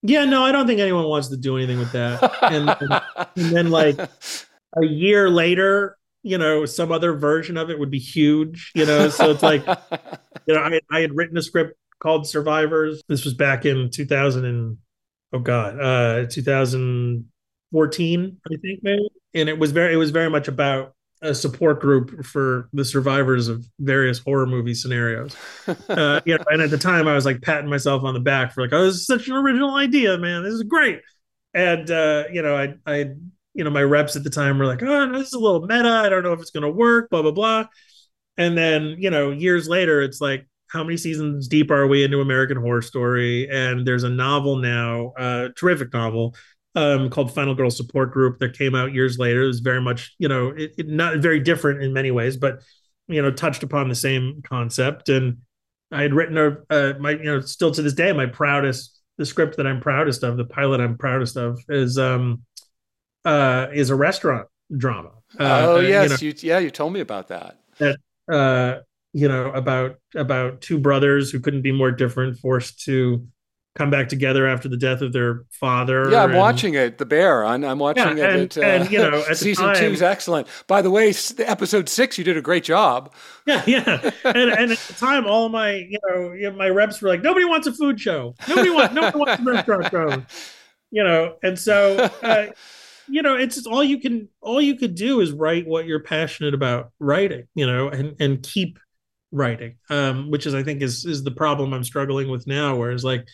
"Yeah, 0.03 0.25
no, 0.25 0.43
I 0.43 0.53
don't 0.53 0.67
think 0.67 0.81
anyone 0.81 1.07
wants 1.07 1.29
to 1.29 1.37
do 1.37 1.57
anything 1.57 1.79
with 1.79 1.93
that." 1.93 2.23
and, 2.43 2.69
and, 2.81 3.03
and 3.37 3.57
then 3.57 3.71
like 3.71 3.99
a 3.99 4.85
year 4.85 5.29
later, 5.29 5.99
you 6.23 6.39
know, 6.39 6.65
some 6.65 6.91
other 6.91 7.15
version 7.15 7.57
of 7.57 7.71
it 7.71 7.79
would 7.79 7.91
be 7.91 7.99
huge. 7.99 8.73
You 8.75 8.87
know, 8.87 9.09
so 9.11 9.31
it's 9.31 9.43
like, 9.43 9.67
you 10.47 10.55
know, 10.55 10.61
I, 10.61 10.81
I 10.91 11.01
had 11.01 11.15
written 11.15 11.37
a 11.37 11.43
script 11.43 11.79
called 12.01 12.27
Survivors. 12.27 13.03
This 13.09 13.25
was 13.25 13.35
back 13.35 13.67
in 13.67 13.91
2000 13.91 14.45
and 14.45 14.79
oh 15.33 15.39
god, 15.39 15.79
uh, 15.79 16.27
2014, 17.75 18.41
I 18.47 18.57
think 18.57 18.81
maybe 18.83 19.09
and 19.35 19.49
it 19.49 19.59
was 19.59 19.73
very 19.73 19.93
it 19.93 19.97
was 19.97 20.11
very 20.11 20.31
much 20.31 20.49
about 20.49 20.95
a 21.21 21.35
support 21.35 21.81
group 21.81 22.25
for 22.25 22.69
the 22.73 22.85
survivors 22.85 23.49
of 23.49 23.67
various 23.79 24.19
horror 24.19 24.47
movie 24.47 24.75
scenarios. 24.75 25.37
Uh, 25.89 26.21
you 26.27 26.37
know, 26.37 26.45
and 26.51 26.61
at 26.61 26.71
the 26.71 26.79
time, 26.79 27.09
I 27.09 27.15
was 27.15 27.25
like 27.25 27.41
patting 27.41 27.71
myself 27.71 28.03
on 28.05 28.13
the 28.13 28.21
back 28.21 28.53
for 28.53 28.63
like, 28.63 28.73
"Oh, 28.73 28.85
this 28.85 28.97
is 28.97 29.07
such 29.07 29.29
an 29.29 29.35
original 29.35 29.77
idea, 29.77 30.19
man! 30.19 30.43
This 30.43 30.53
is 30.53 30.63
great." 30.63 31.01
And 31.55 31.91
uh, 31.91 32.25
you 32.33 32.43
know, 32.43 32.55
I, 32.57 32.75
I, 32.87 32.99
you 33.55 33.65
know, 33.65 33.71
my 33.71 33.83
reps 33.83 34.17
at 34.17 34.25
the 34.25 34.31
time 34.31 34.59
were 34.59 34.67
like, 34.67 34.83
"Oh, 34.83 35.13
this 35.13 35.29
is 35.29 35.33
a 35.35 35.39
little 35.39 35.67
meta. 35.67 35.89
I 35.89 36.09
don't 36.09 36.23
know 36.23 36.33
if 36.33 36.41
it's 36.41 36.51
going 36.51 36.65
to 36.65 36.71
work." 36.71 37.09
Blah 37.11 37.23
blah 37.23 37.31
blah. 37.31 37.67
And 38.37 38.59
then, 38.59 38.97
you 38.99 39.11
know, 39.11 39.31
years 39.31 39.69
later, 39.69 40.03
it's 40.03 40.21
like, 40.21 40.47
how 40.69 40.83
many 40.83 40.97
seasons 40.97 41.47
deep 41.49 41.71
are 41.71 41.87
we 41.87 42.05
into 42.05 42.21
American 42.21 42.57
Horror 42.57 42.83
Story? 42.83 43.49
And 43.49 43.87
there's 43.87 44.03
a 44.03 44.11
novel 44.11 44.57
now, 44.57 45.13
a 45.17 45.21
uh, 45.21 45.49
terrific 45.57 45.93
novel 45.93 46.35
um, 46.75 47.11
called 47.11 47.33
Final 47.35 47.55
Girl 47.55 47.71
Support 47.71 48.13
Group 48.13 48.39
that 48.39 48.57
came 48.57 48.75
out 48.75 48.93
years 48.93 49.19
later. 49.19 49.45
It 49.45 49.49
was 49.49 49.61
very 49.61 49.81
much, 49.81 50.15
you 50.19 50.29
know, 50.29 50.49
it, 50.49 50.73
it, 50.79 50.89
not 50.89 51.19
very 51.19 51.41
different 51.41 51.83
in 51.83 51.93
many 51.93 52.11
ways, 52.11 52.37
but 52.37 52.61
you 53.07 53.21
know, 53.21 53.31
touched 53.31 53.63
upon 53.63 53.89
the 53.89 53.95
same 53.95 54.43
concept. 54.43 55.09
And 55.09 55.39
I 55.93 56.03
had 56.03 56.15
written 56.15 56.39
a, 56.39 56.57
uh, 56.71 56.95
my, 56.99 57.11
you 57.11 57.25
know, 57.25 57.41
still 57.41 57.71
to 57.71 57.83
this 57.83 57.93
day, 57.93 58.13
my 58.13 58.27
proudest, 58.27 58.99
the 59.19 59.27
script 59.27 59.57
that 59.59 59.67
I'm 59.67 59.81
proudest 59.81 60.23
of, 60.23 60.37
the 60.37 60.45
pilot 60.45 60.81
I'm 60.81 60.97
proudest 60.97 61.37
of, 61.37 61.61
is 61.69 61.99
um, 61.99 62.43
uh, 63.25 63.69
is 63.73 63.91
a 63.91 63.95
restaurant 63.95 64.49
drama. 64.77 65.11
Uh, 65.39 65.67
oh 65.69 65.81
yes, 65.81 66.23
you, 66.23 66.31
know, 66.31 66.35
you, 66.41 66.49
yeah, 66.49 66.59
you 66.59 66.71
told 66.71 66.93
me 66.93 67.01
about 67.01 67.29
that. 67.29 67.59
That 67.79 67.97
uh, 68.29 68.81
you 69.13 69.29
know 69.29 69.53
about 69.53 69.97
about 70.15 70.61
two 70.61 70.79
brothers 70.79 71.31
who 71.31 71.41
couldn't 71.41 71.63
be 71.63 71.73
more 71.73 71.91
different, 71.91 72.39
forced 72.39 72.83
to 72.85 73.27
come 73.75 73.91
back 73.91 74.09
together 74.09 74.47
after 74.47 74.69
the 74.69 74.77
death 74.77 75.01
of 75.01 75.13
their 75.13 75.45
father. 75.51 76.11
Yeah, 76.11 76.23
I'm 76.23 76.31
and, 76.31 76.39
watching 76.39 76.75
it. 76.75 76.99
The 76.99 77.07
Bear. 77.07 77.45
I'm, 77.45 77.65
I'm 77.65 77.79
watching 77.79 78.17
yeah, 78.17 78.25
it. 78.25 78.31
And, 78.31 78.43
at, 78.43 78.57
uh, 78.57 78.61
and, 78.61 78.91
you 78.91 78.99
know, 78.99 79.23
season 79.33 79.67
time, 79.67 79.77
two 79.77 79.87
is 79.87 80.03
excellent. 80.03 80.47
By 80.69 80.81
the 80.81 80.91
way, 80.91 81.13
episode 81.39 81.89
six, 81.89 82.17
you 82.17 82.25
did 82.25 82.37
a 82.37 82.43
great 82.43 82.65
job. 82.65 83.13
Yeah, 83.47 83.63
yeah. 83.67 84.11
and, 84.25 84.51
and 84.51 84.73
at 84.73 84.79
the 84.79 84.95
time, 84.95 85.27
all 85.27 85.51
my 85.51 85.75
you 85.75 85.99
know 86.03 86.53
my 86.53 86.71
reps 86.71 87.03
were 87.03 87.11
like, 87.11 87.21
nobody 87.21 87.45
wants 87.45 87.67
a 87.67 87.75
food 87.75 88.01
show. 88.01 88.35
Nobody 88.49 88.71
wants. 88.71 88.95
nobody 88.95 89.19
wants 89.19 89.43
a 89.43 89.45
restaurant 89.45 89.91
show. 89.91 90.25
You 90.91 91.05
know, 91.05 91.37
and 91.43 91.59
so. 91.59 92.09
Uh, 92.23 92.47
you 93.07 93.21
know 93.21 93.37
it's 93.37 93.67
all 93.67 93.85
you 93.85 94.01
can 94.01 94.29
all 94.41 94.63
you 94.63 94.77
could 94.77 94.95
do 94.95 95.21
is 95.21 95.31
write 95.31 95.67
what 95.67 95.85
you're 95.85 96.01
passionate 96.01 96.55
about 96.55 96.91
writing 96.99 97.47
you 97.55 97.67
know 97.67 97.89
and 97.89 98.17
and 98.19 98.43
keep 98.43 98.79
writing 99.31 99.77
um 99.91 100.31
which 100.31 100.47
is 100.47 100.55
i 100.55 100.63
think 100.63 100.81
is 100.81 101.05
is 101.05 101.23
the 101.23 101.31
problem 101.31 101.75
i'm 101.75 101.85
struggling 101.85 102.31
with 102.31 102.47
now 102.47 102.77
whereas 102.77 103.05
like 103.05 103.29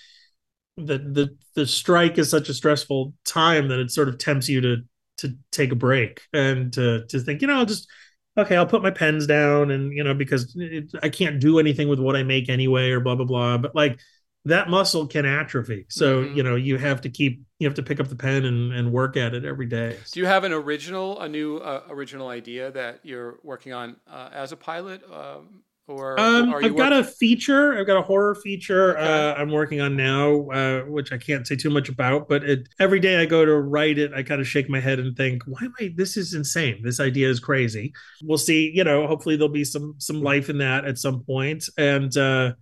the 0.84 0.98
the 0.98 1.36
the 1.54 1.66
strike 1.66 2.18
is 2.18 2.30
such 2.30 2.48
a 2.48 2.54
stressful 2.54 3.14
time 3.24 3.68
that 3.68 3.78
it 3.78 3.90
sort 3.90 4.08
of 4.08 4.18
tempts 4.18 4.48
you 4.48 4.60
to 4.60 4.76
to 5.18 5.36
take 5.52 5.72
a 5.72 5.76
break 5.76 6.22
and 6.32 6.72
to 6.72 7.06
to 7.06 7.20
think, 7.20 7.42
you 7.42 7.48
know, 7.48 7.54
I'll 7.54 7.66
just 7.66 7.88
okay, 8.36 8.56
I'll 8.56 8.66
put 8.66 8.82
my 8.82 8.90
pens 8.90 9.26
down 9.26 9.70
and 9.70 9.92
you 9.92 10.04
know 10.04 10.14
because 10.14 10.54
it, 10.56 10.90
I 11.02 11.08
can't 11.08 11.40
do 11.40 11.58
anything 11.58 11.88
with 11.88 12.00
what 12.00 12.16
I 12.16 12.22
make 12.22 12.48
anyway 12.48 12.90
or 12.90 13.00
blah 13.00 13.14
blah 13.14 13.26
blah. 13.26 13.58
But 13.58 13.74
like 13.74 13.98
that 14.46 14.70
muscle 14.70 15.06
can 15.06 15.26
atrophy, 15.26 15.84
so 15.88 16.24
mm-hmm. 16.24 16.36
you 16.36 16.42
know 16.42 16.56
you 16.56 16.78
have 16.78 17.02
to 17.02 17.10
keep 17.10 17.42
you 17.58 17.68
have 17.68 17.74
to 17.74 17.82
pick 17.82 18.00
up 18.00 18.08
the 18.08 18.16
pen 18.16 18.44
and 18.44 18.72
and 18.72 18.92
work 18.92 19.16
at 19.16 19.34
it 19.34 19.44
every 19.44 19.66
day. 19.66 19.98
Do 20.12 20.20
you 20.20 20.26
have 20.26 20.44
an 20.44 20.52
original, 20.52 21.20
a 21.20 21.28
new 21.28 21.58
uh, 21.58 21.82
original 21.90 22.28
idea 22.28 22.70
that 22.70 23.00
you're 23.02 23.38
working 23.42 23.72
on 23.72 23.96
uh, 24.08 24.30
as 24.32 24.52
a 24.52 24.56
pilot? 24.56 25.02
Um, 25.12 25.62
or 25.90 26.18
um, 26.20 26.54
I've 26.54 26.76
got 26.76 26.92
a 26.92 27.02
feature. 27.02 27.76
I've 27.76 27.86
got 27.86 27.98
a 27.98 28.02
horror 28.02 28.34
feature 28.36 28.96
okay. 28.96 29.02
uh, 29.02 29.34
I'm 29.34 29.50
working 29.50 29.80
on 29.80 29.96
now, 29.96 30.48
uh, 30.50 30.82
which 30.82 31.12
I 31.12 31.18
can't 31.18 31.46
say 31.46 31.56
too 31.56 31.70
much 31.70 31.88
about. 31.88 32.28
But 32.28 32.44
it, 32.44 32.68
every 32.78 33.00
day 33.00 33.16
I 33.16 33.26
go 33.26 33.44
to 33.44 33.54
write 33.56 33.98
it, 33.98 34.12
I 34.14 34.22
kind 34.22 34.40
of 34.40 34.46
shake 34.46 34.70
my 34.70 34.80
head 34.80 35.00
and 35.00 35.16
think, 35.16 35.42
"Why 35.46 35.60
am 35.62 35.74
I? 35.80 35.92
This 35.96 36.16
is 36.16 36.34
insane. 36.34 36.80
This 36.82 37.00
idea 37.00 37.28
is 37.28 37.40
crazy." 37.40 37.92
We'll 38.22 38.38
see. 38.38 38.70
You 38.72 38.84
know, 38.84 39.06
hopefully 39.06 39.36
there'll 39.36 39.52
be 39.52 39.64
some 39.64 39.94
some 39.98 40.22
life 40.22 40.48
in 40.48 40.58
that 40.58 40.84
at 40.84 40.98
some 40.98 41.24
point. 41.24 41.64
And 41.76 42.16
uh, 42.16 42.52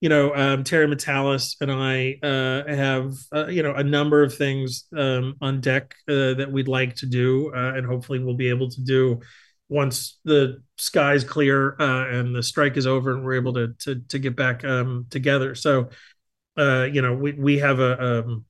you 0.00 0.08
know, 0.08 0.34
um, 0.34 0.64
Terry 0.64 0.86
Matalas 0.86 1.56
and 1.60 1.70
I 1.70 2.18
uh, 2.22 2.74
have 2.74 3.14
uh, 3.34 3.48
you 3.48 3.62
know 3.62 3.74
a 3.74 3.84
number 3.84 4.22
of 4.22 4.34
things 4.34 4.84
um, 4.96 5.34
on 5.40 5.60
deck 5.60 5.94
uh, 6.08 6.34
that 6.34 6.50
we'd 6.50 6.68
like 6.68 6.94
to 6.96 7.06
do, 7.06 7.52
uh, 7.54 7.74
and 7.74 7.84
hopefully 7.84 8.20
we'll 8.20 8.36
be 8.36 8.48
able 8.48 8.70
to 8.70 8.80
do 8.80 9.20
once 9.70 10.18
the 10.24 10.60
skies 10.76 11.22
clear 11.22 11.80
uh, 11.80 12.08
and 12.08 12.34
the 12.34 12.42
strike 12.42 12.76
is 12.76 12.86
over 12.86 13.12
and 13.12 13.24
we're 13.24 13.34
able 13.34 13.54
to 13.54 13.68
to, 13.78 14.00
to 14.08 14.18
get 14.18 14.36
back 14.36 14.64
um, 14.64 15.06
together. 15.08 15.54
So, 15.54 15.88
uh, 16.58 16.88
you 16.92 17.00
know, 17.00 17.14
we 17.14 17.32
we 17.32 17.58
have 17.58 17.78
a 17.78 18.22
um, 18.24 18.44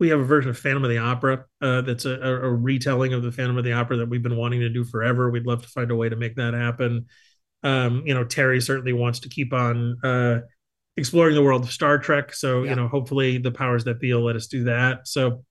we 0.00 0.08
have 0.08 0.18
a 0.18 0.24
version 0.24 0.50
of 0.50 0.58
Phantom 0.58 0.82
of 0.82 0.90
the 0.90 0.98
Opera 0.98 1.44
uh, 1.60 1.82
that's 1.82 2.06
a, 2.06 2.14
a, 2.20 2.50
retelling 2.50 3.12
of 3.12 3.22
the 3.22 3.32
Phantom 3.32 3.58
of 3.58 3.64
the 3.64 3.72
Opera 3.72 3.98
that 3.98 4.08
we've 4.08 4.22
been 4.22 4.36
wanting 4.36 4.60
to 4.60 4.68
do 4.68 4.84
forever. 4.84 5.28
We'd 5.30 5.46
love 5.46 5.62
to 5.62 5.68
find 5.68 5.90
a 5.90 5.96
way 5.96 6.08
to 6.08 6.16
make 6.16 6.36
that 6.36 6.54
happen. 6.54 7.06
Um, 7.62 8.04
you 8.06 8.14
know, 8.14 8.24
Terry 8.24 8.60
certainly 8.60 8.92
wants 8.92 9.18
to 9.20 9.28
keep 9.28 9.52
on 9.52 9.98
uh, 10.04 10.40
exploring 10.96 11.34
the 11.34 11.42
world 11.42 11.64
of 11.64 11.72
Star 11.72 11.98
Trek. 11.98 12.32
So, 12.32 12.62
yeah. 12.62 12.70
you 12.70 12.76
know, 12.76 12.88
hopefully 12.88 13.38
the 13.38 13.50
powers 13.50 13.84
that 13.84 14.00
be 14.00 14.14
will 14.14 14.24
let 14.24 14.36
us 14.36 14.46
do 14.46 14.64
that. 14.64 15.08
So, 15.08 15.44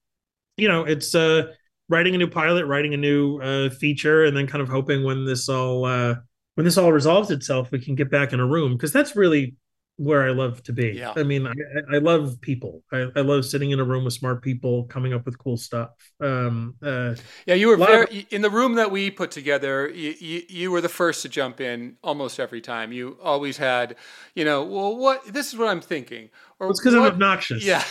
you 0.56 0.70
know, 0.70 0.86
it's 0.86 1.14
uh 1.14 1.54
writing 1.90 2.16
a 2.16 2.18
new 2.18 2.30
pilot, 2.30 2.66
writing 2.66 2.94
a 2.94 2.98
new 2.98 3.40
uh, 3.40 3.70
feature, 3.70 4.26
and 4.26 4.36
then 4.36 4.48
kind 4.48 4.62
of 4.62 4.70
hoping 4.70 5.04
when 5.04 5.26
this 5.26 5.50
all 5.50 5.86
uh, 5.86 6.16
when 6.56 6.66
this 6.66 6.78
all 6.78 6.92
resolves 6.92 7.32
itself, 7.32 7.72
we 7.72 7.80
can 7.80 7.96
get 7.96 8.10
back 8.10 8.34
in 8.34 8.40
a 8.40 8.46
room 8.46 8.74
because 8.74 8.92
that's 8.92 9.16
really 9.16 9.56
where 9.98 10.28
I 10.28 10.32
love 10.32 10.62
to 10.64 10.74
be. 10.74 10.90
Yeah. 10.90 11.14
I 11.16 11.24
mean, 11.24 11.48
I, 11.48 11.54
I 11.96 11.98
love 11.98 12.40
people. 12.40 12.84
I, 12.92 13.08
I, 13.16 13.22
love 13.22 13.46
sitting 13.46 13.72
in 13.72 13.80
a 13.80 13.84
room 13.84 14.06
with 14.06 14.14
smart 14.14 14.44
people, 14.44 14.84
coming 14.86 15.12
up 15.12 15.26
with 15.26 15.40
cool 15.40 15.58
stuff. 15.58 15.90
Um, 16.22 16.76
uh, 16.84 17.16
yeah, 17.48 17.56
you 17.56 17.68
were 17.68 17.78
very, 17.78 18.04
of, 18.04 18.26
in 18.30 18.44
the 18.44 18.50
room 18.50 18.76
that 18.76 18.92
we 18.92 19.10
put 19.10 19.32
together. 19.32 19.90
You, 19.90 20.14
you, 20.20 20.42
you 20.50 20.72
were 20.72 20.82
the 20.82 20.90
first 20.90 21.24
to 21.24 21.30
jump 21.30 21.60
in 21.60 21.98
almost 22.04 22.40
every 22.40 22.62
time. 22.62 22.92
You 22.92 23.18
always 23.24 23.58
had, 23.58 23.96
you 24.36 24.46
know, 24.46 24.64
well, 24.64 24.96
what 24.96 25.26
this 25.26 25.48
is 25.48 25.58
what 25.58 25.68
I'm 25.68 25.82
thinking, 25.82 26.30
or 26.60 26.72
it's 26.72 26.80
because 26.80 26.96
I'm 26.96 27.04
obnoxious. 27.04 27.64
Yeah. 27.64 27.84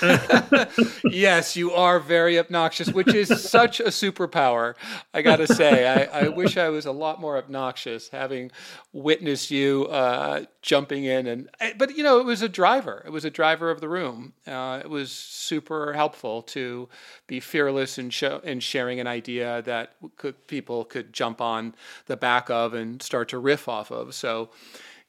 yes, 1.05 1.55
you 1.55 1.73
are 1.73 2.01
very 2.01 2.37
obnoxious, 2.37 2.89
which 2.89 3.15
is 3.15 3.29
such 3.51 3.79
a 3.79 3.85
superpower. 3.85 4.75
I 5.15 5.23
got 5.23 5.37
to 5.37 5.47
say, 5.47 5.87
I, 5.87 6.23
I, 6.23 6.29
wish 6.29 6.57
I 6.57 6.69
was 6.69 6.85
a 6.85 6.91
lot 6.91 7.21
more 7.21 7.39
obnoxious, 7.39 8.09
having 8.09 8.51
witnessed 8.93 9.53
you 9.53 9.87
uh, 9.87 10.47
jumping 10.63 11.05
in 11.05 11.29
and. 11.29 11.49
Eh, 11.61 11.75
but 11.79 11.97
you 11.97 12.03
know, 12.03 12.19
it 12.19 12.27
was 12.27 12.43
a 12.43 12.49
driver. 12.49 13.05
It 13.07 13.11
was 13.11 13.25
a 13.25 13.31
driver 13.31 13.71
of 13.71 13.81
the 13.81 13.89
room. 13.89 14.33
Uh, 14.49 14.81
it 14.83 14.91
was 14.91 15.13
super 15.13 15.93
helpful 15.93 16.43
to 16.43 16.89
be 17.29 17.39
fearless 17.39 17.99
in, 17.99 18.11
show, 18.11 18.39
in 18.39 18.59
sharing 18.59 18.99
an 18.99 19.07
idea 19.07 19.63
that 19.63 19.95
could, 20.17 20.45
people 20.49 20.85
could 20.85 21.13
jump 21.13 21.41
on 21.41 21.75
the 22.07 22.17
back 22.17 22.51
of 22.51 22.75
and 22.75 23.01
start 23.01 23.29
to 23.29 23.39
riff 23.39 23.69
off 23.69 23.93
of. 23.93 24.13
So 24.13 24.51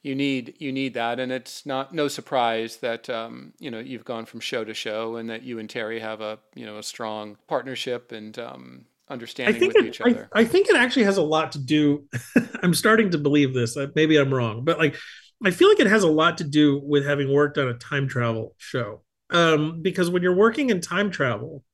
you 0.02 0.14
need 0.14 0.54
you 0.58 0.72
need 0.72 0.94
that, 0.94 1.18
and 1.18 1.32
it's 1.32 1.66
not 1.66 1.92
no 1.92 2.08
surprise 2.08 2.76
that 2.78 3.10
um, 3.10 3.52
you 3.58 3.70
know 3.70 3.78
you've 3.78 4.04
gone 4.04 4.26
from 4.26 4.40
show 4.40 4.64
to 4.64 4.74
show, 4.74 5.16
and 5.16 5.28
that 5.30 5.42
you 5.42 5.58
and 5.58 5.68
Terry 5.68 6.00
have 6.00 6.20
a 6.20 6.38
you 6.54 6.66
know 6.66 6.78
a 6.78 6.82
strong 6.82 7.36
partnership 7.48 8.12
and 8.12 8.38
um, 8.38 8.84
understanding 9.08 9.66
with 9.66 9.76
it, 9.76 9.86
each 9.86 10.00
other. 10.00 10.28
I, 10.32 10.40
I, 10.40 10.44
think 10.44 10.68
it 10.68 10.76
actually 10.76 11.04
has 11.04 11.16
a 11.16 11.22
lot 11.22 11.52
to 11.52 11.58
do. 11.58 12.04
I'm 12.62 12.74
starting 12.74 13.10
to 13.10 13.18
believe 13.18 13.54
this. 13.54 13.76
Maybe 13.94 14.16
I'm 14.16 14.32
wrong, 14.32 14.64
but 14.64 14.78
like 14.78 14.96
I 15.44 15.50
feel 15.50 15.68
like 15.68 15.80
it 15.80 15.86
has 15.86 16.02
a 16.02 16.10
lot 16.10 16.38
to 16.38 16.44
do 16.44 16.80
with 16.82 17.04
having 17.04 17.32
worked 17.32 17.58
on 17.58 17.68
a 17.68 17.74
time 17.74 18.08
travel 18.08 18.54
show. 18.58 19.02
Um, 19.30 19.82
because 19.82 20.10
when 20.10 20.22
you're 20.22 20.34
working 20.34 20.70
in 20.70 20.80
time 20.80 21.10
travel, 21.10 21.64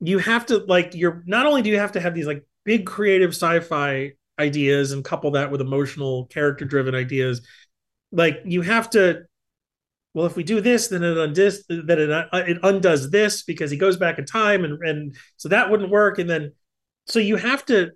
you 0.00 0.18
have 0.18 0.46
to 0.46 0.58
like 0.58 0.94
you're 0.94 1.22
not 1.26 1.46
only 1.46 1.62
do 1.62 1.70
you 1.70 1.78
have 1.78 1.92
to 1.92 2.00
have 2.00 2.14
these 2.14 2.26
like 2.26 2.44
big 2.64 2.86
creative 2.86 3.30
sci-fi 3.30 4.12
ideas 4.40 4.92
and 4.92 5.04
couple 5.04 5.30
that 5.32 5.50
with 5.50 5.60
emotional 5.60 6.26
character 6.26 6.64
driven 6.64 6.94
ideas. 6.94 7.42
Like 8.12 8.40
you 8.44 8.62
have 8.62 8.90
to 8.90 9.22
well 10.14 10.26
if 10.26 10.34
we 10.34 10.42
do 10.42 10.60
this 10.60 10.88
then 10.88 11.04
it 11.04 11.16
undoes 11.16 11.64
then 11.68 11.98
it, 11.98 12.10
uh, 12.10 12.26
it 12.32 12.58
undoes 12.64 13.10
this 13.10 13.44
because 13.44 13.70
he 13.70 13.76
goes 13.76 13.96
back 13.96 14.18
in 14.18 14.24
time 14.24 14.64
and 14.64 14.82
and 14.82 15.16
so 15.36 15.48
that 15.48 15.70
wouldn't 15.70 15.90
work. 15.90 16.18
And 16.18 16.28
then 16.28 16.52
so 17.06 17.18
you 17.18 17.36
have 17.36 17.64
to 17.66 17.90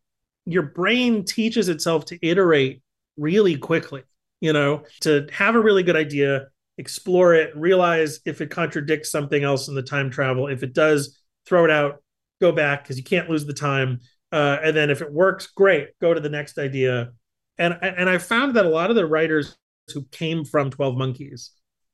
your 0.46 0.62
brain 0.62 1.24
teaches 1.24 1.68
itself 1.68 2.04
to 2.06 2.26
iterate 2.26 2.82
really 3.16 3.56
quickly 3.56 4.02
you 4.40 4.52
know 4.52 4.82
to 5.00 5.26
have 5.32 5.54
a 5.54 5.60
really 5.60 5.82
good 5.82 5.96
idea 5.96 6.48
explore 6.78 7.34
it 7.34 7.56
realize 7.56 8.20
if 8.24 8.40
it 8.40 8.50
contradicts 8.50 9.10
something 9.10 9.44
else 9.44 9.68
in 9.68 9.74
the 9.74 9.82
time 9.82 10.10
travel. 10.10 10.48
If 10.48 10.62
it 10.62 10.74
does 10.74 11.18
throw 11.46 11.64
it 11.64 11.70
out 11.70 12.02
go 12.40 12.52
back 12.52 12.82
because 12.82 12.98
you 12.98 13.04
can't 13.04 13.30
lose 13.30 13.46
the 13.46 13.52
time 13.52 14.00
uh, 14.34 14.58
and 14.64 14.76
then 14.76 14.90
if 14.90 15.00
it 15.00 15.12
works, 15.12 15.46
great, 15.46 15.90
go 16.00 16.12
to 16.12 16.18
the 16.18 16.28
next 16.28 16.58
idea. 16.58 17.12
And 17.56 17.78
and 17.80 18.10
I 18.10 18.18
found 18.18 18.56
that 18.56 18.66
a 18.66 18.68
lot 18.68 18.90
of 18.90 18.96
the 18.96 19.06
writers 19.06 19.56
who 19.92 20.04
came 20.10 20.44
from 20.44 20.70
Twelve 20.70 20.96
Monkeys 20.96 21.52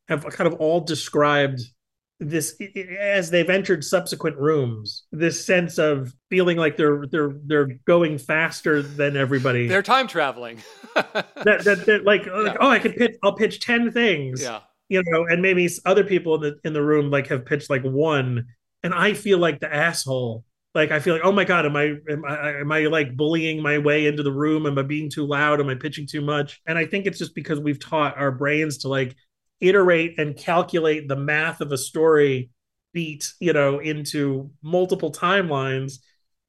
have 0.09 0.25
kind 0.25 0.51
of 0.51 0.59
all 0.59 0.81
described 0.81 1.61
this 2.19 2.59
as 2.99 3.31
they've 3.31 3.49
entered 3.49 3.83
subsequent 3.83 4.37
rooms 4.37 5.05
this 5.11 5.45
sense 5.45 5.79
of 5.79 6.15
feeling 6.29 6.59
like 6.59 6.77
they're 6.77 7.07
they're 7.11 7.33
they're 7.45 7.79
going 7.87 8.19
faster 8.19 8.83
than 8.83 9.17
everybody 9.17 9.67
they're 9.67 9.83
time 9.83 10.07
traveling 10.07 10.59
that, 10.95 11.65
that, 11.65 11.87
that 11.87 12.03
like, 12.05 12.27
yeah. 12.27 12.33
like 12.33 12.57
oh 12.61 12.69
i 12.69 12.79
could 12.79 12.95
pitch 12.95 13.17
i'll 13.23 13.33
pitch 13.33 13.59
10 13.61 13.91
things 13.93 14.43
yeah 14.43 14.61
you 14.91 15.03
know 15.07 15.25
and 15.29 15.41
maybe 15.41 15.67
other 15.87 16.05
people 16.05 16.35
in 16.35 16.43
the 16.43 16.61
in 16.63 16.75
the 16.75 16.83
room 16.83 17.11
like 17.11 17.27
have 17.29 17.47
pitched 17.47 17.71
like 17.71 17.83
one 17.85 18.45
and 18.83 18.93
i 18.93 19.15
feel 19.15 19.39
like 19.39 19.59
the 19.59 19.75
asshole 19.75 20.45
like 20.75 20.93
I 20.93 21.01
feel 21.01 21.15
like, 21.15 21.25
oh 21.25 21.33
my 21.33 21.45
god, 21.45 21.67
am 21.67 21.77
I 21.77 21.95
am 22.09 22.25
I 22.25 22.61
am 22.61 22.73
I 22.73 22.81
like 22.87 23.17
bullying 23.17 23.63
my 23.63 23.79
way 23.79 24.07
into 24.07 24.23
the 24.23 24.33
room? 24.33 24.67
Am 24.67 24.79
I 24.79 24.83
being 24.83 25.11
too 25.11 25.27
loud? 25.27 25.61
Am 25.61 25.69
I 25.69 25.75
pitching 25.75 26.07
too 26.07 26.21
much? 26.21 26.61
And 26.67 26.79
I 26.79 26.87
think 26.87 27.07
it's 27.07 27.19
just 27.19 27.35
because 27.35 27.59
we've 27.59 27.81
taught 27.81 28.17
our 28.17 28.31
brains 28.31 28.79
to 28.79 28.89
like 28.89 29.17
iterate 29.61 30.19
and 30.19 30.37
calculate 30.37 31.09
the 31.09 31.17
math 31.17 31.61
of 31.61 31.73
a 31.73 31.79
story 31.79 32.51
beat, 32.93 33.33
you 33.41 33.53
know, 33.53 33.79
into 33.79 34.51
multiple 34.63 35.13
timelines 35.13 35.99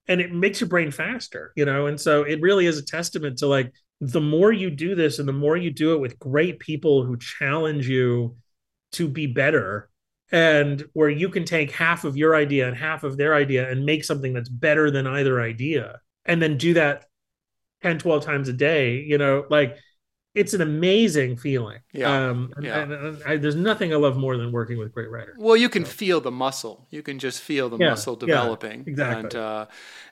and 0.08 0.22
it 0.22 0.34
makes 0.34 0.60
your 0.60 0.68
brain 0.68 0.92
faster, 0.92 1.52
you 1.56 1.66
know? 1.66 1.88
And 1.88 2.00
so 2.00 2.24
it 2.24 2.42
really 2.42 2.66
is 2.66 2.78
a 2.78 2.86
testament 2.86 3.40
to 3.40 3.48
like 3.48 3.72
the 4.02 4.22
more 4.22 4.52
you 4.52 4.72
do 4.72 4.96
this 4.96 5.20
and 5.20 5.28
the 5.28 5.34
more 5.34 5.56
you 5.56 5.72
do 5.72 5.94
it 5.94 6.00
with 6.00 6.20
great 6.20 6.60
people 6.60 7.06
who 7.06 7.18
challenge 7.18 7.88
you 7.88 8.36
to 8.94 9.08
be 9.08 9.28
better, 9.28 9.91
and 10.32 10.84
where 10.94 11.10
you 11.10 11.30
can 11.30 11.44
take 11.44 11.72
half 11.72 12.04
of 12.04 12.16
your 12.16 12.36
idea 12.36 12.68
and 12.68 12.78
half 12.78 13.04
of 13.04 13.18
their 13.18 13.36
idea 13.36 13.70
and 13.70 13.86
make 13.86 14.04
something 14.04 14.34
that's 14.34 14.50
better 14.50 14.90
than 14.90 15.06
either 15.06 15.42
idea 15.42 16.00
and 16.26 16.42
then 16.42 16.58
do 16.58 16.74
that 16.74 17.06
10 17.84 18.00
12 18.00 18.24
times 18.24 18.48
a 18.48 18.54
day 18.54 18.96
you 18.96 19.18
know 19.18 19.46
like 19.50 19.78
it's 20.34 20.54
an 20.54 20.62
amazing 20.62 21.36
feeling. 21.36 21.80
Yeah, 21.92 22.30
um 22.30 22.54
yeah. 22.62 22.80
And, 22.80 22.94
and 22.94 23.24
I, 23.26 23.38
there's 23.38 23.56
nothing 23.56 23.94
i 23.94 23.98
love 23.98 24.16
more 24.16 24.38
than 24.38 24.52
working 24.52 24.78
with 24.78 24.94
great 24.94 25.10
writers 25.12 25.36
well 25.38 25.58
you 25.58 25.70
can 25.70 25.84
so. 25.86 25.92
feel 25.92 26.22
the 26.22 26.32
muscle. 26.32 26.88
You 26.90 27.04
can 27.04 27.20
just 27.20 27.42
feel 27.42 27.70
the 27.70 27.78
yeah, 27.78 27.90
muscle 27.90 28.16
developing. 28.16 28.84
Yeah, 28.86 28.92
exactly. 28.92 29.24
And 29.24 29.36
uh 29.36 29.66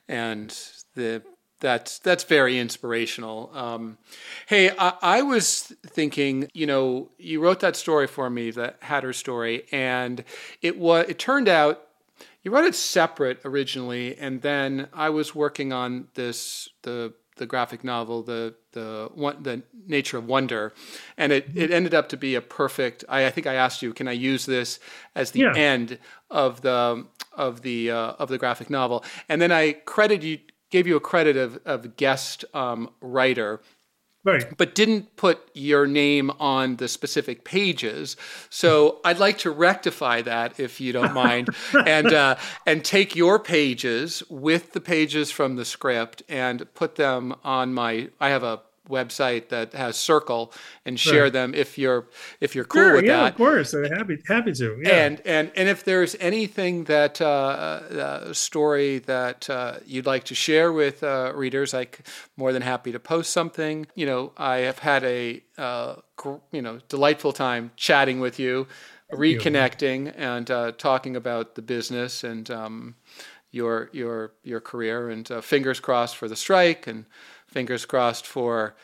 and 0.08 0.50
the 0.96 1.24
that's 1.60 2.00
that's 2.00 2.24
very 2.24 2.58
inspirational. 2.58 3.52
Um, 3.54 3.98
hey, 4.48 4.72
I, 4.78 4.94
I, 5.02 5.22
was 5.22 5.74
thinking, 5.86 6.50
you 6.54 6.66
know, 6.66 7.10
you 7.18 7.42
wrote 7.42 7.60
that 7.60 7.76
story 7.76 8.08
for 8.08 8.30
me, 8.30 8.52
the 8.52 8.76
Hatter 8.82 9.14
story, 9.14 9.64
and 9.72 10.24
it 10.62 10.78
was 10.78 11.06
it 11.10 11.20
turned 11.20 11.50
out 11.50 11.88
you 12.44 12.52
wrote 12.52 12.66
it 12.66 12.76
separate 12.76 13.40
originally, 13.44 14.18
and 14.18 14.42
then 14.42 14.88
I 14.94 15.10
was 15.10 15.36
working 15.36 15.74
on 15.74 16.08
this 16.14 16.70
the 16.84 17.14
the 17.36 17.46
graphic 17.46 17.84
novel, 17.84 18.24
the 18.24 18.56
the 18.72 19.10
one, 19.14 19.42
the 19.44 19.64
nature 19.88 20.18
of 20.18 20.26
wonder, 20.26 20.74
and 21.18 21.32
it, 21.32 21.50
it 21.56 21.72
ended 21.72 21.94
up 21.94 22.08
to 22.10 22.18
be 22.18 22.36
a 22.36 22.42
perfect. 22.42 23.04
I, 23.10 23.26
I 23.26 23.30
think 23.32 23.48
I 23.48 23.56
asked 23.56 23.82
you, 23.82 23.94
can 23.94 24.08
I 24.08 24.12
use 24.12 24.46
this 24.46 24.80
as 25.16 25.32
the 25.32 25.42
yeah. 25.42 25.54
end 25.56 25.98
of 26.30 26.62
the 26.62 27.06
of 27.34 27.62
the 27.62 27.92
uh, 27.92 28.14
of 28.20 28.30
the 28.30 28.38
graphic 28.38 28.70
novel? 28.70 29.04
And 29.28 29.42
then 29.42 29.52
I 29.52 29.74
credited 29.74 30.24
you 30.24 30.40
gave 30.70 30.88
you 30.88 30.96
a 30.96 31.00
credit 31.00 31.38
of, 31.38 31.60
of 31.66 31.96
guest 31.96 32.46
um, 32.54 32.90
writer. 33.02 33.62
Right. 34.26 34.46
but 34.58 34.76
didn't 34.76 35.16
put 35.16 35.50
your 35.54 35.88
name 35.88 36.30
on 36.42 36.76
the 36.76 36.90
specific 36.90 37.46
pages. 37.46 38.18
So 38.50 39.00
I'd 39.06 39.18
like 39.18 39.38
to 39.40 39.50
rectify 39.50 40.24
that, 40.24 40.60
if 40.60 40.82
you 40.82 40.92
don't 40.92 41.14
mind, 41.14 41.50
and 41.86 42.08
uh, 42.08 42.36
and 42.66 42.84
take 42.84 43.16
your 43.16 43.40
pages 43.40 44.22
with 44.30 44.74
the 44.74 44.82
pages 44.82 45.32
from 45.32 45.56
the 45.56 45.64
script 45.64 46.22
and 46.28 46.72
put 46.74 46.96
them 46.96 47.34
on 47.46 47.74
my. 47.74 48.10
I 48.20 48.30
have 48.30 48.44
a 48.44 48.60
website 48.90 49.50
that 49.50 49.74
has 49.74 49.96
Circle 49.96 50.52
and 50.86 51.00
share 51.00 51.24
Right. 51.24 51.34
them 51.34 51.54
if 51.54 51.78
you're 51.78 52.08
if 52.42 52.56
you're 52.56 52.66
cool 52.66 52.82
Sure, 52.82 52.96
with 52.96 53.06
yeah, 53.06 53.18
that. 53.24 53.32
of 53.34 53.38
course. 53.38 53.74
I'm 53.74 53.86
happy 53.86 54.18
happy 54.28 54.54
to. 54.54 54.80
Yeah. 54.84 55.06
And 55.06 55.22
and 55.26 55.52
and 55.56 55.70
if 55.70 55.84
there's 55.84 56.16
anything 56.20 56.86
that 56.86 57.22
uh, 57.22 57.26
uh, 57.26 58.34
story 58.34 59.00
that 59.00 59.50
uh, 59.50 59.76
you'd 59.86 60.06
like 60.06 60.24
to 60.26 60.36
share 60.36 60.72
with 60.74 61.04
uh, 61.04 61.32
readers, 61.36 61.74
I'm 61.74 61.88
more 62.38 62.52
than 62.54 62.62
happy 62.64 62.92
to 62.92 63.00
post 63.00 63.32
something. 63.32 63.88
You 63.96 64.06
know, 64.06 64.32
I 64.38 64.58
have 64.70 64.80
had 64.80 65.04
a 65.04 65.44
uh, 65.58 65.96
gr- 66.16 66.42
you 66.52 66.62
know 66.62 66.80
delightful 66.90 67.34
time 67.34 67.72
chatting 67.76 68.20
with 68.20 68.40
you, 68.40 68.68
reconnecting 69.12 70.14
and 70.18 70.50
uh, 70.50 70.72
talking 70.74 71.16
about 71.16 71.56
the 71.56 71.62
business 71.62 72.24
and 72.24 72.50
um, 72.50 72.96
your 73.52 73.90
your 73.94 74.34
your 74.44 74.60
career. 74.62 75.10
And 75.10 75.30
uh, 75.32 75.42
fingers 75.42 75.80
crossed 75.80 76.16
for 76.18 76.28
the 76.28 76.36
strike, 76.36 76.88
and 76.88 77.06
fingers 77.50 77.86
crossed 77.86 78.26
for 78.28 78.76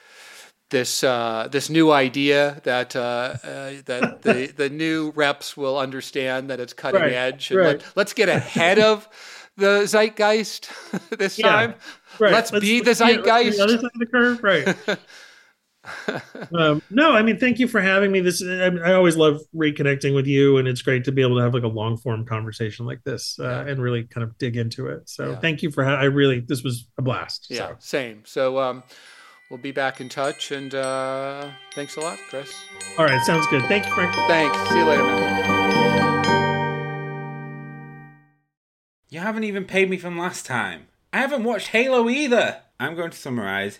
this 0.72 1.04
uh, 1.04 1.48
this 1.52 1.70
new 1.70 1.92
idea 1.92 2.60
that 2.64 2.96
uh, 2.96 3.00
uh, 3.44 3.72
that 3.86 4.22
the 4.24 4.48
the 4.56 4.70
new 4.70 5.12
reps 5.16 5.56
will 5.56 5.78
understand 5.78 6.50
that 6.50 6.60
it's 6.60 6.74
cutting 6.74 7.02
Right, 7.02 7.14
edge 7.14 7.52
and 7.52 7.60
right. 7.60 7.84
let, 7.96 8.08
us 8.08 8.14
get 8.14 8.30
ahead 8.30 8.80
of 8.80 9.08
the 9.58 9.84
zeitgeist 9.88 10.70
this 11.18 11.38
Yeah, 11.40 11.48
time. 11.48 11.76
Right. 12.20 12.32
Let's, 12.34 12.52
be 12.52 12.80
the 12.80 12.88
let's 12.92 13.00
be 13.00 13.06
zeitgeist. 13.06 13.58
the 13.58 13.64
other 13.64 13.78
side 13.78 13.92
of 13.94 14.00
the 14.00 14.06
curve, 14.06 14.44
right? 14.44 14.76
um, 16.54 16.82
no, 16.90 17.12
I 17.14 17.22
mean, 17.22 17.38
thank 17.38 17.60
you 17.60 17.68
for 17.68 17.82
having 17.82 18.12
me. 18.12 18.20
This 18.22 18.44
I, 18.44 18.68
I 18.68 18.94
always 18.94 19.16
love 19.18 19.42
reconnecting 19.56 20.14
with 20.16 20.28
you, 20.28 20.58
and 20.58 20.68
it's 20.68 20.82
great 20.82 21.04
to 21.06 21.12
be 21.12 21.22
able 21.22 21.36
to 21.38 21.42
have 21.42 21.54
like 21.54 21.64
a 21.64 21.68
long 21.68 21.98
form 21.98 22.26
conversation 22.26 22.86
like 22.86 23.04
this 23.04 23.38
uh, 23.40 23.44
Yeah. 23.44 23.72
and 23.72 23.82
really 23.82 24.04
kind 24.04 24.24
of 24.24 24.38
dig 24.38 24.58
into 24.58 24.88
it. 24.88 25.10
So 25.10 25.32
Yeah. 25.32 25.36
thank 25.40 25.62
you 25.64 25.72
for. 25.72 25.84
Ha- 25.84 25.96
I 25.96 26.06
really 26.06 26.40
this 26.40 26.64
was 26.64 26.88
a 26.98 27.02
blast. 27.02 27.48
yeah, 27.50 27.70
So. 27.70 27.76
same. 27.80 28.24
So 28.26 28.60
um, 28.60 28.84
we'll 29.50 29.60
be 29.60 29.72
back 29.72 30.00
in 30.02 30.10
touch, 30.10 30.52
and 30.52 30.74
uh, 30.76 31.50
thanks 31.74 31.96
a 31.98 32.00
lot, 32.02 32.18
Chris. 32.30 32.54
All 32.98 33.06
right, 33.06 33.22
sounds 33.26 33.46
good. 33.48 33.64
Thank 33.64 33.86
you, 33.86 33.94
Frank. 33.94 34.14
Thanks. 34.28 34.58
See 34.70 34.78
you 34.80 34.86
later, 34.86 35.04
man. 35.04 35.36
You 39.10 39.20
haven't 39.22 39.44
even 39.46 39.66
paid 39.66 39.90
me 39.90 39.98
from 39.98 40.18
last 40.18 40.46
time. 40.46 40.88
I 41.14 41.20
haven't 41.20 41.44
watched 41.44 41.68
Halo 41.70 42.10
either. 42.10 42.62
I'm 42.80 42.96
going 42.96 43.12
to 43.12 43.18
summarize 43.18 43.80